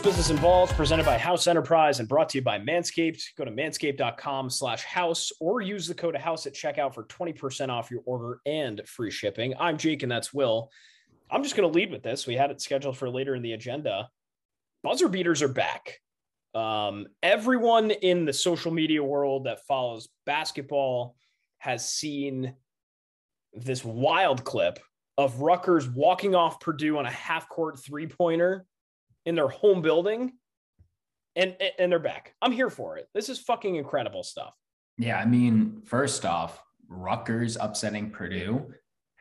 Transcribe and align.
Business 0.00 0.30
Involved, 0.30 0.72
presented 0.74 1.06
by 1.06 1.16
House 1.16 1.46
Enterprise 1.46 2.00
and 2.00 2.08
brought 2.08 2.28
to 2.30 2.38
you 2.38 2.42
by 2.42 2.58
Manscaped. 2.58 3.22
Go 3.36 3.44
to 3.44 3.50
manscaped.com 3.50 4.50
slash 4.50 4.84
house 4.84 5.32
or 5.40 5.60
use 5.60 5.86
the 5.86 5.94
code 5.94 6.16
house 6.16 6.46
at 6.46 6.54
checkout 6.54 6.94
for 6.94 7.04
20% 7.04 7.68
off 7.68 7.90
your 7.90 8.02
order 8.04 8.40
and 8.46 8.82
free 8.86 9.10
shipping. 9.10 9.54
I'm 9.58 9.78
Jake 9.78 10.02
and 10.02 10.10
that's 10.10 10.34
Will. 10.34 10.70
I'm 11.30 11.42
just 11.42 11.56
going 11.56 11.70
to 11.70 11.74
lead 11.74 11.90
with 11.90 12.02
this. 12.02 12.26
We 12.26 12.34
had 12.34 12.50
it 12.50 12.60
scheduled 12.60 12.96
for 12.96 13.08
later 13.08 13.34
in 13.34 13.42
the 13.42 13.52
agenda. 13.52 14.08
Buzzer 14.82 15.08
beaters 15.08 15.42
are 15.42 15.48
back. 15.48 16.00
Um, 16.54 17.06
everyone 17.22 17.90
in 17.90 18.24
the 18.24 18.32
social 18.32 18.72
media 18.72 19.02
world 19.02 19.44
that 19.44 19.66
follows 19.66 20.08
basketball 20.24 21.16
has 21.58 21.88
seen 21.88 22.54
this 23.52 23.84
wild 23.84 24.44
clip 24.44 24.78
of 25.18 25.40
Rutgers 25.40 25.88
walking 25.88 26.34
off 26.34 26.60
Purdue 26.60 26.98
on 26.98 27.06
a 27.06 27.10
half 27.10 27.48
court 27.48 27.78
three 27.78 28.06
pointer 28.06 28.66
in 29.26 29.34
their 29.34 29.48
home 29.48 29.82
building 29.82 30.32
and 31.34 31.54
and 31.78 31.92
they're 31.92 31.98
back. 31.98 32.34
I'm 32.40 32.52
here 32.52 32.70
for 32.70 32.96
it. 32.96 33.08
This 33.14 33.28
is 33.28 33.38
fucking 33.38 33.76
incredible 33.76 34.22
stuff. 34.22 34.54
Yeah, 34.96 35.18
I 35.18 35.26
mean, 35.26 35.82
first 35.84 36.24
off, 36.24 36.62
Rutgers 36.88 37.58
upsetting 37.60 38.10
Purdue. 38.10 38.72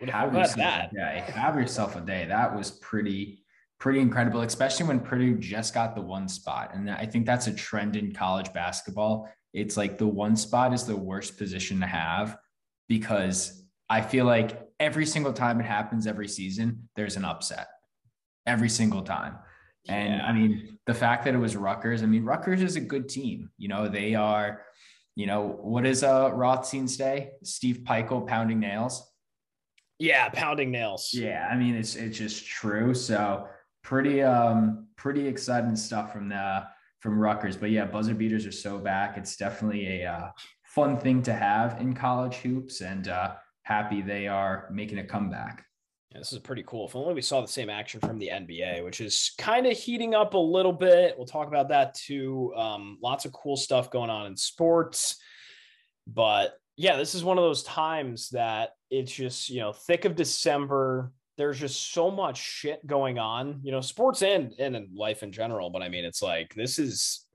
Have 0.08 0.34
yourself 0.34 0.56
that. 0.58 0.92
a 0.92 0.96
day. 0.96 1.24
Have 1.28 1.56
yourself 1.56 1.96
a 1.96 2.02
day. 2.02 2.26
That 2.26 2.56
was 2.56 2.72
pretty 2.72 3.44
pretty 3.80 4.00
incredible, 4.00 4.42
especially 4.42 4.86
when 4.86 5.00
Purdue 5.02 5.38
just 5.38 5.74
got 5.74 5.96
the 5.96 6.02
one 6.02 6.30
spot. 6.30 6.72
And 6.74 6.90
I 6.90 7.06
think 7.06 7.26
that's 7.26 7.48
a 7.48 7.54
trend 7.54 7.98
in 7.98 8.14
college 8.14 8.54
basketball. 8.54 9.30
It's 9.54 9.76
like 9.76 9.98
the 9.98 10.08
one 10.08 10.38
spot 10.38 10.74
is 10.74 10.86
the 10.86 10.96
worst 10.96 11.38
position 11.38 11.82
to 11.82 11.86
have 11.86 12.38
because 12.88 13.64
I 13.90 14.02
feel 14.02 14.26
like 14.26 14.62
every 14.80 15.06
single 15.06 15.34
time 15.34 15.60
it 15.60 15.66
happens 15.66 16.08
every 16.08 16.28
season, 16.28 16.88
there's 16.96 17.18
an 17.18 17.26
upset 17.26 17.68
every 18.46 18.70
single 18.70 19.02
time. 19.02 19.38
And 19.88 20.16
yeah. 20.16 20.26
I 20.26 20.34
mean, 20.34 20.78
the 20.86 20.94
fact 20.94 21.26
that 21.26 21.34
it 21.34 21.38
was 21.38 21.56
Rutgers, 21.56 22.04
I 22.04 22.06
mean, 22.06 22.24
Rutgers 22.24 22.62
is 22.62 22.76
a 22.76 22.82
good 22.82 23.10
team. 23.10 23.50
You 23.58 23.68
know, 23.68 23.88
they 23.88 24.16
are, 24.16 24.62
you 25.16 25.28
know, 25.28 25.58
what 25.62 25.86
is 25.86 26.04
uh 26.04 26.32
Rothstein 26.34 26.88
say? 26.88 27.32
Steve 27.44 27.82
Pikiell 27.84 28.28
pounding 28.28 28.60
nails. 28.60 29.12
Yeah, 30.00 30.30
pounding 30.30 30.72
nails. 30.72 31.12
Yeah, 31.14 31.48
I 31.50 31.56
mean, 31.56 31.76
it's 31.76 31.96
it's 31.96 32.18
just 32.18 32.46
true. 32.46 32.94
So 32.94 33.48
pretty 33.84 34.22
um 34.24 34.88
pretty 34.96 35.28
exciting 35.28 35.76
stuff 35.76 36.12
from 36.12 36.30
the 36.30 36.64
from 37.00 37.20
Rutgers. 37.20 37.56
But 37.56 37.70
yeah, 37.70 37.86
buzzer 37.86 38.16
beaters 38.16 38.46
are 38.48 38.52
so 38.52 38.80
back. 38.80 39.16
It's 39.16 39.38
definitely 39.38 40.02
a 40.02 40.12
uh, 40.12 40.30
fun 40.64 40.98
thing 40.98 41.22
to 41.24 41.34
have 41.34 41.80
in 41.80 41.94
college 41.94 42.38
hoops, 42.38 42.82
and 42.82 43.08
uh, 43.08 43.36
happy 43.62 44.02
they 44.02 44.28
are 44.28 44.68
making 44.72 44.98
a 44.98 45.04
comeback. 45.04 45.64
Yeah, 46.16 46.20
this 46.20 46.32
is 46.32 46.40
pretty 46.40 46.64
cool. 46.66 46.88
If 46.88 46.96
only 46.96 47.14
we 47.14 47.22
saw 47.22 47.42
the 47.42 47.48
same 47.48 47.70
action 47.70 48.00
from 48.00 48.18
the 48.18 48.30
NBA, 48.30 48.86
which 48.86 49.02
is 49.02 49.34
kind 49.38 49.68
of 49.68 49.74
heating 49.74 50.16
up 50.16 50.34
a 50.34 50.38
little 50.38 50.72
bit. 50.72 51.14
We'll 51.18 51.28
talk 51.28 51.50
about 51.50 51.68
that 51.70 51.94
too. 51.94 52.54
Um, 52.56 52.98
lots 53.04 53.26
of 53.26 53.34
cool 53.34 53.58
stuff 53.58 53.92
going 53.92 54.10
on 54.10 54.26
in 54.26 54.38
sports. 54.38 55.18
But 56.08 56.54
yeah, 56.78 56.96
this 56.96 57.16
is 57.16 57.26
one 57.26 57.38
of 57.38 57.44
those 57.44 57.64
times 57.64 58.30
that 58.30 58.70
it's 58.90 59.12
just, 59.12 59.50
you 59.50 59.60
know, 59.60 59.74
thick 59.74 60.06
of 60.06 60.16
December. 60.16 61.12
There's 61.38 61.60
just 61.60 61.92
so 61.92 62.10
much 62.10 62.38
shit 62.38 62.88
going 62.88 63.20
on, 63.20 63.60
you 63.62 63.74
know, 63.74 63.82
sports 63.82 64.22
and, 64.22 64.54
and 64.58 64.74
in 64.74 64.92
life 64.96 65.22
in 65.22 65.34
general. 65.34 65.70
But 65.70 65.82
I 65.82 65.90
mean, 65.90 66.06
it's 66.06 66.22
like 66.22 66.56
this 66.56 66.80
is 66.80 67.26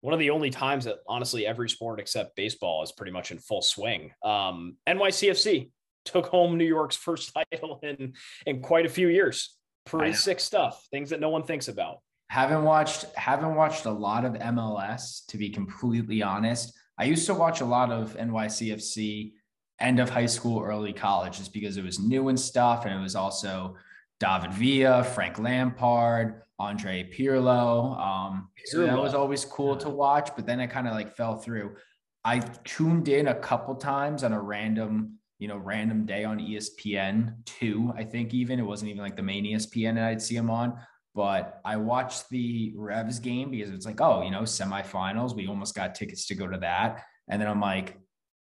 one 0.00 0.14
of 0.14 0.20
the 0.20 0.30
only 0.30 0.50
times 0.50 0.84
that 0.84 0.98
honestly 1.08 1.44
every 1.44 1.68
sport 1.68 1.98
except 1.98 2.36
baseball 2.36 2.84
is 2.84 2.92
pretty 2.92 3.10
much 3.10 3.32
in 3.32 3.40
full 3.40 3.62
swing. 3.62 4.12
Um, 4.22 4.76
NYCFC 4.88 5.70
took 6.10 6.26
home 6.26 6.56
New 6.56 6.64
York's 6.66 6.96
first 6.96 7.32
title 7.52 7.80
in 7.82 8.14
in 8.46 8.60
quite 8.60 8.86
a 8.86 8.88
few 8.88 9.08
years. 9.08 9.56
Pretty 9.86 10.12
sick 10.12 10.40
stuff. 10.40 10.86
Things 10.90 11.10
that 11.10 11.20
no 11.20 11.30
one 11.30 11.42
thinks 11.42 11.68
about. 11.68 11.98
Haven't 12.28 12.62
watched 12.62 13.04
haven't 13.16 13.54
watched 13.54 13.86
a 13.86 13.90
lot 13.90 14.24
of 14.24 14.34
MLS 14.34 15.26
to 15.28 15.38
be 15.38 15.50
completely 15.50 16.22
honest. 16.22 16.72
I 16.98 17.04
used 17.04 17.26
to 17.26 17.34
watch 17.34 17.60
a 17.60 17.64
lot 17.64 17.90
of 17.90 18.16
NYCFC 18.16 19.32
end 19.80 19.98
of 19.98 20.10
high 20.10 20.26
school, 20.26 20.62
early 20.62 20.92
college, 20.92 21.38
just 21.38 21.52
because 21.52 21.76
it 21.76 21.84
was 21.84 21.98
new 21.98 22.28
and 22.28 22.38
stuff, 22.38 22.84
and 22.84 22.94
it 22.94 23.00
was 23.00 23.16
also 23.16 23.76
David 24.20 24.52
Villa, 24.52 25.02
Frank 25.02 25.38
Lampard, 25.38 26.42
Andre 26.58 27.10
Pirlo. 27.10 27.98
Um, 27.98 28.50
so 28.66 28.84
that 28.84 28.98
was 28.98 29.14
always 29.14 29.44
cool 29.46 29.76
to 29.78 29.88
watch, 29.88 30.30
but 30.36 30.46
then 30.46 30.60
it 30.60 30.68
kind 30.68 30.86
of 30.86 30.94
like 30.94 31.16
fell 31.16 31.36
through. 31.36 31.74
I 32.22 32.40
tuned 32.64 33.08
in 33.08 33.28
a 33.28 33.34
couple 33.34 33.74
times 33.76 34.22
on 34.22 34.32
a 34.32 34.40
random 34.40 35.19
you 35.40 35.48
know, 35.48 35.56
random 35.56 36.04
day 36.04 36.22
on 36.22 36.38
ESPN 36.38 37.34
two, 37.46 37.92
I 37.96 38.04
think 38.04 38.34
even 38.34 38.60
it 38.60 38.62
wasn't 38.62 38.90
even 38.90 39.02
like 39.02 39.16
the 39.16 39.22
main 39.22 39.44
ESPN 39.44 39.94
that 39.96 40.04
I'd 40.04 40.22
see 40.22 40.36
him 40.36 40.50
on. 40.50 40.78
But 41.14 41.60
I 41.64 41.76
watched 41.76 42.28
the 42.28 42.72
Revs 42.76 43.18
game 43.18 43.50
because 43.50 43.70
it's 43.70 43.86
like, 43.86 44.00
oh, 44.00 44.22
you 44.22 44.30
know, 44.30 44.42
semifinals. 44.42 45.34
We 45.34 45.48
almost 45.48 45.74
got 45.74 45.94
tickets 45.94 46.26
to 46.26 46.34
go 46.34 46.46
to 46.46 46.58
that. 46.58 47.02
And 47.28 47.40
then 47.40 47.48
I'm 47.48 47.60
like, 47.60 47.98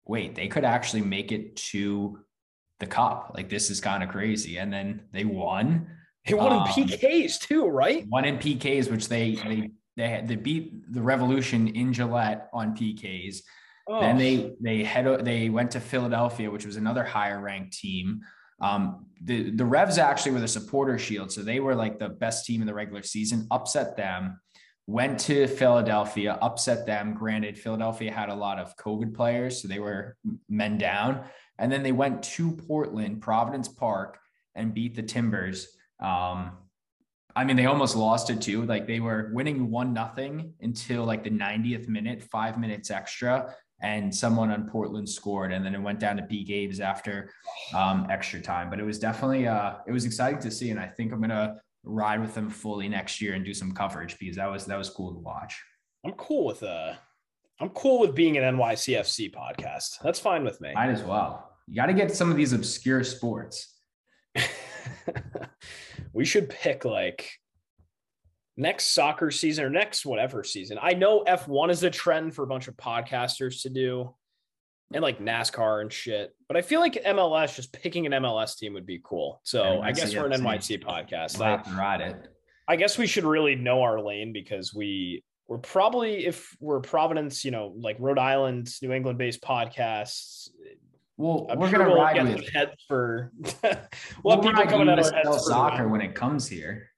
wait, 0.04 0.34
they 0.34 0.46
could 0.46 0.64
actually 0.64 1.00
make 1.00 1.32
it 1.32 1.56
to 1.56 2.18
the 2.80 2.86
cup. 2.86 3.32
Like 3.34 3.48
this 3.48 3.70
is 3.70 3.80
kind 3.80 4.02
of 4.02 4.10
crazy. 4.10 4.58
And 4.58 4.72
then 4.72 5.04
they 5.10 5.24
won. 5.24 5.88
They 6.26 6.34
won 6.34 6.52
um, 6.52 6.58
in 6.58 6.66
PKs 6.66 7.40
too, 7.40 7.66
right? 7.66 8.04
One 8.08 8.26
in 8.26 8.38
PKs, 8.38 8.90
which 8.90 9.08
they 9.08 9.36
they 9.36 9.70
they 9.96 10.08
had 10.08 10.28
they 10.28 10.36
beat 10.36 10.92
the 10.92 11.02
Revolution 11.02 11.68
in 11.68 11.92
Gillette 11.92 12.50
on 12.52 12.76
PKs. 12.76 13.38
Oh. 13.86 14.00
Then 14.00 14.16
they 14.16 14.54
they 14.60 14.82
head 14.82 15.24
they 15.24 15.50
went 15.50 15.72
to 15.72 15.80
Philadelphia, 15.80 16.50
which 16.50 16.64
was 16.64 16.76
another 16.76 17.04
higher 17.04 17.40
ranked 17.40 17.78
team. 17.78 18.22
Um, 18.60 19.06
the 19.22 19.50
the 19.50 19.64
Revs 19.64 19.98
actually 19.98 20.32
were 20.32 20.40
the 20.40 20.48
supporter 20.48 20.98
shield, 20.98 21.30
so 21.30 21.42
they 21.42 21.60
were 21.60 21.74
like 21.74 21.98
the 21.98 22.08
best 22.08 22.46
team 22.46 22.60
in 22.60 22.66
the 22.66 22.74
regular 22.74 23.02
season. 23.02 23.46
Upset 23.50 23.96
them, 23.96 24.40
went 24.86 25.20
to 25.20 25.46
Philadelphia, 25.46 26.38
upset 26.40 26.86
them. 26.86 27.14
Granted, 27.14 27.58
Philadelphia 27.58 28.10
had 28.10 28.30
a 28.30 28.34
lot 28.34 28.58
of 28.58 28.76
COVID 28.76 29.14
players, 29.14 29.60
so 29.60 29.68
they 29.68 29.80
were 29.80 30.16
men 30.48 30.78
down. 30.78 31.24
And 31.58 31.70
then 31.70 31.82
they 31.82 31.92
went 31.92 32.22
to 32.22 32.52
Portland, 32.52 33.20
Providence 33.20 33.68
Park, 33.68 34.18
and 34.54 34.74
beat 34.74 34.94
the 34.94 35.02
Timbers. 35.02 35.68
Um, 36.00 36.52
I 37.36 37.44
mean, 37.44 37.56
they 37.56 37.66
almost 37.66 37.96
lost 37.96 38.30
it 38.30 38.40
too. 38.40 38.64
Like 38.64 38.86
they 38.86 39.00
were 39.00 39.30
winning 39.32 39.70
one 39.70 39.92
nothing 39.92 40.54
until 40.60 41.04
like 41.04 41.24
the 41.24 41.30
90th 41.30 41.88
minute, 41.88 42.22
five 42.22 42.58
minutes 42.58 42.90
extra 42.90 43.54
and 43.84 44.12
someone 44.14 44.50
on 44.50 44.66
Portland 44.66 45.06
scored, 45.06 45.52
and 45.52 45.64
then 45.64 45.74
it 45.74 45.80
went 45.80 46.00
down 46.00 46.16
to 46.16 46.22
B 46.22 46.42
games 46.42 46.80
after 46.80 47.30
um, 47.74 48.06
extra 48.10 48.40
time. 48.40 48.70
But 48.70 48.80
it 48.80 48.84
was 48.84 48.98
definitely 48.98 49.46
uh, 49.46 49.74
it 49.86 49.92
was 49.92 50.06
exciting 50.06 50.40
to 50.40 50.50
see, 50.50 50.70
and 50.70 50.80
I 50.80 50.86
think 50.86 51.12
I'm 51.12 51.20
gonna 51.20 51.56
ride 51.84 52.20
with 52.20 52.34
them 52.34 52.48
fully 52.48 52.88
next 52.88 53.20
year 53.20 53.34
and 53.34 53.44
do 53.44 53.52
some 53.52 53.72
coverage 53.72 54.18
because 54.18 54.36
that 54.36 54.50
was 54.50 54.64
that 54.64 54.78
was 54.78 54.88
cool 54.88 55.12
to 55.12 55.18
watch. 55.18 55.62
I'm 56.04 56.12
cool 56.12 56.46
with 56.46 56.62
uh, 56.62 56.94
I'm 57.60 57.68
cool 57.70 58.00
with 58.00 58.14
being 58.14 58.38
an 58.38 58.56
NYCFC 58.56 59.34
podcast. 59.34 59.98
That's 60.02 60.18
fine 60.18 60.44
with 60.44 60.60
me. 60.62 60.72
Might 60.74 60.90
as 60.90 61.02
well. 61.02 61.50
You 61.68 61.76
got 61.76 61.86
to 61.86 61.94
get 61.94 62.10
some 62.10 62.30
of 62.30 62.36
these 62.36 62.54
obscure 62.54 63.04
sports. 63.04 63.78
we 66.12 66.24
should 66.24 66.48
pick 66.48 66.84
like 66.86 67.30
next 68.56 68.94
soccer 68.94 69.30
season 69.30 69.64
or 69.64 69.70
next 69.70 70.06
whatever 70.06 70.44
season. 70.44 70.78
I 70.80 70.92
know 70.94 71.24
F1 71.26 71.70
is 71.70 71.82
a 71.82 71.90
trend 71.90 72.34
for 72.34 72.44
a 72.44 72.46
bunch 72.46 72.68
of 72.68 72.76
podcasters 72.76 73.62
to 73.62 73.70
do 73.70 74.14
and 74.92 75.02
like 75.02 75.18
NASCAR 75.18 75.80
and 75.80 75.92
shit. 75.92 76.34
But 76.46 76.56
I 76.56 76.62
feel 76.62 76.80
like 76.80 76.94
MLS, 77.04 77.56
just 77.56 77.72
picking 77.72 78.06
an 78.06 78.12
MLS 78.12 78.56
team 78.56 78.74
would 78.74 78.86
be 78.86 79.00
cool. 79.02 79.40
So 79.42 79.80
I 79.82 79.92
guess 79.92 80.14
we're 80.14 80.26
an 80.26 80.40
NYC 80.40 80.82
podcast. 80.84 81.40
I, 81.40 81.62
ride 81.76 82.00
it. 82.00 82.28
I 82.68 82.76
guess 82.76 82.96
we 82.96 83.06
should 83.06 83.24
really 83.24 83.56
know 83.56 83.82
our 83.82 84.00
lane 84.00 84.32
because 84.32 84.72
we 84.72 85.22
we're 85.48 85.58
probably 85.58 86.24
if 86.26 86.56
we're 86.60 86.80
Providence, 86.80 87.44
you 87.44 87.50
know, 87.50 87.74
like 87.76 87.96
Rhode 87.98 88.18
Island, 88.18 88.70
New 88.80 88.92
England 88.92 89.18
based 89.18 89.42
podcasts. 89.42 90.48
Well, 91.16 91.46
I'm 91.50 91.58
we're 91.58 91.68
sure 91.68 91.78
gonna 91.78 91.90
we'll 91.90 92.00
ride 92.00 92.22
with 92.22 92.48
heads 92.50 92.72
for. 92.88 93.32
we'll, 93.62 93.78
we'll 94.24 94.40
people 94.40 94.64
coming 94.64 94.88
out 94.88 94.98
of 94.98 95.40
soccer 95.40 95.88
when 95.88 96.00
it 96.00 96.14
comes 96.14 96.48
here. 96.48 96.88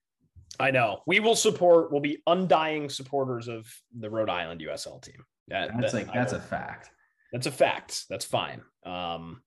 I 0.58 0.70
know. 0.70 1.03
We 1.06 1.20
will 1.20 1.37
support. 1.37 1.93
We'll 1.93 2.00
be 2.00 2.23
undying 2.26 2.88
supporters 2.88 3.49
of 3.49 3.67
the 3.99 4.11
Rhode 4.11 4.31
Island 4.31 4.61
USL 4.61 5.03
team. 5.03 5.25
That, 5.49 5.70
that's 5.79 5.93
that, 5.93 6.06
like 6.06 6.14
that's 6.14 6.32
a 6.32 6.41
fact. 6.41 6.91
That's 7.32 7.47
a 7.47 7.53
fact. 7.53 8.05
That's 8.08 8.25
fine. 8.25 8.62
Um, 8.85 9.43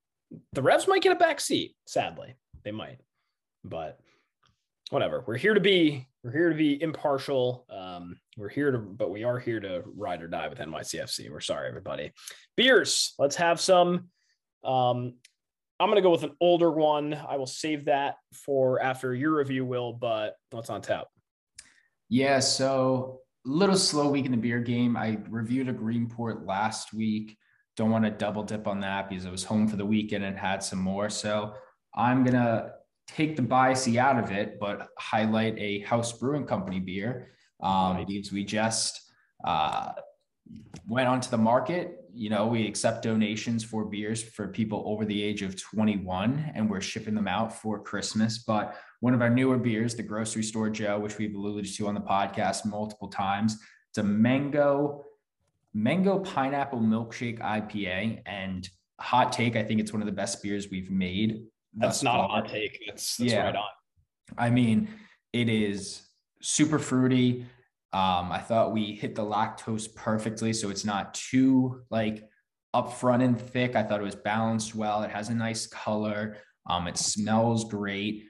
the 0.53 0.61
Revs 0.61 0.87
might 0.87 1.01
get 1.01 1.11
a 1.11 1.19
back 1.19 1.39
seat. 1.39 1.75
Sadly, 1.87 2.35
they 2.63 2.71
might, 2.71 2.99
but 3.63 3.99
whatever. 4.89 5.23
We're 5.25 5.37
here 5.37 5.53
to 5.53 5.59
be. 5.59 6.07
We're 6.23 6.31
here 6.31 6.49
to 6.49 6.55
be 6.55 6.81
impartial. 6.81 7.65
Um, 7.69 8.17
we're 8.37 8.49
here 8.49 8.71
to, 8.71 8.77
but 8.77 9.09
we 9.09 9.23
are 9.23 9.39
here 9.39 9.59
to 9.59 9.83
ride 9.95 10.21
or 10.21 10.27
die 10.27 10.47
with 10.49 10.59
NYCFC. 10.59 11.29
We're 11.31 11.39
sorry, 11.39 11.67
everybody. 11.67 12.11
Beers. 12.57 13.13
Let's 13.17 13.37
have 13.37 13.59
some. 13.59 14.09
Um, 14.63 15.15
I'm 15.79 15.87
going 15.87 15.95
to 15.95 16.01
go 16.01 16.11
with 16.11 16.23
an 16.23 16.35
older 16.41 16.71
one. 16.71 17.13
I 17.13 17.37
will 17.37 17.47
save 17.47 17.85
that 17.85 18.15
for 18.33 18.81
after 18.81 19.15
your 19.15 19.37
review, 19.37 19.65
Will, 19.65 19.93
but 19.93 20.35
what's 20.51 20.69
on 20.69 20.81
tap? 20.81 21.07
Yeah, 22.09 22.39
so 22.39 23.21
a 23.45 23.49
little 23.49 23.77
slow 23.77 24.09
week 24.09 24.25
in 24.25 24.31
the 24.31 24.37
beer 24.37 24.59
game. 24.59 24.97
I 24.97 25.19
reviewed 25.29 25.69
a 25.69 25.73
Greenport 25.73 26.45
last 26.45 26.93
week. 26.93 27.37
Don't 27.77 27.91
want 27.91 28.03
to 28.03 28.11
double 28.11 28.43
dip 28.43 28.67
on 28.67 28.81
that 28.81 29.09
because 29.09 29.25
I 29.25 29.29
was 29.29 29.45
home 29.45 29.69
for 29.69 29.77
the 29.77 29.85
weekend 29.85 30.25
and 30.25 30.37
had 30.37 30.61
some 30.61 30.79
more. 30.79 31.09
So 31.09 31.53
I'm 31.95 32.23
going 32.23 32.35
to 32.35 32.73
take 33.07 33.37
the 33.37 33.41
biasy 33.41 33.95
out 33.95 34.21
of 34.21 34.31
it, 34.31 34.59
but 34.59 34.89
highlight 34.97 35.57
a 35.57 35.79
House 35.79 36.11
Brewing 36.11 36.45
Company 36.45 36.79
beer 36.81 37.31
um, 37.61 38.05
because 38.05 38.33
we 38.33 38.43
just 38.43 38.99
uh, 39.45 39.93
went 40.87 41.07
onto 41.07 41.29
the 41.29 41.37
market. 41.37 41.98
You 42.19 42.29
know, 42.29 42.47
we 42.47 42.67
accept 42.67 43.03
donations 43.03 43.63
for 43.63 43.85
beers 43.85 44.21
for 44.21 44.49
people 44.49 44.83
over 44.85 45.05
the 45.05 45.23
age 45.23 45.41
of 45.41 45.55
21, 45.55 46.51
and 46.53 46.69
we're 46.69 46.81
shipping 46.81 47.15
them 47.15 47.29
out 47.29 47.61
for 47.61 47.79
Christmas. 47.79 48.39
But 48.39 48.75
one 48.99 49.13
of 49.13 49.21
our 49.21 49.29
newer 49.29 49.57
beers, 49.57 49.95
the 49.95 50.03
Grocery 50.03 50.43
Store 50.43 50.69
Joe, 50.69 50.99
which 50.99 51.17
we've 51.17 51.33
alluded 51.33 51.73
to 51.73 51.87
on 51.87 51.93
the 51.93 52.01
podcast 52.01 52.65
multiple 52.65 53.07
times, 53.07 53.57
it's 53.89 53.99
a 53.99 54.03
mango 54.03 55.05
mango 55.73 56.19
pineapple 56.19 56.81
milkshake 56.81 57.39
IPA. 57.39 58.21
And 58.25 58.67
hot 58.99 59.31
take, 59.31 59.55
I 59.55 59.63
think 59.63 59.79
it's 59.79 59.93
one 59.93 60.01
of 60.01 60.05
the 60.05 60.11
best 60.11 60.43
beers 60.43 60.67
we've 60.69 60.91
made. 60.91 61.45
That's 61.73 62.03
not 62.03 62.15
far. 62.15 62.25
a 62.25 62.27
hot 62.27 62.49
take. 62.49 62.81
That's, 62.85 63.15
that's 63.15 63.31
yeah. 63.31 63.45
right 63.45 63.55
on. 63.55 63.69
I 64.37 64.49
mean, 64.49 64.89
it 65.31 65.47
is 65.47 66.01
super 66.41 66.79
fruity. 66.79 67.45
Um, 67.91 68.31
I 68.31 68.39
thought 68.39 68.71
we 68.71 68.93
hit 68.93 69.15
the 69.15 69.23
lactose 69.23 69.93
perfectly, 69.93 70.53
so 70.53 70.69
it's 70.69 70.85
not 70.85 71.13
too 71.15 71.81
like 71.89 72.23
upfront 72.75 73.23
and 73.23 73.39
thick. 73.39 73.75
I 73.75 73.83
thought 73.83 73.99
it 73.99 74.03
was 74.03 74.15
balanced 74.15 74.75
well. 74.75 75.01
It 75.01 75.09
has 75.09 75.29
a 75.29 75.33
nice 75.33 75.65
color. 75.65 76.37
Um, 76.69 76.87
it 76.87 76.97
smells 76.97 77.65
great. 77.65 78.25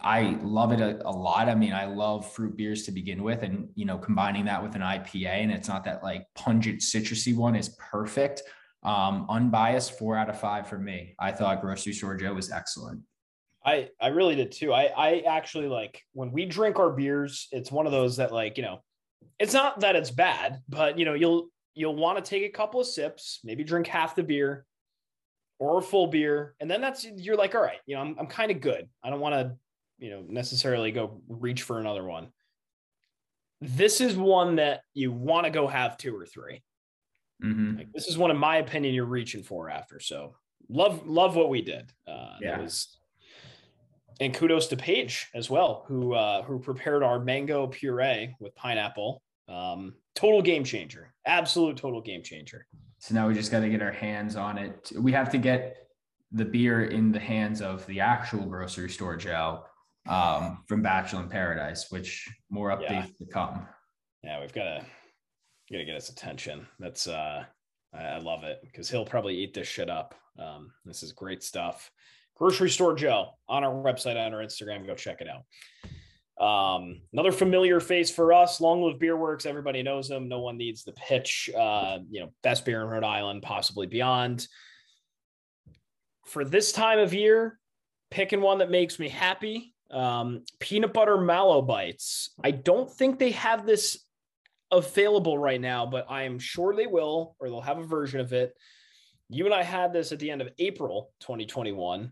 I 0.00 0.38
love 0.42 0.72
it 0.72 0.80
a, 0.80 1.06
a, 1.06 1.10
lot. 1.10 1.48
I 1.48 1.54
mean, 1.54 1.72
I 1.72 1.86
love 1.86 2.30
fruit 2.32 2.56
beers 2.56 2.84
to 2.84 2.92
begin 2.92 3.22
with, 3.22 3.42
and 3.42 3.68
you 3.74 3.84
know, 3.84 3.98
combining 3.98 4.44
that 4.46 4.62
with 4.62 4.74
an 4.74 4.82
IPA, 4.82 5.26
and 5.26 5.52
it's 5.52 5.68
not 5.68 5.84
that 5.84 6.02
like 6.02 6.26
pungent 6.34 6.80
citrusy 6.80 7.36
one 7.36 7.56
is 7.56 7.76
perfect. 7.90 8.42
Um, 8.84 9.26
unbiased, 9.28 9.98
four 9.98 10.16
out 10.16 10.28
of 10.28 10.40
five 10.40 10.66
for 10.68 10.78
me. 10.78 11.14
I 11.18 11.30
thought 11.30 11.60
Grocery 11.60 11.92
Store 11.92 12.16
Joe 12.16 12.34
was 12.34 12.50
excellent. 12.50 13.02
I 13.64 13.88
I 14.00 14.08
really 14.08 14.34
did 14.34 14.52
too. 14.52 14.72
I 14.72 14.84
I 14.96 15.18
actually 15.20 15.68
like 15.68 16.02
when 16.12 16.32
we 16.32 16.46
drink 16.46 16.78
our 16.78 16.90
beers, 16.90 17.48
it's 17.52 17.70
one 17.70 17.86
of 17.86 17.92
those 17.92 18.16
that 18.16 18.32
like, 18.32 18.56
you 18.56 18.62
know, 18.62 18.82
it's 19.38 19.54
not 19.54 19.80
that 19.80 19.96
it's 19.96 20.10
bad, 20.10 20.60
but 20.68 20.98
you 20.98 21.04
know, 21.04 21.14
you'll 21.14 21.48
you'll 21.74 21.96
want 21.96 22.22
to 22.22 22.28
take 22.28 22.42
a 22.42 22.48
couple 22.48 22.80
of 22.80 22.86
sips, 22.86 23.40
maybe 23.44 23.64
drink 23.64 23.86
half 23.86 24.14
the 24.14 24.22
beer 24.22 24.66
or 25.58 25.78
a 25.78 25.82
full 25.82 26.08
beer, 26.08 26.54
and 26.60 26.70
then 26.70 26.80
that's 26.80 27.04
you're 27.04 27.36
like, 27.36 27.54
all 27.54 27.62
right, 27.62 27.78
you 27.86 27.94
know, 27.94 28.02
I'm 28.02 28.16
I'm 28.18 28.26
kind 28.26 28.50
of 28.50 28.60
good. 28.60 28.88
I 29.02 29.10
don't 29.10 29.20
want 29.20 29.34
to, 29.34 29.56
you 29.98 30.10
know, 30.10 30.24
necessarily 30.28 30.90
go 30.90 31.22
reach 31.28 31.62
for 31.62 31.78
another 31.78 32.04
one. 32.04 32.28
This 33.60 34.00
is 34.00 34.16
one 34.16 34.56
that 34.56 34.82
you 34.92 35.12
want 35.12 35.44
to 35.44 35.50
go 35.50 35.68
have 35.68 35.96
two 35.96 36.16
or 36.16 36.26
3 36.26 36.60
mm-hmm. 37.44 37.76
Like, 37.78 37.92
this 37.92 38.08
is 38.08 38.18
one, 38.18 38.32
in 38.32 38.36
my 38.36 38.56
opinion, 38.56 38.92
you're 38.92 39.04
reaching 39.04 39.44
for 39.44 39.70
after. 39.70 40.00
So 40.00 40.34
love 40.68 41.06
love 41.06 41.36
what 41.36 41.48
we 41.48 41.62
did. 41.62 41.92
Uh, 42.06 42.36
yeah. 42.40 42.58
It 42.58 42.62
was 42.62 42.98
and 44.20 44.34
kudos 44.34 44.66
to 44.68 44.76
Paige 44.76 45.28
as 45.34 45.50
well, 45.50 45.84
who 45.86 46.14
uh, 46.14 46.42
who 46.42 46.58
prepared 46.58 47.02
our 47.02 47.18
mango 47.20 47.66
puree 47.66 48.34
with 48.40 48.54
pineapple. 48.54 49.22
Um, 49.48 49.94
total 50.14 50.40
game 50.42 50.64
changer, 50.64 51.12
absolute 51.26 51.76
total 51.76 52.00
game 52.00 52.22
changer. 52.22 52.66
So 52.98 53.14
now 53.14 53.28
we 53.28 53.34
just 53.34 53.50
got 53.50 53.60
to 53.60 53.68
get 53.68 53.82
our 53.82 53.92
hands 53.92 54.36
on 54.36 54.58
it. 54.58 54.92
We 54.96 55.12
have 55.12 55.30
to 55.32 55.38
get 55.38 55.88
the 56.30 56.44
beer 56.44 56.84
in 56.84 57.12
the 57.12 57.18
hands 57.18 57.60
of 57.60 57.84
the 57.86 58.00
actual 58.00 58.46
grocery 58.46 58.88
store 58.88 59.16
Joe 59.16 59.64
um, 60.08 60.62
from 60.66 60.82
Bachelor 60.82 61.22
in 61.22 61.28
Paradise, 61.28 61.90
which 61.90 62.28
more 62.50 62.70
updates 62.70 62.88
yeah. 62.88 63.26
to 63.26 63.26
come. 63.26 63.66
Yeah, 64.22 64.40
we've 64.40 64.52
got 64.52 64.64
to 64.64 64.86
got 65.70 65.78
to 65.78 65.84
get 65.84 65.94
his 65.94 66.08
attention. 66.10 66.66
That's 66.78 67.06
uh, 67.06 67.44
I, 67.92 68.02
I 68.02 68.18
love 68.18 68.44
it 68.44 68.60
because 68.62 68.88
he'll 68.88 69.04
probably 69.04 69.36
eat 69.36 69.54
this 69.54 69.68
shit 69.68 69.90
up. 69.90 70.14
Um, 70.38 70.72
this 70.84 71.02
is 71.02 71.12
great 71.12 71.42
stuff. 71.42 71.90
Grocery 72.36 72.70
Store 72.70 72.94
Joe 72.94 73.30
on 73.48 73.64
our 73.64 73.72
website, 73.72 74.16
on 74.16 74.34
our 74.34 74.40
Instagram. 74.40 74.86
Go 74.86 74.94
check 74.94 75.20
it 75.20 75.28
out. 75.28 75.44
Um, 76.42 77.02
another 77.12 77.30
familiar 77.30 77.78
face 77.78 78.10
for 78.10 78.32
us, 78.32 78.60
Long 78.60 78.82
Live 78.82 78.98
Beer 78.98 79.16
Works. 79.16 79.46
Everybody 79.46 79.82
knows 79.82 80.08
them. 80.08 80.28
No 80.28 80.40
one 80.40 80.56
needs 80.56 80.82
the 80.82 80.92
pitch. 80.92 81.50
Uh, 81.56 81.98
you 82.10 82.20
know, 82.20 82.32
best 82.42 82.64
beer 82.64 82.82
in 82.82 82.88
Rhode 82.88 83.04
Island, 83.04 83.42
possibly 83.42 83.86
beyond. 83.86 84.46
For 86.26 86.44
this 86.44 86.72
time 86.72 86.98
of 86.98 87.14
year, 87.14 87.58
picking 88.10 88.40
one 88.40 88.58
that 88.58 88.70
makes 88.70 88.98
me 88.98 89.08
happy. 89.08 89.74
Um, 89.90 90.44
peanut 90.58 90.92
butter 90.94 91.18
mallow 91.18 91.62
bites. 91.62 92.30
I 92.42 92.50
don't 92.50 92.90
think 92.90 93.18
they 93.18 93.32
have 93.32 93.66
this 93.66 94.04
available 94.72 95.36
right 95.36 95.60
now, 95.60 95.86
but 95.86 96.06
I 96.08 96.22
am 96.22 96.38
sure 96.38 96.74
they 96.74 96.86
will, 96.86 97.36
or 97.38 97.50
they'll 97.50 97.60
have 97.60 97.78
a 97.78 97.84
version 97.84 98.18
of 98.18 98.32
it. 98.32 98.54
You 99.28 99.44
and 99.44 99.54
I 99.54 99.62
had 99.62 99.92
this 99.92 100.12
at 100.12 100.18
the 100.18 100.30
end 100.30 100.40
of 100.40 100.48
April 100.58 101.12
2021. 101.20 102.10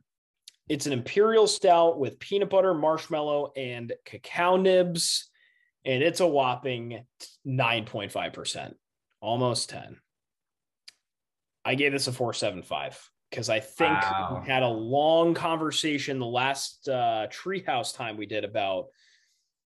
It's 0.70 0.86
an 0.86 0.92
imperial 0.92 1.48
stout 1.48 1.98
with 1.98 2.20
peanut 2.20 2.48
butter, 2.48 2.72
marshmallow, 2.74 3.52
and 3.56 3.92
cacao 4.04 4.56
nibs. 4.56 5.28
And 5.84 6.00
it's 6.00 6.20
a 6.20 6.26
whopping 6.28 7.06
9.5%, 7.44 8.74
almost 9.20 9.70
10. 9.70 9.96
I 11.64 11.74
gave 11.74 11.90
this 11.90 12.06
a 12.06 12.12
475 12.12 13.10
because 13.30 13.50
I 13.50 13.58
think 13.58 14.00
wow. 14.00 14.40
we 14.40 14.48
had 14.48 14.62
a 14.62 14.68
long 14.68 15.34
conversation 15.34 16.20
the 16.20 16.26
last 16.26 16.88
uh, 16.88 17.26
treehouse 17.32 17.92
time 17.92 18.16
we 18.16 18.26
did 18.26 18.44
about 18.44 18.86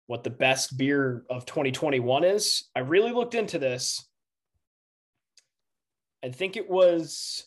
what 0.08 0.24
the 0.24 0.32
best 0.32 0.80
beer 0.80 1.26
of 1.30 1.46
2021 1.46 2.24
is. 2.24 2.72
I 2.76 2.80
really 2.80 3.12
looked 3.12 3.36
into 3.36 3.60
this. 3.60 4.04
I 6.26 6.30
think 6.30 6.58
it 6.58 6.68
was 6.68 7.46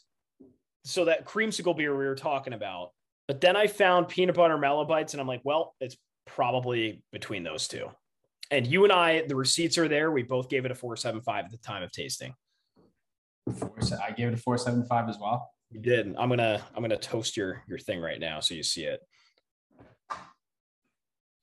so 0.84 1.06
that 1.06 1.26
creamsicle 1.26 1.76
beer 1.76 1.98
we 1.98 2.06
were 2.06 2.14
talking 2.14 2.52
about 2.52 2.92
but 3.30 3.40
then 3.40 3.54
I 3.54 3.68
found 3.68 4.08
peanut 4.08 4.34
butter 4.34 4.58
mallow 4.58 4.84
bites, 4.84 5.14
and 5.14 5.20
I'm 5.20 5.28
like, 5.28 5.42
well, 5.44 5.76
it's 5.80 5.96
probably 6.26 7.00
between 7.12 7.44
those 7.44 7.68
two. 7.68 7.88
And 8.50 8.66
you 8.66 8.82
and 8.82 8.92
I, 8.92 9.22
the 9.24 9.36
receipts 9.36 9.78
are 9.78 9.86
there. 9.86 10.10
We 10.10 10.24
both 10.24 10.48
gave 10.48 10.64
it 10.64 10.72
a 10.72 10.74
475 10.74 11.44
at 11.44 11.50
the 11.52 11.58
time 11.58 11.84
of 11.84 11.92
tasting. 11.92 12.34
Four, 13.56 13.70
I 14.04 14.10
gave 14.10 14.26
it 14.26 14.34
a 14.34 14.36
475 14.36 15.08
as 15.08 15.18
well. 15.20 15.48
You 15.70 15.78
did. 15.78 16.12
I'm 16.18 16.28
gonna 16.28 16.60
I'm 16.74 16.82
gonna 16.82 16.96
toast 16.96 17.36
your 17.36 17.62
your 17.68 17.78
thing 17.78 18.00
right 18.00 18.18
now 18.18 18.40
so 18.40 18.54
you 18.54 18.64
see 18.64 18.82
it. 18.82 18.98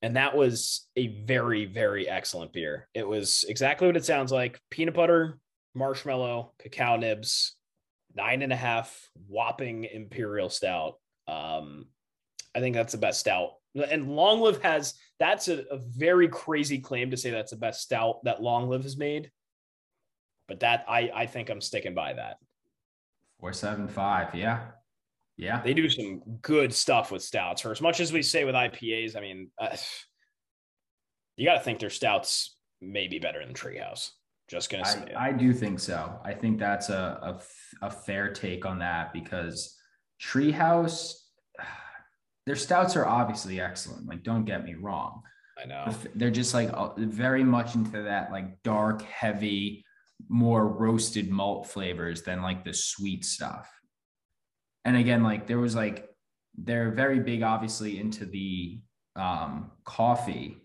And 0.01 0.17
that 0.17 0.35
was 0.35 0.89
a 0.97 1.23
very, 1.23 1.63
very 1.63 2.09
excellent 2.09 2.51
beer. 2.51 2.89
It 2.93 3.07
was 3.07 3.45
exactly 3.47 3.87
what 3.87 3.95
it 3.95 4.03
sounds 4.03 4.33
like 4.33 4.59
peanut 4.71 4.93
butter, 4.93 5.39
marshmallow, 5.73 6.51
cacao 6.59 6.97
nibs, 6.97 7.55
nine 8.13 8.41
and 8.41 8.51
a 8.51 8.57
half 8.57 9.09
whopping 9.29 9.85
imperial 9.85 10.49
stout. 10.49 10.95
Um, 11.27 11.87
I 12.55 12.59
think 12.59 12.75
that's 12.75 12.93
the 12.93 12.97
best 12.97 13.19
stout. 13.19 13.51
And 13.89 14.15
Long 14.15 14.41
Live 14.41 14.61
has 14.63 14.95
that's 15.19 15.47
a, 15.47 15.65
a 15.71 15.77
very 15.77 16.27
crazy 16.27 16.79
claim 16.79 17.11
to 17.11 17.17
say 17.17 17.31
that's 17.31 17.51
the 17.51 17.57
best 17.57 17.81
stout 17.81 18.23
that 18.23 18.41
Long 18.41 18.69
Live 18.69 18.83
has 18.83 18.97
made. 18.97 19.31
But 20.47 20.61
that 20.61 20.85
I 20.87 21.11
I 21.13 21.25
think 21.25 21.49
I'm 21.49 21.61
sticking 21.61 21.93
by 21.93 22.13
that. 22.13 22.37
Four 23.39 23.53
seven 23.53 23.87
five, 23.87 24.33
yeah. 24.33 24.67
Yeah. 25.37 25.61
They 25.61 25.75
do 25.75 25.87
some 25.87 26.23
good 26.41 26.73
stuff 26.73 27.11
with 27.11 27.21
stouts. 27.21 27.61
For 27.61 27.71
as 27.71 27.81
much 27.81 27.99
as 27.99 28.11
we 28.11 28.23
say 28.23 28.43
with 28.43 28.55
IPAs, 28.55 29.15
I 29.15 29.21
mean, 29.21 29.51
uh, 29.59 29.77
you 31.35 31.45
got 31.45 31.53
to 31.53 31.59
think 31.59 31.77
their 31.79 31.91
stouts 31.91 32.57
may 32.81 33.07
be 33.07 33.19
better 33.19 33.45
than 33.45 33.53
Treehouse. 33.53 34.11
Just 34.47 34.71
gonna 34.71 34.85
say. 34.85 35.13
I, 35.13 35.27
I 35.27 35.31
do 35.33 35.53
think 35.53 35.79
so. 35.79 36.19
I 36.23 36.33
think 36.33 36.57
that's 36.57 36.89
a, 36.89 37.39
a, 37.81 37.85
a 37.85 37.91
fair 37.91 38.31
take 38.31 38.65
on 38.65 38.79
that 38.79 39.11
because 39.11 39.76
Treehouse, 40.21 41.13
their 42.45 42.55
stouts 42.55 42.95
are 42.95 43.05
obviously 43.05 43.59
excellent. 43.59 44.07
Like, 44.07 44.23
don't 44.23 44.45
get 44.45 44.63
me 44.63 44.75
wrong. 44.75 45.23
I 45.61 45.65
know. 45.65 45.93
They're 46.15 46.29
just 46.29 46.53
like 46.53 46.71
very 46.97 47.43
much 47.43 47.75
into 47.75 48.03
that 48.03 48.31
like 48.31 48.61
dark, 48.63 49.01
heavy, 49.01 49.85
more 50.29 50.67
roasted 50.67 51.29
malt 51.29 51.67
flavors 51.67 52.23
than 52.23 52.41
like 52.41 52.63
the 52.63 52.73
sweet 52.73 53.25
stuff. 53.25 53.71
And 54.85 54.95
again, 54.95 55.23
like 55.23 55.47
there 55.47 55.59
was 55.59 55.75
like 55.75 56.09
they're 56.57 56.91
very 56.91 57.19
big, 57.19 57.43
obviously, 57.43 57.99
into 57.99 58.25
the 58.25 58.79
um, 59.15 59.71
coffee, 59.83 60.57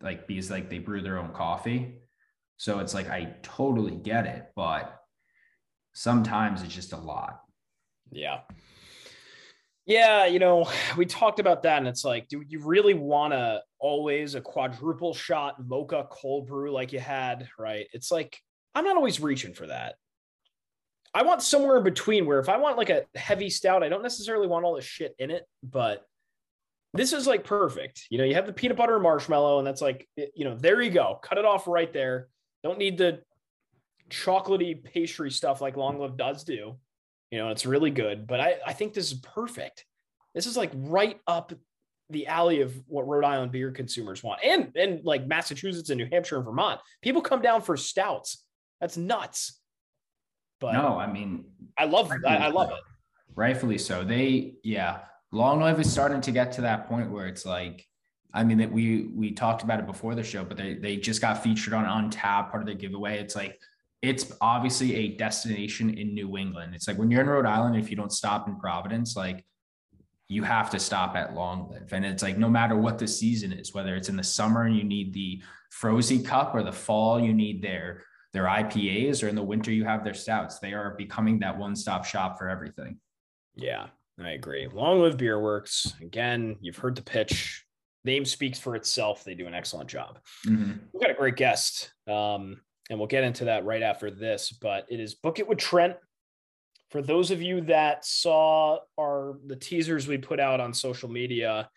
like 0.00 0.26
because 0.26 0.50
like 0.50 0.70
they 0.70 0.78
brew 0.78 1.02
their 1.02 1.18
own 1.18 1.32
coffee. 1.32 1.98
So 2.56 2.78
it's 2.78 2.94
like 2.94 3.10
I 3.10 3.34
totally 3.42 3.96
get 3.96 4.26
it, 4.26 4.50
but 4.56 4.98
sometimes 5.92 6.62
it's 6.62 6.74
just 6.74 6.92
a 6.92 6.98
lot. 6.98 7.40
Yeah. 8.10 8.40
Yeah, 9.86 10.26
you 10.26 10.40
know, 10.40 10.68
we 10.96 11.06
talked 11.06 11.38
about 11.38 11.62
that, 11.62 11.78
and 11.78 11.86
it's 11.86 12.04
like, 12.04 12.26
do 12.26 12.42
you 12.48 12.58
really 12.58 12.94
want 12.94 13.32
to 13.32 13.62
always 13.78 14.34
a 14.34 14.40
quadruple 14.40 15.14
shot 15.14 15.64
mocha 15.64 16.08
cold 16.10 16.48
brew 16.48 16.72
like 16.72 16.92
you 16.92 16.98
had, 16.98 17.48
right? 17.56 17.86
It's 17.92 18.10
like, 18.10 18.36
I'm 18.74 18.84
not 18.84 18.96
always 18.96 19.20
reaching 19.20 19.54
for 19.54 19.68
that. 19.68 19.94
I 21.14 21.22
want 21.22 21.40
somewhere 21.40 21.78
in 21.78 21.84
between 21.84 22.26
where 22.26 22.40
if 22.40 22.48
I 22.48 22.56
want 22.56 22.76
like 22.76 22.90
a 22.90 23.04
heavy 23.14 23.48
stout, 23.48 23.84
I 23.84 23.88
don't 23.88 24.02
necessarily 24.02 24.48
want 24.48 24.64
all 24.64 24.74
this 24.74 24.84
shit 24.84 25.14
in 25.20 25.30
it, 25.30 25.46
but 25.62 26.04
this 26.92 27.12
is 27.12 27.28
like 27.28 27.44
perfect. 27.44 28.06
You 28.10 28.18
know, 28.18 28.24
you 28.24 28.34
have 28.34 28.46
the 28.46 28.52
peanut 28.52 28.76
butter 28.76 28.94
and 28.94 29.02
marshmallow, 29.04 29.58
and 29.58 29.66
that's 29.66 29.80
like, 29.80 30.08
you 30.16 30.44
know, 30.44 30.56
there 30.56 30.82
you 30.82 30.90
go. 30.90 31.20
Cut 31.22 31.38
it 31.38 31.44
off 31.44 31.68
right 31.68 31.92
there. 31.92 32.28
Don't 32.64 32.78
need 32.78 32.98
the 32.98 33.20
chocolatey 34.10 34.82
pastry 34.82 35.30
stuff 35.30 35.60
like 35.60 35.76
Long 35.76 36.00
Live 36.00 36.16
does 36.16 36.42
do. 36.42 36.76
You 37.30 37.38
know, 37.38 37.50
it's 37.50 37.66
really 37.66 37.90
good, 37.90 38.26
but 38.26 38.40
I, 38.40 38.56
I 38.66 38.72
think 38.72 38.94
this 38.94 39.10
is 39.10 39.18
perfect. 39.18 39.84
This 40.34 40.46
is 40.46 40.56
like 40.56 40.70
right 40.74 41.18
up 41.26 41.52
the 42.10 42.26
alley 42.28 42.60
of 42.60 42.74
what 42.86 43.08
Rhode 43.08 43.24
Island 43.24 43.50
beer 43.50 43.72
consumers 43.72 44.22
want, 44.22 44.40
and 44.44 44.70
and 44.76 45.04
like 45.04 45.26
Massachusetts 45.26 45.90
and 45.90 45.98
New 45.98 46.08
Hampshire 46.10 46.36
and 46.36 46.44
Vermont. 46.44 46.80
People 47.02 47.20
come 47.20 47.42
down 47.42 47.62
for 47.62 47.76
stouts. 47.76 48.44
That's 48.80 48.96
nuts. 48.96 49.60
But 50.60 50.72
no, 50.72 50.98
I 50.98 51.10
mean, 51.10 51.46
I 51.76 51.84
love 51.84 52.12
I, 52.26 52.36
I 52.36 52.48
love 52.48 52.70
it. 52.70 52.80
Rightfully 53.34 53.78
so. 53.78 54.04
They 54.04 54.54
yeah, 54.62 55.00
Long 55.32 55.60
Live 55.60 55.80
is 55.80 55.90
starting 55.90 56.20
to 56.22 56.30
get 56.30 56.52
to 56.52 56.60
that 56.62 56.88
point 56.88 57.10
where 57.10 57.26
it's 57.26 57.44
like 57.44 57.84
I 58.32 58.44
mean 58.44 58.58
that 58.58 58.70
we 58.70 59.08
we 59.14 59.32
talked 59.32 59.62
about 59.62 59.80
it 59.80 59.86
before 59.86 60.14
the 60.14 60.22
show, 60.22 60.44
but 60.44 60.56
they 60.56 60.74
they 60.74 60.96
just 60.96 61.20
got 61.20 61.42
featured 61.42 61.74
on 61.74 61.84
on 61.84 62.10
tap 62.10 62.50
part 62.50 62.62
of 62.62 62.66
the 62.68 62.74
giveaway. 62.74 63.18
It's 63.18 63.34
like 63.34 63.58
it's 64.06 64.32
obviously 64.40 64.94
a 64.94 65.08
destination 65.16 65.90
in 65.90 66.14
New 66.14 66.36
England. 66.36 66.74
It's 66.74 66.86
like 66.86 66.96
when 66.96 67.10
you're 67.10 67.22
in 67.22 67.28
Rhode 67.28 67.44
Island, 67.44 67.76
if 67.76 67.90
you 67.90 67.96
don't 67.96 68.12
stop 68.12 68.46
in 68.46 68.56
Providence, 68.56 69.16
like 69.16 69.44
you 70.28 70.44
have 70.44 70.70
to 70.70 70.78
stop 70.78 71.16
at 71.16 71.34
Long 71.34 71.68
Live. 71.70 71.92
And 71.92 72.04
it's 72.04 72.22
like 72.22 72.38
no 72.38 72.48
matter 72.48 72.76
what 72.76 72.98
the 72.98 73.08
season 73.08 73.52
is, 73.52 73.74
whether 73.74 73.96
it's 73.96 74.08
in 74.08 74.16
the 74.16 74.22
summer 74.22 74.62
and 74.62 74.76
you 74.76 74.84
need 74.84 75.12
the 75.12 75.42
Frozy 75.70 76.22
Cup 76.22 76.54
or 76.54 76.62
the 76.62 76.72
fall, 76.72 77.20
you 77.20 77.34
need 77.34 77.62
their 77.62 78.04
their 78.32 78.44
IPAs, 78.44 79.24
or 79.24 79.28
in 79.28 79.34
the 79.34 79.42
winter 79.42 79.72
you 79.72 79.84
have 79.84 80.04
their 80.04 80.14
stouts. 80.14 80.58
They 80.58 80.74
are 80.74 80.94
becoming 80.98 81.38
that 81.38 81.56
one-stop 81.56 82.04
shop 82.04 82.38
for 82.38 82.50
everything. 82.50 82.98
Yeah, 83.54 83.86
I 84.22 84.32
agree. 84.32 84.68
Long 84.72 85.00
Live 85.00 85.16
Beer 85.16 85.40
Works. 85.40 85.94
Again, 86.02 86.56
you've 86.60 86.76
heard 86.76 86.96
the 86.96 87.02
pitch 87.02 87.64
name 88.04 88.24
speaks 88.24 88.58
for 88.58 88.76
itself. 88.76 89.24
They 89.24 89.34
do 89.34 89.46
an 89.46 89.54
excellent 89.54 89.88
job. 89.88 90.18
Mm-hmm. 90.46 90.72
We've 90.92 91.00
got 91.00 91.10
a 91.10 91.14
great 91.14 91.36
guest, 91.36 91.92
um, 92.06 92.60
and 92.90 92.98
we'll 92.98 93.08
get 93.08 93.24
into 93.24 93.46
that 93.46 93.64
right 93.64 93.82
after 93.82 94.10
this. 94.10 94.52
But 94.52 94.86
it 94.88 95.00
is 95.00 95.14
Book 95.14 95.38
It 95.38 95.48
with 95.48 95.58
Trent. 95.58 95.96
For 96.90 97.02
those 97.02 97.30
of 97.30 97.42
you 97.42 97.62
that 97.62 98.04
saw 98.04 98.78
our 98.98 99.38
the 99.46 99.56
teasers 99.56 100.06
we 100.06 100.18
put 100.18 100.38
out 100.38 100.60
on 100.60 100.72
social 100.72 101.10
media, 101.10 101.68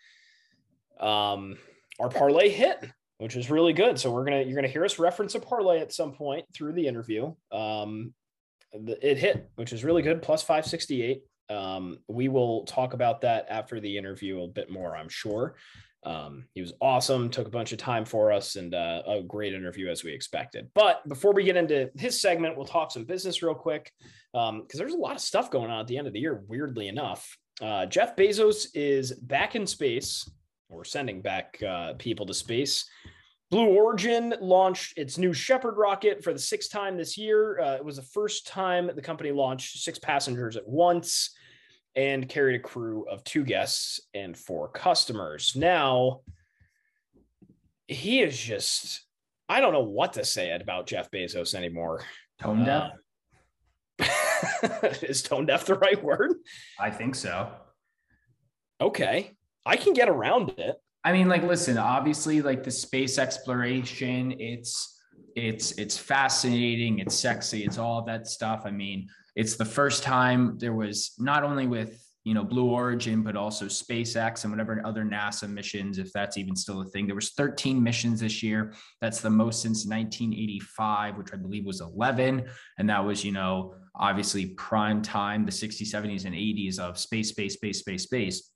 um, 1.00 1.58
our 1.98 2.08
parlay 2.08 2.48
hit, 2.48 2.84
which 3.18 3.36
is 3.36 3.50
really 3.50 3.72
good. 3.72 3.98
So 3.98 4.10
we're 4.10 4.24
gonna 4.24 4.42
you're 4.42 4.54
gonna 4.54 4.68
hear 4.68 4.84
us 4.84 4.98
reference 4.98 5.34
a 5.34 5.40
parlay 5.40 5.80
at 5.80 5.92
some 5.92 6.12
point 6.12 6.46
through 6.54 6.74
the 6.74 6.86
interview. 6.86 7.34
Um, 7.50 8.14
it 8.72 9.18
hit, 9.18 9.50
which 9.56 9.72
is 9.72 9.82
really 9.82 10.02
good, 10.02 10.22
plus 10.22 10.42
five 10.42 10.64
sixty 10.64 11.02
eight. 11.02 11.24
Um, 11.48 11.98
we 12.06 12.28
will 12.28 12.64
talk 12.64 12.94
about 12.94 13.22
that 13.22 13.46
after 13.50 13.80
the 13.80 13.98
interview 13.98 14.42
a 14.42 14.48
bit 14.48 14.70
more, 14.70 14.96
I'm 14.96 15.08
sure. 15.08 15.56
Um, 16.04 16.46
he 16.54 16.60
was 16.60 16.72
awesome, 16.80 17.28
took 17.28 17.46
a 17.46 17.50
bunch 17.50 17.72
of 17.72 17.78
time 17.78 18.04
for 18.04 18.32
us, 18.32 18.56
and 18.56 18.74
uh, 18.74 19.02
a 19.06 19.22
great 19.22 19.52
interview 19.52 19.88
as 19.88 20.02
we 20.02 20.12
expected. 20.12 20.68
But 20.74 21.06
before 21.08 21.32
we 21.32 21.44
get 21.44 21.56
into 21.56 21.90
his 21.98 22.20
segment, 22.20 22.56
we'll 22.56 22.66
talk 22.66 22.90
some 22.90 23.04
business 23.04 23.42
real 23.42 23.54
quick 23.54 23.92
because 24.32 24.50
um, 24.50 24.66
there's 24.72 24.94
a 24.94 24.98
lot 24.98 25.16
of 25.16 25.20
stuff 25.20 25.50
going 25.50 25.70
on 25.70 25.80
at 25.80 25.86
the 25.86 25.98
end 25.98 26.06
of 26.06 26.12
the 26.12 26.20
year, 26.20 26.42
weirdly 26.48 26.88
enough. 26.88 27.36
Uh, 27.60 27.84
Jeff 27.84 28.16
Bezos 28.16 28.68
is 28.74 29.12
back 29.12 29.54
in 29.54 29.66
space. 29.66 30.28
We're 30.70 30.84
sending 30.84 31.20
back 31.20 31.62
uh, 31.62 31.94
people 31.98 32.24
to 32.26 32.34
space. 32.34 32.88
Blue 33.50 33.66
Origin 33.66 34.32
launched 34.40 34.96
its 34.96 35.18
new 35.18 35.32
Shepard 35.32 35.76
rocket 35.76 36.22
for 36.22 36.32
the 36.32 36.38
sixth 36.38 36.70
time 36.70 36.96
this 36.96 37.18
year. 37.18 37.58
Uh, 37.60 37.74
it 37.74 37.84
was 37.84 37.96
the 37.96 38.02
first 38.02 38.46
time 38.46 38.88
the 38.94 39.02
company 39.02 39.32
launched 39.32 39.78
six 39.78 39.98
passengers 39.98 40.56
at 40.56 40.66
once 40.66 41.34
and 41.96 42.28
carried 42.28 42.56
a 42.56 42.62
crew 42.62 43.06
of 43.10 43.24
two 43.24 43.44
guests 43.44 44.00
and 44.14 44.36
four 44.36 44.68
customers. 44.68 45.54
Now, 45.56 46.20
he 47.88 48.20
is 48.20 48.38
just, 48.38 49.04
I 49.48 49.60
don't 49.60 49.72
know 49.72 49.82
what 49.82 50.12
to 50.14 50.24
say 50.24 50.52
about 50.52 50.86
Jeff 50.86 51.10
Bezos 51.10 51.54
anymore. 51.54 52.04
Tone 52.40 52.64
deaf? 52.64 52.92
Uh, 53.98 54.06
is 55.02 55.22
tone 55.22 55.46
deaf 55.46 55.66
the 55.66 55.74
right 55.74 56.02
word? 56.02 56.34
I 56.78 56.90
think 56.90 57.14
so. 57.14 57.50
Okay. 58.80 59.32
I 59.66 59.76
can 59.76 59.92
get 59.92 60.08
around 60.08 60.54
it. 60.56 60.76
I 61.02 61.12
mean, 61.12 61.28
like, 61.28 61.42
listen, 61.42 61.78
obviously, 61.78 62.42
like 62.42 62.62
the 62.62 62.70
space 62.70 63.18
exploration, 63.18 64.32
it's, 64.38 65.00
it's 65.36 65.72
it's 65.72 65.96
fascinating 65.96 66.98
it's 66.98 67.14
sexy 67.14 67.64
it's 67.64 67.78
all 67.78 68.02
that 68.02 68.26
stuff 68.26 68.62
i 68.64 68.70
mean 68.70 69.08
it's 69.36 69.56
the 69.56 69.64
first 69.64 70.02
time 70.02 70.58
there 70.58 70.72
was 70.72 71.12
not 71.18 71.44
only 71.44 71.66
with 71.66 72.04
you 72.24 72.34
know 72.34 72.44
blue 72.44 72.68
origin 72.68 73.22
but 73.22 73.34
also 73.34 73.64
spacex 73.64 74.44
and 74.44 74.52
whatever 74.52 74.80
other 74.84 75.04
nasa 75.04 75.48
missions 75.48 75.98
if 75.98 76.12
that's 76.12 76.36
even 76.36 76.54
still 76.54 76.82
a 76.82 76.84
thing. 76.84 77.06
There 77.06 77.14
was 77.14 77.30
13 77.30 77.82
missions 77.82 78.20
this 78.20 78.42
year. 78.42 78.74
That's 79.00 79.20
the 79.20 79.30
most 79.30 79.62
since 79.62 79.86
1985 79.86 81.16
which 81.16 81.32
i 81.32 81.36
believe 81.36 81.64
was 81.64 81.80
11 81.80 82.44
and 82.78 82.90
that 82.90 83.04
was 83.04 83.24
you 83.24 83.32
know 83.32 83.74
obviously 83.94 84.46
prime 84.46 85.02
time 85.02 85.44
the 85.44 85.52
60s 85.52 85.92
70s 85.92 86.24
and 86.26 86.34
80s 86.34 86.78
of 86.78 86.98
space 86.98 87.30
space 87.30 87.54
space 87.54 87.78
space 87.78 88.02
space. 88.04 88.50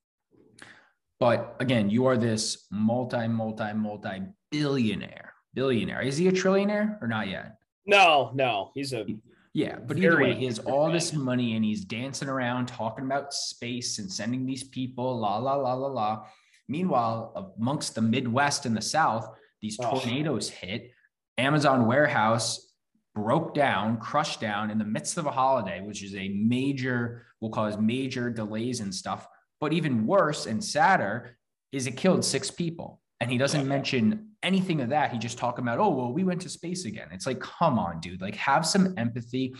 But 1.18 1.56
again 1.60 1.88
you 1.88 2.06
are 2.06 2.18
this 2.18 2.66
multi 2.70 3.26
multi 3.28 3.72
multi 3.72 4.22
billionaire 4.50 5.32
billionaire. 5.54 6.02
Is 6.02 6.18
he 6.18 6.28
a 6.28 6.32
trillionaire 6.32 7.00
or 7.00 7.08
not 7.08 7.28
yet? 7.28 7.56
No 7.86 8.30
no 8.34 8.72
he's 8.74 8.92
a 8.92 9.06
yeah, 9.54 9.76
but 9.78 9.96
either 9.98 10.20
way, 10.20 10.34
he 10.34 10.46
has 10.46 10.58
all 10.58 10.90
this 10.90 11.12
money 11.12 11.54
and 11.54 11.64
he's 11.64 11.84
dancing 11.84 12.28
around 12.28 12.66
talking 12.66 13.04
about 13.04 13.32
space 13.32 14.00
and 14.00 14.10
sending 14.10 14.44
these 14.44 14.64
people, 14.64 15.20
la 15.20 15.38
la 15.38 15.54
la 15.54 15.74
la 15.74 15.86
la. 15.86 16.26
Meanwhile, 16.66 17.54
amongst 17.56 17.94
the 17.94 18.02
Midwest 18.02 18.66
and 18.66 18.76
the 18.76 18.82
South, 18.82 19.28
these 19.62 19.76
tornadoes 19.76 20.50
oh. 20.50 20.66
hit. 20.66 20.90
Amazon 21.38 21.86
warehouse 21.86 22.72
broke 23.14 23.54
down, 23.54 23.98
crushed 23.98 24.40
down 24.40 24.72
in 24.72 24.78
the 24.78 24.84
midst 24.84 25.18
of 25.18 25.26
a 25.26 25.30
holiday, 25.30 25.80
which 25.80 26.02
is 26.02 26.16
a 26.16 26.28
major, 26.30 27.24
will 27.40 27.50
cause 27.50 27.78
major 27.78 28.30
delays 28.30 28.80
and 28.80 28.92
stuff. 28.92 29.28
But 29.60 29.72
even 29.72 30.04
worse 30.04 30.46
and 30.46 30.62
sadder 30.64 31.38
is 31.70 31.86
it 31.86 31.96
killed 31.96 32.24
six 32.24 32.50
people. 32.50 33.00
And 33.20 33.30
he 33.30 33.38
doesn't 33.38 33.66
mention 33.66 34.30
anything 34.42 34.80
of 34.80 34.90
that. 34.90 35.12
He 35.12 35.18
just 35.18 35.38
talking 35.38 35.64
about, 35.64 35.78
oh, 35.78 35.90
well, 35.90 36.12
we 36.12 36.24
went 36.24 36.42
to 36.42 36.48
space 36.48 36.84
again. 36.84 37.08
It's 37.12 37.26
like, 37.26 37.40
come 37.40 37.78
on, 37.78 38.00
dude, 38.00 38.20
like 38.20 38.36
have 38.36 38.66
some 38.66 38.94
empathy. 38.96 39.54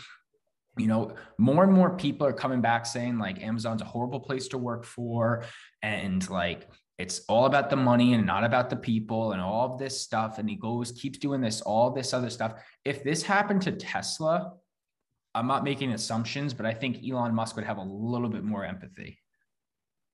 You 0.77 0.87
know, 0.87 1.15
more 1.37 1.63
and 1.63 1.71
more 1.71 1.95
people 1.95 2.27
are 2.27 2.33
coming 2.33 2.61
back 2.61 2.85
saying 2.85 3.17
like 3.17 3.41
Amazon's 3.41 3.81
a 3.81 3.85
horrible 3.85 4.19
place 4.19 4.49
to 4.49 4.57
work 4.57 4.83
for. 4.83 5.43
And 5.81 6.29
like, 6.29 6.69
it's 6.97 7.21
all 7.27 7.45
about 7.45 7.69
the 7.69 7.75
money 7.75 8.13
and 8.13 8.25
not 8.25 8.43
about 8.43 8.69
the 8.69 8.75
people 8.75 9.31
and 9.31 9.41
all 9.41 9.73
of 9.73 9.79
this 9.79 10.01
stuff. 10.01 10.37
And 10.37 10.49
he 10.49 10.55
goes, 10.55 10.91
keeps 10.91 11.17
doing 11.17 11.41
this, 11.41 11.61
all 11.61 11.91
this 11.91 12.13
other 12.13 12.29
stuff. 12.29 12.61
If 12.83 13.03
this 13.03 13.23
happened 13.23 13.61
to 13.63 13.71
Tesla, 13.71 14.53
I'm 15.33 15.47
not 15.47 15.63
making 15.65 15.91
assumptions, 15.91 16.53
but 16.53 16.65
I 16.65 16.73
think 16.73 17.05
Elon 17.05 17.35
Musk 17.35 17.55
would 17.57 17.65
have 17.65 17.77
a 17.77 17.83
little 17.83 18.29
bit 18.29 18.43
more 18.43 18.63
empathy. 18.63 19.19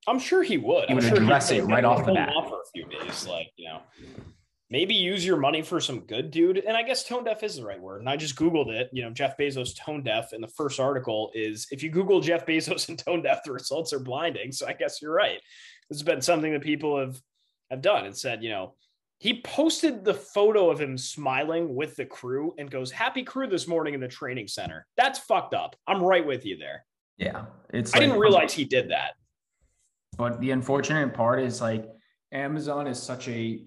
I'm 0.08 0.20
sure 0.20 0.44
he 0.44 0.58
would. 0.58 0.88
He 0.88 0.96
would 0.96 1.04
sure 1.04 1.18
address 1.18 1.52
it 1.52 1.64
right 1.66 1.86
off 1.86 2.06
the 2.06 2.14
bat. 2.14 2.34
For 2.34 2.62
a 2.62 2.72
few 2.74 2.86
days, 2.86 3.28
like 3.28 3.52
you 3.56 3.70
know, 3.70 3.82
maybe 4.72 4.96
use 4.96 5.26
your 5.26 5.38
money 5.38 5.62
for 5.62 5.80
some 5.80 6.00
good, 6.02 6.32
dude. 6.32 6.58
And 6.58 6.76
I 6.76 6.82
guess 6.82 7.04
tone 7.04 7.24
deaf 7.24 7.44
is 7.44 7.58
the 7.58 7.66
right 7.66 7.80
word. 7.80 8.00
And 8.00 8.10
I 8.10 8.16
just 8.16 8.36
Googled 8.36 8.70
it, 8.70 8.90
you 8.94 9.04
know, 9.04 9.12
Jeff 9.12 9.38
Bezos 9.38 9.76
tone 9.76 10.02
deaf. 10.02 10.32
And 10.32 10.44
the 10.44 10.48
first 10.48 10.80
article 10.80 11.32
is 11.36 11.68
if 11.72 11.84
you 11.84 11.90
Google 11.90 12.22
Jeff 12.22 12.46
Bezos 12.46 12.90
and 12.90 12.98
tone 12.98 13.22
deaf, 13.22 13.44
the 13.44 13.52
results 13.52 13.94
are 13.94 14.00
blinding. 14.00 14.52
So 14.52 14.68
I 14.68 14.74
guess 14.74 15.02
you're 15.02 15.14
right. 15.14 15.40
This 15.90 16.00
has 16.00 16.04
been 16.04 16.22
something 16.22 16.54
that 16.54 16.62
people 16.62 16.98
have 17.00 17.22
have 17.70 17.82
done 17.82 18.06
and 18.06 18.18
said, 18.18 18.44
you 18.44 18.50
know, 18.50 18.76
he 19.20 19.42
posted 19.42 20.04
the 20.04 20.14
photo 20.14 20.72
of 20.72 20.82
him 20.82 20.98
smiling 20.98 21.76
with 21.76 21.96
the 21.96 22.06
crew 22.06 22.56
and 22.58 22.72
goes, 22.72 22.90
Happy 22.90 23.24
crew 23.24 23.48
this 23.48 23.68
morning 23.68 23.94
in 23.94 24.00
the 24.00 24.08
training 24.08 24.48
center. 24.48 24.88
That's 24.98 25.20
fucked 25.20 25.54
up. 25.54 25.76
I'm 25.86 26.02
right 26.02 26.26
with 26.26 26.46
you 26.46 26.58
there. 26.58 26.86
Yeah. 27.18 27.46
It's 27.72 27.94
I 27.94 28.00
like, 28.00 28.08
didn't 28.08 28.20
realize 28.20 28.52
he 28.52 28.66
did 28.66 28.90
that. 28.90 29.12
But 30.18 30.40
the 30.42 30.52
unfortunate 30.52 31.14
part 31.14 31.42
is 31.42 31.62
like 31.62 31.90
Amazon 32.32 32.88
is 32.88 33.02
such 33.02 33.28
a 33.28 33.64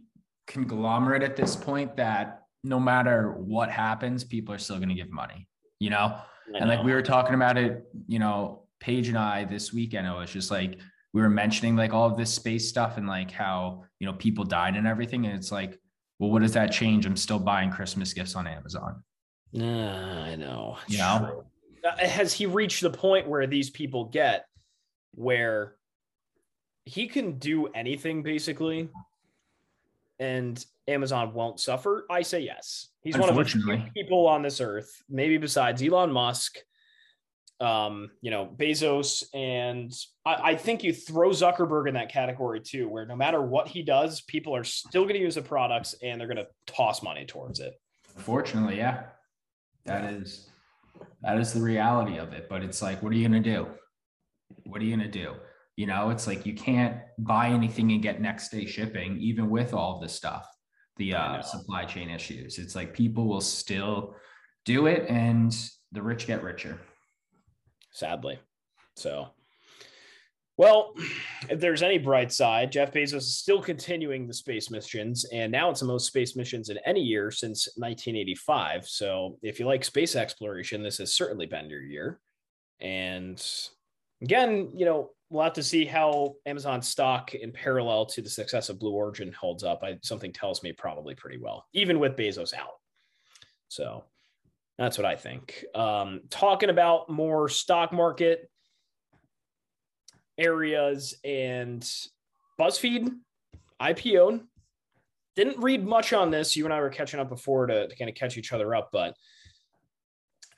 conglomerate 0.47 1.23
at 1.23 1.37
this 1.37 1.57
point 1.57 1.97
that 1.97 2.43
no 2.63 2.81
matter 2.81 3.33
what 3.33 3.71
happens, 3.71 4.25
people 4.25 4.55
are 4.55 4.59
still 4.59 4.77
going 4.77 4.89
to 4.89 4.95
give 4.95 5.11
money, 5.11 5.49
you 5.79 5.91
know? 5.91 6.19
know? 6.49 6.59
And 6.59 6.69
like 6.69 6.83
we 6.83 6.93
were 6.93 7.03
talking 7.03 7.35
about 7.35 7.57
it, 7.59 7.85
you 8.07 8.19
know, 8.19 8.67
Paige 8.81 9.09
and 9.09 9.19
I 9.19 9.45
this 9.45 9.73
weekend, 9.73 10.07
it 10.07 10.11
was 10.11 10.31
just 10.31 10.51
like 10.51 10.79
we 11.13 11.23
were 11.23 11.31
mentioning 11.31 11.77
like 11.77 11.93
all 11.93 12.11
of 12.11 12.17
this 12.17 12.33
space 12.33 12.69
stuff 12.69 12.97
and 12.97 13.07
like 13.07 13.31
how, 13.31 13.85
you 14.01 14.07
know, 14.07 14.13
people 14.15 14.45
died 14.45 14.77
and 14.77 14.87
everything. 14.87 15.27
And 15.27 15.35
it's 15.37 15.53
like, 15.53 15.79
well, 16.19 16.31
what 16.31 16.43
does 16.43 16.53
that 16.53 16.73
change? 16.73 17.07
I'm 17.07 17.17
still 17.17 17.39
buying 17.39 17.71
Christmas 17.71 18.13
gifts 18.13 18.35
on 18.35 18.47
Amazon. 18.47 19.03
Nah, 19.53 20.25
I 20.25 20.37
know. 20.37 20.79
You 20.89 20.99
know? 20.99 21.45
Has 21.99 22.33
he 22.33 22.47
reached 22.47 22.81
the 22.83 22.91
point 22.91 23.29
where 23.29 23.47
these 23.47 23.71
people 23.71 24.07
get 24.07 24.47
where 25.15 25.77
he 26.85 27.07
can 27.09 27.39
do 27.39 27.69
anything 27.69 28.23
basically 28.23 28.89
and 30.19 30.65
Amazon 30.87 31.33
won't 31.33 31.61
suffer? 31.61 32.07
I 32.11 32.23
say 32.23 32.41
yes. 32.41 32.89
He's 33.03 33.17
one 33.17 33.29
of 33.29 33.37
the 33.37 33.45
few 33.45 33.83
people 33.95 34.27
on 34.27 34.43
this 34.43 34.61
earth, 34.61 35.03
maybe 35.09 35.39
besides 35.39 35.83
Elon 35.83 36.13
Musk, 36.13 36.59
um, 37.61 38.11
you 38.21 38.31
know, 38.31 38.47
Bezos, 38.47 39.25
and 39.33 39.93
I, 40.25 40.51
I, 40.51 40.55
think 40.57 40.83
you 40.83 40.93
throw 40.93 41.31
Zuckerberg 41.31 41.89
in 41.89 41.95
that 41.95 42.11
category 42.11 42.61
too, 42.61 42.89
where 42.89 43.07
no 43.07 43.15
matter 43.15 43.41
what 43.41 43.69
he 43.69 43.83
does, 43.83 44.23
people 44.23 44.57
are 44.57 44.65
still 44.65 45.03
going 45.03 45.15
to 45.15 45.21
use 45.21 45.37
the 45.37 45.43
products 45.43 45.95
and 46.03 46.21
they're 46.21 46.27
going 46.27 46.45
to 46.45 46.49
toss 46.67 47.03
money 47.03 47.25
towards 47.25 47.61
it. 47.61 47.75
Fortunately, 48.17 48.77
yeah, 48.77 49.05
that 49.87 50.13
is 50.13 50.51
that 51.23 51.39
is 51.39 51.53
the 51.53 51.61
reality 51.61 52.19
of 52.19 52.33
it. 52.33 52.49
But 52.49 52.63
it's 52.63 52.83
like, 52.83 53.03
what 53.03 53.13
are 53.13 53.17
you 53.17 53.29
going 53.29 53.43
to 53.43 53.51
do? 53.51 53.69
What 54.65 54.83
are 54.83 54.85
you 54.85 54.97
going 54.97 55.11
to 55.11 55.19
do? 55.19 55.35
You 55.77 55.87
know, 55.87 56.11
it's 56.11 56.27
like 56.27 56.47
you 56.47 56.55
can't 56.55 56.99
buy 57.19 57.49
anything 57.49 57.91
and 57.93 58.03
get 58.03 58.21
next 58.21 58.51
day 58.51 58.65
shipping, 58.65 59.19
even 59.19 59.51
with 59.51 59.75
all 59.75 59.97
of 59.97 60.03
this 60.03 60.15
stuff, 60.15 60.47
the 60.97 61.15
uh, 61.15 61.43
supply 61.43 61.85
chain 61.85 62.11
issues. 62.11 62.59
It's 62.59 62.77
like 62.77 62.95
people 62.95 63.27
will 63.27 63.41
still 63.41 64.15
do 64.65 64.87
it 64.87 65.09
and 65.09 65.55
the 65.93 66.03
rich 66.03 66.27
get 66.27 66.43
richer. 66.43 66.81
Sadly. 67.93 68.39
So, 68.97 69.29
well, 70.57 70.95
if 71.49 71.59
there's 71.59 71.83
any 71.83 71.99
bright 71.99 72.33
side, 72.33 72.71
Jeff 72.71 72.93
Bezos 72.93 73.15
is 73.15 73.37
still 73.37 73.61
continuing 73.61 74.27
the 74.27 74.35
space 74.35 74.71
missions, 74.71 75.25
and 75.33 75.51
now 75.51 75.71
it's 75.71 75.81
the 75.81 75.87
most 75.87 76.07
space 76.07 76.37
missions 76.37 76.69
in 76.69 76.79
any 76.87 77.01
year 77.01 77.33
since 77.33 77.69
1985. 77.77 78.87
So, 78.87 79.39
if 79.43 79.59
you 79.59 79.67
like 79.67 79.85
space 79.85 80.15
exploration, 80.15 80.83
this 80.83 80.99
has 80.99 81.13
certainly 81.13 81.47
been 81.47 81.69
your 81.69 81.83
year. 81.83 82.21
And 82.81 83.45
again, 84.23 84.71
you 84.75 84.85
know, 84.85 85.11
we'll 85.35 85.43
have 85.43 85.53
to 85.53 85.65
see 85.65 85.85
how 85.85 86.37
Amazon 86.47 86.81
stock 86.81 87.35
in 87.35 87.51
parallel 87.51 88.07
to 88.07 88.23
the 88.23 88.31
success 88.31 88.69
of 88.69 88.79
Blue 88.79 88.93
Origin 88.93 89.33
holds 89.33 89.65
up. 89.65 89.83
I, 89.83 89.99
something 90.01 90.33
tells 90.33 90.63
me 90.63 90.73
probably 90.73 91.17
pretty 91.17 91.39
well, 91.39 91.67
even 91.73 91.99
with 91.99 92.15
Bezos 92.17 92.55
out. 92.55 92.75
So 93.67 94.05
that's 94.79 94.97
what 94.97 95.05
I 95.05 95.17
think. 95.17 95.65
Um, 95.75 96.21
talking 96.31 96.71
about 96.71 97.11
more 97.11 97.49
stock 97.49 97.93
market 97.93 98.49
areas 100.39 101.17
and 101.25 101.83
BuzzFeed 102.61 103.11
IPO. 103.83 104.41
Didn't 105.35 105.59
read 105.59 105.85
much 105.85 106.13
on 106.13 106.31
this. 106.31 106.57
You 106.57 106.65
and 106.65 106.73
I 106.73 106.81
were 106.81 106.91
catching 106.91 107.19
up 107.19 107.29
before 107.29 107.67
to, 107.67 107.89
to 107.89 107.97
kind 107.97 108.09
of 108.09 108.15
catch 108.15 108.39
each 108.39 108.53
other 108.53 108.73
up, 108.73 108.91
but 108.93 109.17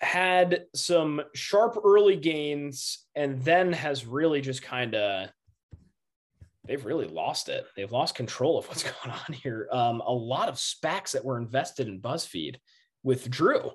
had 0.01 0.67
some 0.75 1.23
sharp 1.35 1.79
early 1.85 2.17
gains 2.17 3.07
and 3.15 3.43
then 3.43 3.73
has 3.73 4.07
really 4.07 4.41
just 4.41 4.63
kind 4.63 4.95
of 4.95 5.31
they've 6.67 6.85
really 6.85 7.07
lost 7.07 7.49
it. 7.49 7.65
They've 7.77 7.91
lost 7.91 8.15
control 8.15 8.59
of 8.59 8.67
what's 8.69 8.83
going 9.05 9.17
on 9.17 9.33
here. 9.33 9.69
Um, 9.71 10.01
a 10.01 10.13
lot 10.13 10.49
of 10.49 10.57
SPACs 10.57 11.13
that 11.13 11.25
were 11.25 11.39
invested 11.39 11.89
in 11.89 12.01
BuzzFeed 12.01 12.57
withdrew. 13.03 13.71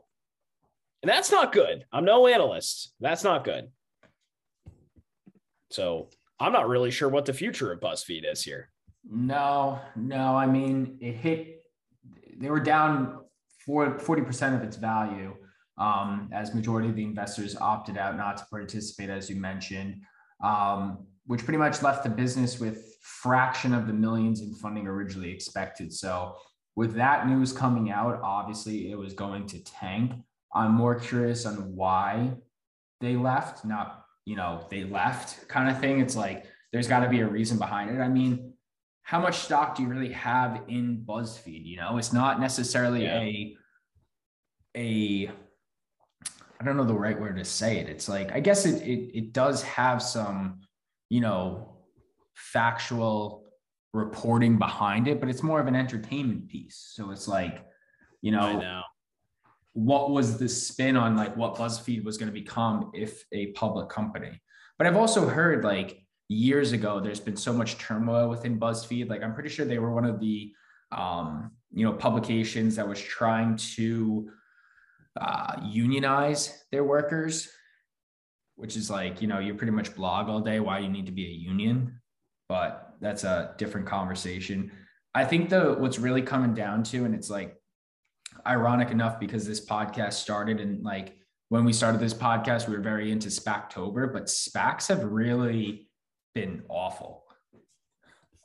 And 1.01 1.09
that's 1.09 1.31
not 1.31 1.51
good. 1.51 1.85
I'm 1.91 2.05
no 2.05 2.27
analyst. 2.27 2.93
That's 2.99 3.23
not 3.23 3.43
good. 3.43 3.69
So 5.71 6.09
I'm 6.39 6.51
not 6.51 6.67
really 6.67 6.91
sure 6.91 7.09
what 7.09 7.25
the 7.25 7.33
future 7.33 7.71
of 7.71 7.79
BuzzFeed 7.79 8.29
is 8.29 8.43
here. 8.43 8.69
No, 9.09 9.79
no. 9.95 10.35
I 10.35 10.45
mean, 10.45 10.97
it 11.01 11.15
hit, 11.15 11.63
they 12.37 12.49
were 12.49 12.59
down 12.59 13.21
for 13.65 13.91
40% 13.91 14.55
of 14.55 14.63
its 14.63 14.75
value 14.75 15.35
um, 15.81 16.29
as 16.31 16.53
majority 16.53 16.89
of 16.89 16.95
the 16.95 17.03
investors 17.03 17.57
opted 17.59 17.97
out 17.97 18.15
not 18.15 18.37
to 18.37 18.45
participate, 18.51 19.09
as 19.09 19.29
you 19.31 19.35
mentioned, 19.35 20.03
um, 20.43 21.07
which 21.25 21.43
pretty 21.43 21.57
much 21.57 21.81
left 21.81 22.03
the 22.03 22.09
business 22.09 22.59
with 22.59 22.97
fraction 23.01 23.73
of 23.73 23.87
the 23.87 23.93
millions 23.93 24.41
in 24.41 24.53
funding 24.53 24.85
originally 24.85 25.31
expected. 25.31 25.91
So 25.91 26.35
with 26.75 26.93
that 26.93 27.27
news 27.27 27.51
coming 27.51 27.89
out, 27.89 28.21
obviously 28.23 28.91
it 28.91 28.97
was 28.97 29.13
going 29.13 29.47
to 29.47 29.63
tank. 29.63 30.11
I'm 30.53 30.73
more 30.73 30.95
curious 30.95 31.47
on 31.47 31.75
why 31.75 32.33
they 32.99 33.15
left, 33.15 33.65
not, 33.65 34.05
you 34.25 34.35
know, 34.35 34.67
they 34.69 34.83
left 34.83 35.47
kind 35.47 35.67
of 35.67 35.79
thing. 35.79 35.99
It's 35.99 36.15
like 36.15 36.45
there's 36.71 36.87
got 36.87 36.99
to 36.99 37.09
be 37.09 37.21
a 37.21 37.27
reason 37.27 37.57
behind 37.57 37.89
it. 37.89 37.99
I 37.99 38.07
mean, 38.07 38.53
how 39.01 39.19
much 39.19 39.39
stock 39.39 39.75
do 39.75 39.81
you 39.81 39.89
really 39.89 40.13
have 40.13 40.61
in 40.67 41.03
BuzzFeed? 41.07 41.65
You 41.65 41.77
know, 41.77 41.97
it's 41.97 42.13
not 42.13 42.39
necessarily 42.39 43.03
yeah. 43.03 43.19
a 43.19 43.57
a 44.77 45.31
I 46.61 46.63
don't 46.63 46.77
know 46.77 46.83
the 46.83 46.93
right 46.93 47.19
word 47.19 47.37
to 47.37 47.45
say 47.45 47.79
it. 47.79 47.89
It's 47.89 48.07
like 48.07 48.31
I 48.31 48.39
guess 48.39 48.67
it 48.67 48.83
it 48.83 49.17
it 49.17 49.33
does 49.33 49.63
have 49.63 49.99
some, 49.99 50.59
you 51.09 51.19
know, 51.19 51.77
factual 52.35 53.45
reporting 53.93 54.59
behind 54.59 55.07
it, 55.07 55.19
but 55.19 55.27
it's 55.27 55.41
more 55.41 55.59
of 55.59 55.65
an 55.65 55.75
entertainment 55.75 56.49
piece. 56.49 56.91
So 56.93 57.09
it's 57.09 57.27
like, 57.27 57.65
you 58.21 58.31
know, 58.31 58.59
know, 58.59 58.81
what 59.73 60.11
was 60.11 60.37
the 60.37 60.47
spin 60.47 60.95
on 60.95 61.15
like 61.15 61.35
what 61.35 61.55
BuzzFeed 61.55 62.03
was 62.03 62.19
going 62.19 62.31
to 62.31 62.39
become 62.39 62.91
if 62.93 63.25
a 63.31 63.47
public 63.53 63.89
company? 63.89 64.39
But 64.77 64.85
I've 64.85 64.97
also 64.97 65.27
heard 65.27 65.63
like 65.63 66.05
years 66.27 66.73
ago, 66.73 66.99
there's 66.99 67.19
been 67.19 67.37
so 67.37 67.53
much 67.53 67.79
turmoil 67.79 68.29
within 68.29 68.59
BuzzFeed. 68.59 69.09
Like 69.09 69.23
I'm 69.23 69.33
pretty 69.33 69.49
sure 69.49 69.65
they 69.65 69.79
were 69.79 69.93
one 69.93 70.05
of 70.05 70.19
the 70.19 70.53
um, 70.91 71.51
you 71.73 71.85
know, 71.85 71.93
publications 71.93 72.75
that 72.75 72.87
was 72.87 73.01
trying 73.01 73.55
to 73.55 74.29
uh, 75.19 75.55
unionize 75.63 76.63
their 76.71 76.83
workers, 76.83 77.49
which 78.55 78.77
is 78.77 78.89
like, 78.89 79.21
you 79.21 79.27
know, 79.27 79.39
you 79.39 79.53
pretty 79.55 79.71
much 79.71 79.95
blog 79.95 80.29
all 80.29 80.39
day 80.39 80.59
why 80.59 80.79
you 80.79 80.89
need 80.89 81.05
to 81.05 81.11
be 81.11 81.25
a 81.25 81.29
union, 81.29 81.99
but 82.47 82.93
that's 83.01 83.23
a 83.23 83.53
different 83.57 83.87
conversation. 83.87 84.71
I 85.13 85.25
think 85.25 85.49
the 85.49 85.75
what's 85.77 85.99
really 85.99 86.21
coming 86.21 86.53
down 86.53 86.83
to, 86.83 87.05
and 87.05 87.13
it's 87.13 87.29
like 87.29 87.57
ironic 88.47 88.91
enough 88.91 89.19
because 89.19 89.45
this 89.45 89.65
podcast 89.65 90.13
started 90.13 90.59
and 90.61 90.83
like 90.83 91.15
when 91.49 91.65
we 91.65 91.73
started 91.73 91.99
this 91.99 92.13
podcast, 92.13 92.69
we 92.69 92.77
were 92.77 92.81
very 92.81 93.11
into 93.11 93.27
Spactober, 93.27 94.13
but 94.13 94.27
SPACs 94.27 94.87
have 94.87 95.03
really 95.03 95.89
been 96.33 96.63
awful. 96.69 97.25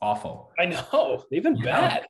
Awful. 0.01 0.51
I 0.59 0.65
know. 0.65 1.23
They've 1.31 1.41
been 1.41 1.55
you 1.55 1.63
bad. 1.63 2.05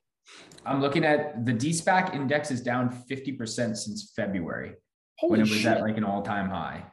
Know? 0.64 0.72
I'm 0.72 0.80
looking 0.80 1.04
at 1.04 1.44
the 1.44 1.52
DSPAC 1.52 2.14
index 2.14 2.50
is 2.50 2.60
down 2.60 2.90
50% 3.10 3.76
since 3.76 4.12
February 4.14 4.74
Holy 5.18 5.30
when 5.30 5.40
it 5.40 5.44
was 5.44 5.58
shit. 5.58 5.66
at 5.66 5.80
like 5.80 5.96
an 5.96 6.04
all 6.04 6.22
time 6.22 6.48
high. 6.48 6.84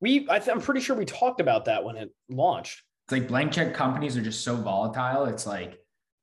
We, 0.00 0.28
I 0.28 0.36
am 0.50 0.60
pretty 0.60 0.80
sure 0.80 0.96
we 0.96 1.04
talked 1.04 1.40
about 1.40 1.66
that 1.66 1.84
when 1.84 1.96
it 1.96 2.10
launched. 2.28 2.82
It's 3.06 3.12
like 3.12 3.28
blank 3.28 3.52
check 3.52 3.74
companies 3.74 4.16
are 4.16 4.22
just 4.22 4.42
so 4.42 4.56
volatile. 4.56 5.26
It's 5.26 5.46
like, 5.46 5.78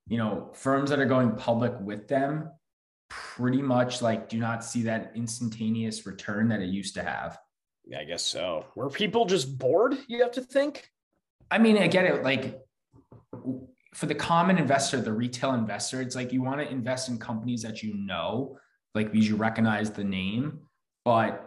you 0.08 0.18
know, 0.18 0.50
firms 0.54 0.90
that 0.90 1.00
are 1.00 1.06
going 1.06 1.36
public 1.36 1.74
with 1.80 2.08
them 2.08 2.50
pretty 3.10 3.62
much 3.62 4.02
like 4.02 4.30
do 4.30 4.38
not 4.38 4.64
see 4.64 4.84
that 4.84 5.12
instantaneous 5.16 6.06
return 6.06 6.48
that 6.50 6.62
it 6.62 6.70
used 6.70 6.94
to 6.96 7.04
have. 7.04 7.38
Yeah, 7.86 8.00
I 8.00 8.04
guess 8.04 8.24
so. 8.24 8.66
Were 8.76 8.90
people 8.90 9.26
just 9.26 9.58
bored? 9.58 9.98
You 10.08 10.22
have 10.22 10.32
to 10.34 10.42
think. 10.42 10.90
I 11.50 11.58
mean, 11.58 11.78
I 11.78 11.88
get 11.88 12.06
it. 12.06 12.24
Like 12.24 12.60
for 14.00 14.06
the 14.06 14.16
common 14.16 14.58
investor, 14.58 15.02
the 15.02 15.12
retail 15.12 15.54
investor, 15.56 16.00
it's 16.00 16.16
like 16.16 16.32
you 16.32 16.42
want 16.42 16.62
to 16.62 16.72
invest 16.72 17.10
in 17.10 17.18
companies 17.18 17.62
that 17.64 17.84
you 17.84 17.94
know, 17.96 18.58
like 18.96 19.12
because 19.12 19.28
you 19.28 19.36
recognize 19.36 19.92
the 19.92 20.06
name, 20.06 20.60
but 21.04 21.46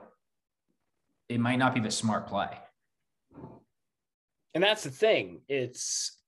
it 1.31 1.41
might 1.41 1.57
not 1.57 1.73
be 1.75 1.81
the 1.81 1.91
smart 1.91 2.27
play. 2.27 2.51
And 4.53 4.62
that's 4.62 4.83
the 4.85 4.91
thing. 4.91 5.41
It's 5.49 6.19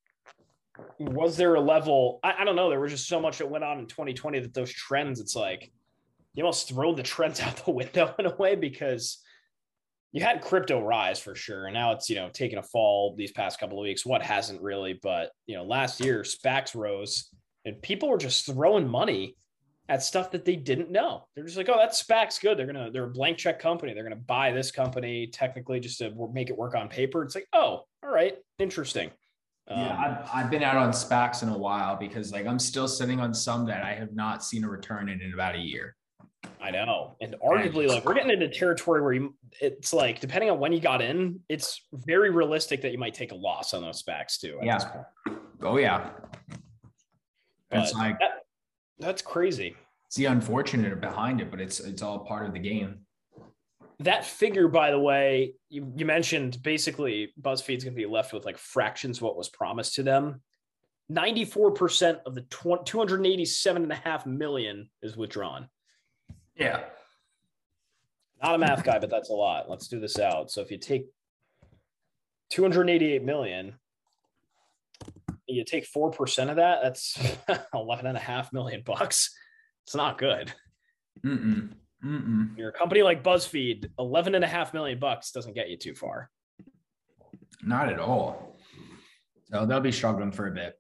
was 0.99 1.37
there 1.37 1.57
a 1.57 1.61
level? 1.61 2.21
I, 2.25 2.37
I 2.39 2.45
don't 2.47 2.57
know. 2.57 2.71
There 2.71 2.81
was 2.81 2.93
just 2.93 3.07
so 3.07 3.21
much 3.21 3.37
that 3.37 3.51
went 3.51 3.63
on 3.63 3.79
in 3.81 3.87
2020 3.87 4.41
that 4.41 4.55
those 4.55 4.73
trends, 4.73 5.21
it's 5.21 5.37
like 5.37 5.71
you 6.33 6.43
almost 6.43 6.71
throw 6.71 6.95
the 6.95 7.03
trends 7.03 7.39
out 7.43 7.63
the 7.67 7.71
window 7.71 8.15
in 8.19 8.25
a 8.25 8.35
way 8.37 8.55
because 8.55 9.19
you 10.15 10.23
had 10.23 10.41
crypto 10.41 10.81
rise 10.81 11.19
for 11.19 11.35
sure, 11.35 11.67
and 11.67 11.75
now 11.75 11.91
it's 11.91 12.09
you 12.09 12.15
know 12.15 12.31
taking 12.33 12.59
a 12.59 12.63
fall 12.63 13.17
these 13.19 13.33
past 13.33 13.59
couple 13.59 13.79
of 13.79 13.83
weeks. 13.83 14.07
What 14.07 14.23
hasn't 14.23 14.63
really, 14.63 14.99
but 15.03 15.33
you 15.47 15.57
know, 15.57 15.65
last 15.65 16.01
year 16.01 16.23
SPACs 16.23 16.77
rose, 16.77 17.29
and 17.65 17.83
people 17.83 18.09
were 18.09 18.17
just 18.17 18.47
throwing 18.47 18.89
money 18.89 19.35
at 19.89 20.05
stuff 20.05 20.31
that 20.31 20.45
they 20.45 20.55
didn't 20.55 20.93
know. 20.93 21.27
They're 21.35 21.45
just 21.45 21.57
like, 21.57 21.69
oh, 21.69 21.77
that 21.77 21.95
SPAC's 21.95 22.39
good. 22.39 22.57
They're 22.57 22.67
gonna 22.67 22.93
they're 22.93 23.07
a 23.07 23.11
blank 23.11 23.39
check 23.39 23.59
company. 23.59 23.93
They're 23.93 24.05
gonna 24.05 24.15
buy 24.15 24.53
this 24.53 24.71
company 24.71 25.27
technically 25.27 25.81
just 25.81 25.99
to 25.99 26.15
make 26.33 26.49
it 26.49 26.57
work 26.57 26.77
on 26.77 26.89
paper. 26.89 27.25
It's 27.25 27.35
like, 27.35 27.49
oh, 27.53 27.83
all 28.05 28.11
right, 28.11 28.37
interesting. 28.61 29.11
Yeah, 29.69 29.89
um, 29.89 29.99
I've, 29.99 30.31
I've 30.33 30.51
been 30.51 30.63
out 30.63 30.77
on 30.77 30.93
SPACs 30.93 31.43
in 31.43 31.49
a 31.49 31.59
while 31.59 31.97
because 31.97 32.31
like 32.31 32.47
I'm 32.47 32.61
still 32.61 32.87
sitting 32.87 33.19
on 33.19 33.35
some 33.35 33.67
that 33.67 33.83
I 33.83 33.95
have 33.95 34.15
not 34.15 34.45
seen 34.45 34.63
a 34.63 34.69
return 34.69 35.09
in 35.09 35.21
in 35.21 35.35
about 35.35 35.57
a 35.57 35.61
year. 35.61 35.97
I 36.61 36.71
know. 36.71 37.17
And 37.21 37.37
arguably, 37.45 37.89
like 37.89 38.05
we're 38.05 38.15
getting 38.15 38.31
into 38.31 38.49
territory 38.49 39.03
where 39.03 39.13
you, 39.13 39.35
it's 39.61 39.93
like, 39.93 40.21
depending 40.21 40.51
on 40.51 40.59
when 40.59 40.73
you 40.73 40.81
got 40.81 41.03
in, 41.03 41.41
it's 41.49 41.83
very 41.93 42.31
realistic 42.31 42.83
that 42.83 42.93
you 42.93 42.99
might 42.99 43.15
take 43.15 43.33
a 43.33 43.35
loss 43.35 43.75
on 43.75 43.83
those 43.83 44.03
SPACs 44.03 44.41
too. 44.41 44.59
Yeah. 44.63 44.79
Oh, 45.63 45.77
yeah. 45.77 46.11
It's 47.71 47.93
like, 47.93 48.19
that, 48.21 48.45
that's 48.99 49.23
crazy. 49.23 49.77
It's 50.07 50.17
the 50.17 50.27
unfortunate 50.27 51.01
behind 51.01 51.41
it, 51.41 51.51
but 51.51 51.61
it's, 51.61 51.81
it's 51.81 52.03
all 52.03 52.21
part 52.21 52.47
of 52.47 52.53
the 52.53 52.61
game. 52.61 53.01
That 54.01 54.25
figure, 54.25 54.69
by 54.69 54.91
the 54.91 54.99
way, 54.99 55.55
you, 55.69 55.93
you 55.97 56.05
mentioned 56.05 56.63
basically 56.63 57.33
BuzzFeed's 57.41 57.85
going 57.85 57.95
to 57.95 58.01
be 58.01 58.07
left 58.07 58.33
with 58.33 58.45
like 58.45 58.59
fractions 58.59 59.19
of 59.19 59.23
what 59.23 59.37
was 59.37 59.49
promised 59.49 59.95
to 59.97 60.03
them. 60.03 60.43
94% 61.13 62.21
of 62.25 62.35
the 62.35 62.41
287 62.43 63.83
and 63.83 63.93
a 63.93 63.97
half 63.97 64.25
million 64.25 64.89
is 65.03 65.17
withdrawn. 65.17 65.69
Yeah. 66.57 66.81
Not 68.43 68.55
a 68.55 68.59
math 68.59 68.85
guy, 68.85 68.99
but 68.99 69.11
that's 69.11 69.31
a 69.31 69.35
lot. 69.35 69.71
Let's 69.71 69.89
do 69.89 70.01
this 70.01 70.19
out. 70.19 70.51
So 70.51 70.61
if 70.61 70.71
you 70.71 70.79
take 70.79 71.07
288 72.51 73.23
million, 73.25 73.75
you 75.47 75.65
take 75.65 75.87
4% 75.91 76.51
of 76.51 76.57
that, 76.57 76.81
that's 76.83 77.19
11 77.75 78.07
and 78.07 78.17
a 78.17 78.21
half 78.21 78.53
million 78.53 78.83
bucks. 78.85 79.35
It's 79.85 79.95
not 79.95 80.19
good. 80.19 80.53
Mm-mm. 81.25 81.71
Mm-mm. 82.05 82.59
You're 82.59 82.73
company 82.73 83.03
like 83.03 83.23
BuzzFeed, 83.23 83.91
11 83.99 84.35
and 84.35 84.45
a 84.45 84.49
half 84.49 84.75
million 84.75 84.99
bucks 84.99 85.31
doesn't 85.31 85.55
get 85.55 85.71
you 85.71 85.77
too 85.77 85.95
far. 85.95 86.31
Not 87.63 87.89
at 87.89 87.99
all. 87.99 88.59
So 89.51 89.65
they'll 89.65 89.81
be 89.81 89.93
struggling 89.93 90.33
for 90.33 90.49
a 90.49 90.51
bit. 90.51 90.79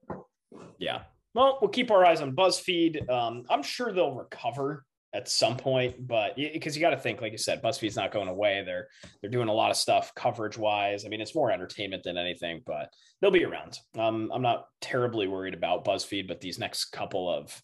Yeah. 0.78 1.02
Well, 1.34 1.58
we'll 1.60 1.70
keep 1.70 1.90
our 1.90 2.04
eyes 2.04 2.20
on 2.20 2.36
BuzzFeed. 2.36 3.08
Um, 3.10 3.44
I'm 3.48 3.62
sure 3.62 3.92
they'll 3.92 4.14
recover 4.14 4.84
at 5.14 5.28
some 5.28 5.56
point, 5.56 6.08
but 6.08 6.34
because 6.36 6.76
you 6.76 6.82
got 6.82 6.90
to 6.90 6.98
think, 6.98 7.22
like 7.22 7.30
you 7.30 7.38
said, 7.38 7.62
BuzzFeed's 7.62 7.94
not 7.94 8.12
going 8.12 8.28
away. 8.28 8.64
They're 8.66 8.88
they're 9.20 9.30
doing 9.30 9.48
a 9.48 9.52
lot 9.52 9.70
of 9.70 9.76
stuff 9.76 10.12
coverage 10.16 10.58
wise. 10.58 11.06
I 11.06 11.08
mean, 11.08 11.20
it's 11.20 11.36
more 11.36 11.52
entertainment 11.52 12.02
than 12.02 12.18
anything, 12.18 12.62
but 12.66 12.92
they'll 13.20 13.30
be 13.30 13.44
around. 13.44 13.78
Um, 13.96 14.30
I'm 14.34 14.42
not 14.42 14.66
terribly 14.80 15.28
worried 15.28 15.54
about 15.54 15.84
BuzzFeed, 15.84 16.26
but 16.26 16.40
these 16.40 16.58
next 16.58 16.86
couple 16.86 17.32
of 17.32 17.62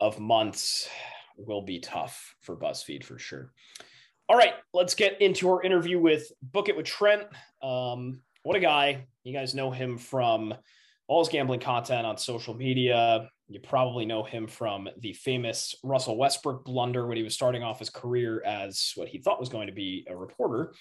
of 0.00 0.20
months 0.20 0.88
will 1.36 1.62
be 1.62 1.80
tough 1.80 2.34
for 2.40 2.56
BuzzFeed 2.56 3.04
for 3.04 3.18
sure. 3.18 3.52
All 4.28 4.36
right, 4.36 4.54
let's 4.72 4.94
get 4.94 5.20
into 5.20 5.50
our 5.50 5.62
interview 5.62 5.98
with 5.98 6.30
Book 6.42 6.68
It 6.68 6.76
with 6.76 6.86
Trent. 6.86 7.24
Um, 7.60 8.20
what 8.44 8.56
a 8.56 8.60
guy! 8.60 9.08
You 9.24 9.32
guys 9.32 9.52
know 9.52 9.72
him 9.72 9.98
from 9.98 10.54
all 11.08 11.24
his 11.24 11.28
gambling 11.28 11.60
content 11.60 12.06
on 12.06 12.16
social 12.18 12.54
media. 12.54 13.28
You 13.52 13.60
probably 13.60 14.06
know 14.06 14.24
him 14.24 14.46
from 14.46 14.88
the 15.00 15.12
famous 15.12 15.74
Russell 15.84 16.16
Westbrook 16.16 16.64
blunder 16.64 17.06
when 17.06 17.18
he 17.18 17.22
was 17.22 17.34
starting 17.34 17.62
off 17.62 17.78
his 17.78 17.90
career 17.90 18.42
as 18.46 18.92
what 18.94 19.08
he 19.08 19.18
thought 19.18 19.38
was 19.38 19.50
going 19.50 19.66
to 19.66 19.74
be 19.74 20.06
a 20.08 20.16
reporter. 20.16 20.72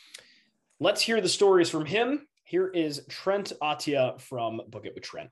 Let's 0.79 1.01
hear 1.01 1.19
the 1.19 1.27
stories 1.27 1.69
from 1.69 1.86
him. 1.86 2.25
Here 2.45 2.69
is 2.69 3.01
Trent 3.10 3.51
Attyah 3.62 4.21
from 4.21 4.62
Book 4.69 4.86
It 4.86 4.93
with 4.95 5.03
Trent. 5.03 5.29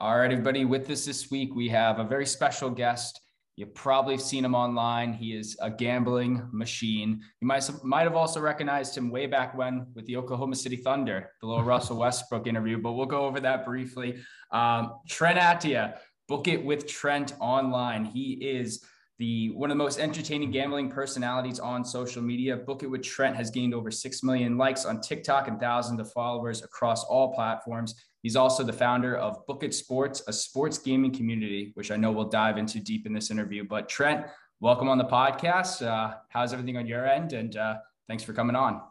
All 0.00 0.16
right, 0.16 0.32
everybody. 0.32 0.64
With 0.64 0.88
us 0.88 1.04
this 1.04 1.30
week, 1.30 1.54
we 1.54 1.68
have 1.68 1.98
a 1.98 2.04
very 2.04 2.24
special 2.24 2.70
guest. 2.70 3.20
You've 3.56 3.74
probably 3.74 4.16
seen 4.16 4.44
him 4.44 4.54
online. 4.54 5.12
He 5.12 5.36
is 5.36 5.56
a 5.60 5.70
gambling 5.70 6.48
machine. 6.52 7.20
You 7.40 7.46
might, 7.46 7.68
might 7.82 8.04
have 8.04 8.16
also 8.16 8.40
recognized 8.40 8.96
him 8.96 9.10
way 9.10 9.26
back 9.26 9.56
when 9.56 9.86
with 9.94 10.06
the 10.06 10.16
Oklahoma 10.16 10.56
City 10.56 10.76
Thunder, 10.76 11.30
the 11.40 11.46
little 11.46 11.64
Russell 11.74 11.98
Westbrook 11.98 12.46
interview, 12.46 12.78
but 12.78 12.92
we'll 12.92 13.06
go 13.06 13.26
over 13.26 13.40
that 13.40 13.64
briefly. 13.64 14.22
Um, 14.50 14.94
Trent 15.08 15.38
Attyah, 15.38 15.98
book 16.28 16.48
it 16.48 16.64
with 16.64 16.86
Trent 16.86 17.34
online. 17.40 18.04
He 18.04 18.32
is 18.34 18.84
the 19.20 19.50
one 19.50 19.70
of 19.70 19.76
the 19.76 19.84
most 19.84 20.00
entertaining 20.00 20.50
gambling 20.50 20.90
personalities 20.90 21.60
on 21.60 21.84
social 21.84 22.22
media. 22.22 22.56
Book 22.56 22.82
It 22.82 22.86
with 22.86 23.02
Trent 23.02 23.36
has 23.36 23.50
gained 23.50 23.74
over 23.74 23.90
6 23.90 24.22
million 24.22 24.56
likes 24.56 24.86
on 24.86 25.02
TikTok 25.02 25.46
and 25.46 25.60
thousands 25.60 26.00
of 26.00 26.10
followers 26.12 26.64
across 26.64 27.04
all 27.04 27.34
platforms. 27.34 27.94
He's 28.22 28.36
also 28.36 28.62
the 28.62 28.72
founder 28.72 29.16
of 29.16 29.46
Book 29.46 29.62
It 29.62 29.72
Sports, 29.72 30.22
a 30.28 30.32
sports 30.32 30.76
gaming 30.76 31.10
community, 31.10 31.72
which 31.74 31.90
I 31.90 31.96
know 31.96 32.12
we'll 32.12 32.28
dive 32.28 32.58
into 32.58 32.78
deep 32.78 33.06
in 33.06 33.14
this 33.14 33.30
interview. 33.30 33.64
But 33.64 33.88
Trent, 33.88 34.26
welcome 34.60 34.90
on 34.90 34.98
the 34.98 35.06
podcast. 35.06 35.86
Uh, 35.86 36.16
how's 36.28 36.52
everything 36.52 36.76
on 36.76 36.86
your 36.86 37.06
end? 37.06 37.32
And 37.32 37.56
uh, 37.56 37.76
thanks 38.08 38.22
for 38.22 38.34
coming 38.34 38.56
on. 38.56 38.82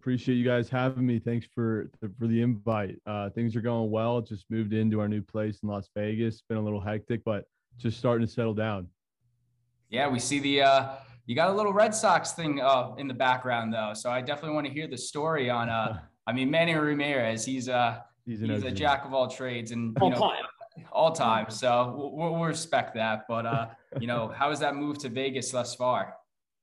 Appreciate 0.00 0.36
you 0.36 0.46
guys 0.46 0.70
having 0.70 1.04
me. 1.04 1.18
Thanks 1.18 1.46
for 1.54 1.90
for 2.18 2.26
the 2.26 2.40
invite. 2.40 2.96
Uh, 3.06 3.28
things 3.30 3.54
are 3.54 3.60
going 3.60 3.90
well. 3.90 4.22
Just 4.22 4.46
moved 4.48 4.72
into 4.72 4.98
our 4.98 5.08
new 5.08 5.20
place 5.20 5.58
in 5.62 5.68
Las 5.68 5.90
Vegas. 5.94 6.42
Been 6.48 6.56
a 6.56 6.62
little 6.62 6.80
hectic, 6.80 7.22
but 7.22 7.44
just 7.76 7.98
starting 7.98 8.26
to 8.26 8.32
settle 8.32 8.54
down. 8.54 8.88
Yeah, 9.90 10.08
we 10.08 10.20
see 10.20 10.38
the 10.38 10.62
uh, 10.62 10.88
you 11.26 11.34
got 11.34 11.50
a 11.50 11.52
little 11.52 11.74
Red 11.74 11.94
Sox 11.94 12.32
thing 12.32 12.62
uh, 12.62 12.94
in 12.96 13.08
the 13.08 13.14
background 13.14 13.74
though, 13.74 13.92
so 13.92 14.10
I 14.10 14.22
definitely 14.22 14.54
want 14.54 14.66
to 14.68 14.72
hear 14.72 14.86
the 14.86 14.96
story 14.96 15.50
on. 15.50 15.68
Uh, 15.68 16.00
I 16.26 16.32
mean, 16.32 16.50
Manny 16.50 16.72
Ramirez. 16.72 17.44
He's 17.44 17.68
uh 17.68 17.98
He's, 18.26 18.40
he's 18.40 18.64
a 18.64 18.70
jack 18.70 19.04
of 19.04 19.12
all 19.12 19.28
trades 19.28 19.70
and 19.70 19.96
all 20.00 20.10
know, 20.10 20.18
time. 20.18 20.44
All 20.90 21.12
time. 21.12 21.50
So 21.50 21.94
we'll, 21.96 22.32
we'll 22.32 22.44
respect 22.44 22.94
that. 22.94 23.24
But 23.28 23.46
uh, 23.46 23.66
you 24.00 24.06
know, 24.06 24.32
how 24.34 24.50
has 24.50 24.60
that 24.60 24.74
move 24.76 24.98
to 24.98 25.08
Vegas 25.08 25.50
thus 25.50 25.74
far? 25.74 26.14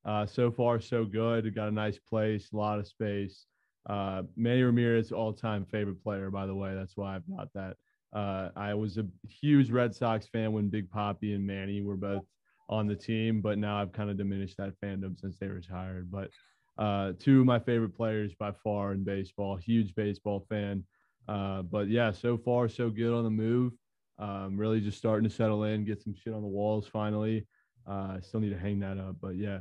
Uh, 0.03 0.25
so 0.25 0.49
far, 0.51 0.79
so 0.79 1.05
good. 1.05 1.53
Got 1.53 1.67
a 1.67 1.71
nice 1.71 1.99
place, 1.99 2.49
a 2.51 2.57
lot 2.57 2.79
of 2.79 2.87
space. 2.87 3.45
Uh, 3.87 4.23
Manny 4.35 4.63
Ramirez, 4.63 5.11
all-time 5.11 5.65
favorite 5.65 6.03
player, 6.03 6.29
by 6.31 6.45
the 6.45 6.55
way. 6.55 6.73
That's 6.73 6.97
why 6.97 7.15
I've 7.15 7.37
got 7.37 7.49
that. 7.53 7.75
Uh, 8.13 8.49
I 8.55 8.73
was 8.73 8.97
a 8.97 9.05
huge 9.27 9.69
Red 9.69 9.95
Sox 9.95 10.27
fan 10.27 10.51
when 10.53 10.69
Big 10.69 10.89
Papi 10.89 11.35
and 11.35 11.45
Manny 11.45 11.81
were 11.81 11.95
both 11.95 12.25
on 12.69 12.87
the 12.87 12.95
team, 12.95 13.41
but 13.41 13.57
now 13.57 13.79
I've 13.79 13.91
kind 13.91 14.09
of 14.09 14.17
diminished 14.17 14.57
that 14.57 14.73
fandom 14.83 15.19
since 15.19 15.37
they 15.37 15.47
retired. 15.47 16.09
But 16.11 16.29
uh, 16.77 17.13
two 17.19 17.39
of 17.39 17.45
my 17.45 17.59
favorite 17.59 17.95
players 17.95 18.33
by 18.39 18.51
far 18.63 18.93
in 18.93 19.03
baseball. 19.03 19.55
Huge 19.55 19.93
baseball 19.95 20.45
fan. 20.49 20.83
Uh, 21.27 21.61
but 21.61 21.87
yeah, 21.87 22.11
so 22.11 22.37
far 22.37 22.67
so 22.67 22.89
good 22.89 23.13
on 23.13 23.23
the 23.23 23.29
move. 23.29 23.73
Um, 24.19 24.57
really 24.57 24.81
just 24.81 24.97
starting 24.97 25.27
to 25.27 25.35
settle 25.35 25.63
in, 25.63 25.85
get 25.85 26.01
some 26.01 26.13
shit 26.13 26.33
on 26.33 26.41
the 26.41 26.47
walls 26.47 26.87
finally. 26.87 27.47
Uh, 27.89 28.15
I 28.17 28.19
still 28.21 28.39
need 28.39 28.51
to 28.51 28.59
hang 28.59 28.79
that 28.81 28.97
up, 28.97 29.15
but 29.21 29.35
yeah. 29.35 29.59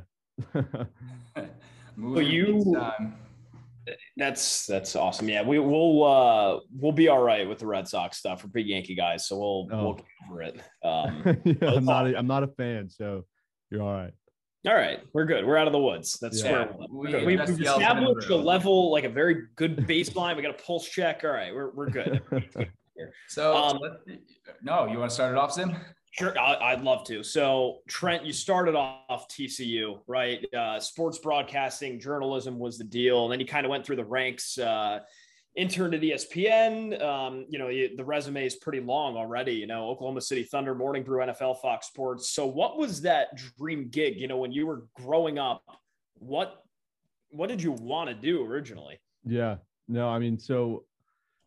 well, 1.97 2.21
you 2.21 2.75
that's 4.17 4.65
that's 4.65 4.95
awesome. 4.95 5.27
Yeah, 5.27 5.41
we 5.41 5.59
will 5.59 6.03
uh 6.03 6.59
we'll 6.75 6.91
be 6.91 7.07
all 7.07 7.21
right 7.21 7.47
with 7.47 7.59
the 7.59 7.67
Red 7.67 7.87
Sox 7.87 8.17
stuff. 8.17 8.43
We're 8.43 8.49
big 8.49 8.67
Yankee 8.67 8.95
guys, 8.95 9.27
so 9.27 9.37
we'll 9.37 9.67
oh. 9.71 9.83
we'll 9.83 9.93
get 9.93 10.05
over 10.29 10.41
it. 10.41 10.61
Um, 10.83 11.41
yeah, 11.45 11.75
I'm 11.75 11.85
not 11.85 12.07
a, 12.07 12.17
I'm 12.17 12.27
not 12.27 12.43
a 12.43 12.47
fan, 12.47 12.89
so 12.89 13.25
you're 13.69 13.81
all 13.81 13.93
right. 13.93 14.13
All 14.67 14.75
right, 14.75 14.99
we're 15.13 15.25
good. 15.25 15.43
We're 15.43 15.57
out 15.57 15.65
of 15.65 15.73
the 15.73 15.79
woods. 15.79 16.19
That's 16.21 16.43
yeah. 16.43 16.67
where 16.67 16.75
we, 16.91 17.25
we, 17.25 17.37
have 17.37 17.49
established 17.49 18.29
a 18.29 18.35
level, 18.35 18.91
like 18.91 19.05
a 19.05 19.09
very 19.09 19.47
good 19.55 19.75
baseline. 19.87 20.35
We 20.35 20.43
got 20.43 20.51
a 20.51 20.63
pulse 20.63 20.87
check. 20.87 21.21
All 21.23 21.31
right, 21.31 21.53
we're 21.53 21.71
we're 21.71 21.89
good. 21.89 22.21
so, 23.27 23.57
um, 23.57 23.79
no, 24.61 24.85
you 24.85 24.99
want 24.99 25.09
to 25.09 25.15
start 25.15 25.31
it 25.31 25.37
off, 25.39 25.51
Sim? 25.51 25.75
Sure, 26.11 26.37
I, 26.37 26.75
would 26.75 26.83
love 26.83 27.05
to. 27.05 27.23
So, 27.23 27.79
Trent, 27.87 28.23
you 28.23 28.33
started 28.33 28.75
off 28.75 29.27
TCU, 29.29 30.01
right? 30.07 30.45
Uh, 30.53 30.79
sports 30.79 31.17
broadcasting, 31.17 31.99
journalism 31.99 32.59
was 32.59 32.77
the 32.77 32.83
deal, 32.83 33.23
and 33.23 33.31
then 33.31 33.39
you 33.39 33.45
kind 33.45 33.65
of 33.65 33.69
went 33.69 33.85
through 33.85 33.95
the 33.95 34.05
ranks. 34.05 34.57
Uh, 34.57 34.99
interned 35.55 35.93
at 35.93 36.01
ESPN. 36.01 37.01
Um, 37.01 37.45
you 37.49 37.59
know, 37.59 37.67
the 37.67 38.03
resume 38.03 38.45
is 38.45 38.55
pretty 38.55 38.79
long 38.79 39.15
already. 39.15 39.53
You 39.53 39.67
know, 39.67 39.89
Oklahoma 39.89 40.21
City 40.21 40.43
Thunder, 40.43 40.75
Morning 40.75 41.03
Brew, 41.03 41.23
NFL, 41.25 41.61
Fox 41.61 41.87
Sports. 41.87 42.29
So, 42.29 42.45
what 42.45 42.77
was 42.77 43.01
that 43.01 43.39
dream 43.57 43.89
gig? 43.89 44.17
You 44.17 44.27
know, 44.27 44.37
when 44.37 44.51
you 44.51 44.67
were 44.67 44.85
growing 44.95 45.39
up, 45.39 45.63
what 46.15 46.63
what 47.29 47.49
did 47.49 47.61
you 47.61 47.71
want 47.71 48.09
to 48.09 48.15
do 48.15 48.45
originally? 48.45 48.99
Yeah, 49.25 49.57
no, 49.87 50.09
I 50.09 50.19
mean, 50.19 50.37
so 50.37 50.85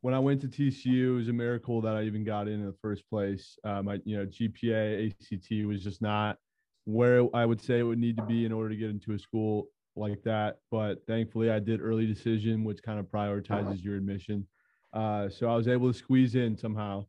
when 0.00 0.14
I 0.14 0.18
went 0.18 0.40
to 0.42 0.48
TCU, 0.48 1.08
it 1.08 1.16
was 1.16 1.28
a 1.28 1.32
miracle 1.32 1.80
that 1.80 1.96
I 1.96 2.02
even 2.02 2.24
got 2.24 2.46
in 2.46 2.54
in 2.60 2.66
the 2.66 2.76
first 2.82 3.08
place. 3.08 3.58
Uh, 3.64 3.82
my, 3.82 4.00
you 4.04 4.18
know, 4.18 4.26
GPA, 4.26 5.10
ACT 5.10 5.66
was 5.66 5.82
just 5.82 6.02
not 6.02 6.36
where 6.84 7.26
I 7.34 7.46
would 7.46 7.62
say 7.62 7.78
it 7.78 7.84
would 7.84 7.98
need 7.98 8.18
to 8.18 8.22
be 8.22 8.44
in 8.44 8.52
order 8.52 8.68
to 8.68 8.76
get 8.76 8.90
into 8.90 9.14
a 9.14 9.18
school 9.18 9.68
like 9.96 10.22
that. 10.24 10.58
But 10.70 11.06
thankfully, 11.06 11.50
I 11.50 11.58
did 11.58 11.80
early 11.80 12.06
decision, 12.06 12.64
which 12.64 12.82
kind 12.82 12.98
of 12.98 13.06
prioritizes 13.06 13.82
your 13.82 13.96
admission. 13.96 14.46
Uh, 14.92 15.28
so 15.28 15.48
I 15.48 15.56
was 15.56 15.68
able 15.68 15.92
to 15.92 15.98
squeeze 15.98 16.34
in 16.34 16.56
somehow. 16.56 17.06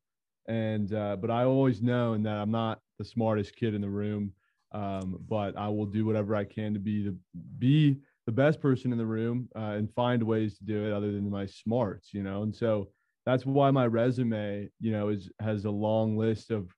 And 0.48 0.93
uh, 0.93 1.15
but 1.15 1.32
I 1.32 1.43
always 1.43 1.82
known 1.82 2.24
that 2.24 2.38
I'm 2.38 2.52
not 2.52 2.80
the 3.00 3.06
smartest 3.06 3.56
kid 3.56 3.74
in 3.74 3.82
the 3.82 3.89
room, 3.89 4.32
um, 4.71 5.19
but 5.28 5.58
I 5.58 5.67
will 5.69 5.86
do 5.86 6.06
whatever 6.06 6.36
I 6.36 6.43
can 6.43 6.74
to 6.74 6.80
be 6.80 7.04
the 7.04 7.15
be 7.58 7.98
the 8.26 8.32
best 8.32 8.60
person 8.60 8.91
in 8.91 8.98
the 8.98 9.06
room 9.06 9.50
uh, 9.56 9.74
and 9.78 9.91
find 9.93 10.21
ways 10.24 10.58
to 10.58 10.63
do 10.63 10.86
it 10.86 10.93
other 10.93 11.12
than 11.12 11.30
my 11.30 11.45
smarts, 11.45 12.13
you 12.13 12.24
know. 12.24 12.43
And 12.43 12.56
so 12.56 12.89
that's 13.26 13.45
why 13.45 13.71
my 13.71 13.88
resume, 13.88 14.69
you 14.80 14.91
know, 14.91 15.10
is 15.10 15.32
has 15.39 15.65
a 15.65 15.71
long 15.71 16.17
list 16.17 16.52
of 16.52 16.71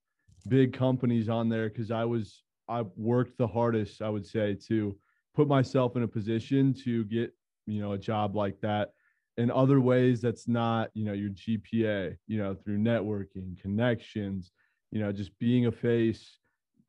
big 0.48 0.74
companies 0.74 1.28
on 1.30 1.50
there 1.50 1.70
because 1.70 1.92
I 1.92 2.06
was 2.06 2.44
I 2.70 2.84
worked 2.96 3.38
the 3.38 3.48
hardest, 3.48 4.02
I 4.02 4.10
would 4.10 4.26
say, 4.26 4.58
to 4.68 4.98
put 5.38 5.48
myself 5.48 5.96
in 5.96 6.02
a 6.02 6.08
position 6.08 6.74
to 6.74 7.04
get 7.06 7.32
you 7.68 7.80
know 7.80 7.92
a 7.92 7.98
job 7.98 8.36
like 8.36 8.60
that 8.60 8.90
in 9.38 9.52
other 9.52 9.80
ways 9.80 10.20
that's 10.20 10.48
not 10.48 10.90
you 10.96 11.06
know 11.06 11.14
your 11.14 11.30
gpa 11.30 12.18
you 12.26 12.40
know 12.40 12.56
through 12.56 12.80
networking 12.80 13.56
connections 13.62 14.52
you 14.92 15.00
know 15.00 15.12
just 15.12 15.38
being 15.38 15.68
a 15.68 15.72
face 15.72 16.40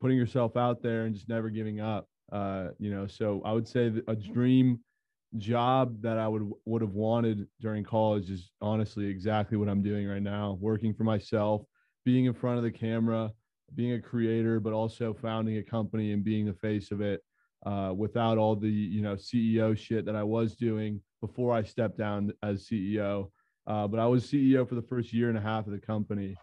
putting 0.01 0.17
yourself 0.17 0.57
out 0.57 0.81
there 0.81 1.05
and 1.05 1.13
just 1.13 1.29
never 1.29 1.51
giving 1.51 1.79
up 1.79 2.07
uh 2.31 2.69
you 2.79 2.89
know. 2.89 3.05
So 3.05 3.39
i 3.45 3.51
would 3.51 3.67
say 3.67 3.93
a 4.07 4.15
dream 4.15 4.79
job 5.37 6.01
that 6.01 6.17
i 6.17 6.27
would 6.27 6.49
would 6.65 6.81
have 6.81 6.95
wanted 6.95 7.45
during 7.61 7.83
college 7.83 8.31
is 8.31 8.49
honestly 8.61 9.05
exactly 9.05 9.57
what 9.57 9.69
i'm 9.69 9.83
doing 9.83 10.07
right 10.07 10.23
now 10.23 10.57
working 10.59 10.91
for 10.91 11.03
myself 11.03 11.61
being 12.03 12.25
in 12.25 12.33
front 12.33 12.57
of 12.57 12.63
the 12.63 12.71
camera 12.71 13.31
being 13.75 13.91
a 13.91 14.01
creator 14.01 14.59
but 14.59 14.73
also 14.73 15.13
founding 15.13 15.57
a 15.57 15.63
company 15.63 16.13
and 16.13 16.23
being 16.23 16.47
the 16.47 16.53
face 16.53 16.89
of 16.89 16.99
it 16.99 17.21
uh, 17.65 17.93
without 17.95 18.37
all 18.37 18.55
the 18.55 18.69
you 18.69 19.01
know 19.01 19.15
CEO 19.15 19.77
shit 19.77 20.05
that 20.05 20.15
I 20.15 20.23
was 20.23 20.55
doing 20.55 21.01
before 21.21 21.53
I 21.53 21.63
stepped 21.63 21.97
down 21.97 22.31
as 22.43 22.67
CEO. 22.67 23.31
Uh, 23.67 23.87
but 23.87 23.99
I 23.99 24.07
was 24.07 24.25
CEO 24.25 24.67
for 24.67 24.75
the 24.75 24.81
first 24.81 25.13
year 25.13 25.29
and 25.29 25.37
a 25.37 25.41
half 25.41 25.67
of 25.67 25.73
the 25.73 25.79
company, 25.79 26.35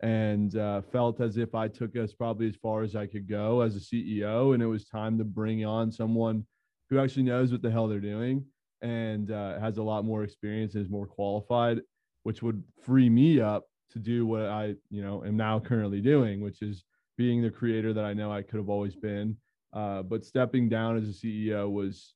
and 0.00 0.56
uh, 0.56 0.82
felt 0.82 1.20
as 1.20 1.36
if 1.36 1.54
I 1.54 1.68
took 1.68 1.96
us 1.96 2.12
probably 2.12 2.48
as 2.48 2.56
far 2.56 2.82
as 2.82 2.94
I 2.96 3.06
could 3.06 3.28
go 3.28 3.60
as 3.60 3.76
a 3.76 3.80
CEO, 3.80 4.54
and 4.54 4.62
it 4.62 4.66
was 4.66 4.84
time 4.84 5.16
to 5.18 5.24
bring 5.24 5.64
on 5.64 5.90
someone 5.90 6.44
who 6.90 6.98
actually 6.98 7.22
knows 7.22 7.52
what 7.52 7.62
the 7.62 7.70
hell 7.70 7.88
they're 7.88 8.00
doing 8.00 8.44
and 8.82 9.30
uh, 9.30 9.58
has 9.58 9.78
a 9.78 9.82
lot 9.82 10.04
more 10.04 10.24
experience 10.24 10.74
and 10.74 10.84
is 10.84 10.90
more 10.90 11.06
qualified, 11.06 11.80
which 12.24 12.42
would 12.42 12.62
free 12.82 13.08
me 13.08 13.40
up 13.40 13.64
to 13.92 13.98
do 13.98 14.26
what 14.26 14.42
I 14.42 14.74
you 14.90 15.02
know 15.02 15.24
am 15.24 15.36
now 15.36 15.60
currently 15.60 16.00
doing, 16.00 16.40
which 16.40 16.60
is 16.60 16.84
being 17.16 17.40
the 17.40 17.50
creator 17.50 17.92
that 17.94 18.04
I 18.04 18.12
know 18.12 18.32
I 18.32 18.42
could 18.42 18.58
have 18.58 18.68
always 18.68 18.96
been 18.96 19.36
uh, 19.74 20.02
but 20.02 20.24
stepping 20.24 20.68
down 20.68 20.96
as 20.96 21.08
a 21.08 21.12
CEO 21.12 21.70
was 21.70 22.14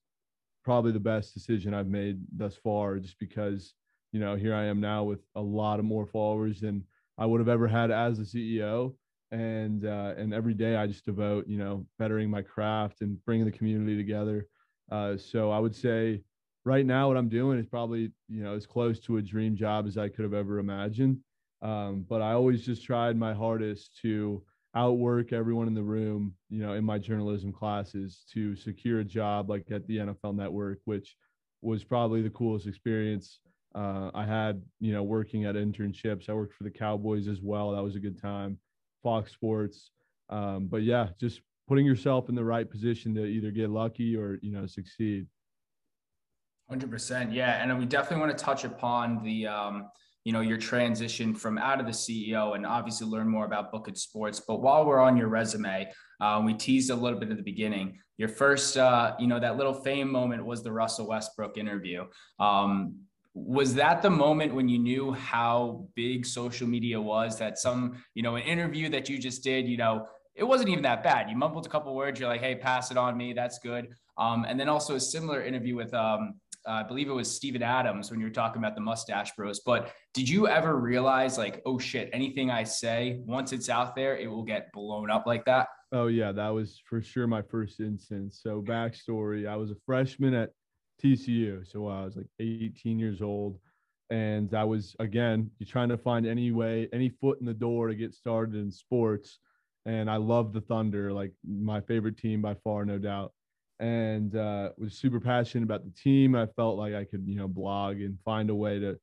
probably 0.64 0.92
the 0.92 1.00
best 1.00 1.34
decision 1.34 1.74
I've 1.74 1.88
made 1.88 2.20
thus 2.34 2.56
far, 2.56 2.98
just 2.98 3.18
because 3.18 3.74
you 4.12 4.20
know, 4.20 4.36
here 4.36 4.54
I 4.54 4.64
am 4.64 4.80
now 4.80 5.04
with 5.04 5.20
a 5.34 5.40
lot 5.40 5.78
of 5.78 5.84
more 5.84 6.06
followers 6.06 6.60
than 6.60 6.84
I 7.18 7.26
would 7.26 7.40
have 7.40 7.48
ever 7.48 7.68
had 7.68 7.90
as 7.90 8.18
a 8.18 8.22
CEO. 8.22 8.94
And 9.30 9.84
uh, 9.84 10.14
and 10.16 10.32
every 10.32 10.54
day 10.54 10.76
I 10.76 10.86
just 10.86 11.04
devote, 11.04 11.46
you 11.46 11.58
know, 11.58 11.86
bettering 11.98 12.30
my 12.30 12.40
craft 12.40 13.02
and 13.02 13.22
bringing 13.26 13.44
the 13.44 13.52
community 13.52 13.96
together. 13.96 14.46
Uh, 14.90 15.18
so 15.18 15.50
I 15.50 15.58
would 15.58 15.74
say 15.74 16.22
right 16.64 16.86
now 16.86 17.08
what 17.08 17.18
I'm 17.18 17.28
doing 17.28 17.58
is 17.58 17.66
probably 17.66 18.12
you 18.28 18.42
know 18.42 18.54
as 18.54 18.66
close 18.66 18.98
to 19.00 19.18
a 19.18 19.22
dream 19.22 19.54
job 19.54 19.86
as 19.86 19.98
I 19.98 20.08
could 20.08 20.22
have 20.22 20.32
ever 20.32 20.58
imagined. 20.58 21.18
Um, 21.60 22.06
but 22.08 22.22
I 22.22 22.32
always 22.32 22.64
just 22.64 22.84
tried 22.84 23.18
my 23.18 23.34
hardest 23.34 23.98
to 24.02 24.42
outwork 24.74 25.32
everyone 25.32 25.66
in 25.66 25.74
the 25.74 25.82
room, 25.82 26.34
you 26.50 26.60
know, 26.60 26.74
in 26.74 26.84
my 26.84 26.98
journalism 26.98 27.52
classes 27.52 28.24
to 28.32 28.54
secure 28.54 29.00
a 29.00 29.04
job 29.04 29.50
like 29.50 29.70
at 29.70 29.86
the 29.86 29.98
NFL 29.98 30.36
Network, 30.36 30.80
which 30.84 31.16
was 31.62 31.84
probably 31.84 32.22
the 32.22 32.30
coolest 32.30 32.66
experience 32.66 33.40
uh, 33.74 34.10
I 34.14 34.24
had, 34.24 34.62
you 34.80 34.92
know, 34.92 35.02
working 35.02 35.44
at 35.44 35.54
internships. 35.54 36.28
I 36.28 36.32
worked 36.32 36.54
for 36.54 36.64
the 36.64 36.70
Cowboys 36.70 37.28
as 37.28 37.40
well. 37.42 37.72
That 37.72 37.82
was 37.82 37.96
a 37.96 38.00
good 38.00 38.20
time. 38.20 38.58
Fox 39.02 39.32
Sports. 39.32 39.90
Um, 40.30 40.66
but 40.66 40.82
yeah, 40.82 41.08
just 41.20 41.40
putting 41.68 41.86
yourself 41.86 42.28
in 42.28 42.34
the 42.34 42.44
right 42.44 42.68
position 42.68 43.14
to 43.14 43.24
either 43.24 43.50
get 43.50 43.70
lucky 43.70 44.16
or, 44.16 44.38
you 44.42 44.52
know, 44.52 44.66
succeed. 44.66 45.26
100%. 46.72 47.32
Yeah. 47.32 47.62
And 47.62 47.78
we 47.78 47.86
definitely 47.86 48.24
want 48.26 48.36
to 48.36 48.44
touch 48.44 48.64
upon 48.64 49.22
the, 49.22 49.46
um, 49.46 49.88
you 50.24 50.32
know, 50.32 50.40
your 50.40 50.58
transition 50.58 51.34
from 51.34 51.58
out 51.58 51.80
of 51.80 51.86
the 51.86 51.92
CEO 51.92 52.54
and 52.54 52.66
obviously 52.66 53.06
learn 53.06 53.28
more 53.28 53.46
about 53.46 53.72
Book 53.72 53.88
It 53.88 53.96
Sports. 53.96 54.40
But 54.46 54.60
while 54.60 54.84
we're 54.84 55.00
on 55.00 55.16
your 55.16 55.28
resume, 55.28 55.90
uh, 56.20 56.42
we 56.44 56.54
teased 56.54 56.90
a 56.90 56.94
little 56.94 57.18
bit 57.18 57.30
at 57.30 57.36
the 57.36 57.42
beginning. 57.42 57.98
Your 58.18 58.28
first, 58.28 58.76
uh, 58.76 59.14
you 59.18 59.26
know, 59.26 59.38
that 59.38 59.56
little 59.56 59.74
fame 59.74 60.10
moment 60.10 60.44
was 60.44 60.62
the 60.62 60.72
Russell 60.72 61.08
Westbrook 61.08 61.56
interview. 61.56 62.04
Um, 62.40 62.96
was 63.34 63.74
that 63.74 64.02
the 64.02 64.10
moment 64.10 64.52
when 64.54 64.68
you 64.68 64.78
knew 64.78 65.12
how 65.12 65.86
big 65.94 66.26
social 66.26 66.66
media 66.66 67.00
was 67.00 67.38
that 67.38 67.56
some 67.58 68.02
you 68.14 68.22
know 68.22 68.34
an 68.34 68.42
interview 68.42 68.88
that 68.88 69.08
you 69.08 69.16
just 69.16 69.44
did 69.44 69.68
you 69.68 69.76
know 69.76 70.06
it 70.34 70.42
wasn't 70.42 70.68
even 70.68 70.82
that 70.82 71.04
bad 71.04 71.30
you 71.30 71.36
mumbled 71.36 71.64
a 71.64 71.68
couple 71.68 71.94
words 71.94 72.18
you're 72.18 72.28
like 72.28 72.40
hey 72.40 72.56
pass 72.56 72.90
it 72.90 72.96
on 72.96 73.16
me 73.16 73.32
that's 73.32 73.58
good 73.60 73.88
um, 74.16 74.44
and 74.48 74.58
then 74.58 74.68
also 74.68 74.96
a 74.96 75.00
similar 75.00 75.42
interview 75.42 75.76
with 75.76 75.94
um, 75.94 76.34
Uh, 76.66 76.72
i 76.72 76.82
believe 76.82 77.08
it 77.08 77.12
was 77.12 77.30
Steven 77.34 77.62
adams 77.62 78.10
when 78.10 78.20
you 78.20 78.26
were 78.26 78.32
talking 78.32 78.60
about 78.62 78.74
the 78.74 78.80
mustache 78.80 79.34
bros 79.36 79.60
but 79.60 79.92
did 80.14 80.28
you 80.28 80.48
ever 80.48 80.76
realize 80.76 81.38
like 81.38 81.62
oh 81.66 81.78
shit 81.78 82.10
anything 82.12 82.50
i 82.50 82.64
say 82.64 83.20
once 83.26 83.52
it's 83.52 83.68
out 83.68 83.94
there 83.94 84.16
it 84.16 84.28
will 84.28 84.42
get 84.42 84.70
blown 84.72 85.10
up 85.10 85.26
like 85.26 85.44
that 85.44 85.68
oh 85.92 86.08
yeah 86.08 86.32
that 86.32 86.48
was 86.48 86.80
for 86.84 87.00
sure 87.00 87.26
my 87.26 87.42
first 87.42 87.80
instance 87.80 88.40
so 88.42 88.60
backstory 88.60 89.48
i 89.48 89.56
was 89.56 89.70
a 89.70 89.76
freshman 89.86 90.34
at 90.34 90.50
TCU. 91.02 91.70
So 91.70 91.86
I 91.86 92.04
was 92.04 92.16
like 92.16 92.26
18 92.40 92.98
years 92.98 93.22
old. 93.22 93.58
And 94.10 94.54
I 94.54 94.64
was, 94.64 94.96
again, 95.00 95.50
you're 95.58 95.68
trying 95.68 95.90
to 95.90 95.98
find 95.98 96.26
any 96.26 96.50
way, 96.50 96.88
any 96.92 97.10
foot 97.10 97.40
in 97.40 97.46
the 97.46 97.54
door 97.54 97.88
to 97.88 97.94
get 97.94 98.14
started 98.14 98.54
in 98.54 98.70
sports. 98.70 99.38
And 99.84 100.10
I 100.10 100.16
love 100.16 100.52
the 100.52 100.62
Thunder, 100.62 101.12
like 101.12 101.32
my 101.46 101.80
favorite 101.82 102.16
team 102.16 102.42
by 102.42 102.54
far, 102.64 102.84
no 102.84 102.98
doubt. 102.98 103.32
And 103.80 104.34
uh, 104.34 104.70
was 104.76 104.94
super 104.94 105.20
passionate 105.20 105.64
about 105.64 105.84
the 105.84 105.92
team. 105.92 106.34
I 106.34 106.46
felt 106.46 106.78
like 106.78 106.94
I 106.94 107.04
could, 107.04 107.24
you 107.26 107.36
know, 107.36 107.46
blog 107.46 108.00
and 108.00 108.18
find 108.24 108.50
a 108.50 108.54
way 108.54 108.80
to, 108.80 108.98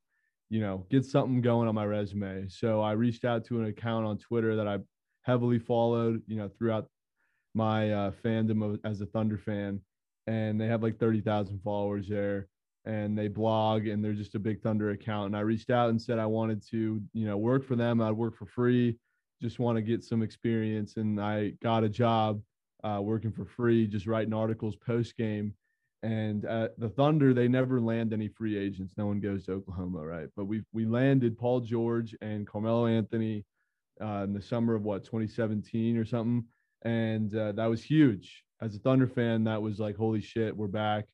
you 0.50 0.60
know, 0.60 0.86
get 0.90 1.06
something 1.06 1.42
going 1.42 1.70
on 1.70 1.76
my 1.76 1.86
resume. 1.86 2.48
So 2.50 2.82
I 2.82 2.92
reached 2.92 3.24
out 3.24 3.46
to 3.46 3.60
an 3.62 3.68
account 3.68 4.06
on 4.06 4.18
Twitter 4.18 4.58
that 4.58 4.68
I 4.68 4.80
heavily 5.22 5.60
followed, 5.60 6.22
you 6.28 6.36
know, 6.36 6.50
throughout 6.50 6.90
my 7.54 7.92
uh, 7.92 8.12
fandom 8.24 8.74
of, 8.74 8.80
as 8.84 9.00
a 9.00 9.06
Thunder 9.06 9.38
fan 9.38 9.80
and 10.28 10.60
they 10.60 10.68
have 10.68 10.84
like 10.84 11.00
30,000 11.00 11.60
followers 11.64 12.08
there 12.08 12.48
and 12.86 13.18
they 13.18 13.28
blog 13.28 13.88
and 13.88 14.04
they're 14.04 14.14
just 14.14 14.36
a 14.36 14.40
big 14.40 14.62
thunder 14.62 14.92
account 14.92 15.28
and 15.28 15.38
i 15.38 15.40
reached 15.40 15.70
out 15.70 15.90
and 15.90 16.02
said 16.02 16.20
i 16.20 16.26
wanted 16.26 16.62
to 16.70 17.02
you 17.14 17.26
know 17.26 17.38
work 17.38 17.66
for 17.66 17.76
them 17.76 18.02
i'd 18.02 18.12
work 18.12 18.36
for 18.36 18.46
free 18.46 18.98
just 19.42 19.60
want 19.60 19.76
to 19.76 19.82
get 19.82 20.04
some 20.04 20.22
experience 20.22 20.98
and 20.98 21.20
i 21.20 21.52
got 21.62 21.84
a 21.84 21.90
job 21.90 22.42
uh, 22.86 23.02
working 23.02 23.32
for 23.32 23.46
free 23.46 23.88
just 23.88 24.08
writing 24.08 24.34
articles 24.34 24.76
post 24.76 25.18
game 25.18 25.54
and 26.04 26.46
at 26.46 26.80
the 26.80 26.90
thunder 26.90 27.34
they 27.34 27.48
never 27.48 27.82
land 27.82 28.14
any 28.14 28.28
free 28.28 28.58
agents 28.58 28.94
no 28.98 29.08
one 29.08 29.20
goes 29.20 29.46
to 29.46 29.54
oklahoma 29.54 30.06
right 30.06 30.30
but 30.38 30.46
we 30.46 30.62
we 30.72 30.86
landed 30.86 31.38
paul 31.38 31.60
george 31.60 32.16
and 32.22 32.48
carmelo 32.48 32.86
anthony 32.86 33.44
uh, 34.02 34.24
in 34.24 34.34
the 34.34 34.42
summer 34.42 34.76
of 34.76 34.84
what 34.84 35.04
2017 35.04 35.98
or 35.98 36.06
something 36.06 36.44
and 36.84 37.36
uh, 37.36 37.52
that 37.54 37.66
was 37.66 37.84
huge 37.84 38.46
as 38.62 38.76
a 38.76 38.80
Thunder 38.80 39.08
fan, 39.08 39.44
that 39.44 39.62
was 39.62 39.80
like, 39.80 39.96
holy 39.96 40.22
shit, 40.22 40.56
we're 40.56 40.68
back. 40.68 41.06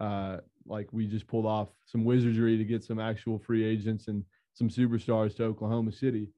Uh, 0.00 0.38
like 0.66 0.88
we 0.92 1.06
just 1.06 1.26
pulled 1.26 1.46
off 1.46 1.68
some 1.86 2.04
wizardry 2.04 2.56
to 2.56 2.64
get 2.64 2.84
some 2.84 3.00
actual 3.00 3.38
free 3.38 3.64
agents 3.64 4.08
and 4.08 4.24
some 4.54 4.68
superstars 4.68 5.36
to 5.36 5.44
Oklahoma 5.44 5.92
City. 5.92 6.28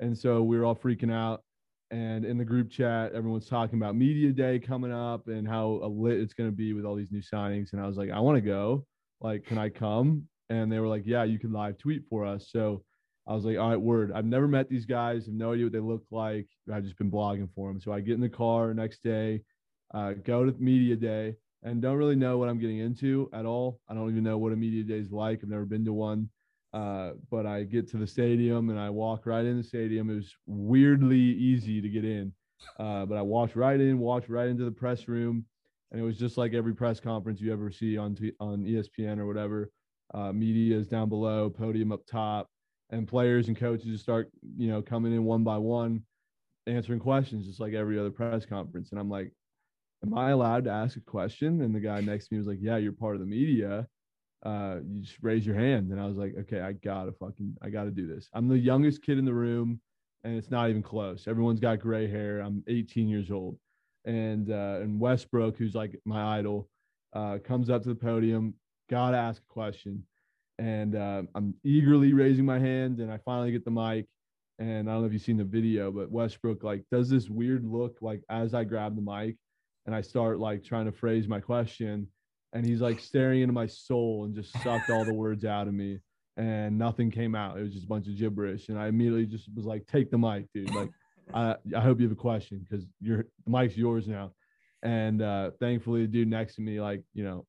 And 0.00 0.16
so 0.16 0.42
we 0.42 0.58
were 0.58 0.64
all 0.64 0.76
freaking 0.76 1.12
out. 1.12 1.42
And 1.90 2.24
in 2.24 2.38
the 2.38 2.44
group 2.44 2.70
chat, 2.70 3.12
everyone's 3.14 3.48
talking 3.48 3.78
about 3.78 3.96
media 3.96 4.32
day 4.32 4.58
coming 4.60 4.92
up 4.92 5.26
and 5.26 5.46
how 5.46 5.80
lit 5.84 6.20
it's 6.20 6.34
going 6.34 6.48
to 6.48 6.56
be 6.56 6.72
with 6.72 6.84
all 6.84 6.94
these 6.94 7.10
new 7.10 7.22
signings. 7.22 7.72
And 7.72 7.82
I 7.82 7.86
was 7.86 7.96
like, 7.96 8.10
I 8.10 8.20
want 8.20 8.36
to 8.36 8.42
go. 8.42 8.86
Like, 9.20 9.44
can 9.44 9.58
I 9.58 9.68
come? 9.68 10.24
And 10.50 10.70
they 10.70 10.78
were 10.78 10.88
like, 10.88 11.02
Yeah, 11.04 11.24
you 11.24 11.38
can 11.38 11.52
live 11.52 11.78
tweet 11.78 12.04
for 12.08 12.24
us. 12.24 12.48
So 12.50 12.84
I 13.26 13.34
was 13.34 13.44
like, 13.44 13.58
All 13.58 13.70
right, 13.70 13.80
word. 13.80 14.12
I've 14.14 14.24
never 14.24 14.46
met 14.46 14.68
these 14.68 14.86
guys. 14.86 15.26
Have 15.26 15.34
no 15.34 15.52
idea 15.52 15.66
what 15.66 15.72
they 15.72 15.80
look 15.80 16.04
like. 16.10 16.46
I've 16.72 16.84
just 16.84 16.98
been 16.98 17.10
blogging 17.10 17.48
for 17.54 17.68
them. 17.68 17.80
So 17.80 17.92
I 17.92 18.00
get 18.00 18.14
in 18.14 18.20
the 18.20 18.28
car 18.28 18.72
next 18.72 19.02
day 19.02 19.42
uh, 19.92 20.12
go 20.24 20.44
to 20.44 20.52
media 20.60 20.96
day 20.96 21.34
and 21.62 21.82
don't 21.82 21.96
really 21.96 22.16
know 22.16 22.38
what 22.38 22.48
I'm 22.48 22.58
getting 22.58 22.78
into 22.78 23.28
at 23.32 23.44
all. 23.44 23.80
I 23.88 23.94
don't 23.94 24.10
even 24.10 24.22
know 24.22 24.38
what 24.38 24.52
a 24.52 24.56
media 24.56 24.82
day 24.82 24.98
is 24.98 25.10
like. 25.10 25.40
I've 25.42 25.50
never 25.50 25.66
been 25.66 25.84
to 25.84 25.92
one. 25.92 26.30
Uh, 26.72 27.12
but 27.30 27.46
I 27.46 27.64
get 27.64 27.88
to 27.90 27.96
the 27.96 28.06
stadium 28.06 28.70
and 28.70 28.78
I 28.78 28.90
walk 28.90 29.26
right 29.26 29.44
in 29.44 29.56
the 29.56 29.62
stadium. 29.62 30.08
It 30.10 30.14
was 30.16 30.34
weirdly 30.46 31.18
easy 31.18 31.80
to 31.80 31.88
get 31.88 32.04
in. 32.04 32.32
Uh, 32.78 33.06
but 33.06 33.16
I 33.16 33.22
walked 33.22 33.56
right 33.56 33.80
in, 33.80 33.98
walked 33.98 34.28
right 34.28 34.48
into 34.48 34.64
the 34.64 34.70
press 34.70 35.08
room, 35.08 35.44
and 35.90 36.00
it 36.00 36.04
was 36.04 36.18
just 36.18 36.36
like 36.36 36.52
every 36.52 36.74
press 36.74 37.00
conference 37.00 37.40
you 37.40 37.52
ever 37.52 37.70
see 37.70 37.96
on 37.96 38.14
t- 38.14 38.32
on 38.38 38.64
ESPN 38.64 39.18
or 39.18 39.26
whatever. 39.26 39.70
Uh, 40.12 40.32
media 40.32 40.76
is 40.76 40.86
down 40.86 41.08
below, 41.08 41.48
podium 41.48 41.92
up 41.92 42.04
top, 42.06 42.48
and 42.90 43.08
players 43.08 43.48
and 43.48 43.56
coaches 43.56 43.86
just 43.86 44.02
start, 44.02 44.30
you 44.56 44.68
know, 44.68 44.82
coming 44.82 45.14
in 45.14 45.24
one 45.24 45.44
by 45.44 45.56
one, 45.56 46.02
answering 46.66 46.98
questions 46.98 47.46
just 47.46 47.60
like 47.60 47.72
every 47.72 47.98
other 47.98 48.10
press 48.10 48.44
conference. 48.44 48.90
And 48.90 49.00
I'm 49.00 49.08
like, 49.08 49.32
am 50.04 50.16
I 50.16 50.30
allowed 50.30 50.64
to 50.64 50.70
ask 50.70 50.96
a 50.96 51.00
question? 51.00 51.62
And 51.62 51.74
the 51.74 51.80
guy 51.80 52.00
next 52.00 52.28
to 52.28 52.34
me 52.34 52.38
was 52.38 52.46
like, 52.46 52.58
yeah, 52.60 52.76
you're 52.76 52.92
part 52.92 53.14
of 53.14 53.20
the 53.20 53.26
media. 53.26 53.86
Uh, 54.44 54.76
you 54.86 55.02
just 55.02 55.18
raise 55.20 55.44
your 55.44 55.54
hand. 55.54 55.90
And 55.90 56.00
I 56.00 56.06
was 56.06 56.16
like, 56.16 56.34
okay, 56.40 56.60
I 56.60 56.72
gotta 56.72 57.12
fucking, 57.12 57.56
I 57.62 57.68
gotta 57.68 57.90
do 57.90 58.06
this. 58.06 58.28
I'm 58.32 58.48
the 58.48 58.58
youngest 58.58 59.02
kid 59.02 59.18
in 59.18 59.24
the 59.24 59.34
room 59.34 59.80
and 60.24 60.36
it's 60.36 60.50
not 60.50 60.70
even 60.70 60.82
close. 60.82 61.26
Everyone's 61.26 61.60
got 61.60 61.80
gray 61.80 62.08
hair. 62.08 62.40
I'm 62.40 62.62
18 62.68 63.08
years 63.08 63.30
old. 63.30 63.58
And, 64.04 64.50
uh, 64.50 64.78
and 64.80 64.98
Westbrook, 64.98 65.56
who's 65.56 65.74
like 65.74 65.98
my 66.04 66.38
idol, 66.38 66.68
uh, 67.12 67.38
comes 67.44 67.68
up 67.68 67.82
to 67.82 67.88
the 67.90 67.94
podium, 67.94 68.54
gotta 68.88 69.16
ask 69.16 69.42
a 69.42 69.52
question. 69.52 70.04
And 70.58 70.94
uh, 70.94 71.22
I'm 71.34 71.54
eagerly 71.64 72.12
raising 72.12 72.44
my 72.44 72.58
hand 72.58 73.00
and 73.00 73.10
I 73.12 73.18
finally 73.18 73.52
get 73.52 73.64
the 73.64 73.70
mic. 73.70 74.06
And 74.58 74.90
I 74.90 74.92
don't 74.92 75.02
know 75.02 75.06
if 75.06 75.12
you've 75.12 75.22
seen 75.22 75.38
the 75.38 75.44
video, 75.44 75.90
but 75.90 76.10
Westbrook 76.10 76.62
like 76.62 76.84
does 76.90 77.08
this 77.08 77.30
weird 77.30 77.64
look 77.64 77.98
like 78.00 78.22
as 78.28 78.52
I 78.52 78.64
grab 78.64 78.94
the 78.94 79.02
mic 79.02 79.36
and 79.86 79.94
I 79.94 80.02
start 80.02 80.38
like 80.38 80.62
trying 80.62 80.84
to 80.84 80.92
phrase 80.92 81.26
my 81.28 81.40
question 81.40 82.06
and 82.52 82.66
he's 82.66 82.80
like 82.80 83.00
staring 83.00 83.42
into 83.42 83.52
my 83.52 83.66
soul 83.66 84.24
and 84.24 84.34
just 84.34 84.52
sucked 84.62 84.90
all 84.90 85.04
the 85.04 85.14
words 85.14 85.44
out 85.44 85.68
of 85.68 85.74
me 85.74 86.00
and 86.36 86.78
nothing 86.78 87.10
came 87.10 87.34
out. 87.34 87.58
It 87.58 87.62
was 87.62 87.72
just 87.72 87.84
a 87.84 87.88
bunch 87.88 88.06
of 88.08 88.16
gibberish. 88.16 88.68
And 88.68 88.78
I 88.78 88.88
immediately 88.88 89.26
just 89.26 89.48
was 89.54 89.66
like, 89.66 89.86
take 89.86 90.10
the 90.10 90.18
mic, 90.18 90.46
dude. 90.54 90.74
Like, 90.74 90.90
I, 91.34 91.56
I 91.76 91.80
hope 91.80 92.00
you 92.00 92.08
have 92.08 92.16
a 92.16 92.20
question 92.20 92.66
because 92.68 92.86
your 93.00 93.26
the 93.44 93.50
mic's 93.50 93.76
yours 93.76 94.08
now. 94.08 94.32
And 94.82 95.22
uh, 95.22 95.50
thankfully, 95.60 96.02
the 96.02 96.08
dude 96.08 96.28
next 96.28 96.54
to 96.56 96.62
me, 96.62 96.80
like, 96.80 97.02
you 97.12 97.24
know, 97.24 97.46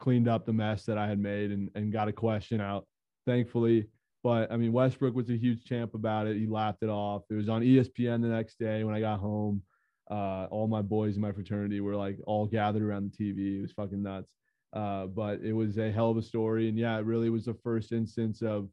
cleaned 0.00 0.28
up 0.28 0.44
the 0.44 0.52
mess 0.52 0.84
that 0.86 0.98
I 0.98 1.06
had 1.06 1.18
made 1.18 1.52
and, 1.52 1.70
and 1.74 1.92
got 1.92 2.08
a 2.08 2.12
question 2.12 2.60
out, 2.60 2.86
thankfully. 3.26 3.86
But 4.24 4.50
I 4.50 4.56
mean, 4.56 4.72
Westbrook 4.72 5.14
was 5.14 5.30
a 5.30 5.36
huge 5.36 5.64
champ 5.64 5.94
about 5.94 6.26
it. 6.26 6.36
He 6.36 6.46
laughed 6.46 6.82
it 6.82 6.88
off. 6.88 7.22
It 7.30 7.34
was 7.34 7.48
on 7.48 7.62
ESPN 7.62 8.22
the 8.22 8.28
next 8.28 8.58
day 8.58 8.82
when 8.82 8.94
I 8.94 9.00
got 9.00 9.20
home 9.20 9.62
uh, 10.10 10.46
all 10.50 10.68
my 10.68 10.82
boys 10.82 11.16
in 11.16 11.20
my 11.22 11.32
fraternity 11.32 11.80
were 11.80 11.96
like 11.96 12.18
all 12.26 12.46
gathered 12.46 12.82
around 12.82 13.10
the 13.10 13.24
TV. 13.24 13.58
It 13.58 13.62
was 13.62 13.72
fucking 13.72 14.02
nuts. 14.02 14.30
Uh, 14.72 15.06
but 15.06 15.40
it 15.40 15.52
was 15.52 15.78
a 15.78 15.90
hell 15.90 16.10
of 16.10 16.16
a 16.16 16.22
story. 16.22 16.68
And 16.68 16.78
yeah, 16.78 16.98
it 16.98 17.04
really 17.04 17.30
was 17.30 17.46
the 17.46 17.54
first 17.54 17.92
instance 17.92 18.42
of 18.42 18.68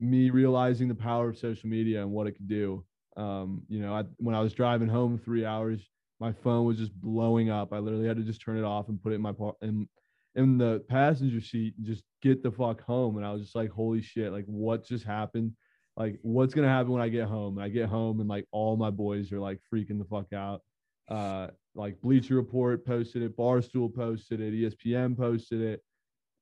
me 0.00 0.30
realizing 0.30 0.88
the 0.88 0.94
power 0.94 1.30
of 1.30 1.38
social 1.38 1.68
media 1.68 2.02
and 2.02 2.10
what 2.10 2.26
it 2.26 2.32
could 2.32 2.48
do. 2.48 2.84
Um, 3.16 3.62
you 3.68 3.80
know, 3.80 3.94
I, 3.94 4.04
when 4.18 4.34
I 4.34 4.40
was 4.40 4.52
driving 4.52 4.88
home 4.88 5.18
three 5.18 5.44
hours, 5.44 5.88
my 6.20 6.32
phone 6.32 6.66
was 6.66 6.78
just 6.78 6.94
blowing 7.00 7.50
up. 7.50 7.72
I 7.72 7.78
literally 7.78 8.06
had 8.06 8.16
to 8.16 8.22
just 8.22 8.40
turn 8.40 8.58
it 8.58 8.64
off 8.64 8.88
and 8.88 9.02
put 9.02 9.12
it 9.12 9.16
in 9.16 9.22
my 9.22 9.32
in 9.62 9.88
in 10.34 10.58
the 10.58 10.84
passenger 10.88 11.40
seat 11.40 11.74
and 11.78 11.86
just 11.86 12.04
get 12.22 12.42
the 12.42 12.52
fuck 12.52 12.82
home. 12.82 13.16
And 13.16 13.26
I 13.26 13.32
was 13.32 13.42
just 13.42 13.56
like, 13.56 13.70
holy 13.70 14.02
shit, 14.02 14.32
like 14.32 14.44
what 14.46 14.86
just 14.86 15.04
happened? 15.04 15.52
Like 15.96 16.18
what's 16.22 16.54
gonna 16.54 16.68
happen 16.68 16.92
when 16.92 17.02
I 17.02 17.08
get 17.08 17.26
home? 17.26 17.56
And 17.56 17.64
I 17.64 17.68
get 17.68 17.88
home 17.88 18.20
and 18.20 18.28
like 18.28 18.46
all 18.52 18.76
my 18.76 18.90
boys 18.90 19.32
are 19.32 19.40
like 19.40 19.60
freaking 19.72 19.98
the 19.98 20.04
fuck 20.04 20.32
out 20.32 20.62
uh, 21.08 21.48
like 21.74 22.00
Bleacher 22.00 22.34
Report 22.34 22.84
posted 22.84 23.22
it, 23.22 23.36
Barstool 23.36 23.94
posted 23.94 24.40
it, 24.40 24.52
ESPN 24.52 25.16
posted 25.16 25.60
it, 25.60 25.82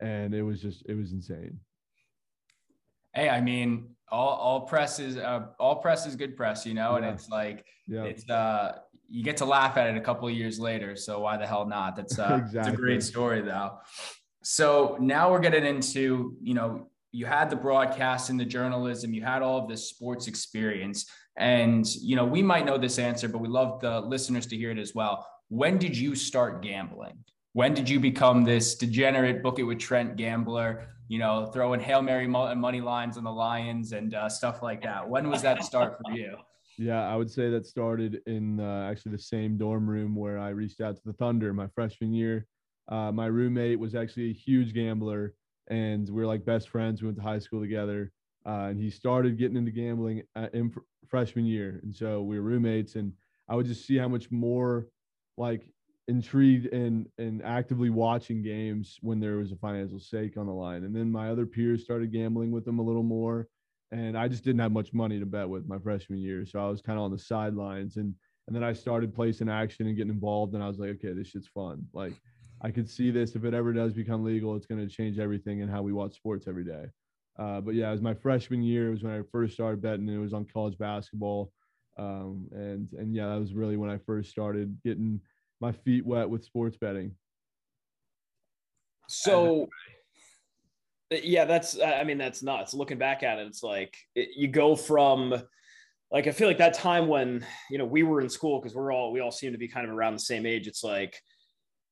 and 0.00 0.34
it 0.34 0.42
was 0.42 0.60
just 0.60 0.84
it 0.88 0.94
was 0.94 1.12
insane. 1.12 1.58
Hey, 3.14 3.28
I 3.28 3.40
mean, 3.40 3.94
all 4.08 4.30
all 4.30 4.60
press 4.62 4.98
is 4.98 5.16
uh, 5.16 5.46
all 5.58 5.76
press 5.76 6.06
is 6.06 6.16
good 6.16 6.36
press, 6.36 6.66
you 6.66 6.74
know, 6.74 6.92
yeah. 6.92 6.96
and 6.96 7.06
it's 7.06 7.28
like 7.28 7.64
yeah. 7.86 8.04
it's 8.04 8.28
uh 8.28 8.78
you 9.08 9.22
get 9.22 9.36
to 9.36 9.44
laugh 9.44 9.76
at 9.76 9.88
it 9.88 9.96
a 9.96 10.00
couple 10.00 10.26
of 10.26 10.34
years 10.34 10.58
later. 10.58 10.96
So 10.96 11.20
why 11.20 11.36
the 11.36 11.46
hell 11.46 11.66
not? 11.66 11.96
That's 11.96 12.18
uh, 12.18 12.40
exactly. 12.44 12.72
a 12.72 12.76
great 12.76 13.02
story 13.02 13.42
though. 13.42 13.78
So 14.42 14.96
now 15.00 15.30
we're 15.30 15.40
getting 15.40 15.64
into 15.64 16.36
you 16.42 16.54
know 16.54 16.88
you 17.12 17.24
had 17.24 17.48
the 17.48 17.56
broadcast 17.56 18.30
and 18.30 18.38
the 18.38 18.44
journalism, 18.44 19.14
you 19.14 19.22
had 19.22 19.42
all 19.42 19.58
of 19.58 19.68
this 19.68 19.88
sports 19.88 20.26
experience, 20.26 21.06
and 21.36 21.86
you 21.96 22.16
know 22.16 22.24
we 22.24 22.42
might 22.42 22.64
know 22.64 22.78
this 22.78 22.98
answer, 22.98 23.28
but 23.28 23.38
we 23.38 23.48
love 23.48 23.80
the 23.80 24.00
listeners 24.00 24.46
to 24.46 24.56
hear 24.56 24.70
it 24.70 24.78
as 24.78 24.94
well. 24.94 25.26
When 25.48 25.78
did 25.78 25.96
you 25.96 26.14
start 26.14 26.62
gambling? 26.62 27.18
When 27.52 27.72
did 27.72 27.88
you 27.88 28.00
become 28.00 28.44
this 28.44 28.74
degenerate 28.74 29.42
book 29.42 29.58
it 29.58 29.62
with 29.62 29.78
Trent 29.78 30.16
gambler? 30.16 30.88
You 31.08 31.18
know, 31.18 31.46
throwing 31.46 31.80
hail 31.80 32.02
mary 32.02 32.26
money 32.26 32.80
lines 32.80 33.16
on 33.16 33.24
the 33.24 33.32
Lions 33.32 33.92
and 33.92 34.12
uh, 34.14 34.28
stuff 34.28 34.62
like 34.62 34.82
that. 34.82 35.08
When 35.08 35.30
was 35.30 35.42
that 35.42 35.62
start 35.64 35.98
for 36.04 36.12
you? 36.12 36.36
Yeah, 36.78 37.08
I 37.08 37.16
would 37.16 37.30
say 37.30 37.48
that 37.48 37.64
started 37.64 38.20
in 38.26 38.60
uh, 38.60 38.88
actually 38.90 39.12
the 39.12 39.22
same 39.22 39.56
dorm 39.56 39.88
room 39.88 40.14
where 40.14 40.38
I 40.38 40.50
reached 40.50 40.82
out 40.82 40.96
to 40.96 41.02
the 41.06 41.14
Thunder 41.14 41.54
my 41.54 41.68
freshman 41.68 42.12
year. 42.12 42.46
Uh, 42.88 43.10
my 43.12 43.26
roommate 43.26 43.80
was 43.80 43.94
actually 43.94 44.30
a 44.30 44.34
huge 44.34 44.74
gambler, 44.74 45.34
and 45.68 46.08
we 46.10 46.22
are 46.22 46.26
like 46.26 46.44
best 46.44 46.68
friends. 46.68 47.00
We 47.00 47.06
went 47.08 47.16
to 47.16 47.22
high 47.22 47.38
school 47.38 47.62
together, 47.62 48.12
uh, 48.46 48.68
and 48.70 48.80
he 48.80 48.90
started 48.90 49.38
getting 49.38 49.56
into 49.56 49.70
gambling 49.70 50.22
in 50.52 50.70
fr- 50.70 50.80
freshman 51.06 51.46
year, 51.46 51.80
and 51.82 51.94
so 51.94 52.22
we 52.22 52.38
were 52.38 52.44
roommates. 52.44 52.94
And 52.94 53.12
I 53.48 53.54
would 53.54 53.66
just 53.66 53.86
see 53.86 53.96
how 53.96 54.08
much 54.08 54.30
more 54.30 54.86
like 55.36 55.68
intrigued 56.08 56.72
and 56.72 57.08
and 57.18 57.42
actively 57.42 57.90
watching 57.90 58.42
games 58.42 58.96
when 59.00 59.18
there 59.18 59.36
was 59.36 59.52
a 59.52 59.56
financial 59.56 59.98
stake 59.98 60.36
on 60.36 60.46
the 60.46 60.52
line. 60.52 60.84
And 60.84 60.94
then 60.94 61.10
my 61.10 61.30
other 61.30 61.46
peers 61.46 61.82
started 61.82 62.12
gambling 62.12 62.52
with 62.52 62.64
them 62.64 62.78
a 62.78 62.82
little 62.82 63.02
more 63.02 63.48
and 63.92 64.18
I 64.18 64.28
just 64.28 64.44
didn't 64.44 64.60
have 64.60 64.72
much 64.72 64.92
money 64.92 65.18
to 65.18 65.26
bet 65.26 65.48
with 65.48 65.66
my 65.66 65.78
freshman 65.78 66.18
year, 66.18 66.44
so 66.44 66.58
I 66.58 66.68
was 66.68 66.82
kind 66.82 66.98
of 66.98 67.04
on 67.04 67.12
the 67.12 67.18
sidelines. 67.18 67.96
And 67.96 68.14
and 68.46 68.54
then 68.54 68.62
I 68.62 68.72
started 68.74 69.12
placing 69.12 69.48
action 69.48 69.88
and 69.88 69.96
getting 69.96 70.12
involved, 70.12 70.54
and 70.54 70.62
I 70.62 70.68
was 70.68 70.78
like, 70.78 70.90
okay, 70.90 71.12
this 71.12 71.28
shit's 71.28 71.48
fun. 71.48 71.84
Like 71.92 72.12
I 72.62 72.70
could 72.70 72.88
see 72.88 73.10
this 73.10 73.34
if 73.34 73.44
it 73.44 73.54
ever 73.54 73.72
does 73.72 73.92
become 73.92 74.24
legal, 74.24 74.54
it's 74.56 74.66
going 74.66 74.86
to 74.86 74.92
change 74.92 75.18
everything 75.18 75.62
and 75.62 75.70
how 75.70 75.82
we 75.82 75.92
watch 75.92 76.14
sports 76.14 76.46
every 76.46 76.64
day. 76.64 76.86
Uh, 77.38 77.60
but 77.60 77.74
yeah, 77.74 77.88
it 77.88 77.92
was 77.92 78.02
my 78.02 78.14
freshman 78.14 78.62
year. 78.62 78.88
It 78.88 78.92
was 78.92 79.02
when 79.02 79.12
I 79.12 79.22
first 79.30 79.54
started 79.54 79.82
betting. 79.82 80.08
And 80.08 80.16
it 80.16 80.20
was 80.20 80.32
on 80.32 80.46
college 80.46 80.78
basketball, 80.78 81.52
um, 81.98 82.48
and 82.52 82.88
and 82.92 83.14
yeah, 83.14 83.28
that 83.28 83.40
was 83.40 83.54
really 83.54 83.76
when 83.76 83.90
I 83.90 83.98
first 83.98 84.30
started 84.30 84.78
getting 84.84 85.20
my 85.60 85.72
feet 85.72 86.04
wet 86.06 86.28
with 86.28 86.44
sports 86.44 86.76
betting. 86.76 87.14
So 89.08 89.68
yeah, 91.10 91.44
that's 91.44 91.80
I 91.80 92.04
mean 92.04 92.18
that's 92.18 92.42
nuts. 92.42 92.74
Looking 92.74 92.98
back 92.98 93.22
at 93.22 93.38
it, 93.38 93.46
it's 93.46 93.62
like 93.62 93.96
it, 94.14 94.30
you 94.36 94.48
go 94.48 94.74
from 94.74 95.34
like 96.10 96.26
I 96.26 96.32
feel 96.32 96.48
like 96.48 96.58
that 96.58 96.74
time 96.74 97.06
when 97.08 97.44
you 97.70 97.78
know 97.78 97.84
we 97.84 98.02
were 98.02 98.20
in 98.20 98.28
school 98.28 98.60
because 98.60 98.74
we're 98.74 98.92
all 98.92 99.12
we 99.12 99.20
all 99.20 99.30
seem 99.30 99.52
to 99.52 99.58
be 99.58 99.68
kind 99.68 99.86
of 99.86 99.94
around 99.94 100.14
the 100.14 100.20
same 100.20 100.46
age. 100.46 100.66
It's 100.66 100.82
like 100.82 101.20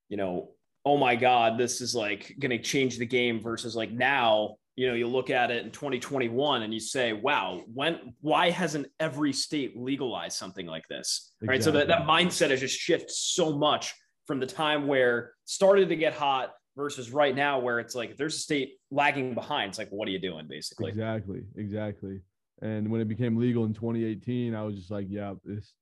you 0.09 0.17
know, 0.17 0.51
oh 0.83 0.97
my 0.97 1.15
god, 1.15 1.57
this 1.57 1.81
is 1.81 1.95
like 1.95 2.35
going 2.39 2.51
to 2.51 2.61
change 2.61 2.97
the 2.97 3.05
game 3.05 3.41
versus 3.41 3.75
like 3.75 3.91
now. 3.91 4.55
You 4.75 4.87
know, 4.89 4.93
you 4.93 5.07
look 5.07 5.29
at 5.29 5.51
it 5.51 5.65
in 5.65 5.71
2021 5.71 6.63
and 6.63 6.73
you 6.73 6.81
say, 6.81 7.13
wow, 7.13 7.61
when 7.73 8.13
why 8.21 8.49
hasn't 8.49 8.87
every 8.99 9.31
state 9.31 9.77
legalized 9.77 10.37
something 10.37 10.65
like 10.65 10.87
this? 10.89 11.31
Exactly. 11.41 11.47
Right. 11.47 11.63
So 11.63 11.71
that, 11.71 11.87
that 11.87 12.05
mindset 12.05 12.49
has 12.49 12.59
just 12.59 12.77
shifted 12.77 13.11
so 13.11 13.57
much 13.57 13.93
from 14.25 14.39
the 14.39 14.45
time 14.45 14.87
where 14.87 15.33
started 15.45 15.89
to 15.89 15.95
get 15.95 16.13
hot 16.13 16.51
versus 16.75 17.11
right 17.11 17.35
now 17.35 17.59
where 17.59 17.79
it's 17.79 17.95
like 17.95 18.11
if 18.11 18.17
there's 18.17 18.35
a 18.35 18.39
state 18.39 18.73
lagging 18.91 19.33
behind 19.33 19.69
it's 19.69 19.77
like 19.77 19.89
what 19.89 20.07
are 20.07 20.11
you 20.11 20.19
doing 20.19 20.45
basically 20.47 20.89
exactly 20.89 21.43
exactly 21.55 22.19
and 22.61 22.89
when 22.89 23.01
it 23.01 23.07
became 23.07 23.37
legal 23.37 23.65
in 23.65 23.73
2018 23.73 24.53
i 24.53 24.61
was 24.61 24.75
just 24.75 24.91
like 24.91 25.07
yeah 25.09 25.33
this 25.43 25.73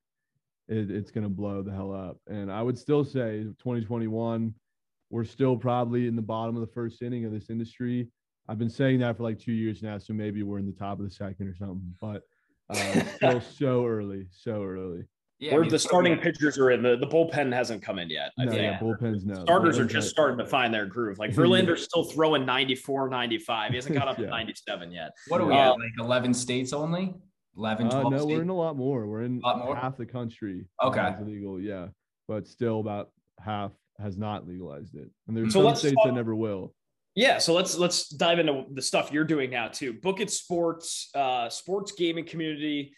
it, 0.67 0.91
it's 0.91 1.11
going 1.11 1.23
to 1.23 1.29
blow 1.29 1.61
the 1.61 1.71
hell 1.71 1.91
up 1.91 2.17
and 2.27 2.51
i 2.51 2.61
would 2.61 2.77
still 2.77 3.03
say 3.03 3.43
2021 3.59 4.53
we're 5.09 5.23
still 5.23 5.57
probably 5.57 6.07
in 6.07 6.15
the 6.15 6.21
bottom 6.21 6.55
of 6.55 6.61
the 6.61 6.73
first 6.73 7.01
inning 7.01 7.25
of 7.25 7.31
this 7.31 7.49
industry 7.49 8.07
i've 8.47 8.59
been 8.59 8.69
saying 8.69 8.99
that 8.99 9.17
for 9.17 9.23
like 9.23 9.39
two 9.39 9.51
years 9.51 9.81
now 9.81 9.97
so 9.97 10.13
maybe 10.13 10.43
we're 10.43 10.59
in 10.59 10.65
the 10.65 10.71
top 10.71 10.99
of 10.99 11.05
the 11.05 11.11
second 11.11 11.47
or 11.47 11.55
something 11.55 11.81
but 12.01 12.23
uh, 12.69 13.03
still 13.15 13.41
so 13.41 13.85
early 13.85 14.27
so 14.31 14.63
early 14.63 15.03
yeah, 15.43 15.51
Where 15.51 15.59
I 15.59 15.63
mean, 15.63 15.71
the 15.71 15.79
starting 15.79 16.17
pitchers 16.19 16.57
are 16.57 16.71
in 16.71 16.81
the, 16.81 16.95
the 16.95 17.07
bullpen 17.07 17.51
hasn't 17.51 17.81
come 17.81 17.99
in 17.99 18.09
yet. 18.09 18.31
I 18.39 18.45
no, 18.45 18.51
think. 18.51 18.61
Yeah, 18.61 18.79
bullpens 18.79 19.25
no. 19.25 19.43
Starters 19.43 19.77
are 19.77 19.83
just 19.83 20.09
starting 20.09 20.37
to 20.37 20.45
find 20.45 20.73
their 20.73 20.85
groove. 20.85 21.19
Like 21.19 21.31
Verlander's 21.35 21.83
still 21.83 22.05
throwing 22.05 22.45
94, 22.45 23.09
95. 23.09 23.69
He 23.71 23.75
hasn't 23.75 23.93
got 23.93 24.07
up 24.07 24.17
yeah. 24.19 24.25
to 24.25 24.31
97 24.31 24.93
yet. 24.93 25.11
What 25.27 25.41
are 25.41 25.45
we 25.45 25.53
uh, 25.53 25.73
at? 25.73 25.79
Like 25.79 25.91
11 25.99 26.33
states 26.33 26.71
only? 26.71 27.13
11, 27.57 27.89
12 27.89 28.05
uh, 28.05 28.09
No, 28.09 28.17
states? 28.17 28.25
we're 28.31 28.41
in 28.41 28.49
a 28.49 28.55
lot 28.55 28.77
more. 28.77 29.05
We're 29.05 29.23
in 29.23 29.41
more? 29.41 29.75
half 29.75 29.97
the 29.97 30.05
country. 30.05 30.65
Okay. 30.81 31.13
Illegal, 31.19 31.59
yeah. 31.59 31.87
But 32.29 32.47
still 32.47 32.79
about 32.79 33.09
half 33.37 33.73
has 33.99 34.17
not 34.17 34.47
legalized 34.47 34.95
it. 34.95 35.09
And 35.27 35.35
there's 35.35 35.51
so 35.51 35.61
some 35.61 35.75
states 35.75 35.95
talk- 35.95 36.05
that 36.05 36.13
never 36.13 36.35
will. 36.35 36.73
Yeah, 37.15 37.37
so 37.37 37.53
let's 37.53 37.77
let's 37.77 38.09
dive 38.09 38.39
into 38.39 38.65
the 38.73 38.81
stuff 38.81 39.11
you're 39.11 39.23
doing 39.23 39.51
now 39.51 39.67
too. 39.67 39.93
Book 39.93 40.19
it 40.19 40.31
sports, 40.31 41.09
uh, 41.13 41.49
sports 41.49 41.91
gaming 41.91 42.25
community 42.25 42.93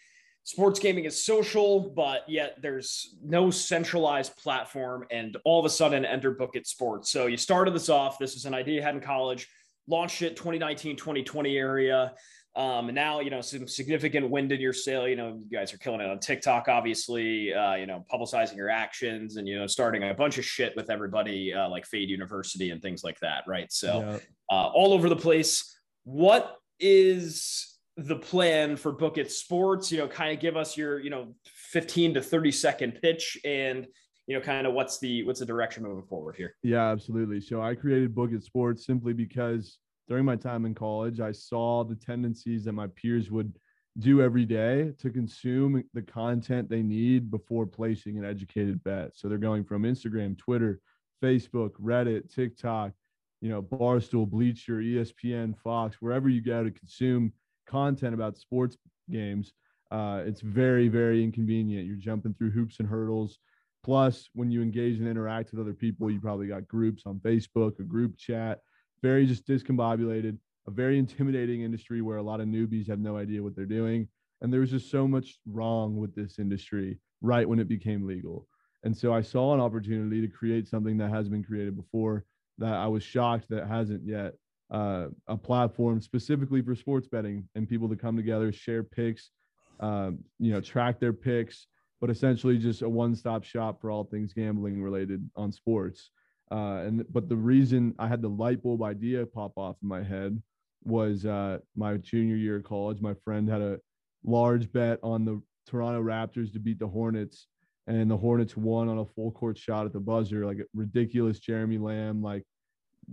sports 0.46 0.78
gaming 0.78 1.06
is 1.06 1.26
social, 1.26 1.90
but 1.90 2.20
yet 2.28 2.56
there's 2.62 3.16
no 3.20 3.50
centralized 3.50 4.36
platform. 4.36 5.04
And 5.10 5.36
all 5.44 5.58
of 5.58 5.66
a 5.66 5.70
sudden, 5.70 6.04
enter 6.04 6.30
Book 6.30 6.54
It 6.54 6.68
Sports. 6.68 7.10
So 7.10 7.26
you 7.26 7.36
started 7.36 7.74
this 7.74 7.88
off. 7.88 8.16
This 8.20 8.36
is 8.36 8.44
an 8.44 8.54
idea 8.54 8.76
you 8.76 8.82
had 8.82 8.94
in 8.94 9.00
college, 9.00 9.48
launched 9.88 10.22
it 10.22 10.36
2019, 10.36 10.96
2020 10.96 11.58
area. 11.58 12.14
Um, 12.56 12.88
and 12.88 12.94
now, 12.94 13.20
you 13.20 13.28
know, 13.28 13.42
some 13.42 13.68
significant 13.68 14.30
wind 14.30 14.50
in 14.50 14.60
your 14.60 14.72
sail. 14.72 15.06
You 15.06 15.14
know, 15.14 15.38
you 15.48 15.58
guys 15.58 15.74
are 15.74 15.78
killing 15.78 16.00
it 16.00 16.08
on 16.08 16.18
TikTok, 16.18 16.68
obviously, 16.68 17.52
uh, 17.52 17.74
you 17.74 17.84
know, 17.84 18.04
publicizing 18.10 18.56
your 18.56 18.70
actions 18.70 19.36
and, 19.36 19.46
you 19.46 19.58
know, 19.58 19.66
starting 19.66 20.02
a 20.08 20.14
bunch 20.14 20.38
of 20.38 20.44
shit 20.46 20.74
with 20.74 20.88
everybody 20.88 21.52
uh, 21.52 21.68
like 21.68 21.84
Fade 21.84 22.08
University 22.08 22.70
and 22.70 22.80
things 22.80 23.04
like 23.04 23.20
that. 23.20 23.44
Right. 23.46 23.70
So, 23.70 24.18
uh, 24.50 24.54
all 24.54 24.94
over 24.94 25.10
the 25.10 25.16
place. 25.16 25.78
What 26.04 26.56
is 26.80 27.78
the 27.98 28.16
plan 28.16 28.76
for 28.76 28.90
Book 28.90 29.18
It 29.18 29.30
Sports? 29.30 29.92
You 29.92 29.98
know, 29.98 30.08
kind 30.08 30.32
of 30.32 30.40
give 30.40 30.56
us 30.56 30.78
your, 30.78 30.98
you 30.98 31.10
know, 31.10 31.34
15 31.44 32.14
to 32.14 32.22
30 32.22 32.52
second 32.52 32.98
pitch 33.02 33.36
and 33.44 33.86
you 34.26 34.34
know 34.34 34.40
kind 34.40 34.66
of 34.66 34.72
what's 34.72 34.98
the 34.98 35.22
what's 35.24 35.40
the 35.40 35.46
direction 35.46 35.84
moving 35.84 36.04
forward 36.04 36.34
here 36.34 36.56
yeah 36.64 36.90
absolutely 36.90 37.40
so 37.40 37.62
i 37.62 37.76
created 37.76 38.12
book 38.12 38.32
it 38.32 38.42
sports 38.42 38.84
simply 38.84 39.12
because 39.12 39.78
during 40.08 40.24
my 40.24 40.36
time 40.36 40.64
in 40.64 40.74
college 40.74 41.20
i 41.20 41.32
saw 41.32 41.84
the 41.84 41.94
tendencies 41.94 42.64
that 42.64 42.72
my 42.72 42.86
peers 42.88 43.30
would 43.30 43.58
do 43.98 44.20
every 44.20 44.44
day 44.44 44.92
to 44.98 45.10
consume 45.10 45.82
the 45.94 46.02
content 46.02 46.68
they 46.68 46.82
need 46.82 47.30
before 47.30 47.66
placing 47.66 48.18
an 48.18 48.24
educated 48.24 48.82
bet 48.84 49.10
so 49.14 49.28
they're 49.28 49.38
going 49.38 49.64
from 49.64 49.82
instagram 49.82 50.36
twitter 50.36 50.80
facebook 51.22 51.70
reddit 51.82 52.32
tiktok 52.32 52.92
you 53.40 53.48
know 53.48 53.62
barstool 53.62 54.28
bleacher 54.28 54.80
espn 54.80 55.56
fox 55.58 55.96
wherever 56.00 56.28
you 56.28 56.42
go 56.42 56.62
to 56.62 56.70
consume 56.70 57.32
content 57.66 58.14
about 58.14 58.38
sports 58.38 58.76
games, 59.10 59.52
uh, 59.90 60.22
it's 60.24 60.40
very, 60.40 60.88
very 60.88 61.22
inconvenient. 61.22 61.86
You're 61.86 61.96
jumping 61.96 62.34
through 62.34 62.50
hoops 62.50 62.80
and 62.80 62.88
hurdles. 62.88 63.38
Plus, 63.84 64.28
when 64.34 64.50
you 64.50 64.62
engage 64.62 64.98
and 64.98 65.06
interact 65.06 65.52
with 65.52 65.60
other 65.60 65.74
people, 65.74 66.10
you 66.10 66.20
probably 66.20 66.48
got 66.48 66.66
groups 66.66 67.04
on 67.06 67.20
Facebook, 67.20 67.78
a 67.78 67.84
group 67.84 68.16
chat, 68.16 68.60
very 69.06 69.24
just 69.24 69.46
discombobulated, 69.46 70.36
a 70.66 70.70
very 70.72 70.98
intimidating 70.98 71.62
industry 71.62 72.02
where 72.02 72.18
a 72.18 72.22
lot 72.30 72.40
of 72.40 72.48
newbies 72.48 72.88
have 72.88 72.98
no 72.98 73.16
idea 73.16 73.40
what 73.40 73.54
they're 73.54 73.64
doing. 73.80 74.08
And 74.40 74.52
there 74.52 74.60
was 74.60 74.70
just 74.70 74.90
so 74.90 75.06
much 75.06 75.38
wrong 75.46 75.96
with 75.96 76.12
this 76.16 76.40
industry 76.40 76.98
right 77.20 77.48
when 77.48 77.60
it 77.60 77.68
became 77.68 78.04
legal. 78.04 78.48
And 78.82 78.96
so 78.96 79.14
I 79.14 79.22
saw 79.22 79.54
an 79.54 79.60
opportunity 79.60 80.20
to 80.20 80.28
create 80.28 80.66
something 80.66 80.96
that 80.98 81.10
has 81.10 81.28
been 81.28 81.44
created 81.44 81.76
before 81.76 82.24
that 82.58 82.74
I 82.74 82.88
was 82.88 83.04
shocked 83.04 83.46
that 83.50 83.68
hasn't 83.68 84.02
yet 84.04 84.32
uh, 84.72 85.06
a 85.28 85.36
platform 85.36 86.00
specifically 86.00 86.60
for 86.60 86.74
sports 86.74 87.06
betting 87.06 87.48
and 87.54 87.68
people 87.68 87.88
to 87.88 87.96
come 87.96 88.16
together, 88.16 88.50
share 88.50 88.82
picks, 88.82 89.30
um, 89.78 90.18
you 90.40 90.50
know, 90.52 90.60
track 90.60 90.98
their 90.98 91.12
picks, 91.12 91.68
but 92.00 92.10
essentially 92.10 92.58
just 92.58 92.82
a 92.82 92.88
one-stop 92.88 93.44
shop 93.44 93.80
for 93.80 93.90
all 93.92 94.04
things 94.04 94.32
gambling 94.32 94.82
related 94.82 95.30
on 95.36 95.52
sports. 95.52 96.10
Uh, 96.50 96.82
and 96.86 97.04
but 97.12 97.28
the 97.28 97.36
reason 97.36 97.94
I 97.98 98.06
had 98.06 98.22
the 98.22 98.28
light 98.28 98.62
bulb 98.62 98.82
idea 98.82 99.26
pop 99.26 99.52
off 99.56 99.76
in 99.82 99.88
my 99.88 100.02
head 100.02 100.40
was 100.84 101.26
uh, 101.26 101.58
my 101.74 101.96
junior 101.96 102.36
year 102.36 102.56
of 102.56 102.64
college. 102.64 103.00
My 103.00 103.14
friend 103.24 103.48
had 103.48 103.60
a 103.60 103.78
large 104.24 104.70
bet 104.72 105.00
on 105.02 105.24
the 105.24 105.42
Toronto 105.66 106.02
Raptors 106.02 106.52
to 106.52 106.60
beat 106.60 106.78
the 106.78 106.86
Hornets, 106.86 107.48
and 107.88 108.10
the 108.10 108.16
Hornets 108.16 108.56
won 108.56 108.88
on 108.88 108.98
a 108.98 109.04
full 109.04 109.32
court 109.32 109.58
shot 109.58 109.86
at 109.86 109.92
the 109.92 110.00
buzzer, 110.00 110.46
like 110.46 110.58
a 110.58 110.64
ridiculous 110.74 111.40
Jeremy 111.40 111.78
Lamb, 111.78 112.22
like 112.22 112.44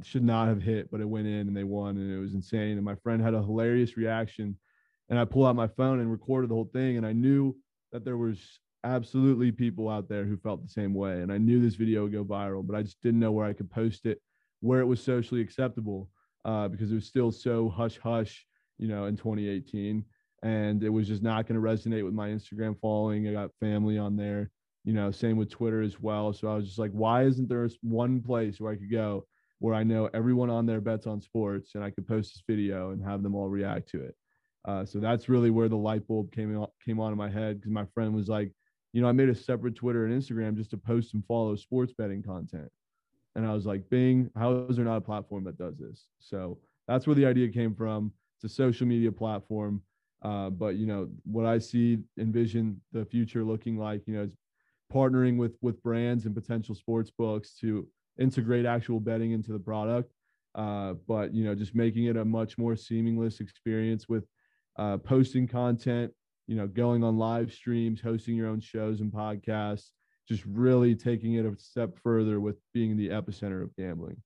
should 0.02 0.24
not 0.24 0.48
have 0.48 0.62
hit, 0.62 0.90
but 0.90 1.02
it 1.02 1.10
went 1.10 1.28
in 1.28 1.48
and 1.48 1.56
they 1.56 1.64
won 1.64 1.98
and 1.98 2.12
it 2.12 2.20
was 2.20 2.34
insane. 2.34 2.78
And 2.78 2.84
my 2.84 2.96
friend 2.96 3.22
had 3.22 3.34
a 3.34 3.42
hilarious 3.42 3.96
reaction. 3.96 4.58
And 5.10 5.20
I 5.20 5.26
pulled 5.26 5.46
out 5.46 5.56
my 5.56 5.68
phone 5.68 6.00
and 6.00 6.12
recorded 6.12 6.50
the 6.50 6.56
whole 6.56 6.70
thing. 6.74 6.98
And 6.98 7.06
I 7.06 7.14
knew 7.14 7.56
that 7.92 8.04
there 8.04 8.18
was 8.18 8.60
absolutely 8.84 9.52
people 9.52 9.90
out 9.90 10.10
there 10.10 10.26
who 10.26 10.38
felt 10.38 10.62
the 10.62 10.70
same 10.70 10.94
way. 10.94 11.22
And 11.22 11.32
I 11.32 11.38
knew 11.38 11.62
this 11.62 11.76
video 11.76 12.04
would 12.04 12.14
go 12.14 12.24
viral, 12.24 12.66
but 12.66 12.76
I 12.76 12.84
just 12.84 13.02
didn't 13.02 13.20
know 13.20 13.32
where 13.32 13.46
I 13.46 13.54
could 13.54 13.72
post 13.72 14.06
it, 14.06 14.22
where 14.62 14.82
it 14.82 14.86
was 14.86 15.02
socially 15.02 15.42
acceptable, 15.42 16.10
uh, 16.46 16.68
because 16.68 16.92
it 16.92 16.96
was 16.96 17.08
still 17.08 17.32
so 17.32 17.70
hush 17.70 17.98
hush 17.98 18.46
you 18.78 18.88
know, 18.88 19.06
in 19.06 19.16
2018. 19.16 20.04
And 20.44 20.84
it 20.84 20.90
was 20.90 21.08
just 21.08 21.24
not 21.24 21.48
going 21.48 21.62
to 21.62 21.66
resonate 21.66 22.04
with 22.04 22.14
my 22.14 22.30
Instagram 22.30 22.78
following. 22.80 23.28
I 23.28 23.32
got 23.32 23.52
family 23.60 23.98
on 23.98 24.18
there, 24.18 24.52
you 24.84 24.94
know, 24.94 25.10
same 25.10 25.38
with 25.38 25.50
Twitter 25.50 25.82
as 25.82 26.02
well. 26.02 26.34
So 26.34 26.50
I 26.50 26.56
was 26.56 26.66
just 26.66 26.80
like, 26.80 26.92
why 26.92 27.24
isn't 27.24 27.48
there 27.48 27.68
one 27.82 28.22
place 28.22 28.60
where 28.60 28.74
I 28.74 28.76
could 28.76 28.92
go 28.92 29.26
where 29.60 29.74
I 29.74 29.84
know 29.84 30.10
everyone 30.14 30.50
on 30.50 30.66
there 30.66 30.82
bets 30.82 31.08
on 31.08 31.22
sports 31.22 31.76
and 31.76 31.84
I 31.84 31.92
could 31.92 32.06
post 32.06 32.34
this 32.34 32.44
video 32.46 32.90
and 32.90 33.02
have 33.02 33.24
them 33.24 33.36
all 33.36 33.48
react 33.48 33.90
to 33.92 34.04
it? 34.04 34.16
Uh, 34.68 34.86
so 34.86 35.00
that's 35.00 35.30
really 35.30 35.50
where 35.50 35.70
the 35.70 35.78
light 35.78 36.06
bulb 36.08 36.34
came 36.34 36.58
on, 36.58 36.68
came 36.84 37.00
on 37.00 37.14
in 37.14 37.18
my 37.18 37.30
head 37.30 37.60
because 37.60 37.72
my 37.72 37.86
friend 37.94 38.14
was 38.14 38.28
like, 38.28 38.52
you 38.94 39.02
know, 39.02 39.10
I 39.10 39.12
made 39.12 39.30
a 39.30 39.36
separate 39.36 39.76
Twitter 39.76 40.06
and 40.06 40.22
Instagram 40.22 40.56
just 40.56 40.70
to 40.72 40.78
post 40.78 41.14
and 41.14 41.26
follow 41.26 41.56
sports 41.56 41.94
betting 41.98 42.24
content. 42.24 42.72
And 43.36 43.46
I 43.46 43.54
was 43.54 43.66
like, 43.66 43.90
Bing, 43.90 44.30
how 44.38 44.66
is 44.70 44.76
there 44.76 44.86
not 44.86 44.98
a 44.98 45.02
platform 45.02 45.44
that 45.46 45.58
does 45.58 45.78
this? 45.78 46.06
So 46.20 46.60
that's 46.88 47.08
where 47.08 47.16
the 47.16 47.26
idea 47.26 47.50
came 47.50 47.74
from. 47.74 48.12
It's 48.38 48.52
a 48.52 48.56
social 48.56 48.86
media 48.88 49.12
platform. 49.12 49.82
Uh, 50.22 50.50
but 50.50 50.76
you 50.76 50.86
know 50.86 51.10
what 51.26 51.46
I 51.46 51.58
see, 51.60 51.98
envision 52.18 52.80
the 52.94 53.04
future 53.04 53.44
looking 53.44 53.78
like. 53.78 54.04
You 54.08 54.16
know, 54.16 54.24
is 54.24 54.38
partnering 54.94 55.38
with 55.38 55.58
with 55.62 55.82
brands 55.84 56.26
and 56.26 56.34
potential 56.34 56.76
sports 56.76 57.12
books 57.12 57.56
to 57.60 57.88
integrate 58.20 58.66
actual 58.66 59.00
betting 59.00 59.32
into 59.32 59.52
the 59.52 59.60
product. 59.60 60.14
Uh, 60.56 60.94
but 61.08 61.34
you 61.34 61.44
know, 61.44 61.56
just 61.56 61.76
making 61.76 62.06
it 62.06 62.16
a 62.16 62.24
much 62.24 62.58
more 62.58 62.76
seamless 62.76 63.42
experience 63.42 64.08
with 64.08 64.26
uh, 64.78 64.98
posting 64.98 65.48
content. 65.48 66.14
You 66.48 66.56
know, 66.56 66.68
going 66.68 67.04
on 67.04 67.18
live 67.18 67.54
streams, 67.54 68.02
hosting 68.02 68.36
your 68.36 68.48
own 68.48 68.60
shows 68.60 69.00
and 69.00 69.12
podcasts, 69.12 69.90
just 70.28 70.44
really 70.46 70.96
taking 70.96 71.36
it 71.36 71.46
a 71.46 71.56
step 71.58 71.98
further 72.02 72.40
with 72.40 72.58
being 72.74 72.98
the 72.98 73.10
epicenter 73.10 73.64
of 73.64 73.76
gambling. 73.76 74.18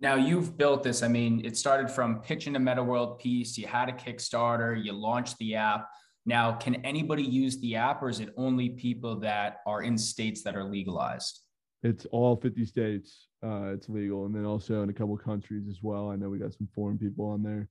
Now 0.00 0.14
you've 0.14 0.56
built 0.56 0.84
this. 0.84 1.02
I 1.02 1.08
mean, 1.08 1.44
it 1.44 1.56
started 1.56 1.90
from 1.90 2.20
pitching 2.20 2.54
a 2.54 2.60
Meta 2.60 2.82
World 2.82 3.18
piece. 3.18 3.58
You 3.58 3.66
had 3.66 3.88
a 3.88 3.92
Kickstarter. 3.92 4.82
You 4.82 4.92
launched 4.92 5.36
the 5.38 5.56
app. 5.56 5.88
Now, 6.24 6.52
can 6.52 6.76
anybody 6.84 7.22
use 7.22 7.58
the 7.58 7.76
app, 7.76 8.02
or 8.02 8.10
is 8.10 8.20
it 8.20 8.28
only 8.36 8.68
people 8.68 9.18
that 9.20 9.60
are 9.66 9.82
in 9.82 9.96
states 9.96 10.42
that 10.42 10.54
are 10.54 10.64
legalized? 10.64 11.40
It's 11.82 12.06
all 12.06 12.36
50 12.36 12.66
states. 12.66 13.28
Uh, 13.42 13.72
it's 13.72 13.88
legal, 13.88 14.26
and 14.26 14.34
then 14.34 14.44
also 14.44 14.82
in 14.82 14.90
a 14.90 14.92
couple 14.92 15.16
countries 15.16 15.68
as 15.68 15.78
well. 15.82 16.10
I 16.10 16.16
know 16.16 16.28
we 16.28 16.38
got 16.38 16.52
some 16.52 16.68
foreign 16.74 16.98
people 16.98 17.26
on 17.26 17.42
there. 17.42 17.68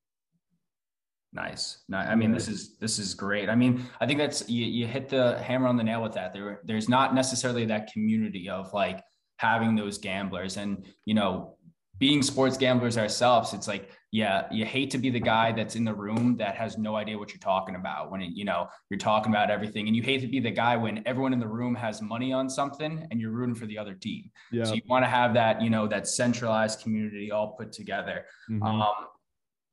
Nice. 1.33 1.79
I 1.93 2.15
mean, 2.15 2.31
this 2.31 2.47
is 2.47 2.77
this 2.77 2.99
is 2.99 3.13
great. 3.13 3.49
I 3.49 3.55
mean, 3.55 3.85
I 3.99 4.07
think 4.07 4.17
that's 4.17 4.49
you, 4.49 4.65
you 4.65 4.87
hit 4.87 5.09
the 5.09 5.37
hammer 5.39 5.67
on 5.67 5.77
the 5.77 5.83
nail 5.83 6.01
with 6.01 6.13
that. 6.13 6.33
There, 6.33 6.61
there's 6.63 6.89
not 6.89 7.13
necessarily 7.13 7.65
that 7.65 7.91
community 7.91 8.49
of 8.49 8.73
like 8.73 9.03
having 9.37 9.75
those 9.75 9.97
gamblers, 9.97 10.57
and 10.57 10.85
you 11.05 11.13
know, 11.13 11.57
being 11.99 12.23
sports 12.23 12.57
gamblers 12.57 12.97
ourselves, 12.97 13.53
it's 13.53 13.67
like, 13.67 13.91
yeah, 14.11 14.47
you 14.51 14.65
hate 14.65 14.89
to 14.91 14.97
be 14.97 15.09
the 15.09 15.19
guy 15.19 15.51
that's 15.51 15.75
in 15.75 15.83
the 15.83 15.93
room 15.93 16.37
that 16.37 16.55
has 16.55 16.77
no 16.77 16.95
idea 16.95 17.17
what 17.17 17.29
you're 17.29 17.39
talking 17.39 17.75
about 17.75 18.09
when 18.09 18.21
it, 18.21 18.31
you 18.33 18.45
know 18.45 18.67
you're 18.89 18.97
talking 18.97 19.31
about 19.31 19.51
everything, 19.51 19.87
and 19.87 19.95
you 19.95 20.01
hate 20.01 20.21
to 20.21 20.27
be 20.27 20.39
the 20.39 20.49
guy 20.49 20.77
when 20.77 21.03
everyone 21.05 21.33
in 21.33 21.39
the 21.39 21.47
room 21.47 21.75
has 21.75 22.01
money 22.01 22.31
on 22.31 22.49
something 22.49 23.05
and 23.11 23.19
you're 23.19 23.31
rooting 23.31 23.53
for 23.53 23.65
the 23.65 23.77
other 23.77 23.93
team. 23.93 24.31
Yeah. 24.51 24.63
So 24.63 24.75
you 24.75 24.81
want 24.87 25.03
to 25.03 25.09
have 25.09 25.33
that, 25.33 25.61
you 25.61 25.69
know, 25.69 25.87
that 25.87 26.07
centralized 26.07 26.81
community 26.81 27.31
all 27.31 27.49
put 27.49 27.73
together. 27.73 28.25
Mm-hmm. 28.49 28.63
Um, 28.63 28.93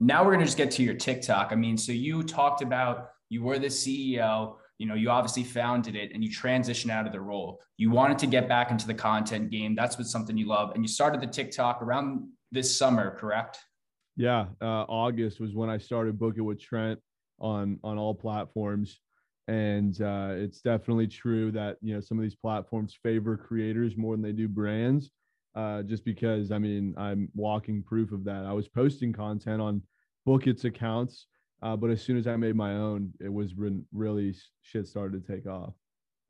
now 0.07 0.25
we're 0.25 0.33
gonna 0.33 0.45
just 0.45 0.57
get 0.57 0.71
to 0.73 0.83
your 0.83 0.95
TikTok. 0.95 1.49
I 1.51 1.55
mean, 1.55 1.77
so 1.77 1.93
you 1.93 2.23
talked 2.23 2.63
about 2.63 3.11
you 3.29 3.43
were 3.43 3.59
the 3.59 3.69
CEO 3.69 4.57
you 4.79 4.87
know 4.87 4.95
you 4.95 5.11
obviously 5.11 5.45
founded 5.45 5.95
it 5.95 6.11
and 6.13 6.25
you 6.25 6.31
transitioned 6.31 6.91
out 6.91 7.07
of 7.07 7.13
the 7.13 7.21
role. 7.21 7.61
You 7.77 7.91
wanted 7.91 8.19
to 8.19 8.27
get 8.27 8.49
back 8.49 8.71
into 8.71 8.87
the 8.87 8.95
content 8.95 9.51
game. 9.51 9.75
That's 9.75 9.99
what 9.99 10.07
something 10.07 10.37
you 10.37 10.47
love. 10.47 10.73
And 10.75 10.83
you 10.83 10.89
started 10.89 11.21
the 11.21 11.27
tiktok 11.27 11.83
around 11.83 12.29
this 12.51 12.77
summer 12.77 13.17
correct? 13.19 13.59
Yeah 14.17 14.47
uh, 14.61 14.85
august 14.89 15.41
was 15.41 15.55
when 15.55 15.71
i 15.71 15.79
started 15.79 16.19
book 16.19 16.35
it 16.37 16.41
with 16.41 16.61
trent 16.61 17.01
on 17.41 17.79
on 17.85 17.99
all 17.99 18.15
platforms. 18.15 19.01
And 19.47 20.01
uh, 20.01 20.31
it's 20.33 20.63
definitely 20.63 21.07
true 21.07 21.53
that 21.53 21.77
you 21.83 21.95
know 21.95 22.01
some 22.01 22.19
of 22.19 22.23
these 22.23 22.37
platforms 22.37 22.97
favor 23.03 23.37
creators 23.37 23.97
more 23.97 24.15
than 24.15 24.23
they 24.23 24.33
do 24.33 24.49
brands 24.49 25.11
uh, 25.55 25.83
just 25.83 26.05
because 26.05 26.51
i 26.51 26.59
mean 26.59 26.95
i'm 26.97 27.29
walking 27.35 27.83
proof 27.83 28.11
of 28.13 28.25
that. 28.25 28.45
I 28.45 28.53
was 28.53 28.69
posting 28.69 29.13
content 29.13 29.61
on 29.61 29.83
book 30.25 30.47
its 30.47 30.65
accounts 30.65 31.27
uh, 31.65 31.75
but 31.75 31.89
as 31.89 32.03
soon 32.03 32.19
as 32.19 32.27
I 32.27 32.37
made 32.37 32.55
my 32.55 32.75
own, 32.75 33.15
it 33.21 33.33
was 33.33 33.55
re- 33.57 33.81
really 33.91 34.37
shit 34.61 34.87
started 34.87 35.27
to 35.27 35.33
take 35.33 35.47
off. 35.47 35.73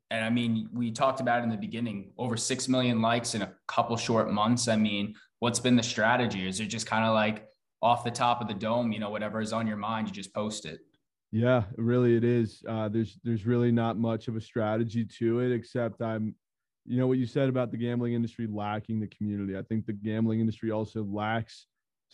And 0.09 0.23
I 0.23 0.29
mean, 0.29 0.69
we 0.71 0.91
talked 0.91 1.19
about 1.19 1.43
in 1.43 1.49
the 1.49 1.57
beginning 1.57 2.11
over 2.17 2.37
6 2.37 2.69
million 2.69 3.01
likes 3.01 3.35
in 3.35 3.41
a 3.41 3.53
couple 3.67 3.97
short 3.97 4.31
months. 4.31 4.69
I 4.69 4.77
mean, 4.77 5.13
what's 5.39 5.59
been 5.59 5.75
the 5.75 5.83
strategy? 5.83 6.47
Is 6.47 6.61
it 6.61 6.67
just 6.67 6.87
kind 6.87 7.03
of 7.03 7.13
like 7.13 7.49
off 7.81 8.05
the 8.05 8.11
top 8.11 8.39
of 8.39 8.47
the 8.47 8.53
dome, 8.53 8.93
you 8.93 8.99
know, 8.99 9.09
whatever 9.09 9.41
is 9.41 9.51
on 9.51 9.67
your 9.67 9.75
mind, 9.75 10.07
you 10.07 10.13
just 10.13 10.33
post 10.33 10.65
it? 10.65 10.79
Yeah, 11.33 11.63
really 11.75 12.15
it 12.15 12.23
is. 12.23 12.63
Uh, 12.65 12.87
there's 12.87 13.19
there's 13.25 13.45
really 13.45 13.73
not 13.73 13.97
much 13.97 14.29
of 14.29 14.37
a 14.37 14.41
strategy 14.41 15.03
to 15.19 15.39
it, 15.39 15.51
except 15.51 16.01
I'm, 16.01 16.33
you 16.85 16.97
know, 16.97 17.07
what 17.07 17.17
you 17.17 17.25
said 17.25 17.49
about 17.49 17.71
the 17.71 17.77
gambling 17.77 18.13
industry 18.13 18.47
lacking 18.47 19.01
the 19.01 19.07
community. 19.07 19.57
I 19.57 19.63
think 19.63 19.85
the 19.85 19.91
gambling 19.91 20.39
industry 20.39 20.71
also 20.71 21.03
lacks 21.03 21.65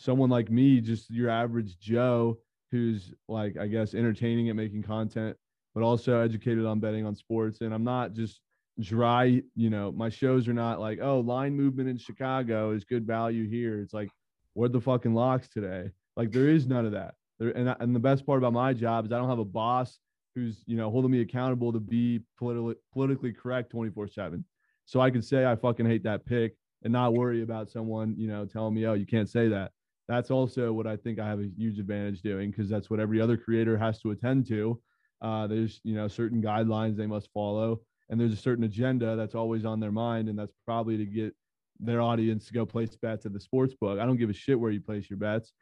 someone 0.02 0.30
like 0.30 0.50
me, 0.50 0.82
just 0.82 1.10
your 1.10 1.30
average 1.30 1.78
Joe, 1.80 2.40
who's 2.72 3.14
like 3.28 3.58
I 3.58 3.68
guess 3.68 3.94
entertaining 3.94 4.50
at 4.50 4.56
making 4.56 4.84
content, 4.84 5.38
but 5.76 5.84
also 5.84 6.20
educated 6.20 6.66
on 6.66 6.80
betting 6.80 7.06
on 7.06 7.16
sports. 7.16 7.62
And 7.62 7.74
I'm 7.74 7.84
not 7.84 8.14
just 8.14 8.42
dry, 8.80 9.42
you 9.56 9.70
know, 9.70 9.92
my 9.92 10.10
shows 10.10 10.48
are 10.48 10.54
not 10.54 10.80
like, 10.80 11.00
oh, 11.02 11.20
line 11.20 11.56
movement 11.56 11.90
in 11.90 11.98
Chicago 11.98 12.72
is 12.72 12.84
good 12.84 13.06
value 13.06 13.48
here. 13.48 13.80
It's 13.80 13.94
like, 13.94 14.10
what 14.54 14.72
the 14.72 14.82
fucking 14.82 15.14
locks 15.14 15.50
today? 15.50 15.92
Like 16.18 16.32
there 16.32 16.50
is 16.50 16.68
none 16.68 16.86
of 16.86 16.94
that. 16.94 17.14
There, 17.40 17.50
and 17.50 17.76
and 17.80 17.96
the 17.96 18.00
best 18.00 18.26
part 18.26 18.40
about 18.40 18.54
my 18.54 18.74
job 18.74 19.06
is 19.06 19.12
I 19.12 19.18
don't 19.18 19.30
have 19.30 19.40
a 19.40 19.46
boss 19.46 20.00
who's 20.36 20.64
you 20.66 20.78
know 20.78 20.90
holding 20.90 21.12
me 21.12 21.22
accountable 21.22 21.74
to 21.74 21.80
be 21.80 22.22
politically 22.38 22.76
politically 22.94 23.34
correct 23.34 23.72
24 23.72 24.08
seven. 24.08 24.46
So 24.86 25.00
I 25.00 25.10
can 25.10 25.22
say 25.22 25.46
I 25.46 25.56
fucking 25.56 25.86
hate 25.86 26.04
that 26.04 26.26
pick 26.26 26.56
and 26.84 26.92
not 26.92 27.14
worry 27.14 27.44
about 27.44 27.70
someone 27.70 28.16
you 28.18 28.28
know 28.28 28.46
telling 28.46 28.74
me, 28.74 28.86
oh, 28.88 28.94
you 28.94 29.06
can't 29.06 29.30
say 29.30 29.48
that 29.50 29.72
that's 30.12 30.30
also 30.30 30.74
what 30.74 30.88
I 30.88 30.98
think 30.98 31.20
I 31.20 31.28
have 31.28 31.40
a 31.40 31.48
huge 31.58 31.80
advantage 31.80 32.22
doing 32.22 32.52
because 32.52 32.68
that's 32.68 32.90
what 32.90 33.00
every 33.00 33.22
other 33.22 33.38
creator 33.38 33.78
has 33.78 34.02
to 34.02 34.12
attend 34.12 34.46
to. 34.50 34.78
Uh, 35.22 35.48
there's 35.48 35.80
you 35.84 35.96
know 35.96 36.10
certain 36.10 36.42
guidelines 36.42 36.98
they 36.98 37.08
must 37.08 37.30
follow, 37.34 37.80
and 38.10 38.20
there's 38.20 38.34
a 38.34 38.38
certain 38.38 38.66
agenda 38.66 39.16
that's 39.16 39.36
always 39.36 39.64
on 39.64 39.80
their 39.80 39.92
mind, 39.92 40.28
and 40.28 40.38
that's 40.38 40.54
probably 40.66 40.98
to 40.98 41.06
get 41.06 41.34
their 41.80 42.02
audience 42.02 42.46
to 42.48 42.54
go 42.54 42.66
place 42.66 42.96
bets 42.98 43.26
at 43.26 43.32
the 43.32 43.40
sports 43.40 43.74
book. 43.80 44.00
I 44.00 44.06
don't 44.06 44.18
give 44.18 44.30
a 44.30 44.34
shit 44.34 44.60
where 44.60 44.72
you 44.72 44.82
place 44.82 45.10
your 45.10 45.18
bets. 45.18 45.54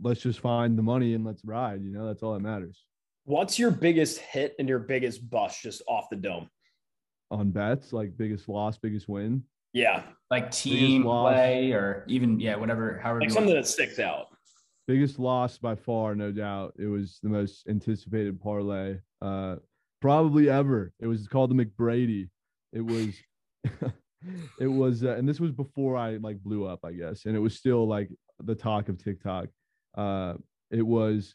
Let's 0.00 0.20
just 0.20 0.40
find 0.40 0.76
the 0.76 0.82
money 0.82 1.14
and 1.14 1.24
let's 1.24 1.44
ride. 1.44 1.82
You 1.82 1.92
know, 1.92 2.06
that's 2.06 2.24
all 2.24 2.32
that 2.32 2.40
matters. 2.40 2.84
What's 3.24 3.56
your 3.56 3.70
biggest 3.70 4.18
hit 4.18 4.56
and 4.58 4.68
your 4.68 4.80
biggest 4.80 5.30
bust 5.30 5.62
just 5.62 5.80
off 5.86 6.10
the 6.10 6.16
dome? 6.16 6.48
On 7.30 7.50
bets, 7.50 7.92
like 7.92 8.16
biggest 8.16 8.48
loss, 8.48 8.78
biggest 8.78 9.08
win. 9.08 9.44
Yeah. 9.72 10.02
Like 10.30 10.50
team 10.50 11.02
play 11.02 11.72
or 11.72 12.04
even, 12.08 12.40
yeah, 12.40 12.56
whatever, 12.56 12.98
however. 13.02 13.20
Like 13.20 13.30
something 13.30 13.54
that 13.54 13.66
sticks 13.66 13.98
out. 13.98 14.26
Biggest 14.88 15.18
loss 15.18 15.58
by 15.58 15.74
far, 15.74 16.14
no 16.14 16.32
doubt. 16.32 16.74
It 16.78 16.86
was 16.86 17.18
the 17.22 17.28
most 17.28 17.68
anticipated 17.68 18.40
parlay 18.40 18.98
uh, 19.20 19.56
probably 20.00 20.48
ever. 20.48 20.92
It 21.00 21.06
was 21.06 21.28
called 21.28 21.50
the 21.50 21.64
McBrady. 21.64 22.30
It 22.72 22.80
was, 22.80 23.14
it 24.58 24.66
was, 24.66 25.04
uh, 25.04 25.16
and 25.16 25.28
this 25.28 25.38
was 25.38 25.52
before 25.52 25.96
I 25.96 26.16
like 26.16 26.42
blew 26.42 26.66
up, 26.66 26.80
I 26.84 26.92
guess. 26.92 27.26
And 27.26 27.36
it 27.36 27.40
was 27.40 27.56
still 27.56 27.86
like 27.86 28.10
the 28.40 28.54
talk 28.54 28.88
of 28.88 29.02
TikTok. 29.02 29.48
Uh, 29.96 30.34
it 30.70 30.82
was 30.82 31.34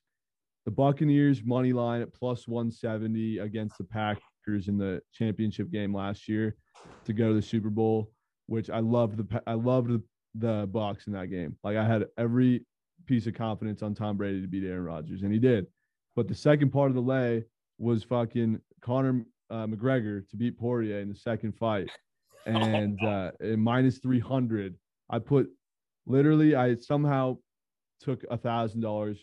the 0.66 0.72
Buccaneers 0.72 1.44
money 1.46 1.72
line 1.72 2.02
at 2.02 2.14
plus 2.14 2.48
170 2.48 3.38
against 3.38 3.78
the 3.78 3.86
Packers 3.86 4.68
in 4.68 4.78
the 4.78 5.02
championship 5.14 5.72
game 5.72 5.96
last 5.96 6.28
year 6.28 6.58
to 7.06 7.14
go 7.14 7.30
to 7.30 7.34
the 7.34 7.42
Super 7.42 7.70
Bowl 7.70 8.12
which 8.48 8.70
I 8.70 8.80
loved 8.80 9.18
the 9.18 9.42
I 9.46 9.54
loved 9.54 9.90
the, 9.90 10.02
the 10.36 10.68
Bucks 10.72 11.08
in 11.08 11.14
that 11.14 11.28
game. 11.28 11.56
Like 11.64 11.78
I 11.78 11.86
had 11.86 12.06
every 12.18 12.66
piece 13.06 13.28
of 13.28 13.36
confidence 13.36 13.84
on 13.84 13.94
Tom 13.94 14.18
Brady 14.18 14.42
to 14.42 14.48
beat 14.48 14.64
Aaron 14.64 14.84
Rodgers, 14.84 15.22
and 15.22 15.32
he 15.32 15.40
did. 15.40 15.68
But 16.16 16.28
the 16.28 16.36
second 16.36 16.72
part 16.72 16.90
of 16.90 16.96
the 16.96 17.02
lay 17.02 17.44
was 17.78 18.04
fucking 18.04 18.60
Conor 18.82 19.26
uh, 19.50 19.68
McGregor 19.68 20.28
to 20.30 20.36
beat 20.36 20.58
Poirier 20.58 21.00
in 21.00 21.10
the 21.10 21.16
second 21.16 21.54
fight, 21.54 21.90
and 22.46 23.02
uh, 23.04 23.32
minus 23.58 24.00
three 24.00 24.20
hundred. 24.20 24.76
I 25.10 25.20
put 25.20 25.50
literally 26.06 26.56
I 26.56 26.76
somehow 26.76 27.38
took 28.02 28.24
a 28.32 28.38
thousand 28.38 28.82
dollars, 28.82 29.20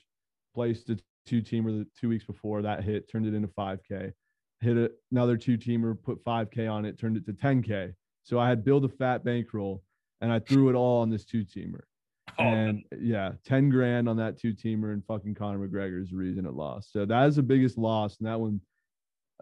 placed 0.54 0.90
a 0.90 0.98
two 1.26 1.40
teamer 1.40 1.78
the 1.78 1.86
two 1.98 2.10
weeks 2.10 2.24
before 2.24 2.62
that 2.62 2.84
hit, 2.84 3.10
turned 3.10 3.26
it 3.26 3.34
into 3.34 3.48
five 3.48 3.80
k. 3.88 4.12
Hit 4.60 4.92
another 5.10 5.36
two 5.36 5.58
teamer, 5.58 5.96
put 6.00 6.22
five 6.24 6.50
k 6.50 6.66
on 6.66 6.84
it, 6.84 6.98
turned 6.98 7.16
it 7.16 7.26
to 7.26 7.32
ten 7.32 7.62
k 7.62 7.92
so 8.24 8.38
I 8.38 8.48
had 8.48 8.64
built 8.64 8.84
a 8.84 8.88
fat 8.88 9.24
bankroll 9.24 9.82
and 10.20 10.32
I 10.32 10.40
threw 10.40 10.68
it 10.70 10.74
all 10.74 11.02
on 11.02 11.10
this 11.10 11.24
two 11.24 11.44
teamer. 11.44 11.80
Oh, 12.36 12.42
and 12.42 12.82
man. 12.90 13.00
yeah, 13.00 13.32
10 13.44 13.68
grand 13.70 14.08
on 14.08 14.16
that 14.16 14.40
two 14.40 14.54
teamer 14.54 14.92
and 14.92 15.04
fucking 15.06 15.36
Conor 15.36 15.68
McGregor 15.68 16.02
is 16.02 16.10
the 16.10 16.16
reason 16.16 16.46
it 16.46 16.54
lost. 16.54 16.92
So 16.92 17.04
that 17.06 17.28
is 17.28 17.36
the 17.36 17.44
biggest 17.44 17.78
loss. 17.78 18.18
And 18.18 18.26
that 18.26 18.40
one 18.40 18.60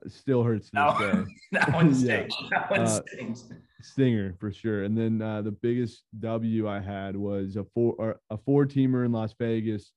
still 0.08 0.42
hurts 0.42 0.68
this 0.68 0.98
day. 0.98 1.24
that 1.52 1.72
one 1.72 1.94
stings. 1.94 2.34
yeah. 2.38 2.48
That 2.50 2.70
one 2.70 2.80
uh, 2.80 3.00
stings. 3.06 3.50
Stinger 3.80 4.34
for 4.38 4.52
sure. 4.52 4.84
And 4.84 4.98
then 4.98 5.22
uh, 5.22 5.40
the 5.40 5.52
biggest 5.52 6.02
W 6.18 6.68
I 6.68 6.80
had 6.80 7.16
was 7.16 7.56
a 7.56 7.64
four 7.72 7.94
or 7.96 8.20
a 8.28 8.36
four 8.36 8.66
teamer 8.66 9.06
in 9.06 9.12
Las 9.12 9.34
Vegas. 9.38 9.92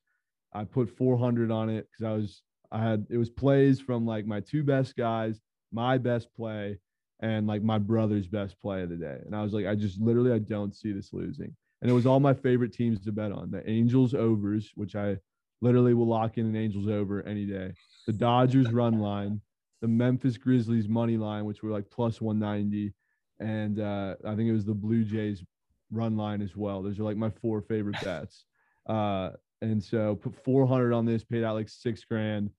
I 0.53 0.63
put 0.63 0.89
400 0.89 1.51
on 1.51 1.69
it 1.69 1.89
because 1.91 2.05
I 2.05 2.15
was 2.15 2.43
I 2.71 2.81
had 2.81 3.07
it 3.09 3.17
was 3.17 3.29
plays 3.29 3.81
from 3.81 4.05
like 4.05 4.25
my 4.25 4.39
two 4.39 4.63
best 4.63 4.95
guys, 4.95 5.41
my 5.71 5.97
best 5.97 6.33
play, 6.33 6.79
and 7.25 7.47
like 7.47 7.63
my 7.63 7.79
brother's 7.79 8.27
best 8.27 8.61
play 8.61 8.83
of 8.83 8.89
the 8.89 8.95
day. 8.95 9.17
And 9.25 9.35
I 9.35 9.41
was 9.41 9.51
like, 9.51 9.65
I 9.65 9.73
just 9.73 9.99
literally 9.99 10.31
I 10.31 10.37
don't 10.37 10.75
see 10.75 10.91
this 10.91 11.11
losing. 11.11 11.55
And 11.81 11.89
it 11.89 11.93
was 11.93 12.05
all 12.05 12.19
my 12.19 12.35
favorite 12.35 12.71
teams 12.71 13.03
to 13.03 13.11
bet 13.11 13.31
on. 13.31 13.49
The 13.49 13.67
Angels 13.67 14.13
overs, 14.13 14.71
which 14.75 14.95
I 14.95 15.17
literally 15.59 15.95
will 15.95 16.05
lock 16.07 16.37
in 16.37 16.45
an 16.45 16.55
Angels 16.55 16.87
over 16.87 17.23
any 17.23 17.45
day. 17.45 17.73
The 18.05 18.13
Dodgers 18.13 18.71
run 18.71 18.99
line, 18.99 19.41
the 19.81 19.87
Memphis 19.87 20.37
Grizzlies 20.37 20.87
money 20.87 21.17
line, 21.17 21.45
which 21.45 21.63
were 21.63 21.71
like 21.71 21.89
plus 21.89 22.21
190, 22.21 22.93
and 23.39 23.79
uh, 23.79 24.15
I 24.23 24.35
think 24.35 24.47
it 24.47 24.53
was 24.53 24.65
the 24.65 24.75
Blue 24.75 25.03
Jays 25.03 25.43
run 25.91 26.15
line 26.15 26.43
as 26.43 26.55
well. 26.55 26.83
Those 26.83 26.99
are 26.99 27.03
like 27.03 27.17
my 27.17 27.31
four 27.41 27.61
favorite 27.61 27.99
bets. 28.03 28.45
Uh, 28.87 29.31
and 29.63 29.83
so 29.83 30.15
put 30.15 30.35
400 30.43 30.93
on 30.93 31.07
this, 31.07 31.23
paid 31.23 31.43
out 31.43 31.55
like 31.55 31.69
six 31.69 32.03
grand. 32.03 32.51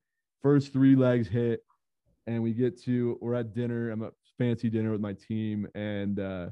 First 0.43 0.73
three 0.73 0.97
legs 0.97 1.29
hit, 1.29 1.61
and 2.27 2.43
we 2.43 2.53
get 2.53 2.83
to 2.83 3.17
we're 3.21 3.37
at 3.37 3.55
dinner. 3.55 3.91
I'm 3.91 4.03
at 4.03 4.13
fancy 4.39 4.71
dinner 4.71 4.93
with 4.93 5.01
my 5.01 5.13
team, 5.13 5.67
and 5.75 6.19
uh, 6.21 6.47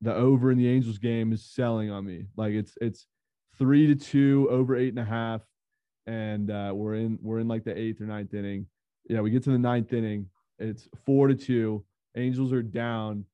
the 0.00 0.14
over 0.14 0.50
in 0.50 0.58
the 0.58 0.68
Angels 0.68 0.98
game 0.98 1.32
is 1.32 1.44
selling 1.44 1.90
on 1.90 2.04
me. 2.04 2.26
Like 2.36 2.52
it's 2.52 2.74
it's 2.80 3.06
three 3.58 3.86
to 3.86 3.94
two 3.94 4.48
over 4.50 4.76
eight 4.76 4.90
and 4.90 4.98
a 4.98 5.04
half, 5.04 5.42
and 6.06 6.50
uh, 6.50 6.72
we're 6.74 6.94
in 6.94 7.18
we're 7.22 7.40
in 7.40 7.48
like 7.48 7.64
the 7.64 7.76
eighth 7.76 8.00
or 8.00 8.06
ninth 8.06 8.34
inning. 8.34 8.66
Yeah, 9.08 9.20
we 9.20 9.30
get 9.30 9.44
to 9.44 9.50
the 9.50 9.58
ninth 9.58 9.92
inning. 9.92 10.26
It's 10.58 10.88
four 11.04 11.28
to 11.28 11.34
two. 11.34 11.84
Angels 12.16 12.52
are 12.52 12.62
down, 12.62 13.24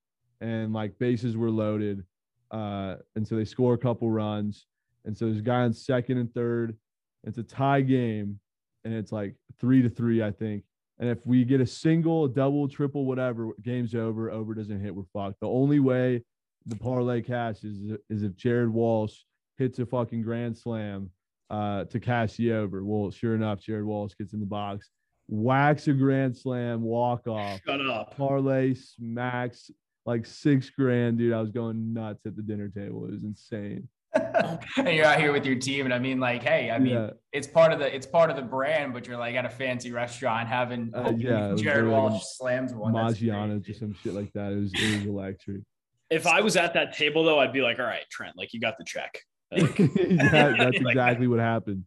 and 0.41 0.73
like 0.73 0.99
bases 0.99 1.37
were 1.37 1.51
loaded, 1.51 2.05
uh, 2.51 2.97
and 3.17 3.27
so 3.27 3.37
they 3.37 3.45
score 3.45 3.75
a 3.75 3.79
couple 3.79 4.11
runs, 4.11 4.67
and 5.05 5.17
so 5.17 5.27
there's 5.27 5.39
a 5.39 5.43
guy 5.43 5.63
on 5.63 5.73
second 5.73 6.19
and 6.19 6.33
third. 6.35 6.77
It's 7.25 7.39
a 7.39 7.45
tie 7.45 7.83
game, 7.83 8.41
and 8.85 8.93
it's 8.93 9.13
like 9.13 9.35
three 9.61 9.83
to 9.83 9.89
three, 9.89 10.23
I 10.23 10.33
think. 10.33 10.65
And 10.99 11.09
if 11.09 11.19
we 11.25 11.45
get 11.45 11.61
a 11.61 11.67
single, 11.67 12.27
a 12.27 12.29
double, 12.29 12.69
triple, 12.69 13.07
whatever, 13.07 13.51
game's 13.63 13.95
over. 13.95 14.31
Over 14.31 14.55
doesn't 14.55 14.81
hit, 14.81 14.95
we're 14.95 15.03
fucked. 15.13 15.41
The 15.41 15.49
only 15.49 15.81
way 15.81 16.23
the 16.67 16.77
parlay 16.77 17.23
cash 17.23 17.65
is 17.65 17.97
is 18.09 18.23
if 18.23 18.37
Jared 18.37 18.73
Walsh 18.73 19.15
hits 19.59 19.79
a 19.79 19.87
fucking 19.87 20.23
grand 20.23 20.57
slam 20.57 21.11
uh, 21.51 21.85
to 21.85 22.01
cash 22.01 22.35
the 22.35 22.53
over. 22.53 22.85
Well, 22.85 23.11
sure 23.11 23.35
enough, 23.35 23.61
Jared 23.61 23.85
Walsh 23.85 24.13
gets 24.19 24.33
in 24.33 24.41
the 24.41 24.47
box, 24.47 24.91
whacks 25.29 25.89
a 25.89 25.93
grand 25.93 26.37
slam, 26.37 26.83
walk 26.83 27.27
off. 27.27 27.61
Shut 27.67 27.81
up. 27.81 28.17
Parlay 28.17 28.75
smacks 28.75 29.71
like 30.07 30.27
six 30.27 30.71
grand, 30.71 31.19
dude. 31.19 31.33
I 31.33 31.41
was 31.41 31.51
going 31.51 31.93
nuts 31.93 32.27
at 32.27 32.37
the 32.37 32.43
dinner 32.43 32.69
table. 32.69 33.07
It 33.07 33.13
was 33.13 33.25
insane. 33.25 33.89
and 34.77 34.89
you're 34.89 35.07
out 35.07 35.19
here 35.19 35.33
with 35.33 35.47
your 35.47 35.57
team, 35.57 35.87
and 35.87 35.95
I 35.95 35.99
mean, 35.99 36.21
like, 36.21 36.43
hey, 36.43 36.71
I 36.71 36.79
mean, 36.79 36.95
yeah. 36.95 37.11
it's 37.33 37.47
part 37.47 37.73
of 37.73 37.79
the 37.79 37.95
it's 37.95 38.07
part 38.07 38.31
of 38.31 38.37
the 38.37 38.43
brand, 38.43 38.93
but 38.93 39.07
you're 39.07 39.17
like 39.17 39.35
at 39.37 39.45
a 39.47 39.51
fancy 39.51 39.91
restaurant 39.91 40.49
having 40.49 40.93
uh, 40.95 41.13
yeah, 41.17 41.55
Jared 41.57 41.89
Walsh 41.89 42.13
like 42.13 42.23
slams 42.23 42.75
one, 42.75 42.93
Maggiano's 42.93 43.69
or 43.69 43.75
some 43.75 43.95
shit 44.03 44.13
like 44.13 44.33
that. 44.35 44.53
It 44.53 44.61
was 44.61 44.73
it 44.75 44.99
was 44.99 45.07
electric. 45.07 45.63
If 46.11 46.27
I 46.27 46.43
was 46.43 46.57
at 46.57 46.75
that 46.75 46.95
table 46.95 47.25
though, 47.25 47.41
I'd 47.41 47.55
be 47.55 47.63
like, 47.63 47.79
all 47.79 47.87
right, 47.87 48.05
Trent, 48.11 48.37
like 48.37 48.53
you 48.53 48.61
got 48.61 48.77
the 48.79 48.85
check. 48.85 49.19
Like, 49.55 49.77
that, 49.77 50.55
that's 50.59 50.77
exactly 50.79 51.27
what 51.27 51.39
happened. 51.39 51.85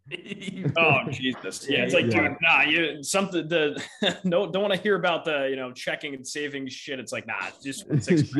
oh 0.77 0.99
Jesus! 1.09 1.67
Yeah, 1.67 1.79
it's 1.79 1.95
like, 1.95 2.05
yeah. 2.11 2.29
dude, 2.29 2.37
nah, 2.39 2.61
you 2.61 3.01
something 3.01 3.47
the 3.47 3.83
no, 4.23 4.51
don't 4.51 4.61
want 4.61 4.75
to 4.75 4.79
hear 4.79 4.95
about 4.95 5.25
the 5.25 5.47
you 5.49 5.55
know 5.55 5.71
checking 5.71 6.13
and 6.13 6.27
saving 6.27 6.67
shit. 6.67 6.99
It's 6.99 7.11
like, 7.11 7.25
nah, 7.25 7.49
just 7.63 7.85
six. 8.03 8.31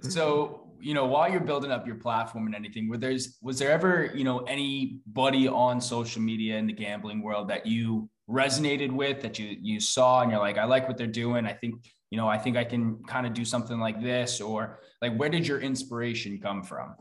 so 0.00 0.67
you 0.80 0.94
know 0.94 1.06
while 1.06 1.30
you're 1.30 1.40
building 1.40 1.70
up 1.70 1.86
your 1.86 1.96
platform 1.96 2.46
and 2.46 2.54
anything, 2.54 2.88
were 2.88 2.98
there's 2.98 3.38
was 3.42 3.58
there 3.58 3.70
ever 3.70 4.10
you 4.14 4.24
know 4.24 4.40
anybody 4.40 5.48
on 5.48 5.80
social 5.80 6.22
media 6.22 6.56
in 6.56 6.66
the 6.66 6.72
gambling 6.72 7.22
world 7.22 7.48
that 7.48 7.66
you 7.66 8.08
resonated 8.28 8.92
with 8.92 9.20
that 9.22 9.38
you 9.38 9.56
you 9.60 9.80
saw 9.80 10.22
and 10.22 10.30
you're 10.30 10.40
like, 10.40 10.58
I 10.58 10.64
like 10.64 10.86
what 10.86 10.96
they're 10.96 11.06
doing. 11.06 11.46
I 11.46 11.52
think 11.52 11.84
you 12.10 12.16
know, 12.16 12.28
I 12.28 12.38
think 12.38 12.56
I 12.56 12.64
can 12.64 13.02
kind 13.04 13.26
of 13.26 13.34
do 13.34 13.44
something 13.44 13.78
like 13.78 14.02
this, 14.02 14.40
or 14.40 14.80
like, 15.02 15.16
where 15.16 15.28
did 15.28 15.46
your 15.46 15.60
inspiration 15.60 16.38
come 16.40 16.62
from? 16.62 16.94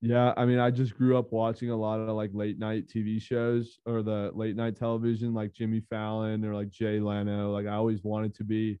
Yeah, 0.00 0.32
I 0.36 0.44
mean, 0.44 0.58
I 0.58 0.70
just 0.70 0.96
grew 0.96 1.18
up 1.18 1.32
watching 1.32 1.70
a 1.70 1.76
lot 1.76 2.00
of 2.00 2.14
like 2.16 2.30
late 2.32 2.58
night 2.58 2.88
TV 2.88 3.20
shows 3.20 3.78
or 3.84 4.02
the 4.02 4.30
late 4.34 4.56
night 4.56 4.76
television, 4.76 5.34
like 5.34 5.52
Jimmy 5.52 5.80
Fallon 5.80 6.44
or 6.44 6.54
like 6.54 6.70
Jay 6.70 7.00
Leno. 7.00 7.52
Like, 7.52 7.66
I 7.66 7.74
always 7.74 8.02
wanted 8.04 8.34
to 8.36 8.44
be 8.44 8.78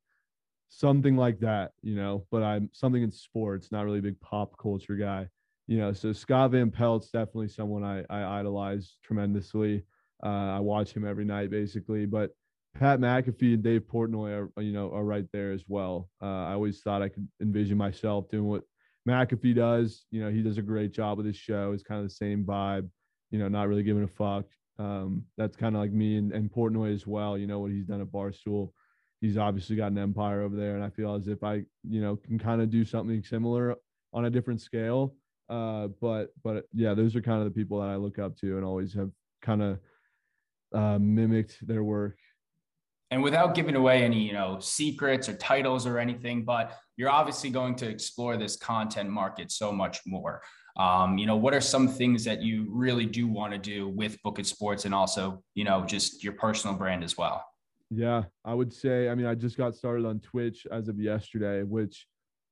something 0.68 1.16
like 1.16 1.40
that, 1.40 1.72
you 1.82 1.94
know, 1.94 2.26
but 2.30 2.42
I'm 2.42 2.70
something 2.72 3.02
in 3.02 3.10
sports, 3.10 3.72
not 3.72 3.84
really 3.84 4.00
a 4.00 4.02
big 4.02 4.20
pop 4.20 4.56
culture 4.58 4.96
guy, 4.96 5.28
you 5.66 5.78
know. 5.78 5.92
So 5.92 6.12
Scott 6.12 6.52
Van 6.52 6.70
Pelt's 6.70 7.10
definitely 7.10 7.48
someone 7.48 7.84
I, 7.84 8.04
I 8.10 8.40
idolize 8.40 8.96
tremendously. 9.02 9.84
Uh, 10.24 10.56
I 10.56 10.60
watch 10.60 10.92
him 10.92 11.06
every 11.06 11.24
night 11.24 11.50
basically, 11.50 12.06
but 12.06 12.30
Pat 12.74 13.00
McAfee 13.00 13.54
and 13.54 13.62
Dave 13.62 13.82
Portnoy 13.92 14.48
are 14.56 14.62
you 14.62 14.72
know 14.72 14.92
are 14.92 15.04
right 15.04 15.26
there 15.32 15.52
as 15.52 15.64
well. 15.68 16.08
Uh, 16.22 16.44
I 16.44 16.52
always 16.52 16.80
thought 16.80 17.02
I 17.02 17.08
could 17.08 17.26
envision 17.40 17.78
myself 17.78 18.28
doing 18.28 18.44
what 18.46 18.62
McAfee 19.08 19.54
does. 19.54 20.04
You 20.10 20.22
know, 20.22 20.30
he 20.30 20.42
does 20.42 20.58
a 20.58 20.62
great 20.62 20.92
job 20.92 21.16
with 21.16 21.26
his 21.26 21.36
show. 21.36 21.72
It's 21.72 21.82
kind 21.82 22.00
of 22.00 22.08
the 22.08 22.14
same 22.14 22.44
vibe. 22.44 22.88
You 23.30 23.38
know, 23.38 23.48
not 23.48 23.68
really 23.68 23.82
giving 23.82 24.04
a 24.04 24.08
fuck. 24.08 24.44
Um, 24.78 25.24
that's 25.36 25.56
kind 25.56 25.74
of 25.74 25.82
like 25.82 25.92
me 25.92 26.18
and, 26.18 26.32
and 26.32 26.52
Portnoy 26.52 26.94
as 26.94 27.06
well. 27.06 27.36
You 27.36 27.46
know 27.46 27.58
what 27.58 27.72
he's 27.72 27.86
done 27.86 28.00
at 28.00 28.08
Barstool. 28.08 28.70
He's 29.20 29.36
obviously 29.36 29.76
got 29.76 29.90
an 29.92 29.98
empire 29.98 30.42
over 30.42 30.56
there, 30.56 30.76
and 30.76 30.84
I 30.84 30.90
feel 30.90 31.14
as 31.14 31.26
if 31.26 31.42
I, 31.42 31.64
you 31.88 32.00
know, 32.00 32.16
can 32.16 32.38
kind 32.38 32.62
of 32.62 32.70
do 32.70 32.84
something 32.84 33.22
similar 33.22 33.76
on 34.12 34.24
a 34.26 34.30
different 34.30 34.60
scale. 34.60 35.14
Uh, 35.48 35.88
but 36.00 36.28
but 36.44 36.66
yeah, 36.72 36.94
those 36.94 37.16
are 37.16 37.22
kind 37.22 37.38
of 37.38 37.44
the 37.44 37.50
people 37.50 37.80
that 37.80 37.88
I 37.88 37.96
look 37.96 38.18
up 38.18 38.36
to 38.38 38.56
and 38.56 38.64
always 38.64 38.92
have 38.94 39.10
kind 39.42 39.62
of 39.62 39.78
uh, 40.74 40.98
mimicked 40.98 41.66
their 41.66 41.82
work. 41.82 42.18
And 43.10 43.22
without 43.22 43.54
giving 43.54 43.74
away 43.74 44.04
any 44.04 44.20
you 44.20 44.34
know 44.34 44.58
secrets 44.60 45.28
or 45.28 45.34
titles 45.34 45.86
or 45.86 45.98
anything 45.98 46.44
but 46.44 46.76
you're 46.96 47.08
obviously 47.08 47.48
going 47.48 47.74
to 47.76 47.88
explore 47.88 48.36
this 48.36 48.56
content 48.56 49.08
market 49.08 49.50
so 49.50 49.72
much 49.72 50.00
more. 50.06 50.42
Um, 50.76 51.16
you 51.18 51.26
know 51.26 51.36
what 51.36 51.54
are 51.54 51.60
some 51.60 51.88
things 51.88 52.24
that 52.24 52.42
you 52.42 52.66
really 52.68 53.06
do 53.06 53.26
want 53.26 53.52
to 53.52 53.58
do 53.58 53.88
with 53.88 54.22
book 54.22 54.38
it 54.38 54.46
sports 54.46 54.84
and 54.84 54.94
also 54.94 55.42
you 55.54 55.64
know 55.64 55.84
just 55.84 56.22
your 56.22 56.34
personal 56.34 56.76
brand 56.76 57.02
as 57.02 57.16
well 57.16 57.44
yeah 57.90 58.24
i 58.44 58.52
would 58.52 58.72
say 58.72 59.08
i 59.08 59.14
mean 59.14 59.26
i 59.26 59.34
just 59.34 59.56
got 59.56 59.74
started 59.74 60.04
on 60.04 60.20
twitch 60.20 60.66
as 60.70 60.88
of 60.88 60.98
yesterday 60.98 61.62
which 61.62 62.06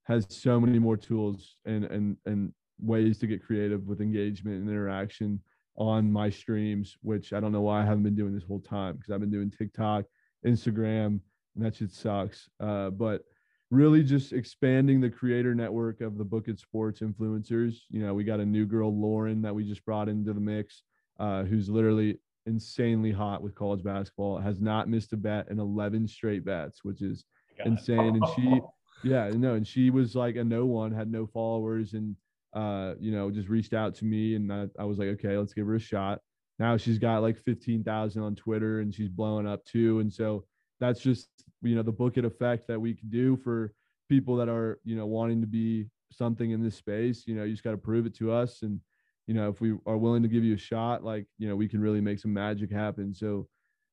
has 0.04 0.26
so 0.28 0.58
many 0.60 0.78
more 0.78 0.96
tools 0.96 1.56
and 1.64 1.84
and 1.84 2.16
and 2.26 2.52
ways 2.80 3.18
to 3.18 3.26
get 3.26 3.44
creative 3.44 3.86
with 3.86 4.00
engagement 4.00 4.60
and 4.60 4.68
interaction 4.68 5.40
on 5.76 6.10
my 6.10 6.30
streams 6.30 6.96
which 7.02 7.32
i 7.32 7.40
don't 7.40 7.52
know 7.52 7.60
why 7.60 7.82
i 7.82 7.84
haven't 7.84 8.02
been 8.02 8.14
doing 8.14 8.34
this 8.34 8.44
whole 8.44 8.60
time 8.60 8.96
because 8.96 9.10
i've 9.10 9.20
been 9.20 9.30
doing 9.30 9.50
tiktok 9.50 10.04
Instagram, 10.46 11.20
and 11.56 11.64
that 11.64 11.76
shit 11.76 11.90
sucks. 11.90 12.48
Uh, 12.60 12.90
but 12.90 13.22
really 13.70 14.02
just 14.02 14.32
expanding 14.32 15.00
the 15.00 15.10
creator 15.10 15.54
network 15.54 16.00
of 16.00 16.16
the 16.16 16.24
Book 16.24 16.48
It 16.48 16.58
Sports 16.58 17.00
influencers. 17.00 17.78
You 17.90 18.00
know, 18.00 18.14
we 18.14 18.24
got 18.24 18.40
a 18.40 18.46
new 18.46 18.64
girl, 18.64 18.96
Lauren, 18.96 19.42
that 19.42 19.54
we 19.54 19.64
just 19.64 19.84
brought 19.84 20.08
into 20.08 20.32
the 20.32 20.40
mix, 20.40 20.82
uh, 21.18 21.42
who's 21.42 21.68
literally 21.68 22.20
insanely 22.46 23.12
hot 23.12 23.42
with 23.42 23.54
college 23.54 23.82
basketball, 23.82 24.38
has 24.38 24.60
not 24.60 24.88
missed 24.88 25.12
a 25.12 25.16
bet 25.16 25.48
in 25.50 25.58
11 25.58 26.08
straight 26.08 26.44
bets, 26.44 26.84
which 26.84 27.02
is 27.02 27.24
insane. 27.64 28.16
And 28.16 28.24
she, 28.34 28.60
yeah, 29.08 29.30
no, 29.30 29.54
and 29.54 29.66
she 29.66 29.90
was 29.90 30.14
like 30.14 30.36
a 30.36 30.44
no 30.44 30.66
one, 30.66 30.92
had 30.92 31.10
no 31.10 31.26
followers, 31.26 31.94
and, 31.94 32.16
uh, 32.54 32.94
you 32.98 33.12
know, 33.12 33.30
just 33.30 33.48
reached 33.48 33.74
out 33.74 33.94
to 33.96 34.04
me. 34.04 34.34
And 34.34 34.52
I, 34.52 34.66
I 34.78 34.84
was 34.84 34.98
like, 34.98 35.08
okay, 35.08 35.36
let's 35.36 35.52
give 35.52 35.66
her 35.66 35.74
a 35.74 35.80
shot 35.80 36.20
now 36.58 36.76
she's 36.76 36.98
got 36.98 37.22
like 37.22 37.36
15,000 37.36 38.22
on 38.22 38.34
Twitter 38.34 38.80
and 38.80 38.94
she's 38.94 39.08
blowing 39.08 39.46
up 39.46 39.64
too. 39.64 40.00
And 40.00 40.12
so 40.12 40.44
that's 40.80 41.00
just, 41.00 41.28
you 41.62 41.74
know, 41.74 41.82
the 41.82 41.92
book 41.92 42.16
it 42.16 42.24
effect 42.24 42.66
that 42.68 42.80
we 42.80 42.94
can 42.94 43.10
do 43.10 43.36
for 43.36 43.72
people 44.08 44.36
that 44.36 44.48
are, 44.48 44.78
you 44.84 44.96
know, 44.96 45.06
wanting 45.06 45.40
to 45.42 45.46
be 45.46 45.86
something 46.12 46.50
in 46.50 46.62
this 46.62 46.76
space. 46.76 47.24
You 47.26 47.34
know, 47.34 47.44
you 47.44 47.52
just 47.52 47.64
got 47.64 47.72
to 47.72 47.76
prove 47.76 48.06
it 48.06 48.14
to 48.16 48.32
us. 48.32 48.62
And, 48.62 48.80
you 49.26 49.34
know, 49.34 49.48
if 49.48 49.60
we 49.60 49.74
are 49.86 49.96
willing 49.96 50.22
to 50.22 50.28
give 50.28 50.44
you 50.44 50.54
a 50.54 50.58
shot, 50.58 51.04
like, 51.04 51.26
you 51.38 51.48
know, 51.48 51.56
we 51.56 51.68
can 51.68 51.80
really 51.80 52.00
make 52.00 52.18
some 52.18 52.32
magic 52.32 52.70
happen. 52.70 53.14
So 53.14 53.48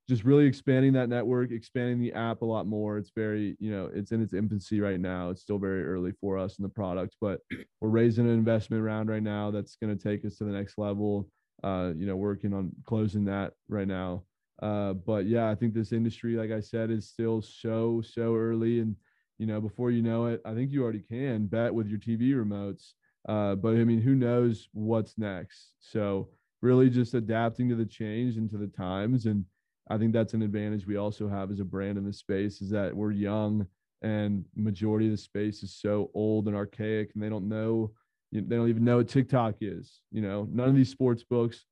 just 0.07 0.23
really 0.25 0.45
expanding 0.45 0.93
that 0.93 1.09
network, 1.09 1.51
expanding 1.51 1.99
the 1.99 2.13
app 2.13 2.41
a 2.41 2.45
lot 2.45 2.67
more. 2.67 2.97
It's 2.97 3.11
very, 3.15 3.55
you 3.59 3.71
know, 3.71 3.89
it's 3.93 4.11
in 4.11 4.21
its 4.21 4.33
infancy 4.33 4.81
right 4.81 4.99
now. 4.99 5.29
It's 5.29 5.41
still 5.41 5.57
very 5.59 5.85
early 5.85 6.11
for 6.19 6.37
us 6.37 6.57
in 6.59 6.63
the 6.63 6.69
product, 6.69 7.15
but 7.21 7.39
we're 7.81 7.89
raising 7.89 8.25
an 8.25 8.33
investment 8.33 8.83
round 8.83 9.09
right 9.09 9.23
now 9.23 9.49
that's 9.49 9.77
going 9.77 9.97
to 9.97 10.03
take 10.03 10.25
us 10.25 10.37
to 10.37 10.43
the 10.43 10.51
next 10.51 10.77
level 10.77 11.29
uh, 11.63 11.93
you 11.95 12.05
know, 12.05 12.15
working 12.15 12.53
on 12.53 12.71
closing 12.85 13.25
that 13.25 13.53
right 13.69 13.87
now. 13.87 14.23
Uh, 14.61 14.93
but 14.93 15.25
yeah, 15.25 15.49
I 15.49 15.55
think 15.55 15.73
this 15.73 15.91
industry, 15.91 16.35
like 16.35 16.51
I 16.51 16.59
said, 16.59 16.91
is 16.91 17.09
still 17.09 17.41
so 17.41 18.01
so 18.01 18.35
early, 18.35 18.79
and 18.79 18.95
you 19.39 19.47
know, 19.47 19.59
before 19.59 19.89
you 19.91 20.01
know 20.01 20.27
it, 20.27 20.41
I 20.45 20.53
think 20.53 20.71
you 20.71 20.83
already 20.83 21.01
can 21.01 21.47
bet 21.47 21.73
with 21.73 21.87
your 21.87 21.99
TV 21.99 22.33
remotes. 22.33 22.93
Uh, 23.27 23.55
but 23.55 23.75
I 23.75 23.83
mean, 23.83 24.01
who 24.01 24.15
knows 24.15 24.67
what's 24.73 25.17
next? 25.17 25.73
So 25.79 26.29
really, 26.61 26.89
just 26.89 27.13
adapting 27.13 27.69
to 27.69 27.75
the 27.75 27.85
change 27.85 28.37
and 28.37 28.49
to 28.49 28.57
the 28.57 28.67
times, 28.67 29.25
and 29.25 29.45
I 29.89 29.97
think 29.97 30.13
that's 30.13 30.33
an 30.33 30.41
advantage 30.41 30.87
we 30.87 30.97
also 30.97 31.27
have 31.27 31.51
as 31.51 31.59
a 31.59 31.65
brand 31.65 31.97
in 31.97 32.05
the 32.05 32.13
space 32.13 32.61
is 32.61 32.69
that 32.71 32.95
we're 32.95 33.11
young, 33.11 33.67
and 34.01 34.45
majority 34.55 35.05
of 35.05 35.11
the 35.11 35.17
space 35.17 35.63
is 35.63 35.75
so 35.75 36.11
old 36.13 36.47
and 36.47 36.55
archaic, 36.55 37.11
and 37.13 37.23
they 37.23 37.29
don't 37.29 37.47
know 37.47 37.91
they 38.31 38.41
don't 38.41 38.69
even 38.69 38.83
know 38.83 38.97
what 38.97 39.07
TikTok 39.07 39.55
is. 39.61 40.01
You 40.11 40.21
know, 40.21 40.47
none 40.51 40.67
of 40.67 40.75
these 40.75 40.89
sports 40.89 41.23
books 41.23 41.65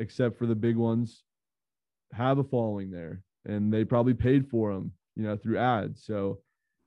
except 0.00 0.38
for 0.38 0.46
the 0.46 0.54
big 0.54 0.76
ones, 0.76 1.24
have 2.12 2.38
a 2.38 2.44
following 2.44 2.90
there, 2.90 3.22
and 3.44 3.72
they 3.72 3.84
probably 3.84 4.14
paid 4.14 4.48
for 4.48 4.72
them, 4.72 4.92
you 5.14 5.22
know, 5.22 5.36
through 5.36 5.58
ads. 5.58 6.04
So, 6.04 6.40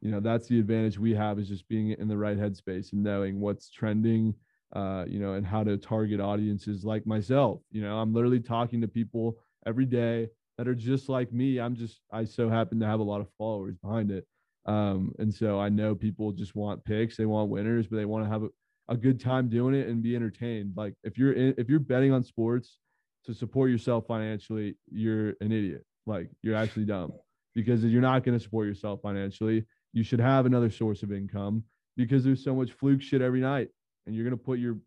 you 0.04 0.12
know, 0.12 0.20
that's 0.20 0.47
the 0.49 0.60
advantage 0.60 0.99
we 0.99 1.16
have 1.16 1.39
is 1.39 1.47
just 1.47 1.66
being 1.70 1.91
in 1.91 2.10
the 2.10 2.18
right 2.18 2.38
headspace 2.38 2.91
and 2.91 3.01
knowing 3.01 3.39
what's 3.39 3.70
trending, 3.70 4.36
uh, 4.76 5.06
you 5.08 5.18
know, 5.18 5.36
and 5.36 5.45
how 5.45 5.64
to 5.64 5.78
target 5.78 6.20
audiences 6.20 6.84
like 6.84 7.08
myself. 7.08 7.62
You 7.72 7.84
know, 7.84 7.97
I'm 7.97 8.14
literally 8.14 8.41
talking 8.41 8.82
to 8.82 8.88
people 8.89 9.38
every 9.66 9.86
day 9.86 10.28
that 10.58 10.68
are 10.68 10.76
just 10.76 11.08
like 11.08 11.32
me. 11.32 11.58
I'm 11.58 11.74
just 11.74 12.01
I 12.12 12.26
so 12.26 12.49
happen 12.49 12.82
to 12.82 12.86
have 12.86 12.99
a 12.99 13.04
lot 13.04 13.22
of 13.22 13.30
followers 13.38 13.78
behind 13.82 14.12
it. 14.12 14.28
Um, 14.66 15.14
and 15.20 15.34
so 15.34 15.58
I 15.58 15.70
know 15.70 15.95
people 15.95 16.34
just 16.34 16.54
want 16.54 16.84
picks, 16.84 17.16
they 17.16 17.26
want 17.26 17.49
winners, 17.49 17.88
but 17.88 17.95
they 17.95 18.06
want 18.06 18.26
to 18.26 18.30
have 18.30 18.43
a, 18.43 18.49
a 18.89 18.97
good 18.97 19.22
time 19.22 19.47
doing 19.47 19.74
it 19.74 19.88
and 19.88 20.04
be 20.04 20.18
entertained. 20.18 20.74
Like 20.76 20.95
if 21.06 21.18
you're 21.18 21.32
in, 21.32 21.56
if 21.58 21.70
you're 21.70 21.80
betting 21.80 22.12
on 22.12 22.26
sports 22.26 22.78
to 23.24 23.34
support 23.34 23.72
yourself 23.72 24.06
financially, 24.06 24.76
you're 24.91 25.30
an 25.39 25.54
idiot. 25.54 25.86
Like 26.06 26.30
you're 26.41 26.58
actually 26.58 26.84
dumb 26.84 27.14
because 27.56 27.86
you're 27.86 28.01
not 28.01 28.26
going 28.26 28.38
to 28.38 28.43
support 28.43 28.68
yourself 28.68 28.99
financially. 29.01 29.66
You 29.94 30.04
should 30.04 30.20
have 30.20 30.46
another 30.46 30.70
source 30.70 31.04
of 31.04 31.12
income 31.12 31.64
because 31.96 32.24
there's 32.24 32.44
so 32.44 32.56
much 32.56 32.72
fluke 32.72 33.02
shit 33.02 33.22
every 33.22 33.41
night, 33.41 33.70
and 34.06 34.16
you're 34.16 34.26
going 34.26 34.38
to 34.38 34.44
put 34.44 34.60
your 34.60 34.78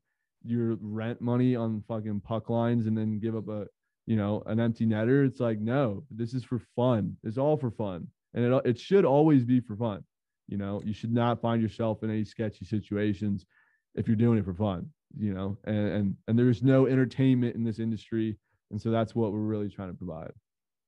your 0.44 0.76
rent 0.80 1.20
money 1.20 1.56
on 1.56 1.82
fucking 1.88 2.20
puck 2.20 2.50
lines 2.50 2.86
and 2.86 2.96
then 2.96 3.18
give 3.18 3.34
up 3.34 3.48
a 3.48 3.66
you 4.06 4.16
know 4.16 4.42
an 4.46 4.60
empty 4.60 4.86
netter. 4.86 5.26
It's 5.26 5.40
like 5.40 5.60
no, 5.60 6.04
this 6.10 6.34
is 6.34 6.44
for 6.44 6.60
fun. 6.76 7.16
It's 7.24 7.38
all 7.38 7.56
for 7.56 7.70
fun 7.70 8.08
and 8.36 8.44
it 8.44 8.62
it 8.64 8.78
should 8.78 9.04
always 9.04 9.44
be 9.44 9.60
for 9.60 9.74
fun. 9.74 10.04
You 10.46 10.58
know, 10.58 10.80
you 10.84 10.92
should 10.92 11.12
not 11.12 11.40
find 11.40 11.60
yourself 11.60 12.04
in 12.04 12.10
any 12.10 12.24
sketchy 12.24 12.64
situations 12.64 13.46
if 13.96 14.06
you're 14.06 14.16
doing 14.16 14.38
it 14.38 14.44
for 14.44 14.54
fun. 14.54 14.90
You 15.18 15.34
know, 15.34 15.56
and 15.64 15.88
and 15.88 16.16
and 16.28 16.38
there's 16.38 16.62
no 16.62 16.86
entertainment 16.86 17.56
in 17.56 17.64
this 17.64 17.80
industry, 17.80 18.36
and 18.70 18.80
so 18.80 18.90
that's 18.90 19.14
what 19.14 19.32
we're 19.32 19.38
really 19.38 19.70
trying 19.70 19.90
to 19.90 19.96
provide. 19.96 20.32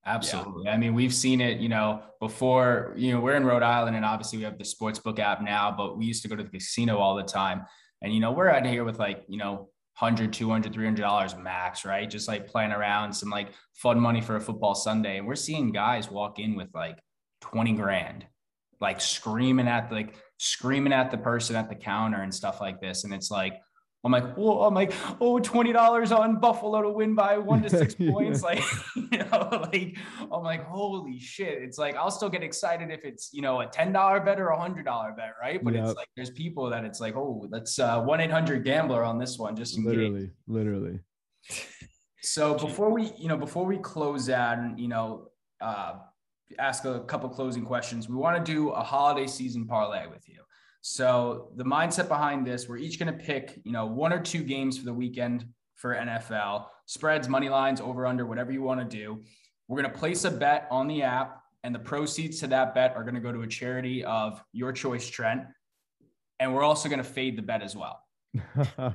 Absolutely. 0.06 0.64
Yeah. 0.64 0.72
I 0.72 0.76
mean, 0.78 0.94
we've 0.94 1.14
seen 1.14 1.40
it, 1.40 1.58
you 1.60 1.68
know, 1.68 2.02
before, 2.20 2.94
you 2.96 3.12
know, 3.12 3.20
we're 3.20 3.34
in 3.36 3.44
Rhode 3.44 3.62
Island 3.62 3.96
and 3.96 4.04
obviously 4.04 4.38
we 4.38 4.44
have 4.44 4.56
the 4.56 4.64
sportsbook 4.64 5.18
app 5.18 5.42
now, 5.42 5.74
but 5.76 5.98
we 5.98 6.06
used 6.06 6.22
to 6.22 6.28
go 6.28 6.36
to 6.36 6.42
the 6.42 6.48
casino 6.50 6.98
all 6.98 7.14
the 7.14 7.22
time. 7.22 7.66
And, 8.00 8.14
you 8.14 8.20
know, 8.20 8.32
we're 8.32 8.48
out 8.48 8.64
here 8.64 8.84
with 8.84 8.98
like, 8.98 9.24
you 9.28 9.36
know, 9.38 9.68
100 9.98 10.32
200 10.32 10.72
300 10.72 11.02
dollars 11.02 11.34
max 11.36 11.84
right 11.84 12.08
just 12.08 12.28
like 12.28 12.46
playing 12.46 12.70
around 12.70 13.12
some 13.12 13.30
like 13.30 13.48
fun 13.74 13.98
money 13.98 14.20
for 14.20 14.36
a 14.36 14.40
football 14.40 14.72
sunday 14.72 15.18
and 15.18 15.26
we're 15.26 15.34
seeing 15.34 15.72
guys 15.72 16.08
walk 16.08 16.38
in 16.38 16.54
with 16.54 16.68
like 16.72 17.00
20 17.40 17.72
grand, 17.74 18.26
like 18.80 19.00
screaming 19.00 19.68
at 19.68 19.90
like 19.92 20.14
screaming 20.38 20.92
at 20.92 21.10
the 21.10 21.18
person 21.18 21.56
at 21.56 21.68
the 21.68 21.74
counter 21.74 22.20
and 22.22 22.34
stuff 22.34 22.60
like 22.60 22.80
this. 22.80 23.04
And 23.04 23.12
it's 23.12 23.30
like, 23.30 23.60
I'm 24.04 24.12
like, 24.12 24.36
well, 24.36 24.62
I'm 24.62 24.74
like, 24.74 24.92
oh, 25.20 25.38
$20 25.38 26.16
on 26.16 26.38
Buffalo 26.38 26.82
to 26.82 26.90
win 26.90 27.16
by 27.16 27.36
one 27.36 27.62
to 27.62 27.70
six 27.70 27.94
points. 28.10 28.42
Like, 28.42 28.62
you 28.94 29.18
know, 29.18 29.68
like 29.72 29.96
I'm 30.32 30.42
like, 30.44 30.64
holy 30.64 31.18
shit. 31.18 31.62
It's 31.62 31.78
like 31.78 31.96
I'll 31.96 32.10
still 32.10 32.28
get 32.28 32.42
excited 32.42 32.90
if 32.90 33.04
it's, 33.04 33.30
you 33.32 33.42
know, 33.42 33.60
a 33.60 33.66
$10 33.66 34.24
bet 34.24 34.38
or 34.38 34.48
a 34.48 34.58
hundred 34.58 34.84
dollar 34.84 35.12
bet, 35.12 35.34
right? 35.40 35.62
But 35.62 35.74
yep. 35.74 35.86
it's 35.86 35.96
like 35.96 36.08
there's 36.14 36.30
people 36.30 36.70
that 36.70 36.84
it's 36.84 37.00
like, 37.00 37.16
oh, 37.16 37.44
let's 37.50 37.78
uh 37.78 38.00
one 38.00 38.20
eight 38.20 38.30
hundred 38.30 38.64
gambler 38.64 39.02
on 39.02 39.18
this 39.18 39.36
one, 39.36 39.56
just 39.56 39.76
in 39.76 39.84
literally, 39.84 40.26
case. 40.26 40.30
literally. 40.46 41.00
So 42.20 42.54
before 42.54 42.90
we, 42.90 43.12
you 43.18 43.28
know, 43.28 43.36
before 43.36 43.64
we 43.64 43.78
close 43.78 44.30
out 44.30 44.58
and 44.58 44.78
you 44.78 44.88
know, 44.88 45.30
uh 45.60 45.94
ask 46.58 46.84
a 46.84 47.00
couple 47.00 47.28
closing 47.28 47.64
questions. 47.64 48.08
We 48.08 48.14
want 48.14 48.44
to 48.44 48.52
do 48.52 48.70
a 48.70 48.82
holiday 48.82 49.26
season 49.26 49.66
parlay 49.66 50.06
with 50.06 50.28
you. 50.28 50.40
So 50.90 51.50
the 51.54 51.64
mindset 51.64 52.08
behind 52.08 52.46
this, 52.46 52.66
we're 52.66 52.78
each 52.78 52.98
going 52.98 53.12
to 53.12 53.24
pick, 53.24 53.60
you 53.62 53.72
know, 53.72 53.84
one 53.84 54.10
or 54.10 54.18
two 54.18 54.42
games 54.42 54.78
for 54.78 54.86
the 54.86 54.94
weekend 54.94 55.44
for 55.74 55.94
NFL, 55.94 56.64
spreads, 56.86 57.28
money 57.28 57.50
lines, 57.50 57.82
over 57.82 58.06
under, 58.06 58.24
whatever 58.24 58.52
you 58.52 58.62
want 58.62 58.80
to 58.80 58.86
do. 58.96 59.22
We're 59.68 59.82
going 59.82 59.92
to 59.92 59.98
place 59.98 60.24
a 60.24 60.30
bet 60.30 60.66
on 60.70 60.88
the 60.88 61.02
app, 61.02 61.42
and 61.62 61.74
the 61.74 61.78
proceeds 61.78 62.40
to 62.40 62.46
that 62.46 62.74
bet 62.74 62.96
are 62.96 63.02
going 63.02 63.16
to 63.16 63.20
go 63.20 63.30
to 63.30 63.42
a 63.42 63.46
charity 63.46 64.02
of 64.02 64.42
your 64.54 64.72
choice, 64.72 65.06
Trent. 65.06 65.42
And 66.40 66.54
we're 66.54 66.64
also 66.64 66.88
going 66.88 67.02
to 67.02 67.04
fade 67.04 67.36
the 67.36 67.42
bet 67.42 67.60
as 67.60 67.76
well. 67.76 68.02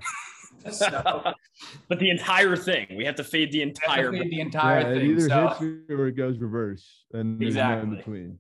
so, 0.72 1.34
but 1.88 2.00
the 2.00 2.10
entire 2.10 2.56
thing, 2.56 2.88
we 2.98 3.06
have 3.06 3.16
to 3.16 3.24
fade 3.24 3.52
the 3.52 3.62
entire 3.62 4.12
fade 4.12 4.32
the 4.32 4.42
entire 4.42 4.80
yeah, 4.80 5.00
thing. 5.00 5.12
It 5.12 5.12
either 5.12 5.30
so. 5.30 5.48
hits 5.48 5.92
or 5.92 6.08
it 6.08 6.14
goes 6.14 6.40
reverse, 6.40 7.06
and 7.14 7.40
exactly. 7.40 7.86
no 7.86 7.92
in 7.92 7.98
between. 7.98 8.40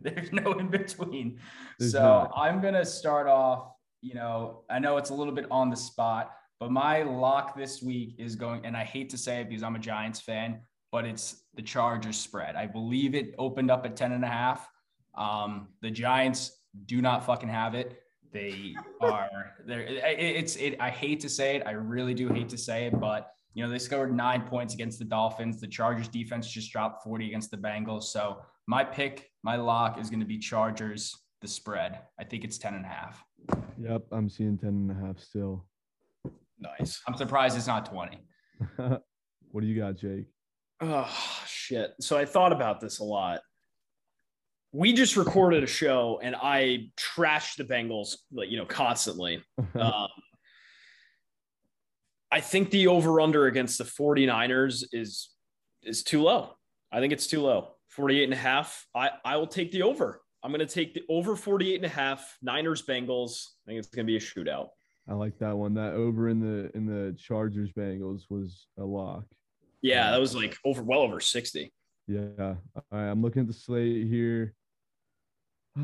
There's 0.02 0.32
no 0.32 0.52
in 0.52 0.68
between. 0.68 1.38
There's 1.78 1.92
so 1.92 2.00
not. 2.00 2.32
I'm 2.36 2.60
gonna 2.60 2.84
start 2.84 3.26
off. 3.26 3.72
You 4.02 4.14
know, 4.14 4.62
I 4.70 4.78
know 4.78 4.96
it's 4.96 5.10
a 5.10 5.14
little 5.14 5.34
bit 5.34 5.46
on 5.50 5.68
the 5.68 5.76
spot, 5.76 6.32
but 6.58 6.70
my 6.70 7.02
lock 7.02 7.56
this 7.56 7.82
week 7.82 8.14
is 8.18 8.34
going, 8.34 8.64
and 8.64 8.76
I 8.76 8.84
hate 8.84 9.10
to 9.10 9.18
say 9.18 9.40
it 9.40 9.48
because 9.48 9.62
I'm 9.62 9.76
a 9.76 9.80
Giants 9.80 10.20
fan, 10.20 10.60
but 10.90 11.04
it's 11.04 11.42
the 11.54 11.62
Chargers 11.62 12.16
spread. 12.16 12.56
I 12.56 12.66
believe 12.66 13.14
it 13.14 13.34
opened 13.38 13.70
up 13.70 13.84
at 13.84 13.96
10 13.96 14.12
and 14.12 14.24
a 14.24 14.28
half. 14.28 14.68
Um, 15.14 15.68
the 15.82 15.90
Giants 15.90 16.52
do 16.86 17.02
not 17.02 17.26
fucking 17.26 17.48
have 17.48 17.74
it. 17.74 18.00
They 18.32 18.74
are 19.00 19.54
there. 19.66 19.86
It's 19.88 20.56
it. 20.56 20.76
I 20.80 20.90
hate 20.90 21.20
to 21.20 21.28
say 21.28 21.56
it. 21.56 21.62
I 21.66 21.72
really 21.72 22.14
do 22.14 22.28
hate 22.28 22.48
to 22.50 22.58
say 22.58 22.86
it, 22.86 22.98
but 22.98 23.32
you 23.54 23.64
know 23.64 23.70
they 23.70 23.78
scored 23.78 24.14
nine 24.14 24.42
points 24.42 24.74
against 24.74 24.98
the 24.98 25.04
Dolphins. 25.04 25.60
The 25.60 25.66
Chargers 25.66 26.08
defense 26.08 26.48
just 26.48 26.70
dropped 26.70 27.02
40 27.02 27.26
against 27.26 27.50
the 27.50 27.56
Bengals. 27.56 28.04
So 28.04 28.38
my 28.66 28.84
pick, 28.84 29.29
my 29.42 29.56
lock 29.56 29.98
is 30.00 30.10
going 30.10 30.20
to 30.20 30.26
be 30.26 30.38
Chargers. 30.38 31.14
The 31.40 31.48
spread. 31.48 32.00
I 32.18 32.24
think 32.24 32.44
it's 32.44 32.58
10 32.58 32.74
and 32.74 32.84
a 32.84 32.88
half. 32.88 33.24
Yep, 33.80 34.02
I'm 34.12 34.28
seeing 34.28 34.58
10 34.58 34.68
and 34.68 34.90
a 34.90 35.06
half 35.06 35.18
still. 35.18 35.64
Nice. 36.58 37.00
I'm 37.08 37.16
surprised 37.16 37.56
it's 37.56 37.66
not 37.66 37.86
20. 37.86 38.18
what 38.76 39.60
do 39.62 39.66
you 39.66 39.80
got, 39.80 39.96
Jake? 39.96 40.26
Oh 40.82 41.10
shit. 41.46 41.94
So 42.00 42.18
I 42.18 42.26
thought 42.26 42.52
about 42.52 42.80
this 42.80 42.98
a 42.98 43.04
lot 43.04 43.40
we 44.72 44.92
just 44.92 45.16
recorded 45.16 45.64
a 45.64 45.66
show 45.66 46.20
and 46.22 46.36
I 46.36 46.90
trashed 46.96 47.56
the 47.56 47.64
Bengals, 47.64 48.16
like, 48.32 48.50
you 48.50 48.56
know, 48.56 48.66
constantly. 48.66 49.42
um, 49.74 50.08
I 52.30 52.40
think 52.40 52.70
the 52.70 52.86
over 52.86 53.20
under 53.20 53.46
against 53.46 53.78
the 53.78 53.84
49ers 53.84 54.84
is 54.92 55.30
is 55.82 56.04
too 56.04 56.22
low. 56.22 56.50
I 56.92 57.00
think 57.00 57.12
it's 57.12 57.26
too 57.26 57.40
low. 57.40 57.72
48 57.90 58.24
and 58.24 58.32
a 58.32 58.36
half. 58.36 58.86
I, 58.94 59.10
I 59.24 59.36
will 59.36 59.46
take 59.46 59.72
the 59.72 59.82
over. 59.82 60.20
I'm 60.42 60.50
going 60.50 60.66
to 60.66 60.74
take 60.74 60.94
the 60.94 61.02
over 61.08 61.36
48 61.36 61.76
and 61.76 61.84
a 61.84 61.88
half 61.88 62.38
Niners 62.42 62.82
Bengals. 62.82 63.48
I 63.64 63.70
think 63.70 63.78
it's 63.78 63.88
going 63.88 64.06
to 64.06 64.10
be 64.10 64.16
a 64.16 64.20
shootout. 64.20 64.68
I 65.08 65.14
like 65.14 65.38
that 65.38 65.56
one. 65.56 65.74
That 65.74 65.94
over 65.94 66.28
in 66.28 66.40
the 66.40 66.70
in 66.76 66.86
the 66.86 67.16
Chargers 67.18 67.70
Bengals 67.72 68.22
was 68.30 68.68
a 68.78 68.84
lock. 68.84 69.24
Yeah, 69.82 70.10
that 70.10 70.20
was 70.20 70.36
like 70.36 70.56
over 70.64 70.82
well 70.82 71.00
over 71.00 71.20
60. 71.20 71.72
Yeah. 72.06 72.28
All 72.38 72.84
right, 72.92 73.10
I'm 73.10 73.22
looking 73.22 73.40
at 73.42 73.48
the 73.48 73.54
slate 73.54 74.06
here. 74.06 74.54
Oh 75.76 75.80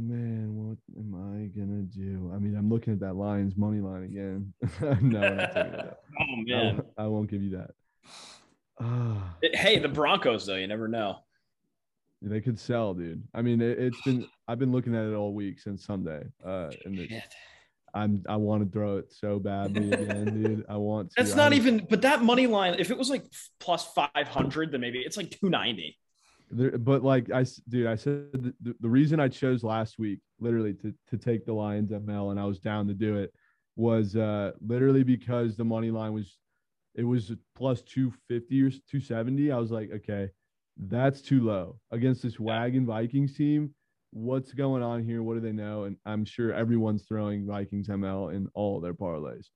man, 0.00 0.56
what 0.56 0.78
am 0.98 1.14
I 1.14 1.46
gonna 1.58 1.82
do? 1.82 2.32
I 2.34 2.38
mean, 2.38 2.56
I'm 2.56 2.68
looking 2.68 2.92
at 2.92 3.00
that 3.00 3.14
Lions 3.14 3.56
money 3.56 3.80
line 3.80 4.02
again. 4.02 4.52
no, 5.00 5.48
oh 6.20 6.36
man, 6.36 6.82
I, 6.98 7.04
I, 7.04 7.06
won't 7.06 7.30
give 7.30 7.42
you 7.42 7.56
that. 7.56 7.70
Ah. 8.80 9.36
hey, 9.40 9.78
the 9.78 9.88
Broncos 9.88 10.46
though, 10.46 10.56
you 10.56 10.66
never 10.66 10.88
know. 10.88 11.18
They 12.22 12.40
could 12.40 12.58
sell, 12.58 12.92
dude. 12.92 13.22
I 13.34 13.40
mean, 13.40 13.62
it, 13.62 13.78
has 13.78 13.94
been 14.04 14.26
I've 14.46 14.58
been 14.58 14.72
looking 14.72 14.94
at 14.94 15.06
it 15.06 15.14
all 15.14 15.32
week 15.32 15.58
since 15.58 15.84
Sunday. 15.84 16.24
Uh, 16.44 16.70
and 16.84 17.22
I'm 17.94 18.22
I 18.28 18.36
want 18.36 18.64
to 18.64 18.70
throw 18.70 18.98
it 18.98 19.12
so 19.12 19.38
badly 19.38 19.92
again, 19.92 20.24
dude. 20.42 20.66
I 20.68 20.76
want 20.76 21.10
to. 21.10 21.14
That's 21.16 21.34
not 21.34 21.52
even. 21.52 21.86
But 21.88 22.02
that 22.02 22.22
money 22.22 22.46
line, 22.46 22.76
if 22.78 22.90
it 22.90 22.98
was 22.98 23.10
like 23.10 23.24
plus 23.58 23.86
five 23.94 24.28
hundred, 24.28 24.72
then 24.72 24.80
maybe 24.80 25.00
it's 25.00 25.16
like 25.16 25.30
two 25.30 25.48
ninety. 25.48 25.96
There, 26.50 26.76
but 26.78 27.02
like 27.02 27.30
I, 27.32 27.46
dude, 27.68 27.86
I 27.86 27.94
said 27.94 28.32
the, 28.32 28.74
the 28.80 28.88
reason 28.88 29.20
I 29.20 29.28
chose 29.28 29.62
last 29.62 29.98
week, 29.98 30.20
literally 30.40 30.74
to 30.74 30.94
to 31.10 31.16
take 31.16 31.46
the 31.46 31.52
Lions 31.52 31.90
ML, 31.90 32.30
and 32.32 32.40
I 32.40 32.44
was 32.44 32.58
down 32.58 32.86
to 32.88 32.94
do 32.94 33.16
it, 33.16 33.32
was 33.76 34.16
uh 34.16 34.52
literally 34.60 35.04
because 35.04 35.56
the 35.56 35.64
money 35.64 35.90
line 35.90 36.12
was, 36.12 36.38
it 36.94 37.04
was 37.04 37.32
plus 37.56 37.82
two 37.82 38.12
fifty 38.28 38.62
or 38.62 38.70
two 38.90 39.00
seventy. 39.00 39.52
I 39.52 39.58
was 39.58 39.70
like, 39.70 39.90
okay, 39.90 40.30
that's 40.88 41.20
too 41.20 41.44
low 41.44 41.78
against 41.90 42.22
this 42.22 42.40
wagon 42.40 42.86
Vikings 42.86 43.36
team. 43.36 43.74
What's 44.12 44.52
going 44.52 44.82
on 44.82 45.04
here? 45.04 45.22
What 45.22 45.34
do 45.34 45.40
they 45.40 45.52
know? 45.52 45.84
And 45.84 45.96
I'm 46.06 46.24
sure 46.24 46.52
everyone's 46.52 47.04
throwing 47.04 47.46
Vikings 47.46 47.88
ML 47.88 48.34
in 48.34 48.48
all 48.54 48.80
their 48.80 48.94
parlays, 48.94 49.46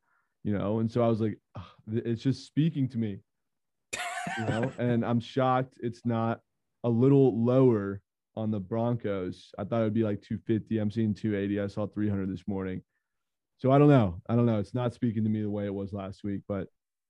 you 0.45 0.57
know. 0.57 0.79
And 0.79 0.91
so 0.91 1.03
I 1.03 1.09
was 1.09 1.21
like, 1.21 1.39
it's 1.93 2.23
just 2.23 2.47
speaking 2.47 2.89
to 2.91 2.99
me, 2.99 3.21
you 4.39 4.45
know. 4.47 4.71
and 4.79 5.05
I'm 5.05 5.19
shocked 5.19 5.75
it's 5.81 6.05
not 6.05 6.41
a 6.85 6.89
little 6.89 7.43
lower 7.43 8.01
on 8.37 8.51
the 8.51 8.61
Broncos. 8.61 9.51
I 9.59 9.65
thought 9.65 9.81
it 9.81 9.85
would 9.85 9.95
be 9.95 10.05
like 10.05 10.21
250. 10.21 10.79
I'm 10.79 10.91
seeing 10.91 11.15
280. 11.15 11.61
I 11.61 11.67
saw 11.67 11.87
300 11.87 12.31
this 12.31 12.47
morning. 12.47 12.83
So 13.59 13.71
I 13.71 13.79
don't 13.79 13.89
know. 13.89 14.21
I 14.29 14.37
don't 14.37 14.47
know. 14.47 14.59
It's 14.59 14.75
not 14.75 14.95
speaking 14.95 15.25
to 15.25 15.31
me 15.31 15.43
the 15.43 15.51
way 15.51 15.65
it 15.65 15.75
was 15.75 15.93
last 15.93 16.23
week, 16.23 16.43
but 16.49 16.69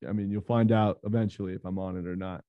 I 0.08 0.12
mean, 0.12 0.30
you'll 0.30 0.42
find 0.42 0.70
out 0.72 0.98
eventually 1.04 1.54
if 1.54 1.64
I'm 1.64 1.78
on 1.78 1.96
it 1.96 2.06
or 2.06 2.16
not. 2.16 2.44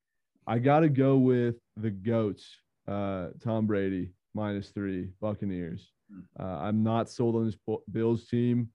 I 0.48 0.60
got 0.60 0.82
to 0.82 0.90
go 0.90 1.18
with 1.18 1.56
the 1.76 1.90
GOATs, 1.90 2.46
uh, 2.88 3.30
Tom 3.44 3.66
Brady, 3.66 4.12
minus 4.34 4.70
three, 4.70 5.10
Buccaneers. 5.22 5.92
Hmm. 6.12 6.20
Uh, 6.40 6.60
I'm 6.60 6.84
not 6.84 7.10
sold 7.10 7.36
on 7.36 7.46
this 7.46 7.58
Bills 7.92 8.28
team. 8.28 8.70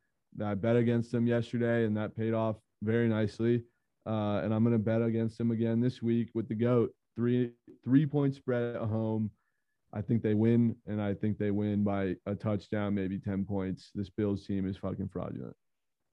I 0.45 0.55
bet 0.55 0.77
against 0.77 1.13
them 1.13 1.27
yesterday, 1.27 1.85
and 1.85 1.97
that 1.97 2.17
paid 2.17 2.35
off 2.35 2.57
very 2.83 3.09
nicely. 3.09 3.65
uh, 4.07 4.41
and 4.43 4.53
I'm 4.55 4.65
going 4.65 4.77
to 4.77 4.83
bet 4.83 5.03
against 5.03 5.39
them 5.39 5.51
again 5.51 5.81
this 5.81 6.03
week 6.03 6.31
with 6.35 6.49
the 6.49 6.55
goat. 6.55 6.93
Three 7.17 7.51
three 7.85 8.07
point 8.07 8.35
spread 8.35 8.77
at 8.77 8.83
home. 8.83 9.31
I 9.93 10.01
think 10.01 10.23
they 10.23 10.35
win, 10.35 10.77
and 10.87 11.03
I 11.03 11.15
think 11.15 11.39
they 11.39 11.51
win 11.51 11.83
by 11.83 12.17
a 12.27 12.35
touchdown, 12.35 12.95
maybe 12.95 13.19
ten 13.19 13.45
points. 13.45 13.91
This 13.95 14.09
Bills 14.09 14.47
team 14.47 14.69
is 14.69 14.77
fucking 14.77 15.09
fraudulent. 15.13 15.55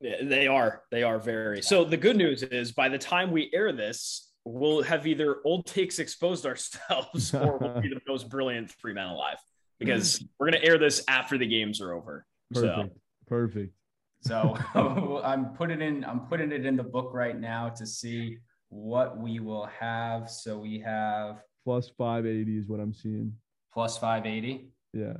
Yeah, 0.01 0.23
they 0.23 0.47
are. 0.47 0.83
They 0.91 1.03
are 1.03 1.19
very. 1.19 1.61
So 1.61 1.83
the 1.83 1.97
good 1.97 2.17
news 2.17 2.43
is, 2.43 2.71
by 2.71 2.89
the 2.89 2.97
time 2.97 3.31
we 3.31 3.49
air 3.53 3.71
this, 3.71 4.26
we'll 4.53 4.83
have 4.83 5.05
either 5.05 5.37
old 5.45 5.65
takes 5.65 5.99
exposed 5.99 6.45
ourselves, 6.45 7.33
or 7.33 7.57
we'll 7.57 7.81
be 7.81 7.89
the 7.89 7.99
most 8.07 8.29
brilliant 8.29 8.71
three 8.71 8.93
men 8.93 9.07
alive 9.07 9.37
because 9.79 10.23
we're 10.39 10.51
gonna 10.51 10.63
air 10.63 10.77
this 10.77 11.03
after 11.07 11.37
the 11.37 11.45
games 11.45 11.81
are 11.81 11.93
over. 11.93 12.25
Perfect. 12.53 12.75
So. 12.75 12.89
Perfect. 13.27 13.73
So 14.21 14.57
I'm 15.23 15.53
putting 15.53 15.79
in 15.79 16.03
I'm 16.03 16.21
putting 16.21 16.51
it 16.51 16.65
in 16.65 16.75
the 16.75 16.83
book 16.83 17.11
right 17.13 17.39
now 17.39 17.69
to 17.69 17.85
see 17.85 18.39
what 18.69 19.15
we 19.19 19.39
will 19.39 19.67
have. 19.79 20.27
So 20.27 20.57
we 20.57 20.79
have 20.79 21.43
plus 21.63 21.89
580 21.97 22.57
is 22.57 22.67
what 22.67 22.79
I'm 22.79 22.93
seeing. 22.93 23.31
Plus 23.71 23.95
580. 23.95 24.71
Yeah. 24.91 25.13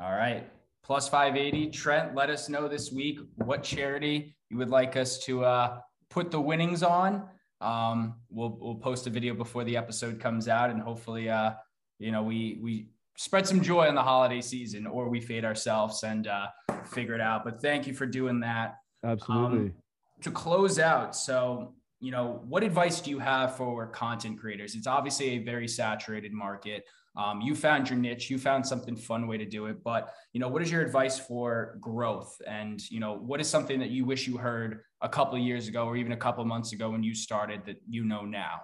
All 0.00 0.10
right. 0.10 0.50
Plus 0.82 1.08
580. 1.08 1.70
Trent, 1.70 2.16
let 2.16 2.28
us 2.28 2.48
know 2.48 2.66
this 2.66 2.90
week 2.90 3.20
what 3.36 3.62
charity 3.62 4.34
you 4.50 4.58
would 4.58 4.68
like 4.68 4.96
us 4.96 5.20
to 5.20 5.44
uh, 5.44 5.78
put 6.10 6.32
the 6.32 6.40
winnings 6.40 6.82
on. 6.82 7.28
Um, 7.60 8.14
we'll 8.30 8.56
we'll 8.60 8.76
post 8.76 9.06
a 9.06 9.10
video 9.10 9.34
before 9.34 9.64
the 9.64 9.76
episode 9.76 10.20
comes 10.20 10.48
out, 10.48 10.70
and 10.70 10.80
hopefully, 10.80 11.28
uh, 11.28 11.52
you 11.98 12.12
know, 12.12 12.22
we 12.22 12.58
we 12.62 12.88
spread 13.16 13.46
some 13.46 13.60
joy 13.60 13.86
in 13.86 13.94
the 13.94 14.02
holiday 14.02 14.40
season, 14.40 14.86
or 14.86 15.08
we 15.08 15.20
fade 15.20 15.44
ourselves 15.44 16.02
and 16.02 16.26
uh, 16.26 16.46
figure 16.86 17.14
it 17.14 17.20
out. 17.20 17.44
But 17.44 17.60
thank 17.60 17.86
you 17.86 17.92
for 17.92 18.06
doing 18.06 18.40
that. 18.40 18.76
Absolutely. 19.04 19.58
Um, 19.58 19.74
to 20.22 20.30
close 20.30 20.78
out, 20.78 21.14
so 21.14 21.74
you 22.00 22.10
know, 22.10 22.40
what 22.48 22.62
advice 22.62 23.00
do 23.00 23.10
you 23.10 23.18
have 23.18 23.56
for 23.56 23.86
content 23.88 24.40
creators? 24.40 24.74
It's 24.74 24.86
obviously 24.86 25.30
a 25.30 25.38
very 25.38 25.68
saturated 25.68 26.32
market. 26.32 26.84
Um, 27.16 27.40
you 27.40 27.54
found 27.54 27.90
your 27.90 27.98
niche, 27.98 28.30
you 28.30 28.38
found 28.38 28.64
something 28.66 28.94
fun 28.94 29.26
way 29.26 29.36
to 29.36 29.44
do 29.44 29.66
it. 29.66 29.82
But 29.82 30.14
you 30.32 30.40
know, 30.40 30.48
what 30.48 30.62
is 30.62 30.70
your 30.70 30.82
advice 30.82 31.18
for 31.18 31.76
growth? 31.80 32.40
And 32.46 32.80
you 32.90 33.00
know, 33.00 33.14
what 33.14 33.40
is 33.40 33.48
something 33.48 33.80
that 33.80 33.90
you 33.90 34.04
wish 34.04 34.28
you 34.28 34.36
heard 34.36 34.82
a 35.00 35.08
couple 35.08 35.36
of 35.36 35.42
years 35.42 35.66
ago, 35.66 35.86
or 35.86 35.96
even 35.96 36.12
a 36.12 36.16
couple 36.16 36.42
of 36.42 36.48
months 36.48 36.72
ago 36.72 36.90
when 36.90 37.02
you 37.02 37.14
started 37.14 37.62
that 37.66 37.76
you 37.88 38.04
know 38.04 38.24
now? 38.24 38.60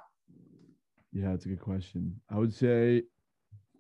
Yeah, 1.12 1.30
that's 1.30 1.46
a 1.46 1.48
good 1.48 1.60
question. 1.60 2.20
I 2.30 2.38
would 2.38 2.54
say 2.54 3.02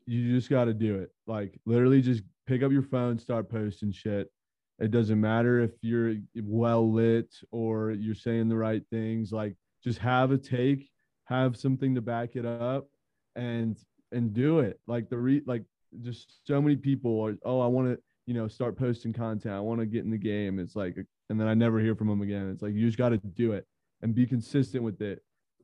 you 0.06 0.34
just 0.34 0.50
got 0.50 0.64
to 0.64 0.74
do 0.74 0.96
it. 0.96 1.10
Like 1.26 1.60
literally, 1.64 2.02
just 2.02 2.22
pick 2.46 2.62
up 2.62 2.72
your 2.72 2.82
phone, 2.82 3.18
start 3.18 3.48
posting 3.48 3.92
shit. 3.92 4.30
It 4.78 4.90
doesn't 4.90 5.20
matter 5.20 5.60
if 5.60 5.72
you're 5.80 6.16
well 6.42 6.92
lit 6.92 7.34
or 7.50 7.92
you're 7.92 8.14
saying 8.14 8.48
the 8.48 8.56
right 8.56 8.82
things. 8.90 9.32
Like 9.32 9.56
just 9.82 9.98
have 10.00 10.32
a 10.32 10.38
take, 10.38 10.90
have 11.24 11.56
something 11.56 11.94
to 11.94 12.02
back 12.02 12.36
it 12.36 12.44
up, 12.44 12.88
and 13.36 13.78
and 14.12 14.32
do 14.32 14.60
it. 14.60 14.80
Like 14.86 15.08
the 15.08 15.18
re 15.18 15.42
like 15.46 15.64
just 16.02 16.40
so 16.46 16.60
many 16.60 16.76
people 16.76 17.20
are 17.20 17.36
oh 17.44 17.60
I 17.60 17.66
want 17.66 17.88
to 17.88 17.98
you 18.26 18.34
know 18.34 18.48
start 18.48 18.76
posting 18.76 19.12
content. 19.12 19.54
I 19.54 19.60
want 19.60 19.80
to 19.80 19.86
get 19.86 20.04
in 20.04 20.10
the 20.10 20.18
game. 20.18 20.58
It's 20.58 20.76
like 20.76 20.96
and 21.28 21.40
then 21.40 21.48
I 21.48 21.54
never 21.54 21.80
hear 21.80 21.94
from 21.94 22.08
them 22.08 22.22
again. 22.22 22.50
It's 22.50 22.62
like 22.62 22.74
you 22.74 22.86
just 22.86 22.98
got 22.98 23.10
to 23.10 23.18
do 23.18 23.52
it 23.52 23.66
and 24.02 24.14
be 24.14 24.26
consistent 24.26 24.84
with 24.84 25.00
it. 25.00 25.22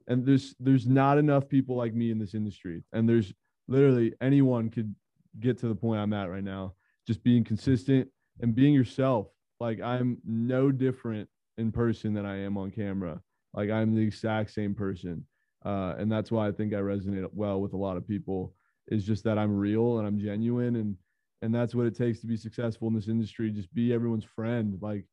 And 0.09 0.26
there's 0.26 0.55
there's 0.59 0.86
not 0.86 1.18
enough 1.18 1.49
people 1.49 1.76
like 1.76 1.95
me 1.95 2.11
in 2.11 2.18
this 2.18 2.34
industry, 2.34 2.82
and 2.93 3.09
there's 3.09 3.32
literally 3.68 4.14
anyone 4.20 4.68
could 4.68 4.95
get 5.40 5.59
to 5.59 5.68
the 5.68 5.74
point 5.74 6.01
I'm 6.01 6.12
at 6.12 6.30
right 6.30 6.45
now. 6.45 6.74
Just 7.07 7.22
being 7.22 7.45
consistent 7.45 8.09
and 8.40 8.55
being 8.55 8.74
yourself. 8.74 9.28
Like 9.61 9.80
I'm 9.80 10.18
no 10.24 10.72
different 10.72 11.28
in 11.59 11.70
person 11.70 12.14
than 12.14 12.26
I 12.26 12.38
am 12.38 12.57
on 12.59 12.70
camera. 12.70 13.20
Like 13.55 13.70
I'm 13.70 13.95
the 13.95 14.03
exact 14.03 14.53
same 14.53 14.74
person. 14.74 15.26
Uh, 15.64 15.94
and 15.98 16.10
that's 16.10 16.30
why 16.30 16.48
I 16.48 16.52
think 16.52 16.72
I 16.72 16.78
resonate 16.78 17.28
well 17.32 17.60
with 17.60 17.72
a 17.72 17.76
lot 17.76 17.96
of 17.96 18.06
people 18.06 18.54
is 18.88 19.04
just 19.04 19.24
that 19.24 19.38
I'm 19.38 19.56
real 19.56 19.98
and 19.98 20.06
I'm 20.06 20.18
genuine 20.18 20.76
and 20.76 20.96
and 21.42 21.52
that's 21.52 21.74
what 21.74 21.86
it 21.86 21.96
takes 21.96 22.20
to 22.20 22.26
be 22.26 22.36
successful 22.36 22.86
in 22.86 22.94
this 22.94 23.08
industry. 23.08 23.50
Just 23.50 23.74
be 23.74 23.92
everyone's 23.92 24.24
friend. 24.24 24.78
Like, 24.80 25.04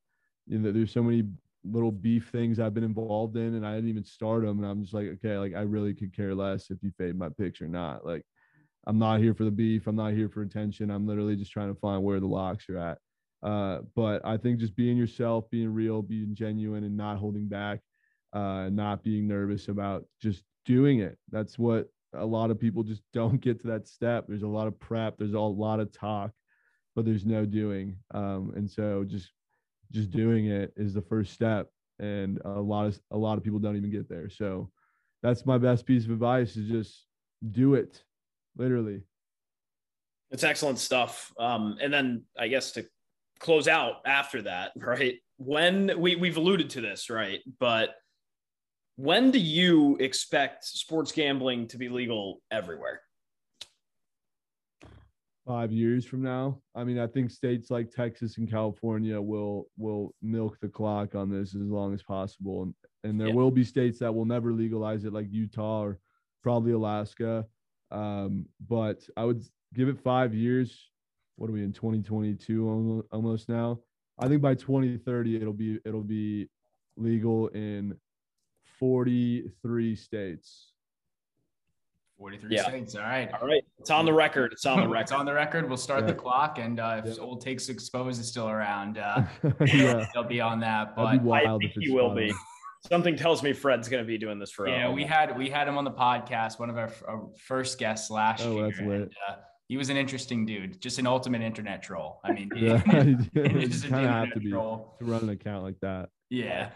you 0.46 0.60
know, 0.60 0.72
there's 0.72 0.92
so 0.92 1.02
many 1.02 1.24
little 1.64 1.92
beef 1.92 2.30
things 2.32 2.60
I've 2.60 2.76
been 2.76 2.84
involved 2.84 3.36
in 3.36 3.56
and 3.56 3.66
I 3.66 3.74
didn't 3.74 3.90
even 3.90 4.06
start 4.06 4.44
them. 4.44 4.60
And 4.60 4.68
I'm 4.68 4.84
just 4.84 4.94
like, 4.94 5.08
okay, 5.08 5.40
like 5.40 5.56
I 5.56 5.62
really 5.62 5.96
could 5.96 6.16
care 6.16 6.36
less 6.36 6.70
if 6.70 6.84
you 6.84 6.92
fade 7.00 7.18
my 7.18 7.30
pics 7.30 7.62
or 7.62 7.68
not. 7.68 8.06
Like, 8.06 8.24
I'm 8.86 9.00
not 9.00 9.20
here 9.20 9.34
for 9.34 9.44
the 9.44 9.52
beef. 9.52 9.88
I'm 9.88 9.96
not 9.96 10.14
here 10.14 10.30
for 10.30 10.44
attention. 10.44 10.92
I'm 10.92 11.08
literally 11.08 11.36
just 11.36 11.52
trying 11.52 11.74
to 11.74 11.80
find 11.80 12.04
where 12.04 12.20
the 12.20 12.28
locks 12.28 12.70
are 12.70 12.78
at. 12.78 12.98
Uh, 13.42 13.80
but 13.96 14.24
I 14.26 14.38
think 14.38 14.60
just 14.60 14.76
being 14.76 14.98
yourself, 14.98 15.50
being 15.50 15.74
real, 15.74 16.02
being 16.02 16.36
genuine, 16.36 16.84
and 16.84 16.96
not 16.96 17.18
holding 17.18 17.48
back, 17.48 17.80
uh, 18.34 18.70
not 18.72 19.04
being 19.04 19.28
nervous 19.28 19.68
about 19.68 20.06
just 20.22 20.44
doing 20.66 21.00
it. 21.00 21.18
That's 21.32 21.58
what 21.58 21.90
a 22.14 22.26
lot 22.26 22.52
of 22.52 22.60
people 22.60 22.84
just 22.84 23.02
don't 23.14 23.42
get 23.42 23.62
to 23.62 23.68
that 23.68 23.88
step. 23.88 24.26
There's 24.28 24.44
a 24.44 24.48
lot 24.48 24.68
of 24.68 24.80
prep. 24.80 25.18
There's 25.18 25.34
a 25.34 25.40
lot 25.40 25.80
of 25.80 25.92
talk, 25.92 26.32
but 26.96 27.06
there's 27.06 27.26
no 27.26 27.46
doing. 27.46 27.98
Um, 28.14 28.54
and 28.56 28.70
so 28.70 29.04
just 29.04 29.32
just 29.92 30.12
doing 30.12 30.46
it 30.46 30.72
is 30.78 30.94
the 30.94 31.02
first 31.02 31.34
step. 31.34 31.68
And 32.00 32.40
a 32.46 32.62
lot 32.62 32.86
of 32.88 33.00
a 33.12 33.18
lot 33.18 33.38
of 33.38 33.44
people 33.44 33.60
don't 33.60 33.76
even 33.76 33.92
get 33.92 34.08
there. 34.08 34.30
So 34.30 34.70
that's 35.22 35.46
my 35.46 35.58
best 35.58 35.86
piece 35.86 36.06
of 36.06 36.12
advice: 36.12 36.56
is 36.56 36.70
just 36.70 37.06
do 37.52 37.74
it 37.74 38.04
literally. 38.58 39.04
It's 40.32 40.44
excellent 40.44 40.78
stuff. 40.78 41.34
Um, 41.40 41.78
and 41.82 41.92
then 41.92 42.24
I 42.38 42.48
guess 42.48 42.72
to 42.74 42.86
close 43.40 43.68
out 43.68 43.96
after 44.06 44.44
that, 44.44 44.72
right? 44.78 45.16
When 45.38 46.00
we 46.00 46.16
we've 46.16 46.38
alluded 46.38 46.70
to 46.72 46.82
this, 46.82 47.10
right? 47.10 47.40
But 47.60 47.96
when 49.00 49.32
do 49.32 49.40
you 49.40 49.96
expect 50.02 50.66
sports 50.66 51.14
gambling 51.14 51.66
to 51.66 51.78
be 51.78 51.88
legal 51.88 52.42
everywhere? 52.52 53.00
Five 55.48 55.72
years 55.72 56.04
from 56.04 56.22
now. 56.22 56.60
I 56.76 56.84
mean, 56.84 57.00
I 57.00 57.08
think 57.08 57.32
states 57.32 57.72
like 57.72 57.92
Texas 57.92 58.38
and 58.38 58.52
California 58.52 59.20
will 59.20 59.68
will 59.78 60.14
milk 60.22 60.58
the 60.60 60.68
clock 60.68 61.16
on 61.16 61.32
this 61.32 61.56
as 61.56 61.62
long 61.62 61.94
as 61.94 62.04
possible, 62.04 62.64
and 62.64 62.74
and 63.06 63.20
there 63.20 63.30
yeah. 63.30 63.34
will 63.34 63.52
be 63.52 63.64
states 63.64 64.00
that 64.00 64.14
will 64.14 64.26
never 64.26 64.52
legalize 64.52 65.06
it, 65.06 65.14
like 65.14 65.28
Utah 65.32 65.82
or 65.82 66.00
probably 66.44 66.74
Alaska. 66.74 67.46
Um, 67.92 68.48
but 68.68 69.02
I 69.16 69.24
would 69.24 69.42
give 69.74 69.88
it 69.88 69.98
five 69.98 70.34
years. 70.34 70.90
What 71.38 71.50
are 71.50 71.54
we 71.54 71.64
in 71.64 71.72
2022 71.72 73.06
almost 73.14 73.48
now? 73.48 73.80
I 74.20 74.28
think 74.28 74.42
by 74.42 74.56
2030 74.56 75.38
it'll 75.38 75.54
be 75.54 75.80
it'll 75.86 76.04
be 76.04 76.50
legal 76.98 77.48
in 77.48 77.96
43 78.80 79.96
states. 79.96 80.72
43 82.18 82.56
yeah. 82.56 82.64
states. 82.64 82.96
All 82.96 83.02
right. 83.02 83.30
All 83.42 83.48
right. 83.48 83.64
It's 83.80 83.90
on 83.90 84.06
the 84.06 84.14
record. 84.14 84.52
It's 84.52 84.66
on 84.66 84.82
the 84.82 84.88
record. 84.88 85.02
it's 85.04 85.12
on 85.12 85.26
the 85.26 85.34
record. 85.34 85.68
We'll 85.68 85.78
start 85.78 86.02
yeah. 86.02 86.08
the 86.08 86.14
clock. 86.14 86.60
And 86.60 86.80
uh, 86.80 87.02
if 87.04 87.18
yeah. 87.18 87.24
old 87.24 87.42
takes 87.42 87.70
exposed 87.70 88.20
is 88.20 88.28
still 88.28 88.50
around, 88.50 88.98
uh, 88.98 89.24
yeah. 89.66 90.06
they'll 90.14 90.24
be 90.24 90.42
on 90.42 90.60
that. 90.60 90.96
But 90.96 91.06
I 91.06 91.58
think 91.58 91.74
he 91.80 91.92
will 91.92 92.14
be. 92.14 92.34
Something 92.90 93.18
tells 93.18 93.44
me 93.44 93.52
Fred's 93.52 93.90
going 93.90 94.02
to 94.02 94.08
be 94.08 94.18
doing 94.18 94.40
this 94.40 94.52
for. 94.52 94.68
Yeah, 94.68 94.90
we 94.90 95.04
had 95.04 95.38
we 95.38 95.50
had 95.50 95.68
him 95.68 95.78
on 95.78 95.84
the 95.84 95.92
podcast, 95.92 96.60
one 96.60 96.70
of 96.70 96.78
our, 96.78 96.90
our 97.10 97.28
first 97.38 97.78
guests 97.78 98.10
last 98.10 98.42
oh, 98.46 98.56
year. 98.56 98.74
And, 98.80 99.12
uh, 99.28 99.36
he 99.68 99.76
was 99.76 99.90
an 99.90 99.98
interesting 99.98 100.46
dude, 100.46 100.82
just 100.82 100.98
an 100.98 101.06
ultimate 101.06 101.42
internet 101.42 101.84
troll. 101.84 102.22
I 102.24 102.32
mean, 102.32 102.50
yeah, 102.56 102.78
he, 103.04 103.68
just 103.68 103.90
kind 103.90 104.06
of 104.06 104.12
have 104.12 104.34
to 104.34 104.40
be 104.40 104.50
troll. 104.50 104.96
to 105.00 105.06
run 105.06 105.24
an 105.24 105.30
account 105.30 105.64
like 105.64 105.80
that. 105.82 106.08
Yeah. 106.30 106.70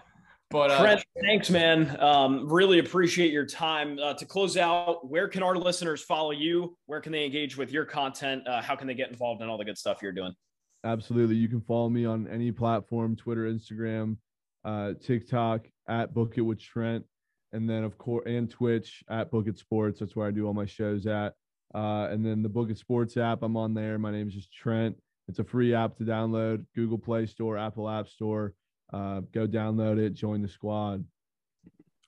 But 0.53 0.69
uh, 0.69 0.81
Fred, 0.81 1.03
thanks, 1.19 1.49
man. 1.49 1.99
Um, 1.99 2.47
really 2.47 2.77
appreciate 2.77 3.31
your 3.31 3.43
time. 3.45 3.97
Uh, 3.97 4.13
to 4.13 4.23
close 4.23 4.55
out, 4.55 5.09
where 5.09 5.27
can 5.27 5.41
our 5.41 5.55
listeners 5.55 6.03
follow 6.03 6.29
you? 6.29 6.77
Where 6.85 7.01
can 7.01 7.11
they 7.11 7.25
engage 7.25 7.57
with 7.57 7.71
your 7.71 7.85
content? 7.85 8.47
Uh, 8.47 8.61
how 8.61 8.75
can 8.75 8.85
they 8.85 8.93
get 8.93 9.09
involved 9.09 9.41
in 9.41 9.49
all 9.49 9.57
the 9.57 9.65
good 9.65 9.79
stuff 9.79 10.03
you're 10.03 10.11
doing? 10.11 10.35
Absolutely. 10.83 11.37
You 11.37 11.47
can 11.47 11.59
follow 11.61 11.89
me 11.89 12.05
on 12.05 12.27
any 12.27 12.51
platform 12.51 13.15
Twitter, 13.15 13.51
Instagram, 13.51 14.17
uh, 14.63 14.93
TikTok 15.03 15.65
at 15.89 16.13
Book 16.13 16.37
It 16.37 16.41
with 16.41 16.61
Trent, 16.61 17.03
and 17.51 17.67
then 17.67 17.83
of 17.83 17.97
course 17.97 18.25
and 18.27 18.47
Twitch 18.47 19.03
at 19.09 19.31
Book 19.31 19.47
It 19.47 19.57
Sports. 19.57 20.01
That's 20.01 20.15
where 20.15 20.27
I 20.27 20.31
do 20.31 20.45
all 20.45 20.53
my 20.53 20.67
shows 20.67 21.07
at. 21.07 21.33
Uh, 21.73 22.09
and 22.11 22.23
then 22.23 22.43
the 22.43 22.49
Book 22.49 22.69
It 22.69 22.77
Sports 22.77 23.17
app, 23.17 23.41
I'm 23.41 23.57
on 23.57 23.73
there. 23.73 23.97
My 23.97 24.11
name 24.11 24.27
is 24.27 24.35
just 24.35 24.53
Trent. 24.53 24.95
It's 25.27 25.39
a 25.39 25.43
free 25.43 25.73
app 25.73 25.97
to 25.97 26.03
download. 26.03 26.63
Google 26.75 26.99
Play 26.99 27.25
Store, 27.25 27.57
Apple 27.57 27.89
App 27.89 28.07
Store. 28.07 28.53
Uh, 28.93 29.21
go 29.33 29.47
download 29.47 29.97
it. 29.97 30.13
Join 30.13 30.41
the 30.41 30.47
squad. 30.47 31.03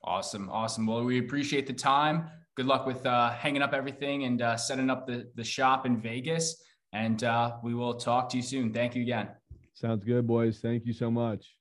Awesome, 0.03 0.49
awesome. 0.51 0.85
Well, 0.85 1.03
we 1.03 1.17
appreciate 1.17 1.65
the 1.65 1.73
time. 1.73 2.29
Good 2.55 2.67
luck 2.67 2.85
with 2.85 3.05
uh, 3.05 3.31
hanging 3.31 3.63
up 3.63 3.73
everything 3.73 4.23
and 4.25 4.41
uh, 4.41 4.55
setting 4.55 4.89
up 4.89 5.07
the 5.07 5.29
the 5.35 5.43
shop 5.43 5.85
in 5.85 5.99
Vegas. 5.99 6.63
And 6.93 7.23
uh, 7.23 7.57
we 7.63 7.73
will 7.73 7.95
talk 7.95 8.29
to 8.29 8.37
you 8.37 8.43
soon. 8.43 8.71
Thank 8.71 8.95
you 8.95 9.01
again. 9.01 9.29
Sounds 9.73 10.05
good, 10.05 10.25
boys. 10.25 10.59
Thank 10.59 10.85
you 10.85 10.93
so 10.93 11.11
much. 11.11 11.57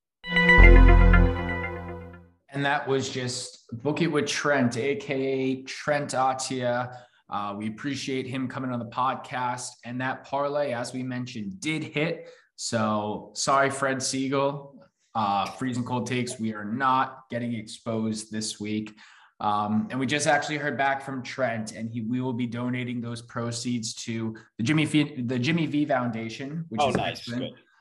And 2.54 2.64
that 2.64 2.86
was 2.86 3.08
just 3.08 3.66
Book 3.82 4.00
It 4.02 4.06
with 4.06 4.26
Trent, 4.26 4.76
aka 4.76 5.62
Trent 5.62 6.10
Attyah. 6.10 6.96
Uh, 7.28 7.54
we 7.56 7.66
appreciate 7.66 8.26
him 8.28 8.46
coming 8.46 8.70
on 8.70 8.78
the 8.78 8.84
podcast. 8.84 9.70
And 9.84 10.00
that 10.00 10.24
parlay, 10.24 10.72
as 10.72 10.92
we 10.92 11.02
mentioned, 11.02 11.58
did 11.58 11.82
hit. 11.82 12.28
So 12.54 13.32
sorry, 13.34 13.70
Fred 13.70 14.00
Siegel. 14.00 14.78
Uh, 15.14 15.46
freezing 15.46 15.84
cold 15.84 16.06
takes. 16.06 16.40
We 16.40 16.52
are 16.54 16.64
not 16.64 17.24
getting 17.30 17.54
exposed 17.54 18.32
this 18.32 18.58
week. 18.58 18.96
Um, 19.40 19.88
and 19.90 19.98
we 19.98 20.06
just 20.06 20.26
actually 20.26 20.56
heard 20.56 20.78
back 20.78 21.02
from 21.02 21.22
Trent, 21.22 21.72
and 21.72 21.90
he 21.90 22.00
we 22.00 22.20
will 22.20 22.32
be 22.32 22.46
donating 22.46 23.00
those 23.00 23.20
proceeds 23.20 23.94
to 24.04 24.34
the 24.58 24.64
Jimmy 24.64 24.84
v, 24.84 25.22
the 25.22 25.38
Jimmy 25.38 25.66
V 25.66 25.86
Foundation, 25.86 26.64
which 26.68 26.80
oh, 26.80 26.90
is 26.90 26.96
nice. 26.96 27.30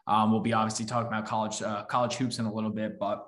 Um, 0.05 0.31
we'll 0.31 0.41
be 0.41 0.51
obviously 0.51 0.85
talking 0.85 1.07
about 1.07 1.25
college 1.25 1.61
uh, 1.61 1.83
college 1.83 2.15
hoops 2.15 2.39
in 2.39 2.45
a 2.45 2.53
little 2.53 2.69
bit, 2.69 2.99
but 2.99 3.25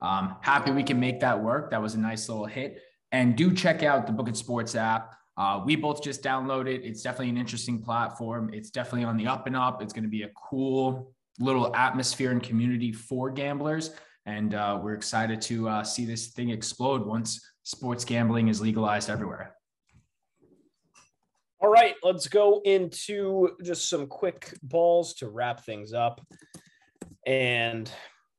um, 0.00 0.36
happy 0.40 0.70
we 0.70 0.82
can 0.82 0.98
make 0.98 1.20
that 1.20 1.42
work. 1.42 1.70
That 1.70 1.82
was 1.82 1.94
a 1.94 1.98
nice 1.98 2.28
little 2.28 2.46
hit. 2.46 2.80
And 3.12 3.36
do 3.36 3.52
check 3.52 3.82
out 3.82 4.06
the 4.06 4.12
Book 4.12 4.28
It 4.28 4.36
Sports 4.36 4.74
app. 4.74 5.14
Uh, 5.36 5.62
we 5.64 5.76
both 5.76 6.02
just 6.02 6.22
downloaded. 6.22 6.76
It. 6.76 6.84
It's 6.84 7.02
definitely 7.02 7.30
an 7.30 7.36
interesting 7.36 7.82
platform. 7.82 8.50
It's 8.52 8.70
definitely 8.70 9.04
on 9.04 9.16
the 9.16 9.26
up 9.26 9.46
and 9.46 9.56
up. 9.56 9.82
It's 9.82 9.92
going 9.92 10.04
to 10.04 10.10
be 10.10 10.22
a 10.22 10.30
cool 10.30 11.14
little 11.38 11.74
atmosphere 11.74 12.30
and 12.30 12.42
community 12.42 12.92
for 12.92 13.30
gamblers. 13.30 13.90
And 14.26 14.54
uh, 14.54 14.80
we're 14.82 14.94
excited 14.94 15.40
to 15.42 15.68
uh, 15.68 15.84
see 15.84 16.04
this 16.04 16.28
thing 16.28 16.50
explode 16.50 17.06
once 17.06 17.40
sports 17.62 18.04
gambling 18.04 18.48
is 18.48 18.60
legalized 18.60 19.10
everywhere. 19.10 19.54
All 21.60 21.70
right, 21.70 21.94
let's 22.02 22.28
go 22.28 22.60
into 22.64 23.56
just 23.64 23.88
some 23.88 24.06
quick 24.06 24.56
balls 24.62 25.14
to 25.14 25.28
wrap 25.28 25.64
things 25.64 25.92
up. 25.92 26.20
And 27.26 27.90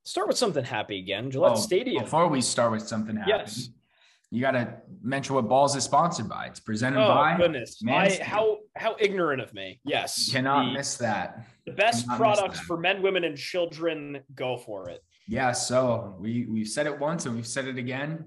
start 0.06 0.28
with 0.28 0.38
something 0.38 0.64
happy 0.64 1.00
again. 1.00 1.32
Gillette 1.32 1.54
oh, 1.54 1.56
Stadium. 1.56 2.04
Before 2.04 2.28
we 2.28 2.41
start 2.41 2.72
with 2.72 2.88
something 2.88 3.18
happy, 3.18 3.32
yes. 3.32 3.70
You 4.30 4.41
got 4.41 4.51
to 4.51 4.73
mention 5.01 5.36
what 5.36 5.47
Balls 5.47 5.75
is 5.75 5.84
sponsored 5.84 6.28
by. 6.28 6.47
It's 6.47 6.59
presented 6.59 7.01
oh, 7.01 7.07
by. 7.07 7.38
goodness, 7.38 7.82
my, 7.82 8.09
how 8.21 8.57
how 8.75 8.95
ignorant 8.99 9.41
of 9.41 9.53
me. 9.53 9.80
Yes, 9.86 10.28
you 10.28 10.34
cannot 10.34 10.65
the, 10.65 10.73
miss 10.73 10.97
that. 10.97 11.47
The 11.65 11.71
best 11.71 12.07
products 12.07 12.59
for 12.59 12.78
men, 12.78 13.01
women, 13.01 13.23
and 13.23 13.38
children. 13.38 14.19
Go 14.36 14.57
for 14.57 14.89
it. 14.89 15.01
Yeah. 15.28 15.53
So 15.53 16.15
we 16.19 16.45
we've 16.45 16.67
said 16.67 16.88
it 16.88 16.99
once 16.99 17.25
and 17.25 17.36
we've 17.36 17.47
said 17.47 17.67
it 17.67 17.78
again. 17.78 18.25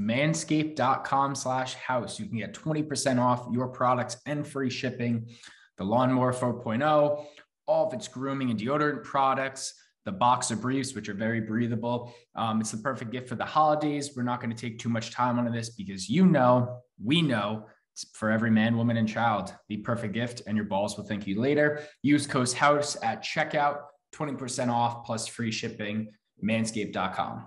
Manscaped.com 0.00 1.34
slash 1.34 1.74
house. 1.74 2.20
You 2.20 2.26
can 2.26 2.38
get 2.38 2.54
20% 2.54 3.20
off 3.20 3.48
your 3.50 3.66
products 3.66 4.16
and 4.26 4.46
free 4.46 4.70
shipping. 4.70 5.28
The 5.76 5.84
Lawnmower 5.84 6.32
4.0, 6.32 7.24
all 7.66 7.86
of 7.86 7.92
its 7.94 8.06
grooming 8.06 8.50
and 8.50 8.58
deodorant 8.58 9.02
products 9.02 9.74
the 10.08 10.12
boxer 10.12 10.56
briefs, 10.56 10.94
which 10.94 11.10
are 11.10 11.14
very 11.14 11.38
breathable. 11.38 12.14
Um, 12.34 12.62
it's 12.62 12.70
the 12.70 12.78
perfect 12.78 13.10
gift 13.10 13.28
for 13.28 13.34
the 13.34 13.44
holidays. 13.44 14.12
We're 14.16 14.22
not 14.22 14.40
going 14.40 14.48
to 14.48 14.56
take 14.56 14.78
too 14.78 14.88
much 14.88 15.10
time 15.10 15.38
on 15.38 15.52
this 15.52 15.68
because 15.68 16.08
you 16.08 16.24
know, 16.24 16.78
we 17.04 17.20
know 17.20 17.66
it's 17.92 18.06
for 18.14 18.30
every 18.30 18.50
man, 18.50 18.78
woman, 18.78 18.96
and 18.96 19.06
child. 19.06 19.52
The 19.68 19.76
perfect 19.76 20.14
gift, 20.14 20.40
and 20.46 20.56
your 20.56 20.64
balls 20.64 20.96
will 20.96 21.04
thank 21.04 21.26
you 21.26 21.38
later. 21.38 21.82
Use 22.00 22.26
Coast 22.26 22.56
House 22.56 22.96
at 23.02 23.22
checkout, 23.22 23.80
20% 24.14 24.70
off 24.70 25.04
plus 25.04 25.26
free 25.26 25.52
shipping, 25.52 26.08
manscaped.com. 26.42 27.46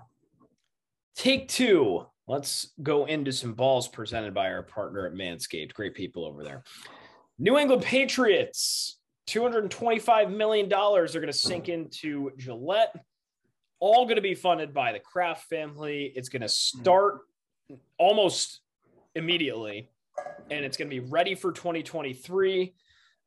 Take 1.16 1.48
two. 1.48 2.06
Let's 2.28 2.70
go 2.80 3.06
into 3.06 3.32
some 3.32 3.54
balls 3.54 3.88
presented 3.88 4.34
by 4.34 4.52
our 4.52 4.62
partner 4.62 5.04
at 5.08 5.14
Manscaped. 5.14 5.74
Great 5.74 5.94
people 5.94 6.24
over 6.24 6.44
there. 6.44 6.62
New 7.40 7.58
England 7.58 7.82
Patriots 7.82 9.00
$225 9.26 10.34
million 10.34 10.72
are 10.72 11.06
going 11.06 11.26
to 11.26 11.32
sink 11.32 11.68
into 11.68 12.30
Gillette, 12.36 12.94
all 13.80 14.04
going 14.04 14.16
to 14.16 14.22
be 14.22 14.34
funded 14.34 14.74
by 14.74 14.92
the 14.92 14.98
Kraft 14.98 15.48
family. 15.48 16.12
It's 16.14 16.28
going 16.28 16.42
to 16.42 16.48
start 16.48 17.20
almost 17.98 18.60
immediately, 19.14 19.88
and 20.50 20.64
it's 20.64 20.76
going 20.76 20.88
to 20.88 20.94
be 20.94 21.00
ready 21.00 21.34
for 21.34 21.52
2023. 21.52 22.74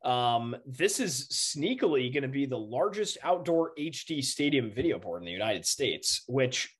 Um, 0.04 0.56
this 0.66 1.00
is 1.00 1.26
sneakily 1.28 2.12
going 2.12 2.22
to 2.22 2.28
be 2.28 2.46
the 2.46 2.58
largest 2.58 3.18
outdoor 3.22 3.72
HD 3.78 4.22
stadium 4.22 4.70
video 4.70 4.98
board 4.98 5.22
in 5.22 5.26
the 5.26 5.32
United 5.32 5.66
States, 5.66 6.22
which 6.28 6.76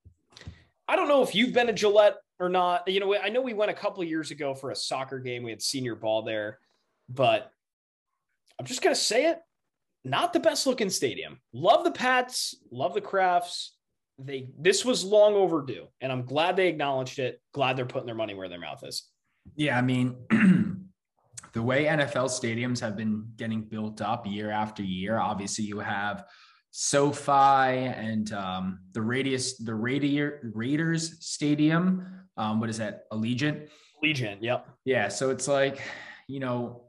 I 0.86 0.94
don't 0.94 1.08
know 1.08 1.22
if 1.22 1.34
you've 1.34 1.52
been 1.52 1.66
to 1.66 1.72
Gillette 1.72 2.16
or 2.38 2.48
not. 2.48 2.86
You 2.86 3.00
know, 3.00 3.16
I 3.16 3.30
know 3.30 3.40
we 3.40 3.54
went 3.54 3.70
a 3.70 3.74
couple 3.74 4.04
years 4.04 4.30
ago 4.30 4.54
for 4.54 4.70
a 4.70 4.76
soccer 4.76 5.18
game. 5.18 5.42
We 5.42 5.50
had 5.50 5.62
senior 5.62 5.96
ball 5.96 6.22
there, 6.22 6.60
but 7.08 7.50
I'm 8.59 8.66
just 8.66 8.82
going 8.82 8.94
to 8.94 9.00
say 9.00 9.30
it. 9.30 9.38
Not 10.04 10.32
the 10.32 10.40
best 10.40 10.66
looking 10.66 10.88
stadium. 10.88 11.40
Love 11.52 11.82
the 11.82 11.90
Pats, 11.90 12.54
love 12.70 12.94
the 12.94 13.00
Krafts. 13.00 13.70
They 14.18 14.48
this 14.59 14.84
was 14.84 15.04
long 15.04 15.34
overdue, 15.34 15.88
and 16.00 16.11
I'm 16.11 16.24
glad 16.24 16.57
they 16.57 16.68
acknowledged 16.68 17.18
it. 17.18 17.40
Glad 17.52 17.76
they're 17.76 17.84
putting 17.84 18.07
their 18.07 18.14
money 18.14 18.32
where 18.32 18.48
their 18.48 18.61
mouth 18.61 18.82
is. 18.84 19.11
Yeah, 19.57 19.76
I 19.76 19.82
mean, 19.82 20.16
the 21.52 21.62
way 21.62 21.84
NFL 21.84 22.28
stadiums 22.28 22.80
have 22.80 22.96
been 22.96 23.26
getting 23.36 23.62
built 23.62 24.00
up 24.00 24.26
year 24.26 24.50
after 24.50 24.82
year. 24.82 25.18
Obviously, 25.18 25.64
you 25.64 25.80
have 25.80 26.24
SoFi 26.70 27.32
and 27.32 28.32
um, 28.32 28.80
the 28.92 29.02
Radius, 29.02 29.59
the 29.59 29.74
Radier, 29.74 30.50
Raiders 30.54 31.26
Stadium. 31.26 32.07
Um, 32.36 32.61
what 32.61 32.70
is 32.70 32.78
that? 32.78 33.11
Allegiant. 33.12 33.68
Allegiant. 34.02 34.38
Yep. 34.40 34.68
Yeah. 34.84 35.09
So 35.09 35.30
it's 35.30 35.48
like 35.48 35.82
you 36.28 36.40
know 36.40 36.86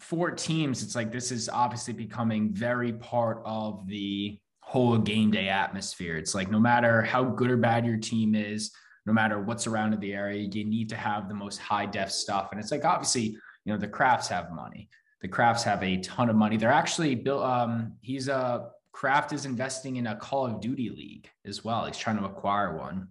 for 0.00 0.30
teams, 0.30 0.82
it's 0.82 0.94
like 0.94 1.12
this 1.12 1.30
is 1.30 1.48
obviously 1.48 1.92
becoming 1.92 2.52
very 2.52 2.92
part 2.92 3.42
of 3.44 3.86
the 3.86 4.38
whole 4.60 4.98
game 4.98 5.30
day 5.30 5.48
atmosphere. 5.48 6.16
It's 6.16 6.34
like 6.34 6.50
no 6.50 6.58
matter 6.58 7.02
how 7.02 7.24
good 7.24 7.50
or 7.50 7.56
bad 7.56 7.86
your 7.86 7.98
team 7.98 8.34
is, 8.34 8.72
no 9.06 9.12
matter 9.12 9.40
what's 9.40 9.66
around 9.66 9.92
in 9.92 10.00
the 10.00 10.14
area, 10.14 10.48
you 10.50 10.64
need 10.64 10.88
to 10.88 10.96
have 10.96 11.28
the 11.28 11.34
most 11.34 11.58
high 11.58 11.86
def 11.86 12.10
stuff. 12.10 12.48
And 12.52 12.60
it's 12.60 12.70
like 12.70 12.84
obviously, 12.84 13.36
you 13.64 13.72
know, 13.72 13.76
the 13.76 13.88
Krafts 13.88 14.28
have 14.28 14.52
money. 14.52 14.88
The 15.20 15.28
Krafts 15.28 15.62
have 15.64 15.82
a 15.82 15.98
ton 15.98 16.30
of 16.30 16.36
money. 16.36 16.56
They're 16.56 16.72
actually 16.72 17.14
built. 17.14 17.42
Um, 17.42 17.94
he's 18.00 18.28
a 18.28 18.70
Kraft 18.92 19.32
is 19.32 19.44
investing 19.44 19.96
in 19.96 20.06
a 20.06 20.16
Call 20.16 20.46
of 20.46 20.60
Duty 20.60 20.90
league 20.90 21.28
as 21.44 21.64
well. 21.64 21.84
He's 21.84 21.98
trying 21.98 22.18
to 22.18 22.24
acquire 22.24 22.76
one. 22.76 23.08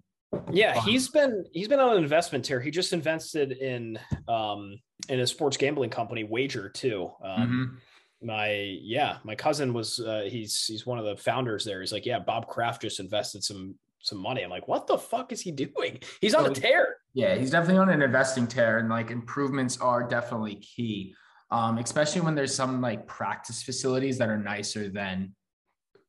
Yeah, 0.51 0.79
he's 0.81 1.07
been 1.09 1.45
he's 1.51 1.67
been 1.67 1.79
on 1.79 1.97
an 1.97 2.03
investment 2.03 2.45
tear. 2.45 2.59
He 2.59 2.71
just 2.71 2.93
invested 2.93 3.51
in 3.51 3.99
um 4.27 4.79
in 5.07 5.19
a 5.19 5.27
sports 5.27 5.57
gambling 5.57 5.89
company, 5.89 6.23
Wager 6.23 6.69
too. 6.69 7.11
Um, 7.23 7.41
mm-hmm. 7.41 8.27
My 8.27 8.51
yeah, 8.81 9.17
my 9.23 9.35
cousin 9.35 9.73
was 9.73 9.99
uh, 9.99 10.27
he's 10.29 10.65
he's 10.65 10.85
one 10.85 10.99
of 10.99 11.05
the 11.05 11.15
founders 11.17 11.65
there. 11.65 11.79
He's 11.79 11.93
like, 11.93 12.05
yeah, 12.05 12.19
Bob 12.19 12.47
Kraft 12.47 12.81
just 12.81 12.99
invested 12.99 13.43
some 13.43 13.75
some 14.01 14.17
money. 14.17 14.43
I'm 14.43 14.49
like, 14.49 14.67
what 14.67 14.87
the 14.87 14.97
fuck 14.97 15.31
is 15.31 15.41
he 15.41 15.51
doing? 15.51 15.99
He's 16.21 16.33
on 16.33 16.45
a 16.45 16.53
tear. 16.53 16.97
Yeah, 17.13 17.35
he's 17.35 17.51
definitely 17.51 17.77
on 17.77 17.89
an 17.89 18.01
investing 18.01 18.47
tear, 18.47 18.79
and 18.79 18.89
like 18.89 19.11
improvements 19.11 19.77
are 19.79 20.03
definitely 20.03 20.55
key. 20.55 21.15
Um, 21.51 21.79
especially 21.79 22.21
when 22.21 22.35
there's 22.35 22.53
some 22.53 22.81
like 22.81 23.07
practice 23.07 23.63
facilities 23.63 24.19
that 24.19 24.29
are 24.29 24.37
nicer 24.37 24.89
than 24.89 25.33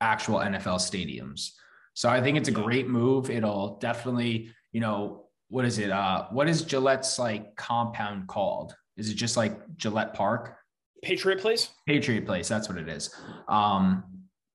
actual 0.01 0.39
NFL 0.39 0.79
stadiums. 0.79 1.53
So 2.01 2.09
I 2.09 2.23
think 2.23 2.39
it's 2.39 2.49
a 2.49 2.53
great 2.53 2.89
move. 2.89 3.29
It'll 3.29 3.77
definitely, 3.77 4.49
you 4.73 4.81
know, 4.81 5.27
what 5.49 5.67
is 5.67 5.79
it? 5.79 5.91
Uh, 5.91 6.29
what 6.31 6.49
is 6.49 6.63
Gillette's 6.63 7.19
like 7.19 7.55
compound 7.57 8.27
called? 8.27 8.75
Is 8.97 9.11
it 9.11 9.17
just 9.17 9.37
like 9.37 9.77
Gillette 9.77 10.15
Park? 10.15 10.57
Patriot 11.03 11.41
Place? 11.41 11.69
Patriot 11.87 12.25
Place. 12.25 12.49
That's 12.49 12.71
what 12.71 12.79
it 12.79 12.89
is. 12.89 13.15
Um, 13.49 14.03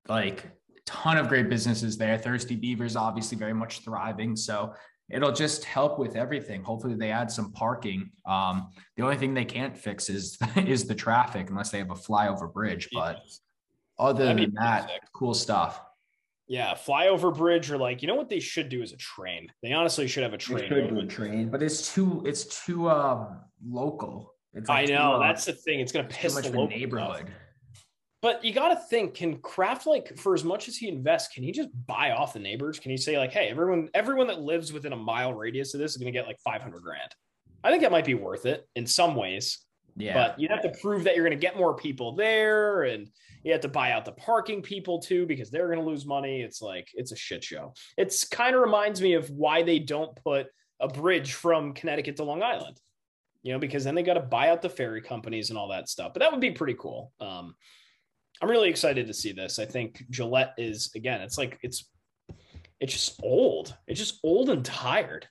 like 0.08 0.50
ton 0.86 1.18
of 1.18 1.28
great 1.28 1.48
businesses 1.48 1.96
there. 1.96 2.18
Thirsty 2.18 2.56
Beavers 2.56 2.96
obviously 2.96 3.38
very 3.38 3.54
much 3.54 3.84
thriving. 3.84 4.34
So 4.34 4.74
it'll 5.08 5.30
just 5.30 5.62
help 5.62 6.00
with 6.00 6.16
everything. 6.16 6.64
Hopefully 6.64 6.94
they 6.94 7.12
add 7.12 7.30
some 7.30 7.52
parking. 7.52 8.10
Um, 8.26 8.72
the 8.96 9.04
only 9.04 9.18
thing 9.18 9.34
they 9.34 9.44
can't 9.44 9.78
fix 9.78 10.10
is 10.10 10.36
is 10.56 10.88
the 10.88 10.96
traffic 10.96 11.48
unless 11.50 11.70
they 11.70 11.78
have 11.78 11.92
a 11.92 11.94
flyover 11.94 12.52
bridge. 12.52 12.88
But 12.92 13.20
other 14.00 14.34
than 14.34 14.52
that, 14.54 14.90
cool 15.12 15.32
stuff. 15.32 15.80
Yeah, 16.48 16.74
flyover 16.74 17.36
bridge 17.36 17.70
or 17.70 17.76
like 17.76 18.02
you 18.02 18.08
know 18.08 18.14
what 18.14 18.28
they 18.28 18.40
should 18.40 18.68
do 18.68 18.82
is 18.82 18.92
a 18.92 18.96
train. 18.96 19.50
They 19.62 19.72
honestly 19.72 20.06
should 20.06 20.22
have 20.22 20.32
a 20.32 20.38
train. 20.38 20.58
They 20.58 20.68
should 20.68 20.88
do 20.90 21.00
a 21.00 21.06
train, 21.06 21.48
but 21.48 21.62
it's 21.62 21.92
too 21.92 22.22
it's 22.24 22.64
too 22.64 22.88
um 22.88 23.40
local. 23.68 24.32
It's 24.54 24.68
like 24.68 24.88
I 24.88 24.92
know 24.92 25.12
too, 25.12 25.16
uh, 25.16 25.18
that's 25.26 25.44
the 25.44 25.52
thing. 25.52 25.80
It's 25.80 25.92
gonna 25.92 26.08
piss 26.08 26.34
the 26.34 26.42
local 26.42 26.68
neighborhood. 26.68 27.32
But 28.22 28.44
you 28.44 28.52
got 28.52 28.70
to 28.70 28.76
think: 28.76 29.14
Can 29.14 29.38
Kraft 29.38 29.86
like 29.86 30.16
for 30.16 30.34
as 30.34 30.42
much 30.42 30.68
as 30.68 30.76
he 30.76 30.88
invests, 30.88 31.32
can 31.34 31.44
he 31.44 31.52
just 31.52 31.68
buy 31.86 32.12
off 32.12 32.32
the 32.32 32.38
neighbors? 32.38 32.78
Can 32.80 32.90
he 32.90 32.96
say 32.96 33.18
like, 33.18 33.32
"Hey, 33.32 33.48
everyone, 33.48 33.88
everyone 33.94 34.26
that 34.28 34.40
lives 34.40 34.72
within 34.72 34.92
a 34.92 34.96
mile 34.96 35.34
radius 35.34 35.74
of 35.74 35.80
this 35.80 35.92
is 35.92 35.96
going 35.98 36.12
to 36.12 36.18
get 36.18 36.26
like 36.26 36.40
five 36.40 36.62
hundred 36.62 36.82
grand"? 36.82 37.14
I 37.62 37.70
think 37.70 37.82
that 37.82 37.92
might 37.92 38.04
be 38.04 38.14
worth 38.14 38.46
it 38.46 38.66
in 38.74 38.86
some 38.86 39.16
ways. 39.16 39.58
Yeah. 39.96 40.14
But 40.14 40.40
you'd 40.40 40.50
have 40.50 40.62
to 40.62 40.72
prove 40.80 41.04
that 41.04 41.14
you're 41.14 41.24
going 41.24 41.38
to 41.38 41.40
get 41.40 41.56
more 41.56 41.74
people 41.74 42.12
there 42.12 42.84
and 42.84 43.08
you 43.46 43.52
have 43.52 43.60
to 43.60 43.68
buy 43.68 43.92
out 43.92 44.04
the 44.04 44.10
parking 44.10 44.60
people 44.60 44.98
too 45.00 45.24
because 45.24 45.50
they're 45.50 45.68
going 45.68 45.78
to 45.78 45.84
lose 45.84 46.04
money. 46.04 46.42
It's 46.42 46.60
like, 46.60 46.88
it's 46.94 47.12
a 47.12 47.16
shit 47.16 47.44
show. 47.44 47.74
It's 47.96 48.24
kind 48.24 48.56
of 48.56 48.60
reminds 48.60 49.00
me 49.00 49.14
of 49.14 49.30
why 49.30 49.62
they 49.62 49.78
don't 49.78 50.16
put 50.24 50.48
a 50.80 50.88
bridge 50.88 51.34
from 51.34 51.72
Connecticut 51.72 52.16
to 52.16 52.24
Long 52.24 52.42
Island, 52.42 52.80
you 53.44 53.52
know, 53.52 53.60
because 53.60 53.84
then 53.84 53.94
they 53.94 54.02
got 54.02 54.14
to 54.14 54.20
buy 54.20 54.48
out 54.48 54.62
the 54.62 54.68
ferry 54.68 55.00
companies 55.00 55.50
and 55.50 55.58
all 55.58 55.68
that 55.68 55.88
stuff. 55.88 56.12
But 56.12 56.20
that 56.20 56.32
would 56.32 56.40
be 56.40 56.50
pretty 56.50 56.74
cool. 56.74 57.12
Um, 57.20 57.54
I'm 58.42 58.50
really 58.50 58.68
excited 58.68 59.06
to 59.06 59.14
see 59.14 59.30
this. 59.30 59.60
I 59.60 59.64
think 59.64 60.04
Gillette 60.10 60.54
is, 60.58 60.90
again, 60.96 61.20
it's 61.20 61.38
like, 61.38 61.56
it's, 61.62 61.88
it's 62.80 62.92
just 62.92 63.20
old. 63.22 63.76
It's 63.86 64.00
just 64.00 64.18
old 64.24 64.50
and 64.50 64.64
tired. 64.64 65.28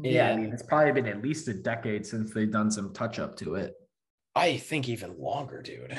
Yeah, 0.00 0.30
I 0.30 0.36
mean, 0.36 0.52
it's 0.52 0.64
probably 0.64 0.90
been 0.90 1.06
at 1.06 1.22
least 1.22 1.46
a 1.46 1.54
decade 1.54 2.04
since 2.04 2.32
they've 2.32 2.50
done 2.50 2.72
some 2.72 2.92
touch 2.92 3.20
up 3.20 3.36
to 3.36 3.54
it. 3.54 3.74
I 4.34 4.56
think 4.56 4.88
even 4.88 5.16
longer, 5.16 5.62
dude. 5.62 5.96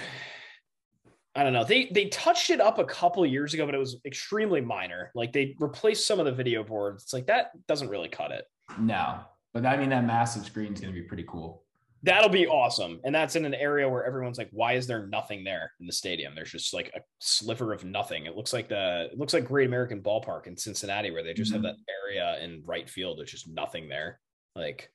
I 1.35 1.43
don't 1.43 1.53
know. 1.53 1.65
They 1.65 1.89
they 1.93 2.05
touched 2.05 2.49
it 2.49 2.61
up 2.61 2.79
a 2.79 2.85
couple 2.85 3.25
years 3.25 3.53
ago, 3.53 3.65
but 3.65 3.75
it 3.75 3.79
was 3.79 3.97
extremely 4.05 4.61
minor. 4.61 5.11
Like 5.15 5.33
they 5.33 5.55
replaced 5.59 6.07
some 6.07 6.19
of 6.19 6.25
the 6.25 6.31
video 6.31 6.63
boards. 6.63 7.03
It's 7.03 7.13
like 7.13 7.27
that 7.27 7.51
doesn't 7.67 7.89
really 7.89 8.07
cut 8.07 8.31
it. 8.31 8.45
No, 8.79 9.19
but 9.53 9.65
I 9.65 9.75
mean 9.75 9.89
that 9.89 10.05
massive 10.05 10.45
screen 10.45 10.73
is 10.73 10.79
going 10.79 10.93
to 10.93 10.99
be 10.99 11.05
pretty 11.05 11.25
cool. 11.27 11.63
That'll 12.03 12.29
be 12.29 12.47
awesome. 12.47 13.01
And 13.03 13.15
that's 13.15 13.35
in 13.35 13.45
an 13.45 13.55
area 13.55 13.89
where 13.89 14.05
everyone's 14.05 14.37
like, 14.37 14.49
why 14.51 14.73
is 14.73 14.85
there 14.85 15.07
nothing 15.07 15.43
there 15.43 15.71
in 15.79 15.87
the 15.87 15.93
stadium? 15.93 16.35
There's 16.35 16.51
just 16.51 16.71
like 16.71 16.91
a 16.95 16.99
sliver 17.19 17.73
of 17.73 17.83
nothing. 17.83 18.27
It 18.27 18.35
looks 18.35 18.53
like 18.53 18.69
the 18.69 19.09
it 19.11 19.17
looks 19.17 19.33
like 19.33 19.45
Great 19.45 19.67
American 19.67 20.01
Ballpark 20.01 20.47
in 20.47 20.55
Cincinnati 20.55 21.11
where 21.11 21.23
they 21.23 21.33
just 21.33 21.51
mm-hmm. 21.51 21.65
have 21.65 21.75
that 21.75 21.93
area 22.03 22.43
in 22.43 22.63
right 22.65 22.89
field. 22.89 23.17
There's 23.17 23.31
just 23.31 23.49
nothing 23.49 23.89
there. 23.89 24.19
Like 24.55 24.89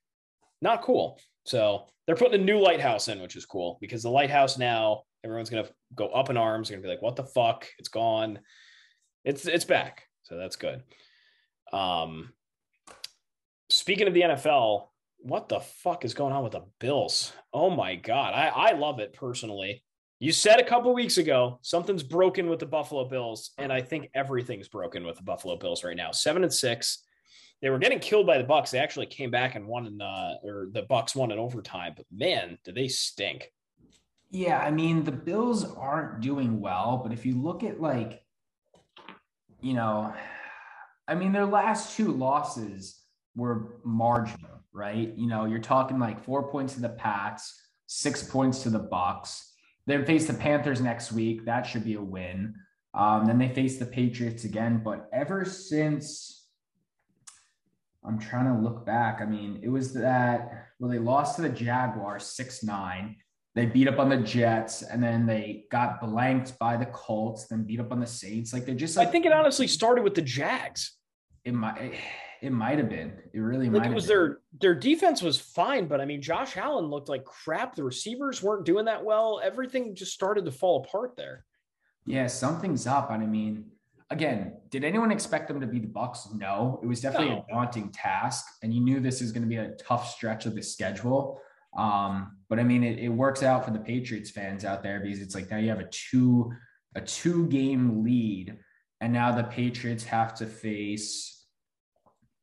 not 0.63 0.83
cool. 0.83 1.19
So 1.45 1.87
they're 2.07 2.17
putting 2.17 2.41
a 2.41 2.45
new 2.45 2.61
lighthouse 2.61 3.09
in, 3.09 3.21
which 3.21 3.37
is 3.37 3.47
cool 3.47 3.79
because 3.81 4.03
the 4.03 4.11
lighthouse 4.11 4.59
now, 4.59 5.03
everyone's 5.25 5.51
gonna 5.51 5.69
go 5.95 6.09
up 6.09 6.31
in 6.31 6.37
arms. 6.37 6.69
They're 6.69 6.79
gonna 6.79 6.89
be 6.89 6.93
like, 6.95 7.03
what 7.03 7.17
the 7.17 7.25
fuck? 7.25 7.67
It's 7.79 7.89
gone. 7.89 8.41
It's 9.25 9.47
it's 9.47 9.65
back. 9.65 10.05
So 10.23 10.37
that's 10.37 10.57
good. 10.57 10.83
Um 11.73 12.33
speaking 13.69 14.09
of 14.09 14.15
the 14.15 14.23
NFL, 14.23 14.89
what 15.19 15.49
the 15.49 15.61
fuck 15.61 16.05
is 16.05 16.15
going 16.15 16.33
on 16.33 16.43
with 16.43 16.53
the 16.53 16.65
Bills? 16.79 17.33
Oh 17.53 17.71
my 17.71 17.97
god, 17.97 18.35
I 18.35 18.49
I 18.49 18.73
love 18.73 19.01
it 19.01 19.13
personally. 19.13 19.83
You 20.19 20.33
said 20.33 20.61
a 20.61 20.65
couple 20.65 20.93
weeks 20.93 21.19
ago 21.19 21.59
something's 21.63 22.03
broken 22.03 22.49
with 22.49 22.59
the 22.59 22.67
Buffalo 22.67 23.07
Bills, 23.09 23.53
and 23.59 23.73
I 23.73 23.81
think 23.81 24.11
everything's 24.15 24.69
broken 24.69 25.05
with 25.07 25.17
the 25.17 25.23
Buffalo 25.23 25.57
Bills 25.57 25.85
right 25.85 25.97
now. 25.97 26.13
Seven 26.13 26.43
and 26.43 26.53
six. 26.53 27.05
They 27.63 27.69
were 27.69 27.79
getting 27.79 27.99
killed 27.99 28.27
by 28.27 28.39
the 28.39 28.45
Bucks. 28.45 28.71
They 28.71 28.79
actually 28.79 29.07
came 29.07 29.31
back 29.31 29.55
and 29.55 29.67
won 29.67 29.87
in 29.87 30.01
uh, 30.01 30.37
or 30.43 30.69
the 30.73 30.83
Bucks 30.83 31.15
won 31.15 31.31
in 31.31 31.39
overtime. 31.39 31.93
But 31.95 32.07
man, 32.11 32.59
do 32.65 32.73
they 32.73 32.89
stink? 32.89 33.53
Yeah, 34.31 34.59
I 34.59 34.71
mean 34.71 35.03
the 35.05 35.13
Bills 35.13 35.65
aren't 35.65 36.21
doing 36.21 36.61
well, 36.61 37.01
but 37.03 37.13
if 37.13 37.27
you 37.27 37.41
look 37.41 37.65
at 37.65 37.81
like, 37.81 38.23
you 39.61 39.75
know, 39.75 40.15
I 41.09 41.15
mean 41.17 41.33
their 41.33 41.47
last 41.47 41.97
two 41.97 42.13
losses 42.13 43.01
were 43.35 43.81
marginal, 43.85 44.63
right? 44.73 45.13
You 45.17 45.27
know, 45.27 45.47
you're 45.47 45.59
talking 45.59 45.99
like 45.99 46.25
four 46.25 46.51
points 46.51 46.75
to 46.75 46.81
the 46.81 46.91
Pats, 46.91 47.61
six 47.87 48.23
points 48.23 48.63
to 48.63 48.71
the 48.71 48.79
Bucks. 48.79 49.53
They 49.87 50.05
face 50.05 50.29
the 50.29 50.35
Panthers 50.35 50.81
next 50.81 51.11
week. 51.11 51.45
That 51.47 51.63
should 51.63 51.85
be 51.85 51.95
a 51.95 52.03
win. 52.03 52.55
Um, 52.95 53.27
then 53.27 53.39
they 53.39 53.49
face 53.49 53.79
the 53.79 53.87
Patriots 53.87 54.45
again. 54.45 54.83
But 54.85 55.09
ever 55.13 55.45
since 55.45 56.47
I'm 58.05 58.19
trying 58.19 58.47
to 58.47 58.63
look 58.63 58.87
back, 58.87 59.21
I 59.21 59.25
mean, 59.25 59.61
it 59.63 59.69
was 59.69 59.93
that 59.95 60.69
well, 60.79 60.91
they 60.91 60.99
lost 60.99 61.37
to 61.37 61.43
the 61.43 61.49
Jaguars 61.49 62.25
six 62.25 62.63
nine. 62.63 63.17
They 63.55 63.67
beat 63.67 63.89
up 63.89 63.99
on 63.99 64.09
the 64.09 64.19
Jets, 64.19 64.83
and 64.83 65.03
then 65.03 65.27
they 65.27 65.65
got 65.71 66.01
blanked 66.01 66.59
by 66.59 66.77
the 66.77 66.87
Colts. 66.87 67.47
Then 67.49 67.65
beat 67.65 67.81
up 67.81 67.91
on 67.91 67.99
the 67.99 68.07
Saints. 68.07 68.53
Like 68.53 68.65
they're 68.65 68.75
just. 68.75 68.97
Like, 68.97 69.09
I 69.09 69.11
think 69.11 69.27
it 69.27 69.33
honestly 69.33 69.67
started 69.67 70.03
with 70.05 70.15
the 70.15 70.23
Jags. 70.23 70.97
It 71.45 71.55
might 71.55 71.95
it 72.43 72.53
might 72.53 72.79
have 72.79 72.89
been. 72.89 73.13
It 73.33 73.41
really 73.41 73.69
like 73.69 73.83
might. 73.83 73.91
It 73.91 73.95
was 73.95 74.07
been. 74.07 74.17
their 74.17 74.39
their 74.61 74.75
defense 74.75 75.23
was 75.23 75.39
fine, 75.39 75.87
but 75.87 76.01
I 76.01 76.05
mean, 76.05 76.23
Josh 76.23 76.57
Allen 76.57 76.87
looked 76.87 77.09
like 77.09 77.25
crap. 77.25 77.75
The 77.75 77.85
receivers 77.85 78.43
weren't 78.43 78.65
doing 78.65 78.87
that 78.87 79.05
well. 79.05 79.41
Everything 79.43 79.95
just 79.95 80.13
started 80.13 80.45
to 80.47 80.53
fall 80.53 80.85
apart 80.85 81.17
there. 81.17 81.45
Yeah, 82.07 82.27
something's 82.27 82.87
up. 82.87 83.11
And 83.11 83.23
I 83.23 83.27
mean, 83.27 83.67
again, 84.09 84.55
did 84.71 84.85
anyone 84.85 85.11
expect 85.11 85.49
them 85.49 85.61
to 85.61 85.67
be 85.67 85.79
the 85.79 85.87
Bucks? 85.87 86.29
No, 86.35 86.81
it 86.83 86.87
was 86.87 87.01
definitely 87.01 87.31
no. 87.31 87.45
a 87.49 87.53
daunting 87.53 87.91
task, 87.93 88.47
and 88.63 88.73
you 88.73 88.81
knew 88.81 89.01
this 89.01 89.21
is 89.21 89.33
going 89.33 89.43
to 89.43 89.49
be 89.49 89.57
a 89.57 89.73
tough 89.73 90.11
stretch 90.11 90.47
of 90.47 90.55
the 90.55 90.63
schedule. 90.63 91.41
Um, 91.77 92.37
but 92.49 92.59
I 92.59 92.65
mean, 92.65 92.83
it, 92.83 92.99
it 92.99 93.09
works 93.09 93.43
out 93.43 93.65
for 93.65 93.71
the 93.71 93.79
Patriots 93.79 94.31
fans 94.31 94.65
out 94.65 94.83
there 94.83 95.01
because 95.01 95.21
it's 95.21 95.35
like 95.35 95.51
now 95.51 95.59
you 95.59 95.69
have 95.69 95.81
a 95.81 95.89
two 95.91 96.53
a 96.97 97.01
two 97.01 97.47
game 97.47 98.03
lead, 98.03 98.59
and 99.01 99.13
now 99.13 99.33
the 99.33 99.45
Patriots 99.45 100.05
have 100.05 100.35
to 100.37 100.47
face 100.47 101.47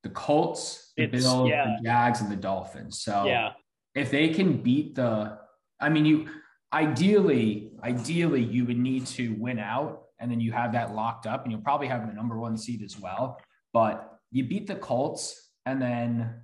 the 0.04 0.10
Colts, 0.10 0.94
the 0.96 1.04
it's, 1.04 1.24
Bills, 1.24 1.50
yeah. 1.50 1.66
the 1.66 1.84
Jags, 1.84 2.22
and 2.22 2.32
the 2.32 2.38
Dolphins. 2.38 3.02
So 3.02 3.26
yeah. 3.26 3.52
if 3.96 4.10
they 4.10 4.30
can 4.30 4.62
beat 4.62 4.96
the, 4.96 5.38
I 5.82 5.90
mean, 5.90 6.06
you 6.06 6.30
ideally, 6.72 7.72
ideally, 7.84 8.44
you 8.44 8.66
would 8.66 8.78
need 8.78 9.06
to 9.08 9.36
win 9.38 9.60
out, 9.60 10.04
and 10.20 10.32
then 10.32 10.40
you 10.40 10.54
have 10.54 10.72
that 10.72 10.96
locked 10.96 11.28
up, 11.28 11.44
and 11.44 11.52
you'll 11.52 11.62
probably 11.62 11.88
have 11.88 12.08
the 12.08 12.14
number 12.14 12.40
one 12.40 12.58
seed 12.58 12.82
as 12.82 12.98
well. 12.98 13.38
But 13.74 14.20
you 14.32 14.46
beat 14.46 14.68
the 14.68 14.76
Colts, 14.76 15.52
and 15.66 15.82
then. 15.82 16.42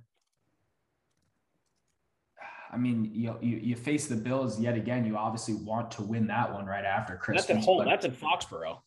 I 2.72 2.76
mean, 2.76 3.10
you, 3.12 3.36
you, 3.40 3.56
you 3.56 3.76
face 3.76 4.06
the 4.06 4.16
Bills 4.16 4.60
yet 4.60 4.76
again. 4.76 5.04
You 5.04 5.16
obviously 5.16 5.54
want 5.54 5.90
to 5.92 6.02
win 6.02 6.26
that 6.28 6.52
one 6.52 6.66
right 6.66 6.84
after 6.84 7.16
Christmas. 7.16 7.46
That's 7.46 7.58
at 7.60 7.64
home. 7.64 7.84
That's 7.84 8.04
in 8.04 8.12
Foxborough. 8.12 8.78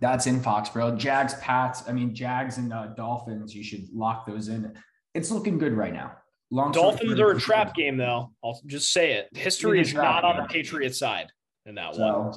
That's 0.00 0.26
in 0.26 0.40
Foxborough. 0.40 0.98
Jags, 0.98 1.34
Pats. 1.34 1.84
I 1.88 1.92
mean, 1.92 2.14
Jags 2.14 2.58
and 2.58 2.72
uh, 2.72 2.88
Dolphins. 2.88 3.54
You 3.54 3.62
should 3.62 3.88
lock 3.92 4.26
those 4.26 4.48
in. 4.48 4.74
It's 5.14 5.30
looking 5.30 5.58
good 5.58 5.72
right 5.72 5.92
now. 5.92 6.16
Long 6.50 6.70
Dolphins 6.72 7.18
are 7.18 7.32
a 7.32 7.40
trap 7.40 7.74
game, 7.74 7.96
though. 7.96 8.30
I'll 8.44 8.60
just 8.66 8.92
say 8.92 9.14
it. 9.14 9.28
History 9.36 9.80
is 9.80 9.92
not 9.92 10.24
on 10.24 10.36
the 10.36 10.44
Patriots 10.44 10.98
side 10.98 11.26
in 11.64 11.74
that 11.74 11.94
so, 11.94 12.34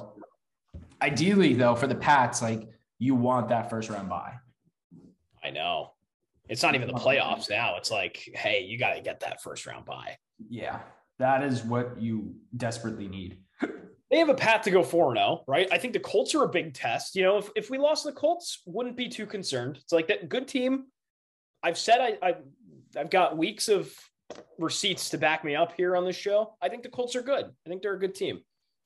one. 0.72 0.82
Ideally, 1.02 1.54
though, 1.54 1.74
for 1.74 1.86
the 1.86 1.94
Pats, 1.94 2.42
like 2.42 2.68
you 2.98 3.14
want 3.14 3.48
that 3.48 3.70
first 3.70 3.88
round 3.88 4.08
bye. 4.08 4.34
I 5.42 5.50
know. 5.50 5.92
It's 6.48 6.62
not 6.62 6.74
even 6.74 6.88
the 6.88 6.94
playoffs 6.94 7.48
now. 7.48 7.76
It's 7.76 7.90
like, 7.90 8.28
hey, 8.34 8.64
you 8.64 8.76
got 8.76 8.94
to 8.94 9.00
get 9.00 9.20
that 9.20 9.40
first 9.40 9.66
round 9.66 9.86
bye. 9.86 10.16
Yeah, 10.48 10.80
that 11.18 11.42
is 11.42 11.62
what 11.62 12.00
you 12.00 12.34
desperately 12.56 13.08
need 13.08 13.38
they 14.10 14.18
have 14.18 14.28
a 14.28 14.34
path 14.34 14.62
to 14.62 14.70
go 14.70 14.82
4 14.82 15.14
0, 15.14 15.44
right? 15.46 15.68
I 15.70 15.78
think 15.78 15.92
the 15.92 16.00
Colts 16.00 16.34
are 16.34 16.42
a 16.42 16.48
big 16.48 16.74
test. 16.74 17.14
You 17.14 17.22
know, 17.22 17.38
if, 17.38 17.48
if 17.54 17.70
we 17.70 17.78
lost 17.78 18.04
the 18.04 18.12
Colts, 18.12 18.60
wouldn't 18.66 18.96
be 18.96 19.08
too 19.08 19.24
concerned. 19.24 19.78
It's 19.80 19.92
like 19.92 20.08
that 20.08 20.28
good 20.28 20.48
team. 20.48 20.86
I've 21.62 21.78
said 21.78 22.00
I, 22.00 22.28
I 22.28 22.34
I've 22.98 23.10
got 23.10 23.38
weeks 23.38 23.68
of 23.68 23.92
receipts 24.58 25.10
to 25.10 25.18
back 25.18 25.44
me 25.44 25.54
up 25.54 25.74
here 25.76 25.96
on 25.96 26.04
this 26.04 26.16
show. 26.16 26.54
I 26.60 26.68
think 26.68 26.82
the 26.82 26.88
Colts 26.88 27.14
are 27.14 27.22
good. 27.22 27.44
I 27.44 27.68
think 27.68 27.82
they're 27.82 27.94
a 27.94 27.98
good 27.98 28.14
team. 28.14 28.40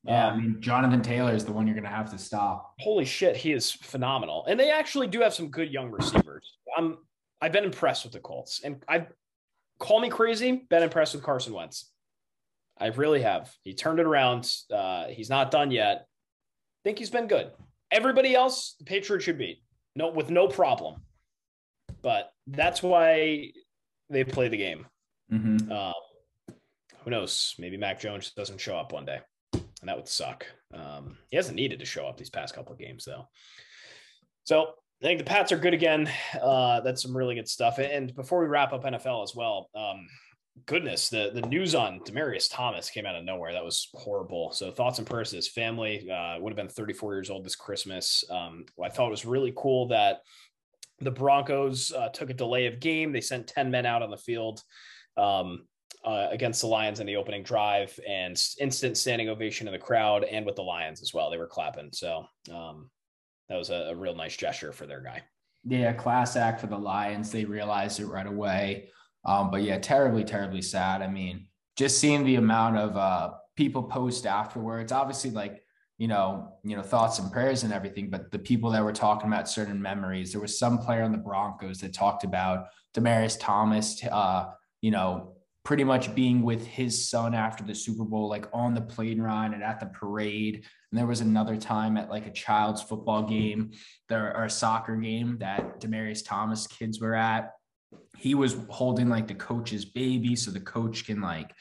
Yeah, 0.04 0.28
um, 0.28 0.34
I 0.34 0.36
mean 0.36 0.60
Jonathan 0.60 1.00
Taylor 1.00 1.34
is 1.34 1.44
the 1.46 1.52
one 1.52 1.66
you're 1.66 1.74
going 1.74 1.84
to 1.84 1.90
have 1.90 2.10
to 2.10 2.18
stop. 2.18 2.74
Holy 2.80 3.06
shit, 3.06 3.36
he 3.36 3.52
is 3.52 3.70
phenomenal, 3.70 4.44
and 4.46 4.60
they 4.60 4.70
actually 4.70 5.06
do 5.06 5.20
have 5.20 5.32
some 5.32 5.48
good 5.48 5.72
young 5.72 5.90
receivers. 5.90 6.58
I'm 6.76 6.98
I've 7.40 7.52
been 7.52 7.64
impressed 7.64 8.04
with 8.04 8.12
the 8.12 8.20
Colts, 8.20 8.60
and 8.62 8.84
I 8.88 9.06
call 9.78 10.00
me 10.00 10.08
crazy, 10.08 10.64
been 10.68 10.82
impressed 10.82 11.14
with 11.14 11.24
Carson 11.24 11.52
Wentz. 11.52 11.90
I 12.78 12.86
really 12.86 13.22
have. 13.22 13.54
He 13.62 13.74
turned 13.74 14.00
it 14.00 14.06
around. 14.06 14.50
Uh, 14.72 15.06
he's 15.06 15.30
not 15.30 15.50
done 15.50 15.70
yet. 15.70 16.06
I 16.06 16.80
think 16.84 16.98
he's 16.98 17.10
been 17.10 17.28
good. 17.28 17.50
Everybody 17.90 18.34
else, 18.34 18.74
the 18.78 18.84
Patriots 18.84 19.24
should 19.24 19.38
beat. 19.38 19.62
No, 19.94 20.10
with 20.10 20.30
no 20.30 20.48
problem. 20.48 21.02
But 22.02 22.32
that's 22.46 22.82
why 22.82 23.52
they 24.10 24.24
play 24.24 24.48
the 24.48 24.56
game. 24.56 24.86
Mm-hmm. 25.32 25.70
Um, 25.70 25.94
who 27.04 27.10
knows? 27.10 27.54
Maybe 27.58 27.76
Mac 27.76 28.00
Jones 28.00 28.32
doesn't 28.32 28.60
show 28.60 28.76
up 28.76 28.92
one 28.92 29.04
day, 29.04 29.20
and 29.52 29.88
that 29.88 29.96
would 29.96 30.08
suck. 30.08 30.46
Um, 30.72 31.16
he 31.30 31.36
hasn't 31.36 31.56
needed 31.56 31.78
to 31.78 31.84
show 31.84 32.06
up 32.06 32.16
these 32.16 32.30
past 32.30 32.54
couple 32.54 32.72
of 32.72 32.78
games 32.78 33.04
though. 33.04 33.28
So 34.44 34.74
I 35.04 35.06
think 35.06 35.18
the 35.18 35.24
Pats 35.24 35.52
are 35.52 35.58
good 35.58 35.74
again. 35.74 36.10
Uh, 36.40 36.80
that's 36.80 37.02
some 37.02 37.14
really 37.14 37.34
good 37.34 37.48
stuff. 37.48 37.78
And 37.78 38.14
before 38.14 38.40
we 38.40 38.46
wrap 38.46 38.72
up 38.72 38.84
NFL 38.84 39.22
as 39.22 39.34
well, 39.34 39.68
um, 39.74 40.06
goodness, 40.64 41.10
the 41.10 41.30
the 41.34 41.42
news 41.42 41.74
on 41.74 42.00
Demaryius 42.00 42.48
Thomas 42.50 42.88
came 42.88 43.04
out 43.04 43.14
of 43.14 43.22
nowhere. 43.22 43.52
That 43.52 43.66
was 43.66 43.90
horrible. 43.92 44.52
So 44.52 44.70
thoughts 44.70 44.98
and 44.98 45.06
prayers 45.06 45.28
to 45.30 45.36
his 45.36 45.48
family. 45.48 46.10
Uh, 46.10 46.40
would 46.40 46.50
have 46.50 46.56
been 46.56 46.70
34 46.70 47.16
years 47.16 47.28
old 47.28 47.44
this 47.44 47.54
Christmas. 47.54 48.24
Um, 48.30 48.64
I 48.82 48.88
thought 48.88 49.08
it 49.08 49.10
was 49.10 49.26
really 49.26 49.52
cool 49.54 49.88
that 49.88 50.20
the 51.00 51.10
Broncos 51.10 51.92
uh, 51.92 52.08
took 52.08 52.30
a 52.30 52.34
delay 52.34 52.64
of 52.64 52.80
game. 52.80 53.12
They 53.12 53.20
sent 53.20 53.46
10 53.46 53.70
men 53.70 53.84
out 53.84 54.02
on 54.02 54.10
the 54.10 54.16
field 54.16 54.62
um, 55.18 55.66
uh, 56.02 56.28
against 56.30 56.62
the 56.62 56.68
Lions 56.68 57.00
in 57.00 57.06
the 57.06 57.16
opening 57.16 57.42
drive, 57.42 57.98
and 58.08 58.42
instant 58.58 58.96
standing 58.96 59.28
ovation 59.28 59.68
in 59.68 59.74
the 59.74 59.78
crowd 59.78 60.24
and 60.24 60.46
with 60.46 60.56
the 60.56 60.62
Lions 60.62 61.02
as 61.02 61.12
well. 61.12 61.30
They 61.30 61.36
were 61.36 61.46
clapping. 61.46 61.90
So 61.92 62.24
um, 62.50 62.88
that 63.48 63.56
was 63.56 63.70
a, 63.70 63.90
a 63.90 63.94
real 63.94 64.14
nice 64.14 64.36
gesture 64.36 64.72
for 64.72 64.86
their 64.86 65.00
guy. 65.00 65.22
Yeah, 65.64 65.92
class 65.92 66.36
act 66.36 66.60
for 66.60 66.66
the 66.66 66.78
Lions. 66.78 67.30
They 67.30 67.44
realized 67.44 68.00
it 68.00 68.06
right 68.06 68.26
away. 68.26 68.88
Um, 69.24 69.50
but 69.50 69.62
yeah, 69.62 69.78
terribly, 69.78 70.24
terribly 70.24 70.62
sad. 70.62 71.00
I 71.00 71.08
mean, 71.08 71.46
just 71.76 71.98
seeing 71.98 72.24
the 72.24 72.36
amount 72.36 72.76
of 72.76 72.96
uh, 72.96 73.32
people 73.56 73.82
post 73.82 74.26
afterwards, 74.26 74.92
obviously, 74.92 75.30
like 75.30 75.62
you 75.98 76.08
know, 76.08 76.58
you 76.64 76.76
know, 76.76 76.82
thoughts 76.82 77.18
and 77.18 77.30
prayers 77.30 77.62
and 77.62 77.72
everything. 77.72 78.10
But 78.10 78.30
the 78.30 78.38
people 78.38 78.70
that 78.72 78.82
were 78.82 78.92
talking 78.92 79.28
about 79.28 79.48
certain 79.48 79.80
memories, 79.80 80.32
there 80.32 80.40
was 80.40 80.58
some 80.58 80.78
player 80.78 81.02
on 81.02 81.12
the 81.12 81.18
Broncos 81.18 81.78
that 81.78 81.94
talked 81.94 82.24
about 82.24 82.66
Demaryius 82.94 83.38
Thomas, 83.38 84.02
uh, 84.10 84.46
you 84.80 84.90
know, 84.90 85.33
pretty 85.64 85.82
much 85.84 86.14
being 86.14 86.42
with 86.42 86.66
his 86.66 87.08
son 87.08 87.34
after 87.34 87.64
the 87.64 87.74
Super 87.74 88.04
Bowl, 88.04 88.28
like 88.28 88.46
on 88.52 88.74
the 88.74 88.80
plane 88.80 89.20
ride 89.20 89.52
and 89.52 89.62
at 89.62 89.80
the 89.80 89.86
parade. 89.86 90.56
And 90.56 90.98
there 90.98 91.06
was 91.06 91.20
another 91.20 91.56
time 91.56 91.96
at 91.96 92.10
like 92.10 92.26
a 92.26 92.32
child's 92.32 92.82
football 92.82 93.22
game, 93.22 93.72
there 94.08 94.36
or 94.36 94.44
a 94.44 94.50
soccer 94.50 94.96
game 94.96 95.38
that 95.38 95.80
Demaryius 95.80 96.24
Thomas 96.24 96.66
kids 96.66 97.00
were 97.00 97.14
at 97.14 97.52
he 98.16 98.34
was 98.34 98.56
holding 98.70 99.08
like 99.08 99.28
the 99.28 99.34
coach's 99.34 99.84
baby 99.84 100.34
so 100.34 100.50
the 100.50 100.58
coach 100.58 101.06
can 101.06 101.20
like 101.20 101.52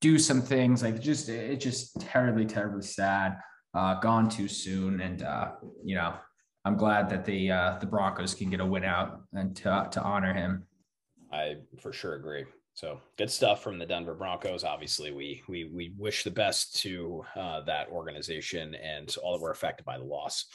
do 0.00 0.18
some 0.18 0.40
things 0.40 0.82
like 0.82 1.00
just 1.00 1.28
it's 1.28 1.62
just 1.62 2.00
terribly 2.00 2.46
terribly 2.46 2.82
sad 2.82 3.36
uh, 3.74 3.94
gone 4.00 4.28
too 4.28 4.48
soon. 4.48 5.00
And, 5.00 5.22
uh, 5.22 5.52
you 5.84 5.94
know, 5.94 6.14
I'm 6.64 6.76
glad 6.76 7.08
that 7.10 7.24
the 7.24 7.50
uh, 7.50 7.78
the 7.80 7.86
Broncos 7.86 8.34
can 8.34 8.50
get 8.50 8.60
a 8.60 8.66
win 8.66 8.84
out 8.84 9.22
and 9.32 9.56
to, 9.56 9.88
to 9.90 10.02
honor 10.02 10.32
him. 10.32 10.64
I 11.32 11.56
for 11.80 11.92
sure 11.92 12.14
agree. 12.14 12.44
So 12.74 13.00
good 13.18 13.30
stuff 13.30 13.62
from 13.62 13.78
the 13.78 13.86
Denver 13.86 14.14
Broncos. 14.14 14.64
Obviously, 14.64 15.12
we 15.12 15.42
we 15.46 15.64
we 15.64 15.92
wish 15.98 16.24
the 16.24 16.30
best 16.30 16.76
to 16.82 17.22
uh, 17.36 17.60
that 17.62 17.88
organization 17.90 18.74
and 18.74 19.14
all 19.22 19.36
that 19.36 19.42
were 19.42 19.50
affected 19.50 19.84
by 19.84 19.98
the 19.98 20.04
loss. 20.04 20.46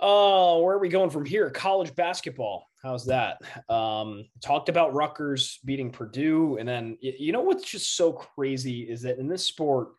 Oh, 0.00 0.58
uh, 0.58 0.62
where 0.62 0.74
are 0.74 0.80
we 0.80 0.88
going 0.88 1.10
from 1.10 1.24
here? 1.24 1.50
College 1.50 1.94
basketball. 1.94 2.66
How's 2.82 3.06
that? 3.06 3.40
Um, 3.70 4.26
talked 4.42 4.68
about 4.68 4.92
Rutgers 4.92 5.60
beating 5.64 5.90
Purdue, 5.90 6.56
and 6.58 6.68
then 6.68 6.98
you 7.00 7.32
know 7.32 7.42
what's 7.42 7.70
just 7.70 7.96
so 7.96 8.12
crazy 8.12 8.82
is 8.82 9.02
that 9.02 9.18
in 9.18 9.28
this 9.28 9.46
sport, 9.46 9.90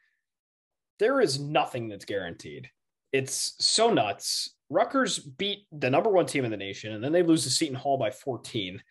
there 0.99 1.21
is 1.21 1.39
nothing 1.39 1.87
that's 1.87 2.05
guaranteed. 2.05 2.69
It's 3.13 3.55
so 3.59 3.89
nuts. 3.89 4.55
Rutgers 4.69 5.17
beat 5.19 5.59
the 5.71 5.89
number 5.89 6.09
one 6.09 6.25
team 6.25 6.43
in 6.43 6.51
the 6.51 6.57
nation, 6.57 6.93
and 6.93 7.03
then 7.03 7.13
they 7.13 7.23
lose 7.23 7.43
to 7.43 7.49
Seton 7.49 7.75
Hall 7.75 7.97
by 7.97 8.11
14. 8.11 8.81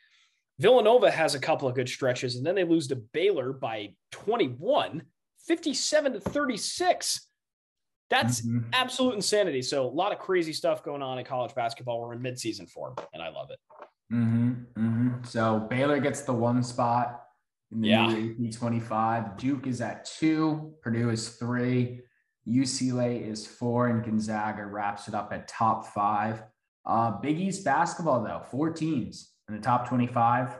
Villanova 0.58 1.10
has 1.10 1.34
a 1.34 1.40
couple 1.40 1.68
of 1.68 1.74
good 1.74 1.88
stretches, 1.88 2.36
and 2.36 2.46
then 2.46 2.54
they 2.54 2.64
lose 2.64 2.86
to 2.88 2.96
Baylor 2.96 3.52
by 3.52 3.94
21, 4.12 5.02
57 5.46 6.12
to 6.12 6.20
36. 6.20 7.28
That's 8.10 8.42
mm-hmm. 8.42 8.68
absolute 8.72 9.14
insanity. 9.14 9.62
So 9.62 9.86
a 9.86 9.88
lot 9.88 10.12
of 10.12 10.18
crazy 10.18 10.52
stuff 10.52 10.84
going 10.84 11.02
on 11.02 11.18
in 11.18 11.24
college 11.24 11.54
basketball. 11.54 12.00
We're 12.00 12.12
in 12.12 12.20
midseason 12.20 12.70
form, 12.70 12.94
and 13.12 13.22
I 13.22 13.30
love 13.30 13.50
it. 13.50 13.58
Mm-hmm, 14.12 14.52
mm-hmm. 14.78 15.24
So 15.24 15.66
Baylor 15.70 15.98
gets 15.98 16.22
the 16.22 16.32
one 16.32 16.62
spot 16.62 17.22
in 17.72 17.80
the 17.80 17.88
yeah. 17.88 18.06
AP 18.06 18.52
25. 18.52 19.36
Duke 19.36 19.66
is 19.66 19.80
at 19.80 20.04
two. 20.04 20.74
Purdue 20.82 21.10
is 21.10 21.30
three. 21.30 22.00
UCLA 22.46 23.26
is 23.26 23.46
four, 23.46 23.88
and 23.88 24.04
Gonzaga 24.04 24.66
wraps 24.66 25.08
it 25.08 25.14
up 25.14 25.32
at 25.32 25.48
top 25.48 25.86
five. 25.86 26.42
Uh, 26.86 27.12
Big 27.12 27.40
East 27.40 27.64
basketball, 27.64 28.22
though, 28.22 28.42
four 28.50 28.70
teams 28.70 29.33
in 29.48 29.54
the 29.54 29.60
top 29.60 29.88
25. 29.88 30.56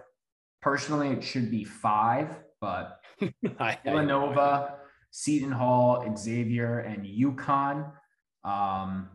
Personally, 0.60 1.08
it 1.08 1.22
should 1.22 1.50
be 1.50 1.64
five, 1.64 2.36
but 2.60 3.00
Villanova, 3.84 4.76
Seton 5.10 5.52
Hall, 5.52 6.04
Xavier, 6.16 6.78
and 6.80 7.04
UConn. 7.06 7.90
Um, 8.44 9.08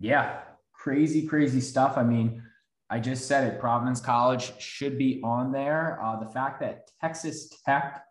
yeah, 0.00 0.40
crazy, 0.72 1.26
crazy 1.26 1.60
stuff. 1.60 1.96
I 1.96 2.02
mean, 2.02 2.42
I 2.90 3.00
just 3.00 3.26
said 3.26 3.52
it. 3.52 3.60
Providence 3.60 4.00
College 4.00 4.52
should 4.60 4.98
be 4.98 5.20
on 5.24 5.50
there. 5.50 5.98
Uh, 6.02 6.20
the 6.20 6.30
fact 6.30 6.60
that 6.60 6.90
Texas 7.00 7.50
Tech 7.64 8.04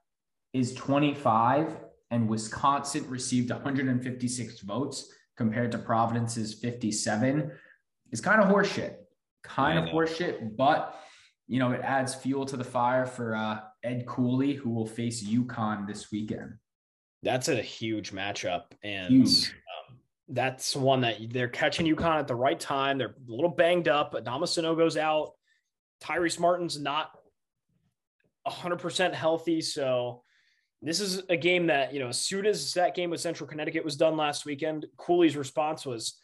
is 0.54 0.74
25 0.74 1.78
and 2.12 2.28
Wisconsin 2.28 3.10
received 3.10 3.50
156 3.50 4.60
votes 4.62 5.12
compared 5.38 5.72
to 5.72 5.78
Providence's 5.78 6.54
57 6.54 7.52
is 8.12 8.22
kind 8.22 8.42
of 8.42 8.50
horseshit 8.50 8.96
kind 9.44 9.80
of 9.80 9.94
horseshit, 9.94 10.56
but 10.56 11.00
you 11.48 11.60
know, 11.60 11.72
it 11.72 11.82
adds 11.84 12.16
fuel 12.16 12.46
to 12.46 12.58
the 12.58 12.64
fire 12.64 13.06
for 13.06 13.36
uh, 13.36 13.60
Ed 13.84 14.06
Cooley, 14.06 14.54
who 14.54 14.70
will 14.70 14.86
face 14.86 15.24
UConn 15.24 15.86
this 15.86 16.12
weekend. 16.12 16.54
That's 17.22 17.50
a 17.50 17.62
huge 17.62 18.12
matchup, 18.12 18.64
and 18.82 19.14
huge. 19.14 19.50
Um, 19.50 19.98
that's 20.30 20.76
one 20.76 21.02
that 21.02 21.18
they're 21.32 21.50
catching 21.50 21.86
UConn 21.86 22.20
at 22.20 22.28
the 22.28 22.36
right 22.36 22.60
time. 22.60 22.98
They're 22.98 23.16
a 23.28 23.32
little 23.32 23.50
banged 23.50 23.88
up. 23.88 24.14
Adama 24.14 24.44
Sanogo's 24.44 24.98
out. 24.98 25.34
Tyrese 26.02 26.40
Martin's 26.40 26.80
not 26.80 27.12
100% 28.48 29.14
healthy, 29.14 29.62
so 29.62 30.24
this 30.82 31.00
is 31.00 31.22
a 31.30 31.38
game 31.38 31.68
that 31.68 31.94
you 31.94 32.00
know 32.00 32.10
as 32.10 32.20
soon 32.20 32.46
as 32.46 32.74
that 32.74 32.96
game 32.96 33.10
with 33.10 33.22
Central 33.22 33.48
Connecticut 33.48 33.86
was 33.86 33.96
done 33.96 34.18
last 34.18 34.46
weekend, 34.46 34.86
Cooley's 34.98 35.38
response 35.38 35.86
was 35.86 36.20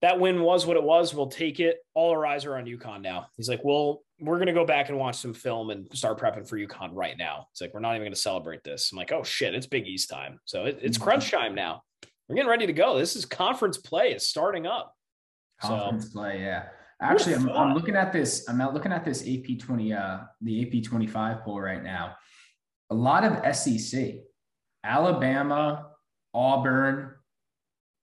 that 0.00 0.20
win 0.20 0.42
was 0.42 0.64
what 0.66 0.76
it 0.76 0.82
was. 0.82 1.12
We'll 1.12 1.26
take 1.26 1.60
it. 1.60 1.78
All 1.94 2.10
our 2.10 2.24
eyes 2.24 2.44
are 2.44 2.56
on 2.56 2.66
UConn 2.66 3.02
now. 3.02 3.26
He's 3.36 3.48
like, 3.48 3.64
well, 3.64 4.02
we're 4.20 4.36
going 4.36 4.46
to 4.46 4.52
go 4.52 4.64
back 4.64 4.88
and 4.88 4.98
watch 4.98 5.16
some 5.16 5.34
film 5.34 5.70
and 5.70 5.86
start 5.92 6.20
prepping 6.20 6.48
for 6.48 6.56
UConn 6.56 6.90
right 6.92 7.16
now. 7.16 7.46
It's 7.50 7.60
like, 7.60 7.74
we're 7.74 7.80
not 7.80 7.92
even 7.92 8.02
going 8.02 8.12
to 8.12 8.20
celebrate 8.20 8.62
this. 8.62 8.92
I'm 8.92 8.98
like, 8.98 9.12
oh 9.12 9.24
shit, 9.24 9.54
it's 9.54 9.66
Big 9.66 9.86
East 9.86 10.08
time. 10.08 10.40
So 10.44 10.64
it, 10.66 10.78
it's 10.82 10.98
crunch 10.98 11.26
mm-hmm. 11.26 11.36
time 11.36 11.54
now. 11.54 11.82
We're 12.28 12.36
getting 12.36 12.50
ready 12.50 12.66
to 12.66 12.72
go. 12.72 12.98
This 12.98 13.16
is 13.16 13.24
conference 13.24 13.78
play. 13.78 14.12
It's 14.12 14.28
starting 14.28 14.66
up. 14.66 14.94
Conference 15.60 16.06
so, 16.06 16.12
play, 16.12 16.40
yeah. 16.40 16.66
Actually, 17.00 17.36
I'm, 17.36 17.48
I'm, 17.50 17.74
looking 17.74 17.94
at 17.94 18.12
this. 18.12 18.48
I'm 18.48 18.58
not 18.58 18.74
looking 18.74 18.92
at 18.92 19.04
this 19.04 19.22
AP 19.22 19.58
20, 19.58 19.92
uh, 19.92 20.18
the 20.40 20.62
AP 20.80 20.84
25 20.84 21.42
poll 21.42 21.60
right 21.60 21.82
now. 21.82 22.16
A 22.90 22.94
lot 22.94 23.24
of 23.24 23.56
SEC, 23.56 24.16
Alabama, 24.82 25.90
Auburn, 26.34 27.14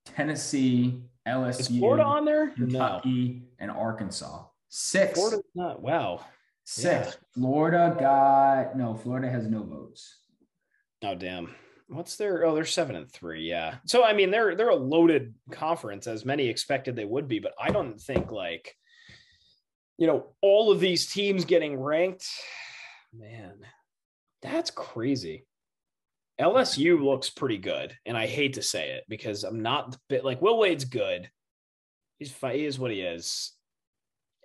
Tennessee, 0.05 1.01
LSU, 1.27 1.59
is 1.59 1.67
Florida 1.67 2.03
on 2.03 2.25
there? 2.25 2.49
Kentucky, 2.49 3.41
no. 3.41 3.47
and 3.59 3.71
Arkansas. 3.71 4.43
Six. 4.69 5.17
Florida's 5.17 5.43
not. 5.55 5.81
Wow. 5.81 6.25
Six. 6.65 7.07
Yeah. 7.07 7.13
Florida 7.33 7.95
got 7.99 8.77
no. 8.77 8.95
Florida 8.95 9.29
has 9.29 9.47
no 9.47 9.63
votes. 9.63 10.19
Oh 11.03 11.15
damn. 11.15 11.53
What's 11.87 12.15
their? 12.15 12.45
Oh, 12.45 12.55
they're 12.55 12.65
seven 12.65 12.95
and 12.95 13.11
three. 13.11 13.47
Yeah. 13.47 13.75
So 13.85 14.03
I 14.03 14.13
mean, 14.13 14.31
they're 14.31 14.55
they're 14.55 14.69
a 14.69 14.75
loaded 14.75 15.33
conference, 15.51 16.07
as 16.07 16.25
many 16.25 16.47
expected 16.47 16.95
they 16.95 17.05
would 17.05 17.27
be. 17.27 17.39
But 17.39 17.53
I 17.59 17.69
don't 17.69 17.99
think 17.99 18.31
like, 18.31 18.75
you 19.97 20.07
know, 20.07 20.33
all 20.41 20.71
of 20.71 20.79
these 20.79 21.11
teams 21.11 21.45
getting 21.45 21.79
ranked. 21.79 22.27
Man, 23.13 23.59
that's 24.41 24.71
crazy. 24.71 25.45
LSU 26.39 27.01
looks 27.01 27.29
pretty 27.29 27.57
good, 27.57 27.95
and 28.05 28.17
I 28.17 28.27
hate 28.27 28.53
to 28.55 28.61
say 28.61 28.91
it 28.91 29.05
because 29.07 29.43
I'm 29.43 29.61
not 29.61 29.97
bit 30.09 30.25
like 30.25 30.41
Will 30.41 30.57
Wade's 30.57 30.85
good. 30.85 31.29
He's 32.19 32.33
he 32.33 32.65
is 32.65 32.77
what 32.77 32.91
he 32.91 33.01
is. 33.01 33.53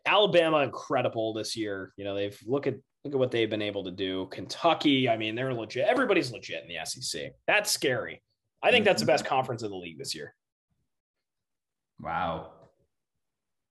Alabama 0.07 0.59
incredible 0.59 1.35
this 1.35 1.57
year. 1.57 1.93
You 1.97 2.05
know 2.05 2.15
they've 2.15 2.39
look 2.47 2.67
at 2.67 2.75
look 3.05 3.15
at 3.15 3.19
what 3.19 3.31
they've 3.31 3.51
been 3.51 3.63
able 3.63 3.85
to 3.85 3.91
do. 3.91 4.29
Kentucky, 4.31 5.09
I 5.09 5.17
mean 5.17 5.35
they're 5.35 5.53
legit. 5.53 5.89
Everybody's 5.89 6.33
legit 6.33 6.63
in 6.63 6.69
the 6.69 6.85
SEC. 6.85 7.33
That's 7.47 7.71
scary. 7.71 8.23
I 8.63 8.71
think 8.71 8.85
that's 8.85 9.03
the 9.03 9.07
best 9.07 9.25
mm-hmm. 9.25 9.35
conference 9.35 9.63
in 9.63 9.71
the 9.71 9.77
league 9.77 9.99
this 9.99 10.15
year. 10.15 10.35
Wow, 11.99 12.53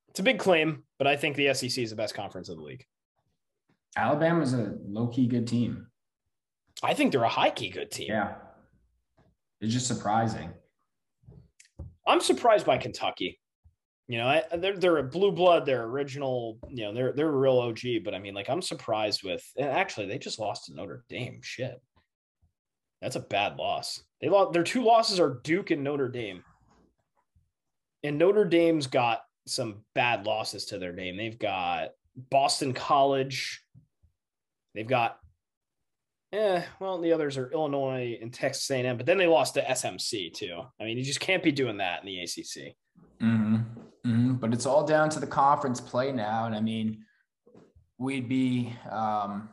it's 0.09 0.19
a 0.19 0.23
big 0.23 0.39
claim, 0.39 0.83
but 0.97 1.07
I 1.07 1.15
think 1.15 1.35
the 1.35 1.53
SEC 1.53 1.77
is 1.77 1.89
the 1.89 1.95
best 1.95 2.15
conference 2.15 2.49
of 2.49 2.57
the 2.57 2.63
league. 2.63 2.85
Alabama's 3.95 4.53
a 4.53 4.75
low 4.87 5.07
key 5.07 5.27
good 5.27 5.47
team. 5.47 5.88
I 6.83 6.93
think 6.93 7.11
they're 7.11 7.23
a 7.23 7.29
high 7.29 7.49
key 7.49 7.69
good 7.69 7.91
team. 7.91 8.07
Yeah. 8.09 8.35
It's 9.61 9.73
just 9.73 9.87
surprising. 9.87 10.51
I'm 12.07 12.21
surprised 12.21 12.65
by 12.65 12.77
Kentucky. 12.77 13.39
You 14.07 14.17
know, 14.17 14.27
I, 14.27 14.43
they're 14.57 14.77
they're 14.77 14.97
a 14.97 15.03
blue 15.03 15.31
blood, 15.31 15.67
they're 15.67 15.83
original, 15.83 16.57
you 16.67 16.83
know, 16.83 16.93
they're 16.93 17.13
they're 17.13 17.29
a 17.29 17.37
real 17.37 17.59
OG, 17.59 18.03
but 18.03 18.15
I 18.15 18.19
mean, 18.19 18.33
like 18.33 18.49
I'm 18.49 18.61
surprised 18.61 19.21
with 19.23 19.43
actually 19.59 20.07
they 20.07 20.17
just 20.17 20.39
lost 20.39 20.65
to 20.65 20.73
Notre 20.73 21.03
Dame. 21.09 21.41
Shit. 21.43 21.79
That's 23.01 23.15
a 23.15 23.21
bad 23.21 23.57
loss. 23.57 24.01
They 24.19 24.29
lost 24.29 24.53
their 24.53 24.63
two 24.63 24.83
losses 24.83 25.19
are 25.19 25.39
Duke 25.43 25.69
and 25.69 25.83
Notre 25.83 26.09
Dame. 26.09 26.43
And 28.03 28.17
Notre 28.17 28.45
Dame's 28.45 28.87
got 28.87 29.21
some 29.45 29.83
bad 29.93 30.25
losses 30.25 30.65
to 30.65 30.79
their 30.79 30.93
name. 30.93 31.15
They've 31.15 31.37
got 31.37 31.89
Boston 32.15 32.73
College. 32.73 33.63
They've 34.73 34.87
got 34.87 35.18
yeah, 36.31 36.63
well, 36.79 36.99
the 36.99 37.11
others 37.11 37.37
are 37.37 37.51
Illinois 37.51 38.17
and 38.21 38.31
Texas 38.31 38.69
A&M, 38.69 38.97
but 38.97 39.05
then 39.05 39.17
they 39.17 39.25
lost 39.25 39.55
to 39.55 39.63
SMC 39.63 40.31
too. 40.33 40.61
I 40.79 40.83
mean, 40.83 40.97
you 40.97 41.03
just 41.03 41.19
can't 41.19 41.41
be 41.41 41.51
doing 41.51 41.77
that 41.77 42.01
in 42.01 42.05
the 42.05 42.19
ACC. 42.19 42.75
Mm-hmm. 43.21 43.55
Mm-hmm. 44.05 44.33
But 44.33 44.53
it's 44.53 44.65
all 44.65 44.85
down 44.85 45.09
to 45.11 45.19
the 45.19 45.27
conference 45.27 45.81
play 45.81 46.11
now, 46.11 46.45
and 46.45 46.55
I 46.55 46.61
mean, 46.61 47.03
we'd 47.97 48.29
be 48.29 48.73
um, 48.89 49.49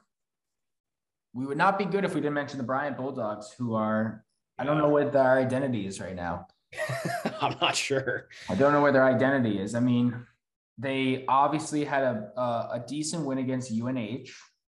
we 1.34 1.46
would 1.46 1.58
not 1.58 1.78
be 1.78 1.84
good 1.84 2.04
if 2.04 2.14
we 2.14 2.20
didn't 2.20 2.34
mention 2.34 2.58
the 2.58 2.64
Bryant 2.64 2.96
Bulldogs, 2.96 3.52
who 3.58 3.74
are 3.74 4.24
I 4.58 4.64
don't 4.64 4.78
know 4.78 4.88
what 4.88 5.12
their 5.12 5.38
identity 5.38 5.86
is 5.86 6.00
right 6.00 6.14
now. 6.14 6.46
I'm 7.40 7.56
not 7.60 7.74
sure. 7.74 8.28
I 8.48 8.54
don't 8.54 8.72
know 8.72 8.82
where 8.82 8.92
their 8.92 9.04
identity 9.04 9.58
is. 9.58 9.74
I 9.74 9.80
mean, 9.80 10.14
they 10.78 11.24
obviously 11.26 11.84
had 11.84 12.02
a 12.04 12.30
a, 12.36 12.42
a 12.74 12.84
decent 12.86 13.24
win 13.24 13.38
against 13.38 13.72
UNH. 13.72 14.28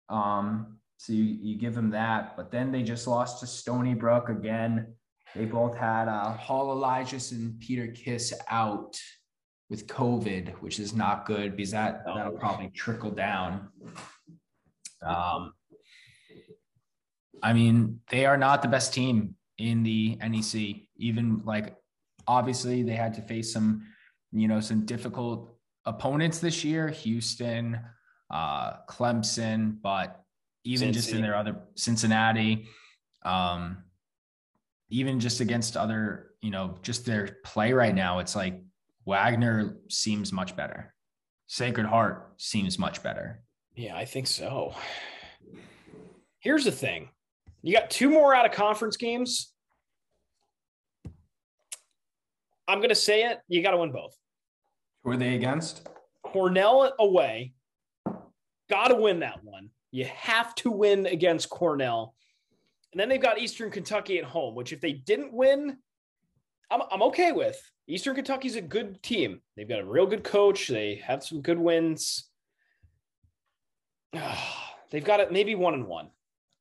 Um, 0.09 0.78
so 0.99 1.13
you, 1.13 1.25
you 1.25 1.57
give 1.57 1.75
them 1.75 1.91
that. 1.91 2.37
But 2.37 2.51
then 2.51 2.71
they 2.71 2.83
just 2.83 3.07
lost 3.07 3.41
to 3.41 3.47
Stony 3.47 3.95
Brook 3.95 4.29
again. 4.29 4.95
They 5.35 5.45
both 5.45 5.77
had 5.77 6.09
uh, 6.09 6.33
Hall 6.33 6.77
Elijahs 6.77 7.33
and 7.33 7.59
Peter 7.61 7.87
Kiss 7.87 8.35
out 8.51 9.01
with 9.71 9.87
COVID, 9.87 10.55
which 10.55 10.81
is 10.81 10.95
not 10.95 11.25
good 11.25 11.57
because 11.57 11.71
that 11.71 12.05
that'll 12.05 12.33
probably 12.33 12.71
trickle 12.71 13.13
down. 13.13 13.69
Um, 15.03 15.53
I 17.43 17.53
mean, 17.53 18.01
they 18.11 18.27
are 18.27 18.37
not 18.37 18.63
the 18.63 18.69
best 18.69 18.93
team 18.93 19.37
in 19.59 19.85
the 19.85 20.17
NEC. 20.17 20.89
Even 20.97 21.43
like, 21.45 21.77
obviously, 22.27 22.83
they 22.83 22.97
had 22.97 23.15
to 23.15 23.23
face 23.23 23.53
some, 23.53 23.87
you 24.33 24.49
know, 24.49 24.59
some 24.59 24.85
difficult 24.85 25.55
opponents 25.85 26.41
this 26.41 26.65
year: 26.65 26.89
Houston, 26.89 27.79
uh, 28.31 28.79
Clemson, 28.89 29.77
but 29.81 30.25
even 30.69 30.91
Cincy. 30.91 30.93
just 30.93 31.11
in 31.13 31.23
their 31.23 31.35
other 31.35 31.57
Cincinnati. 31.75 32.69
Um, 33.25 33.85
even 34.91 35.19
just 35.19 35.41
against 35.41 35.77
other, 35.77 36.33
you 36.43 36.51
know, 36.51 36.79
just 36.83 37.07
their 37.07 37.39
play 37.45 37.73
right 37.73 37.95
now, 37.95 38.19
it's 38.19 38.37
like 38.37 38.63
Wagner 39.07 39.79
seems 39.89 40.33
much 40.33 40.55
better. 40.57 40.95
Sacred 41.47 41.87
Heart 41.87 42.35
seems 42.37 42.79
much 42.79 43.03
better. 43.03 43.43
Yeah, 43.75 43.97
I 43.97 44.05
think 44.05 44.27
so. 44.27 44.75
Here's 46.41 46.65
the 46.65 46.73
thing 46.73 47.09
you 47.63 47.75
got 47.75 47.91
two 47.91 48.11
more 48.11 48.35
out 48.35 48.45
of 48.45 48.53
conference 48.53 48.99
games. 48.99 49.53
I'm 52.69 52.79
going 52.79 52.91
to 52.91 52.95
say 52.95 53.25
it. 53.25 53.39
You 53.49 53.63
got 53.63 53.71
to 53.71 53.79
win 53.79 53.93
both. 53.93 54.15
Who 55.03 55.13
are 55.13 55.17
they 55.17 55.35
against? 55.35 55.89
Cornell 56.23 56.93
away. 56.99 57.55
Got 58.69 58.89
to 58.89 58.97
win 58.97 59.21
that 59.21 59.43
one. 59.43 59.71
You 59.91 60.05
have 60.07 60.55
to 60.57 60.71
win 60.71 61.07
against 61.07 61.51
Cornell. 61.51 62.15
And 62.93 63.01
then 63.01 63.09
they've 63.09 63.21
got 63.21 63.39
Eastern 63.39 63.71
Kentucky 63.71 64.19
at 64.19 64.25
home, 64.25 64.55
which 64.55 64.73
if 64.73 64.81
they 64.81 64.93
didn't 64.93 65.33
win, 65.33 65.79
I'm, 66.71 66.83
I'm 66.91 67.03
okay 67.05 67.33
with. 67.33 67.61
Eastern 67.87 68.15
Kentucky's 68.15 68.57
a 68.57 68.61
good 68.61 69.03
team. 69.03 69.41
They've 69.57 69.69
got 69.69 69.81
a 69.81 69.87
real 69.87 70.07
good 70.07 70.25
coach. 70.25 70.69
They 70.69 70.97
have 71.07 71.25
some 71.25 71.41
good 71.41 71.59
wins. 71.59 72.29
they've 74.91 75.05
got 75.05 75.21
it 75.21 75.33
maybe 75.33 75.55
one 75.55 75.75
and 75.75 75.87
one. 75.87 76.11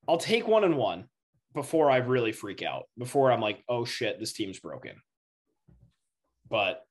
I'll 0.08 0.18
take 0.18 0.48
one 0.48 0.64
and 0.64 0.78
one 0.78 1.06
before 1.54 1.92
I 1.92 1.98
really 1.98 2.32
freak 2.32 2.64
out, 2.64 2.84
before 2.98 3.32
I'm 3.32 3.42
like, 3.42 3.64
oh 3.68 3.84
shit, 3.84 4.20
this 4.20 4.34
team's 4.34 4.60
broken. 4.60 4.94
But 6.50 6.84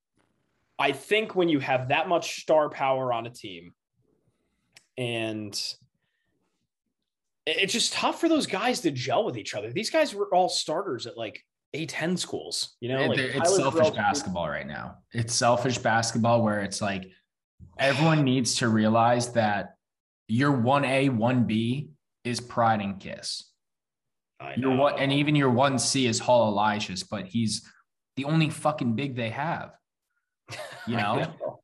I 0.79 0.93
think 0.93 1.35
when 1.35 1.49
you 1.49 1.61
have 1.61 1.89
that 1.89 2.09
much 2.09 2.41
star 2.41 2.69
power 2.69 3.13
on 3.13 3.27
a 3.27 3.31
team 3.31 3.73
and 4.99 5.59
it's 7.47 7.73
just 7.73 7.93
tough 7.93 8.21
for 8.21 8.29
those 8.29 8.47
guys 8.47 8.81
to 8.81 8.91
gel 8.91 9.25
with 9.25 9.39
each 9.39 9.55
other. 9.55 9.73
These 9.73 9.91
guys 9.91 10.15
were 10.15 10.27
all 10.35 10.49
starters 10.49 11.07
at 11.07 11.17
like 11.17 11.43
A10 11.75 12.19
schools, 12.19 12.77
you 12.81 12.89
know, 12.89 13.07
like 13.07 13.19
it's 13.19 13.57
selfish 13.57 13.91
basketball 13.91 14.49
right 14.49 14.67
now. 14.67 14.99
It's 15.13 15.35
selfish 15.35 15.79
basketball 15.79 16.43
where 16.43 16.61
it's 16.63 16.83
like 16.83 17.11
everyone 17.79 18.25
needs 18.25 18.57
to 18.57 18.69
realize 18.69 19.33
that 19.33 19.77
your 20.29 20.53
1A, 20.53 21.17
1B 21.17 21.89
is 22.25 22.41
Pride 22.41 22.81
and 22.81 22.99
Kiss. 22.99 23.45
Your 24.57 24.77
one 24.77 24.99
and 24.99 25.13
even 25.13 25.35
your 25.35 25.51
1C 25.51 26.07
is 26.09 26.19
Hall 26.19 26.53
Elijahs, 26.53 27.05
but 27.09 27.27
he's 27.27 27.67
the 28.17 28.25
only 28.25 28.51
fucking 28.51 28.95
big 28.95 29.17
they 29.17 29.31
have. 29.31 29.73
You 30.87 30.97
know? 30.97 31.17
know? 31.17 31.61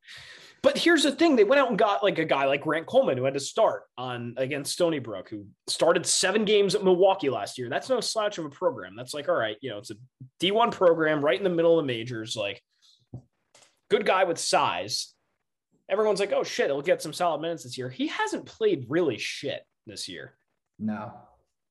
But 0.63 0.77
here's 0.77 1.03
the 1.03 1.11
thing: 1.11 1.35
they 1.35 1.43
went 1.43 1.59
out 1.59 1.69
and 1.69 1.77
got 1.77 2.03
like 2.03 2.17
a 2.17 2.25
guy 2.25 2.45
like 2.45 2.61
Grant 2.61 2.87
Coleman 2.87 3.17
who 3.17 3.25
had 3.25 3.33
to 3.33 3.39
start 3.39 3.83
on 3.97 4.33
against 4.37 4.71
Stony 4.71 4.99
Brook, 4.99 5.29
who 5.29 5.45
started 5.67 6.05
seven 6.05 6.45
games 6.45 6.73
at 6.73 6.83
Milwaukee 6.83 7.29
last 7.29 7.57
year. 7.57 7.69
That's 7.69 7.89
no 7.89 7.99
slouch 7.99 8.37
of 8.37 8.45
a 8.45 8.49
program. 8.49 8.95
That's 8.95 9.13
like, 9.13 9.27
all 9.27 9.35
right, 9.35 9.57
you 9.61 9.69
know, 9.69 9.77
it's 9.77 9.91
a 9.91 9.95
D1 10.41 10.71
program 10.71 11.23
right 11.23 11.37
in 11.37 11.43
the 11.43 11.49
middle 11.49 11.77
of 11.77 11.83
the 11.83 11.87
majors. 11.87 12.37
Like, 12.37 12.61
good 13.91 14.05
guy 14.05 14.23
with 14.23 14.39
size. 14.39 15.13
Everyone's 15.89 16.21
like, 16.21 16.31
oh 16.31 16.43
shit, 16.43 16.67
he'll 16.67 16.81
get 16.81 17.01
some 17.01 17.13
solid 17.13 17.41
minutes 17.41 17.63
this 17.63 17.77
year. 17.77 17.89
He 17.89 18.07
hasn't 18.07 18.45
played 18.45 18.85
really 18.87 19.17
shit 19.17 19.61
this 19.85 20.07
year. 20.07 20.33
No. 20.79 21.11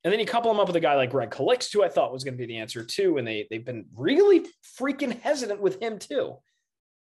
And 0.05 0.13
then 0.13 0.21
you 0.21 0.27
couple 0.27 0.51
him 0.51 0.61
up 0.61 0.67
with 0.67 0.77
a 0.77 0.81
guy 0.81 0.97
like 0.97 1.11
Greg 1.11 1.31
Calixte, 1.31 1.73
who 1.73 1.83
I 1.83 1.89
thought 1.89 2.13
was 2.13 2.25
going 2.25 2.35
to 2.35 2.39
be 2.39 2.47
the 2.47 2.59
answer 2.59 2.85
too, 2.85 3.17
and 3.17 3.27
they 3.27 3.47
they've 3.49 3.65
been 3.65 3.87
really 3.97 4.45
freaking 4.79 5.19
hesitant 5.21 5.63
with 5.63 5.81
him 5.81 5.99
too. 5.99 6.37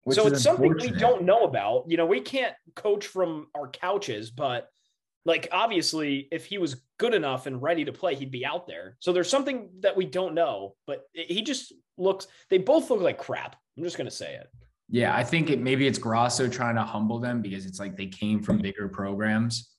So 0.09 0.27
it's 0.27 0.41
something 0.41 0.73
we 0.73 0.91
don't 0.91 1.23
know 1.23 1.43
about. 1.43 1.85
You 1.88 1.97
know, 1.97 2.05
we 2.05 2.21
can't 2.21 2.53
coach 2.76 3.05
from 3.05 3.47
our 3.55 3.67
couches, 3.67 4.31
but 4.31 4.69
like 5.26 5.47
obviously, 5.51 6.27
if 6.31 6.45
he 6.45 6.57
was 6.57 6.81
good 6.97 7.13
enough 7.13 7.45
and 7.45 7.61
ready 7.61 7.85
to 7.85 7.91
play, 7.91 8.15
he'd 8.15 8.31
be 8.31 8.45
out 8.45 8.67
there. 8.67 8.95
So 8.99 9.13
there's 9.13 9.30
something 9.30 9.69
that 9.81 9.95
we 9.95 10.05
don't 10.05 10.34
know, 10.34 10.76
but 10.88 11.03
he 11.13 11.41
just 11.41 11.73
looks. 11.97 12.27
They 12.49 12.57
both 12.57 12.89
look 12.89 13.01
like 13.01 13.17
crap. 13.17 13.55
I'm 13.77 13.84
just 13.84 13.97
gonna 13.97 14.09
say 14.09 14.35
it. 14.35 14.47
Yeah, 14.89 15.15
I 15.15 15.23
think 15.23 15.49
it 15.49 15.59
maybe 15.59 15.85
it's 15.85 15.99
Grasso 15.99 16.47
trying 16.47 16.76
to 16.76 16.84
humble 16.84 17.19
them 17.19 17.41
because 17.41 17.65
it's 17.65 17.80
like 17.80 17.95
they 17.95 18.07
came 18.07 18.41
from 18.41 18.57
bigger 18.57 18.88
programs. 18.88 19.69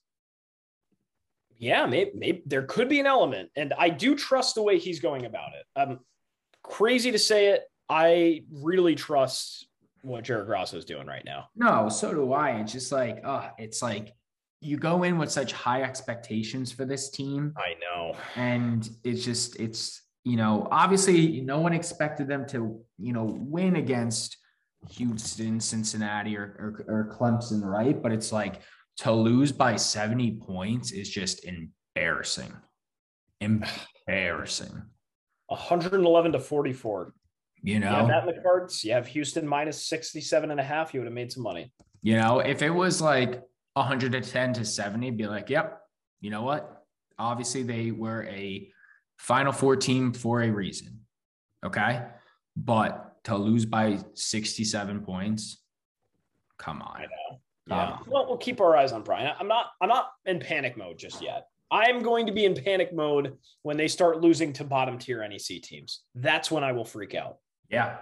Yeah, 1.57 1.85
maybe, 1.85 2.11
maybe 2.15 2.43
there 2.45 2.63
could 2.63 2.89
be 2.89 2.99
an 2.99 3.05
element, 3.05 3.49
and 3.55 3.73
I 3.77 3.89
do 3.89 4.15
trust 4.15 4.55
the 4.55 4.63
way 4.63 4.79
he's 4.79 4.99
going 4.99 5.25
about 5.25 5.49
it. 5.53 5.79
Um, 5.79 5.99
crazy 6.63 7.11
to 7.11 7.19
say 7.19 7.47
it, 7.49 7.63
I 7.89 8.45
really 8.51 8.95
trust 8.95 9.67
what 10.01 10.23
Jared 10.23 10.47
Grasso 10.47 10.77
is 10.77 10.85
doing 10.85 11.07
right 11.07 11.23
now. 11.25 11.49
No, 11.55 11.89
so 11.89 12.13
do 12.13 12.33
I. 12.33 12.59
It's 12.61 12.71
just 12.71 12.91
like, 12.91 13.21
uh, 13.23 13.49
it's 13.57 13.81
like 13.81 14.13
you 14.59 14.77
go 14.77 15.03
in 15.03 15.17
with 15.17 15.31
such 15.31 15.53
high 15.53 15.83
expectations 15.83 16.71
for 16.71 16.85
this 16.85 17.09
team. 17.09 17.53
I 17.57 17.75
know. 17.79 18.15
And 18.35 18.89
it's 19.03 19.23
just, 19.23 19.59
it's, 19.59 20.01
you 20.23 20.37
know, 20.37 20.67
obviously 20.71 21.41
no 21.41 21.59
one 21.59 21.73
expected 21.73 22.27
them 22.27 22.45
to, 22.47 22.79
you 22.99 23.13
know, 23.13 23.35
win 23.39 23.75
against 23.75 24.37
Houston, 24.91 25.59
Cincinnati, 25.59 26.37
or, 26.37 26.83
or, 26.87 26.95
or 26.95 27.17
Clemson, 27.17 27.63
right? 27.63 28.01
But 28.01 28.11
it's 28.11 28.31
like 28.31 28.61
to 28.97 29.11
lose 29.11 29.51
by 29.51 29.75
70 29.75 30.39
points 30.41 30.91
is 30.91 31.09
just 31.09 31.45
embarrassing. 31.45 32.53
Embarrassing. 33.39 34.83
111 35.47 36.31
to 36.33 36.39
44. 36.39 37.13
You 37.63 37.79
know, 37.79 37.91
yeah, 37.91 38.07
that 38.07 38.27
in 38.27 38.35
the 38.35 38.41
cards. 38.41 38.83
You 38.83 38.93
have 38.93 39.07
Houston 39.07 39.47
minus 39.47 39.85
67 39.85 40.49
and 40.49 40.59
a 40.59 40.63
half. 40.63 40.93
You 40.93 40.99
would 40.99 41.05
have 41.05 41.13
made 41.13 41.31
some 41.31 41.43
money. 41.43 41.71
You 42.01 42.17
know, 42.17 42.39
if 42.39 42.61
it 42.61 42.71
was 42.71 43.01
like 43.01 43.43
110 43.73 44.53
to 44.53 44.65
70, 44.65 45.11
be 45.11 45.27
like, 45.27 45.49
yep, 45.49 45.81
you 46.21 46.31
know 46.31 46.41
what? 46.41 46.83
Obviously, 47.19 47.61
they 47.63 47.91
were 47.91 48.23
a 48.23 48.71
Final 49.17 49.51
Four 49.51 49.75
team 49.75 50.11
for 50.11 50.41
a 50.41 50.49
reason. 50.49 51.01
Okay. 51.63 52.01
But 52.57 53.23
to 53.25 53.37
lose 53.37 53.65
by 53.65 53.99
67 54.15 55.01
points, 55.01 55.61
come 56.57 56.81
on. 56.81 56.97
I 56.97 57.01
know. 57.01 57.39
Yeah. 57.67 57.83
Um, 57.83 58.05
well, 58.07 58.25
we'll 58.27 58.37
keep 58.37 58.59
our 58.59 58.75
eyes 58.75 58.91
on 58.91 59.03
Bryant. 59.03 59.37
I'm 59.39 59.47
not. 59.47 59.67
I'm 59.79 59.89
not 59.89 60.11
in 60.25 60.39
panic 60.39 60.77
mode 60.77 60.97
just 60.97 61.21
yet. 61.21 61.45
I'm 61.69 62.01
going 62.01 62.25
to 62.25 62.33
be 62.33 62.43
in 62.43 62.53
panic 62.53 62.93
mode 62.93 63.37
when 63.61 63.77
they 63.77 63.87
start 63.87 64.19
losing 64.19 64.51
to 64.53 64.63
bottom 64.63 64.97
tier 64.97 65.25
NEC 65.25 65.61
teams. 65.61 66.01
That's 66.15 66.51
when 66.51 66.63
I 66.65 66.73
will 66.73 66.83
freak 66.83 67.15
out. 67.15 67.37
Yeah. 67.71 67.97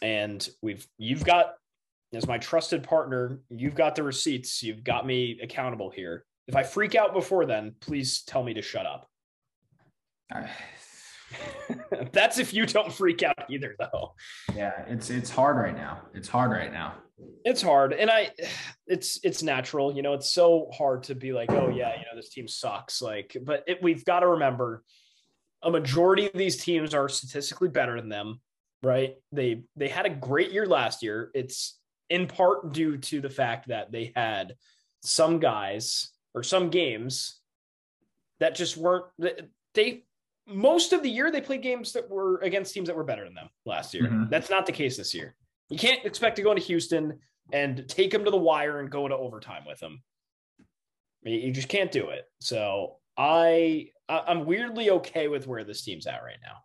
And 0.00 0.48
we've 0.62 0.86
you've 0.98 1.24
got 1.24 1.54
as 2.12 2.26
my 2.26 2.38
trusted 2.38 2.82
partner, 2.82 3.40
you've 3.48 3.74
got 3.74 3.94
the 3.94 4.02
receipts. 4.02 4.62
You've 4.62 4.84
got 4.84 5.06
me 5.06 5.38
accountable 5.42 5.90
here. 5.90 6.24
If 6.48 6.56
I 6.56 6.62
freak 6.62 6.94
out 6.94 7.14
before 7.14 7.46
then, 7.46 7.74
please 7.80 8.22
tell 8.22 8.42
me 8.42 8.54
to 8.54 8.62
shut 8.62 8.86
up. 8.86 9.08
That's 12.12 12.38
if 12.38 12.52
you 12.52 12.66
don't 12.66 12.92
freak 12.92 13.22
out 13.22 13.50
either, 13.50 13.74
though. 13.78 14.14
Yeah, 14.54 14.84
it's 14.86 15.10
it's 15.10 15.30
hard 15.30 15.56
right 15.56 15.74
now. 15.74 16.02
It's 16.14 16.28
hard 16.28 16.50
right 16.50 16.72
now. 16.72 16.94
It's 17.44 17.62
hard, 17.62 17.92
and 17.92 18.10
I, 18.10 18.30
it's 18.86 19.20
it's 19.22 19.42
natural. 19.42 19.94
You 19.94 20.02
know, 20.02 20.14
it's 20.14 20.32
so 20.32 20.68
hard 20.72 21.04
to 21.04 21.14
be 21.14 21.32
like, 21.32 21.50
oh 21.50 21.68
yeah, 21.68 21.94
you 21.94 22.02
know, 22.02 22.16
this 22.16 22.30
team 22.30 22.48
sucks. 22.48 23.00
Like, 23.00 23.36
but 23.42 23.64
it, 23.66 23.82
we've 23.82 24.04
got 24.04 24.20
to 24.20 24.28
remember 24.28 24.82
a 25.62 25.70
majority 25.70 26.26
of 26.26 26.32
these 26.34 26.62
teams 26.62 26.94
are 26.94 27.08
statistically 27.08 27.68
better 27.68 28.00
than 28.00 28.08
them, 28.08 28.40
right? 28.82 29.16
They 29.30 29.62
they 29.76 29.88
had 29.88 30.06
a 30.06 30.10
great 30.10 30.52
year 30.52 30.66
last 30.66 31.02
year. 31.02 31.30
It's 31.34 31.78
in 32.10 32.26
part 32.26 32.72
due 32.72 32.98
to 32.98 33.20
the 33.20 33.30
fact 33.30 33.68
that 33.68 33.92
they 33.92 34.12
had 34.14 34.56
some 35.02 35.38
guys 35.38 36.10
or 36.34 36.42
some 36.42 36.70
games 36.70 37.40
that 38.40 38.54
just 38.54 38.76
weren't 38.76 39.06
they 39.74 40.04
most 40.46 40.92
of 40.92 41.02
the 41.02 41.10
year 41.10 41.30
they 41.30 41.40
played 41.40 41.62
games 41.62 41.92
that 41.92 42.10
were 42.10 42.38
against 42.38 42.74
teams 42.74 42.88
that 42.88 42.96
were 42.96 43.04
better 43.04 43.24
than 43.24 43.34
them 43.34 43.48
last 43.64 43.94
year. 43.94 44.04
Mm-hmm. 44.04 44.24
That's 44.30 44.50
not 44.50 44.66
the 44.66 44.72
case 44.72 44.96
this 44.96 45.14
year. 45.14 45.36
You 45.70 45.78
can't 45.78 46.04
expect 46.04 46.36
to 46.36 46.42
go 46.42 46.50
into 46.50 46.62
Houston 46.62 47.18
and 47.52 47.88
take 47.88 48.10
them 48.10 48.24
to 48.24 48.30
the 48.30 48.36
wire 48.36 48.80
and 48.80 48.90
go 48.90 49.04
into 49.06 49.16
overtime 49.16 49.64
with 49.66 49.78
them. 49.78 50.02
You 51.24 51.52
just 51.52 51.68
can't 51.68 51.92
do 51.92 52.08
it. 52.08 52.24
So 52.40 52.96
I 53.16 53.88
I'm 54.08 54.44
weirdly 54.44 54.90
okay 54.90 55.28
with 55.28 55.46
where 55.46 55.64
this 55.64 55.82
team's 55.82 56.06
at 56.06 56.22
right 56.22 56.38
now. 56.42 56.56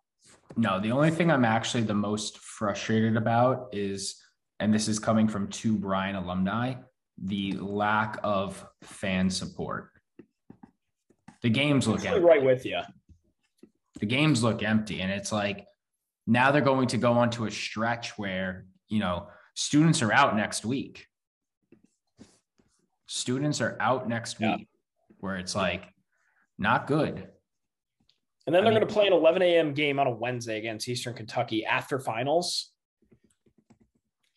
No, 0.55 0.79
the 0.79 0.91
only 0.91 1.11
thing 1.11 1.29
I'm 1.31 1.45
actually 1.45 1.83
the 1.83 1.93
most 1.93 2.39
frustrated 2.39 3.15
about 3.15 3.69
is, 3.73 4.21
and 4.59 4.73
this 4.73 4.87
is 4.87 4.97
coming 4.97 5.27
from 5.27 5.47
two 5.49 5.77
Bryant 5.77 6.17
alumni, 6.17 6.75
the 7.17 7.53
lack 7.53 8.19
of 8.23 8.65
fan 8.81 9.29
support. 9.29 9.89
The 11.41 11.49
games 11.49 11.87
look 11.87 12.05
empty. 12.05 12.21
right 12.21 12.43
with 12.43 12.65
you. 12.65 12.79
The 13.99 14.05
games 14.05 14.43
look 14.43 14.63
empty, 14.63 15.01
and 15.01 15.11
it's 15.11 15.31
like 15.31 15.65
now 16.25 16.51
they're 16.51 16.61
going 16.61 16.87
to 16.89 16.97
go 16.97 17.13
onto 17.13 17.45
a 17.45 17.51
stretch 17.51 18.17
where 18.17 18.65
you 18.89 18.99
know 18.99 19.27
students 19.53 20.01
are 20.01 20.11
out 20.11 20.35
next 20.35 20.65
week. 20.65 21.05
Students 23.05 23.61
are 23.61 23.77
out 23.79 24.09
next 24.09 24.39
yeah. 24.39 24.57
week, 24.57 24.67
where 25.19 25.37
it's 25.37 25.55
like 25.55 25.93
not 26.57 26.87
good. 26.87 27.27
And 28.45 28.55
then 28.55 28.63
they're 28.63 28.73
going 28.73 28.87
to 28.87 28.93
play 28.93 29.07
an 29.07 29.13
11 29.13 29.41
a.m. 29.41 29.73
game 29.73 29.99
on 29.99 30.07
a 30.07 30.11
Wednesday 30.11 30.57
against 30.57 30.87
Eastern 30.87 31.13
Kentucky 31.13 31.65
after 31.65 31.99
finals. 31.99 32.71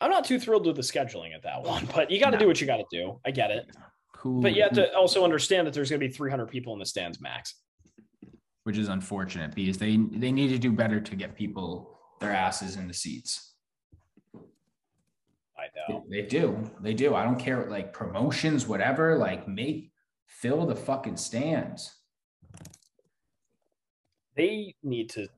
I'm 0.01 0.11
not 0.11 0.25
too 0.25 0.41
thrilled 0.41 0.67
with 0.67 0.77
the 0.77 0.83
scheduling 0.83 1.35
at 1.35 1.43
that 1.43 1.63
one, 1.63 1.87
but 1.95 2.11
you 2.11 2.19
got 2.19 2.31
to 2.31 2.39
do 2.39 2.47
what 2.47 2.61
you 2.61 2.67
got 2.67 2.79
to 2.79 2.87
do. 2.91 3.21
I 3.25 3.31
get 3.31 3.51
it. 3.51 3.67
Who, 4.17 4.41
but 4.43 4.55
you 4.55 4.63
have 4.63 4.73
to 4.73 4.93
also 4.95 5.25
understand 5.25 5.67
that 5.67 5.75
there's 5.75 5.91
going 5.91 6.01
to 6.01 6.07
be 6.07 6.13
300 6.13 6.47
people 6.47 6.73
in 6.73 6.79
the 6.79 6.87
stands 6.87 7.21
max. 7.21 7.55
which 8.65 8.77
is 8.77 8.89
unfortunate 8.89 9.55
because 9.55 9.79
they 9.79 9.97
they 9.97 10.33
need 10.33 10.49
to 10.49 10.59
do 10.59 10.73
better 10.73 11.01
to 11.01 11.17
get 11.17 11.37
people 11.37 11.99
their 12.21 12.33
asses 12.33 12.77
in 12.77 12.89
the 12.89 12.95
seats. 12.95 13.55
I 15.57 15.67
know. 15.77 16.05
They, 16.11 16.23
they 16.23 16.29
do. 16.29 16.71
They 16.81 16.95
do. 16.95 17.15
I 17.15 17.25
don't 17.25 17.39
care 17.39 17.67
like 17.71 17.93
promotions, 17.93 18.67
whatever, 18.67 19.17
like 19.17 19.47
make 19.47 19.93
fill 20.27 20.67
the 20.67 20.77
fucking 20.77 21.17
stands. 21.17 21.95
They 24.41 24.75
need 24.83 25.11
to 25.11 25.29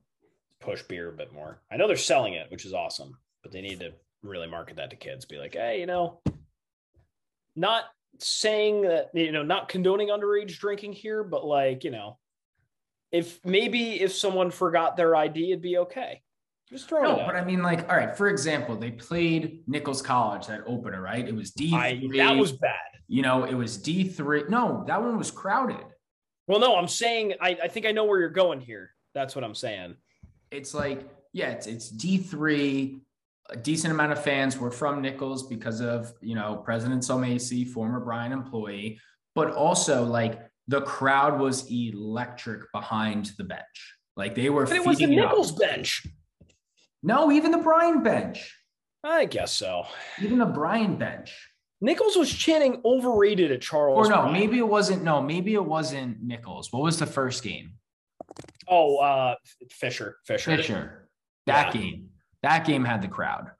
push 0.61 0.81
beer 0.83 1.09
a 1.09 1.11
bit 1.11 1.33
more. 1.33 1.61
I 1.69 1.75
know 1.75 1.87
they're 1.87 1.97
selling 1.97 2.33
it, 2.33 2.49
which 2.49 2.65
is 2.65 2.73
awesome, 2.73 3.17
but 3.41 3.51
they 3.51 3.61
need 3.61 3.81
to 3.81 3.91
really 4.21 4.47
market 4.47 4.77
that 4.77 4.89
to 4.91 4.95
kids. 4.95 5.25
Be 5.25 5.37
like, 5.37 5.55
hey, 5.55 5.79
you 5.79 5.85
know, 5.85 6.21
not 7.55 7.83
saying 8.19 8.83
that 8.83 9.09
you 9.13 9.31
know, 9.31 9.43
not 9.43 9.67
condoning 9.67 10.07
underage 10.07 10.57
drinking 10.57 10.93
here, 10.93 11.23
but 11.23 11.45
like, 11.45 11.83
you 11.83 11.91
know, 11.91 12.17
if 13.11 13.39
maybe 13.43 14.01
if 14.01 14.13
someone 14.13 14.49
forgot 14.49 14.95
their 14.95 15.15
ID, 15.15 15.51
it'd 15.51 15.61
be 15.61 15.79
okay. 15.79 16.21
Just 16.69 16.87
throw 16.87 17.03
no, 17.03 17.15
it. 17.15 17.17
No, 17.17 17.25
but 17.25 17.35
I 17.35 17.43
mean, 17.43 17.61
like, 17.61 17.89
all 17.89 17.97
right. 17.97 18.15
For 18.15 18.29
example, 18.29 18.77
they 18.77 18.91
played 18.91 19.63
Nichols 19.67 20.01
College 20.01 20.47
that 20.47 20.61
opener, 20.65 21.01
right? 21.01 21.27
It 21.27 21.35
was 21.35 21.51
D. 21.51 21.71
That 21.71 22.37
was 22.37 22.53
bad. 22.53 22.77
You 23.07 23.21
know, 23.21 23.43
it 23.43 23.53
was 23.53 23.77
D 23.77 24.07
three. 24.07 24.43
No, 24.47 24.85
that 24.87 25.01
one 25.01 25.17
was 25.17 25.29
crowded. 25.29 25.83
Well, 26.47 26.59
no, 26.59 26.75
I'm 26.75 26.87
saying 26.87 27.33
I, 27.41 27.57
I 27.63 27.67
think 27.67 27.85
I 27.85 27.91
know 27.91 28.05
where 28.05 28.19
you're 28.19 28.29
going 28.29 28.59
here. 28.59 28.91
That's 29.13 29.35
what 29.35 29.43
I'm 29.43 29.55
saying. 29.55 29.95
It's 30.51 30.73
like, 30.73 31.07
yeah, 31.31 31.49
it's 31.49 31.67
it's 31.67 31.89
D 31.89 32.17
three. 32.17 33.01
A 33.49 33.57
decent 33.57 33.91
amount 33.91 34.13
of 34.13 34.23
fans 34.23 34.57
were 34.57 34.71
from 34.71 35.01
Nichols 35.01 35.47
because 35.47 35.81
of 35.81 36.13
you 36.21 36.35
know 36.35 36.61
President 36.63 37.03
Sulmasy, 37.03 37.67
former 37.67 37.99
Bryant 37.99 38.33
employee, 38.33 38.99
but 39.35 39.51
also 39.51 40.03
like 40.03 40.41
the 40.67 40.81
crowd 40.81 41.39
was 41.39 41.69
electric 41.69 42.71
behind 42.71 43.31
the 43.37 43.43
bench. 43.43 43.95
Like 44.15 44.35
they 44.35 44.49
were. 44.49 44.65
But 44.65 44.77
it 44.77 44.85
was 44.85 44.99
the 44.99 45.07
Nichols 45.07 45.53
up. 45.53 45.59
bench. 45.59 46.05
No, 47.01 47.31
even 47.31 47.51
the 47.51 47.57
Bryant 47.57 48.03
bench. 48.03 48.55
I 49.03 49.25
guess 49.25 49.51
so. 49.51 49.83
Even 50.21 50.39
the 50.39 50.45
Bryant 50.45 50.97
bench. 50.99 51.35
Nichols 51.83 52.15
was 52.15 52.31
chanting 52.33 52.81
overrated 52.85 53.51
at 53.51 53.59
Charles. 53.59 54.07
Or 54.07 54.09
no, 54.09 54.31
maybe 54.31 54.57
it 54.57 54.67
wasn't. 54.67 55.03
No, 55.03 55.21
maybe 55.21 55.53
it 55.53 55.65
wasn't 55.65 56.23
Nichols. 56.23 56.71
What 56.71 56.81
was 56.81 56.97
the 56.97 57.05
first 57.05 57.43
game? 57.43 57.73
Oh, 58.69 58.99
uh, 58.99 59.35
Fisher. 59.69 60.15
Fisher. 60.25 60.55
Fisher. 60.55 61.09
That 61.45 61.75
yeah. 61.75 61.81
game. 61.81 62.09
That 62.41 62.65
game 62.65 62.85
had 62.85 63.01
the 63.01 63.09
crowd. 63.09 63.51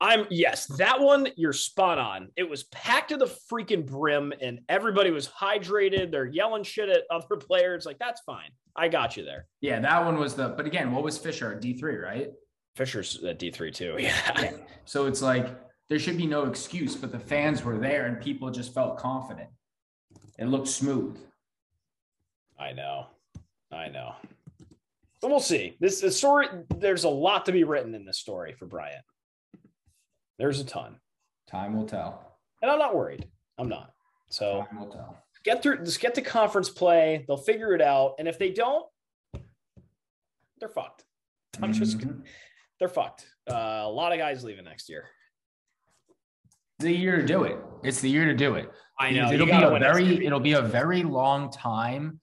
I'm 0.00 0.26
yes, 0.30 0.66
that 0.78 1.00
one 1.00 1.28
you're 1.36 1.52
spot 1.52 1.98
on. 1.98 2.28
It 2.36 2.48
was 2.48 2.64
packed 2.64 3.10
to 3.10 3.18
the 3.18 3.30
freaking 3.52 3.84
brim 3.86 4.32
and 4.40 4.60
everybody 4.70 5.10
was 5.10 5.28
hydrated. 5.28 6.10
They're 6.10 6.24
yelling 6.24 6.64
shit 6.64 6.88
at 6.88 7.02
other 7.10 7.36
players. 7.40 7.84
Like, 7.84 7.98
that's 7.98 8.22
fine. 8.22 8.50
I 8.74 8.88
got 8.88 9.18
you 9.18 9.24
there. 9.24 9.48
Yeah, 9.60 9.80
that 9.80 10.02
one 10.02 10.18
was 10.18 10.34
the 10.34 10.48
but 10.48 10.64
again, 10.64 10.92
what 10.92 11.02
was 11.02 11.18
Fisher? 11.18 11.58
D3, 11.62 12.02
right? 12.02 12.30
Fisher's 12.74 13.22
at 13.22 13.38
D3 13.38 13.74
too. 13.74 13.96
Yeah. 14.00 14.12
yeah. 14.40 14.52
So 14.86 15.06
it's 15.06 15.20
like 15.20 15.65
there 15.88 15.98
should 15.98 16.16
be 16.16 16.26
no 16.26 16.44
excuse, 16.44 16.96
but 16.96 17.12
the 17.12 17.18
fans 17.18 17.62
were 17.62 17.78
there 17.78 18.06
and 18.06 18.20
people 18.20 18.50
just 18.50 18.74
felt 18.74 18.98
confident. 18.98 19.48
It 20.38 20.46
looked 20.46 20.68
smooth. 20.68 21.18
I 22.58 22.72
know. 22.72 23.06
I 23.72 23.88
know. 23.88 24.14
But 25.20 25.30
we'll 25.30 25.40
see. 25.40 25.76
This, 25.80 26.00
this 26.00 26.16
story, 26.16 26.48
there's 26.76 27.04
a 27.04 27.08
lot 27.08 27.46
to 27.46 27.52
be 27.52 27.64
written 27.64 27.94
in 27.94 28.04
this 28.04 28.18
story 28.18 28.54
for 28.58 28.66
Bryant. 28.66 29.04
There's 30.38 30.60
a 30.60 30.64
ton. 30.64 30.96
Time 31.50 31.76
will 31.76 31.86
tell. 31.86 32.38
And 32.62 32.70
I'm 32.70 32.78
not 32.78 32.94
worried. 32.94 33.26
I'm 33.58 33.68
not. 33.68 33.92
So 34.30 34.66
Time 34.68 34.80
will 34.80 34.90
tell. 34.90 35.16
Get 35.44 35.62
through 35.62 35.84
just 35.84 36.00
get 36.00 36.14
the 36.14 36.22
conference 36.22 36.68
play. 36.68 37.24
They'll 37.26 37.36
figure 37.36 37.72
it 37.72 37.80
out. 37.80 38.16
And 38.18 38.26
if 38.26 38.38
they 38.38 38.50
don't, 38.50 38.84
they're 40.58 40.68
fucked. 40.68 41.04
I'm 41.62 41.72
mm-hmm. 41.72 41.78
just 41.78 41.98
they're 42.80 42.88
fucked. 42.88 43.26
Uh, 43.48 43.82
a 43.84 43.88
lot 43.88 44.12
of 44.12 44.18
guys 44.18 44.42
leaving 44.42 44.64
next 44.64 44.88
year. 44.88 45.04
The 46.78 46.92
year 46.92 47.16
to 47.16 47.26
do 47.26 47.44
it. 47.44 47.58
It's 47.82 48.00
the 48.00 48.10
year 48.10 48.26
to 48.26 48.34
do 48.34 48.54
it. 48.54 48.70
I 48.98 49.10
know. 49.10 49.30
It'll 49.32 49.46
be 49.46 49.52
a 49.52 49.78
very 49.78 50.26
it'll 50.26 50.40
be 50.40 50.52
a 50.52 50.62
very 50.62 51.02
long 51.02 51.50
time. 51.50 52.20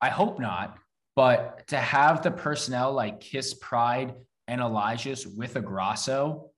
I 0.00 0.08
hope 0.10 0.38
not, 0.38 0.76
but 1.16 1.66
to 1.68 1.76
have 1.78 2.22
the 2.22 2.30
personnel 2.30 2.92
like 2.92 3.20
Kiss 3.20 3.54
Pride 3.54 4.14
and 4.48 4.60
Elijah's 4.60 5.26
with 5.26 5.56
a 5.56 5.60
Grasso 5.60 6.50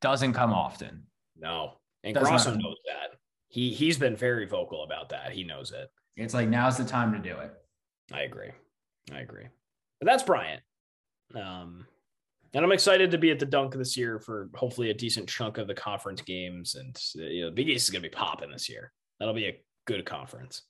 doesn't 0.00 0.34
come 0.34 0.52
often. 0.52 1.04
No. 1.38 1.72
And 2.04 2.14
Does 2.14 2.28
Grasso 2.28 2.50
not. 2.50 2.62
knows 2.62 2.76
that. 2.86 3.18
He 3.48 3.70
he's 3.70 3.98
been 3.98 4.16
very 4.16 4.46
vocal 4.46 4.84
about 4.84 5.08
that. 5.10 5.32
He 5.32 5.44
knows 5.44 5.72
it. 5.72 5.90
It's 6.16 6.34
like 6.34 6.48
now's 6.48 6.76
the 6.76 6.84
time 6.84 7.12
to 7.12 7.18
do 7.18 7.36
it. 7.38 7.52
I 8.12 8.22
agree. 8.22 8.50
I 9.12 9.20
agree. 9.20 9.46
But 10.00 10.06
that's 10.06 10.22
Bryant. 10.22 10.62
Um 11.34 11.86
and 12.54 12.64
I'm 12.64 12.72
excited 12.72 13.10
to 13.10 13.18
be 13.18 13.30
at 13.30 13.38
the 13.38 13.46
dunk 13.46 13.74
this 13.74 13.96
year 13.96 14.18
for 14.18 14.48
hopefully 14.54 14.90
a 14.90 14.94
decent 14.94 15.28
chunk 15.28 15.58
of 15.58 15.66
the 15.66 15.74
conference 15.74 16.22
games. 16.22 16.74
And 16.74 16.96
you 17.14 17.44
know, 17.44 17.50
Big 17.50 17.68
East 17.68 17.86
is 17.86 17.90
gonna 17.90 18.02
be 18.02 18.08
popping 18.08 18.50
this 18.50 18.68
year. 18.68 18.92
That'll 19.18 19.34
be 19.34 19.46
a 19.46 19.60
good 19.86 20.04
conference. 20.04 20.62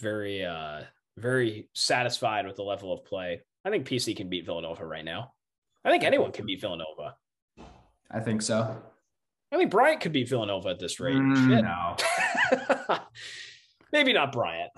Very 0.00 0.44
uh 0.44 0.82
very 1.18 1.68
satisfied 1.74 2.46
with 2.46 2.56
the 2.56 2.62
level 2.62 2.92
of 2.92 3.04
play. 3.04 3.40
I 3.64 3.70
think 3.70 3.86
PC 3.86 4.16
can 4.16 4.28
beat 4.28 4.46
Villanova 4.46 4.84
right 4.84 5.04
now. 5.04 5.32
I 5.84 5.90
think 5.90 6.04
anyone 6.04 6.32
can 6.32 6.46
beat 6.46 6.60
Villanova. 6.60 7.16
I 8.10 8.20
think 8.20 8.42
so. 8.42 8.76
I 9.52 9.56
think 9.56 9.70
Bryant 9.70 10.00
could 10.00 10.12
be 10.12 10.24
Villanova 10.24 10.70
at 10.70 10.78
this 10.78 10.98
rate. 11.00 11.16
Mm, 11.16 11.62
no. 11.62 12.98
maybe 13.92 14.12
not 14.12 14.32
Bryant, 14.32 14.70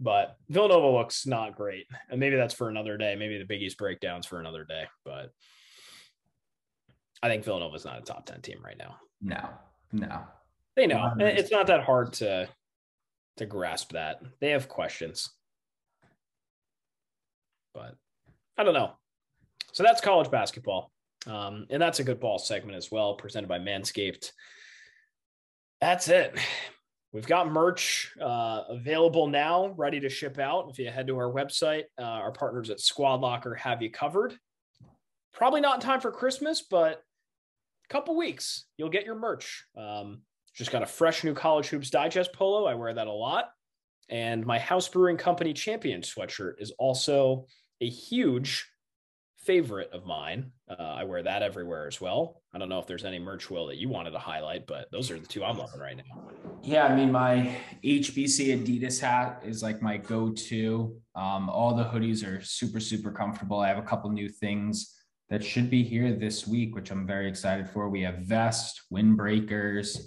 but 0.00 0.36
Villanova 0.48 0.88
looks 0.88 1.26
not 1.26 1.56
great. 1.56 1.86
And 2.10 2.20
maybe 2.20 2.36
that's 2.36 2.54
for 2.54 2.68
another 2.68 2.96
day. 2.96 3.16
Maybe 3.16 3.38
the 3.38 3.44
Big 3.44 3.62
East 3.62 3.78
breakdowns 3.78 4.26
for 4.26 4.40
another 4.40 4.64
day. 4.64 4.84
But 5.04 5.30
I 7.22 7.28
think 7.28 7.44
Villanova's 7.44 7.84
not 7.84 7.98
a 7.98 8.02
top 8.02 8.26
10 8.26 8.42
team 8.42 8.58
right 8.64 8.78
now. 8.78 8.96
No, 9.20 9.48
no. 9.92 10.22
They 10.76 10.86
know. 10.86 11.12
It's 11.18 11.50
not 11.50 11.66
that 11.66 11.82
hard 11.82 12.12
to 12.14 12.48
to 13.38 13.46
grasp 13.46 13.92
that. 13.92 14.20
They 14.40 14.50
have 14.50 14.68
questions. 14.68 15.30
But 17.74 17.96
I 18.56 18.64
don't 18.64 18.74
know. 18.74 18.92
So 19.72 19.82
that's 19.82 20.00
college 20.00 20.30
basketball. 20.30 20.92
Um, 21.26 21.66
and 21.70 21.82
that's 21.82 21.98
a 21.98 22.04
good 22.04 22.20
ball 22.20 22.38
segment 22.38 22.76
as 22.76 22.90
well, 22.90 23.14
presented 23.14 23.48
by 23.48 23.58
Manscaped. 23.58 24.32
That's 25.80 26.08
it. 26.08 26.38
We've 27.12 27.26
got 27.26 27.50
merch 27.50 28.12
uh, 28.20 28.64
available 28.68 29.28
now, 29.28 29.68
ready 29.76 29.98
to 30.00 30.10
ship 30.10 30.38
out. 30.38 30.68
If 30.70 30.78
you 30.78 30.90
head 30.90 31.06
to 31.06 31.16
our 31.16 31.32
website, 31.32 31.84
uh, 31.98 32.02
our 32.02 32.32
partners 32.32 32.68
at 32.68 32.80
Squad 32.80 33.20
Locker 33.20 33.54
have 33.54 33.80
you 33.80 33.90
covered. 33.90 34.36
Probably 35.32 35.60
not 35.62 35.76
in 35.76 35.80
time 35.80 36.00
for 36.00 36.10
Christmas, 36.10 36.62
but 36.70 37.02
a 37.84 37.92
couple 37.92 38.14
weeks 38.14 38.66
you'll 38.76 38.90
get 38.90 39.06
your 39.06 39.14
merch. 39.14 39.64
Um, 39.76 40.20
just 40.54 40.70
got 40.70 40.82
a 40.82 40.86
fresh 40.86 41.24
new 41.24 41.32
College 41.32 41.68
Hoops 41.68 41.88
Digest 41.88 42.32
polo. 42.34 42.66
I 42.66 42.74
wear 42.74 42.92
that 42.92 43.06
a 43.06 43.12
lot. 43.12 43.50
And 44.10 44.44
my 44.44 44.58
House 44.58 44.88
Brewing 44.88 45.16
Company 45.16 45.54
Champion 45.54 46.02
sweatshirt 46.02 46.54
is 46.58 46.72
also 46.78 47.46
a 47.80 47.88
huge 47.88 48.68
favorite 49.48 49.90
of 49.94 50.04
mine. 50.04 50.52
Uh, 50.68 50.74
I 50.82 51.04
wear 51.04 51.22
that 51.22 51.42
everywhere 51.42 51.86
as 51.86 52.02
well. 52.02 52.42
I 52.52 52.58
don't 52.58 52.68
know 52.68 52.78
if 52.80 52.86
there's 52.86 53.06
any 53.06 53.18
merch 53.18 53.48
will 53.48 53.68
that 53.68 53.78
you 53.78 53.88
wanted 53.88 54.10
to 54.10 54.18
highlight, 54.18 54.66
but 54.66 54.92
those 54.92 55.10
are 55.10 55.18
the 55.18 55.26
two 55.26 55.42
I'm 55.42 55.56
loving 55.56 55.80
right 55.80 55.96
now. 55.96 56.28
Yeah, 56.62 56.84
I 56.84 56.94
mean 56.94 57.10
my 57.10 57.56
HBC 57.82 58.58
Adidas 58.58 59.00
hat 59.00 59.42
is 59.42 59.62
like 59.62 59.80
my 59.80 59.96
go-to. 59.96 60.94
Um, 61.14 61.48
all 61.48 61.74
the 61.74 61.84
hoodies 61.84 62.26
are 62.26 62.42
super 62.42 62.78
super 62.78 63.10
comfortable. 63.10 63.58
I 63.60 63.68
have 63.68 63.78
a 63.78 63.88
couple 63.90 64.10
new 64.10 64.28
things 64.28 64.94
that 65.30 65.42
should 65.42 65.70
be 65.70 65.82
here 65.82 66.12
this 66.12 66.46
week, 66.46 66.74
which 66.74 66.90
I'm 66.90 67.06
very 67.06 67.26
excited 67.26 67.70
for. 67.70 67.88
We 67.88 68.02
have 68.02 68.18
vest, 68.18 68.82
windbreakers, 68.92 69.98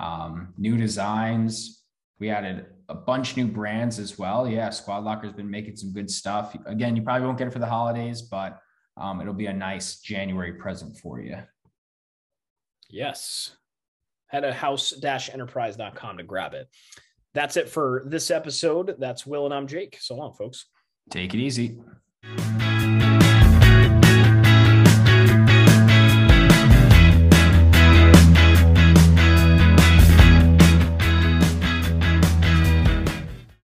um, 0.00 0.52
new 0.58 0.76
designs. 0.76 1.84
We 2.18 2.30
added 2.30 2.66
a 2.88 2.96
bunch 2.96 3.36
new 3.36 3.46
brands 3.46 4.00
as 4.00 4.18
well. 4.18 4.48
Yeah, 4.48 4.70
Squad 4.70 5.04
Locker's 5.04 5.32
been 5.32 5.48
making 5.48 5.76
some 5.76 5.92
good 5.92 6.10
stuff. 6.10 6.56
Again, 6.66 6.96
you 6.96 7.02
probably 7.02 7.24
won't 7.24 7.38
get 7.38 7.46
it 7.46 7.52
for 7.52 7.60
the 7.60 7.66
holidays, 7.66 8.22
but 8.22 8.60
um, 8.96 9.20
it'll 9.20 9.34
be 9.34 9.46
a 9.46 9.52
nice 9.52 10.00
January 10.00 10.52
present 10.52 10.96
for 10.96 11.20
you. 11.20 11.36
Yes. 12.88 13.56
Head 14.28 14.40
to 14.40 14.52
house-enterprise.com 14.52 16.18
to 16.18 16.22
grab 16.22 16.54
it. 16.54 16.68
That's 17.34 17.56
it 17.56 17.68
for 17.68 18.02
this 18.06 18.30
episode. 18.30 18.96
That's 18.98 19.26
Will 19.26 19.44
and 19.44 19.54
I'm 19.54 19.66
Jake. 19.66 19.98
So 20.00 20.16
long, 20.16 20.34
folks. 20.34 20.66
Take 21.10 21.34
it 21.34 21.38
easy. 21.40 21.78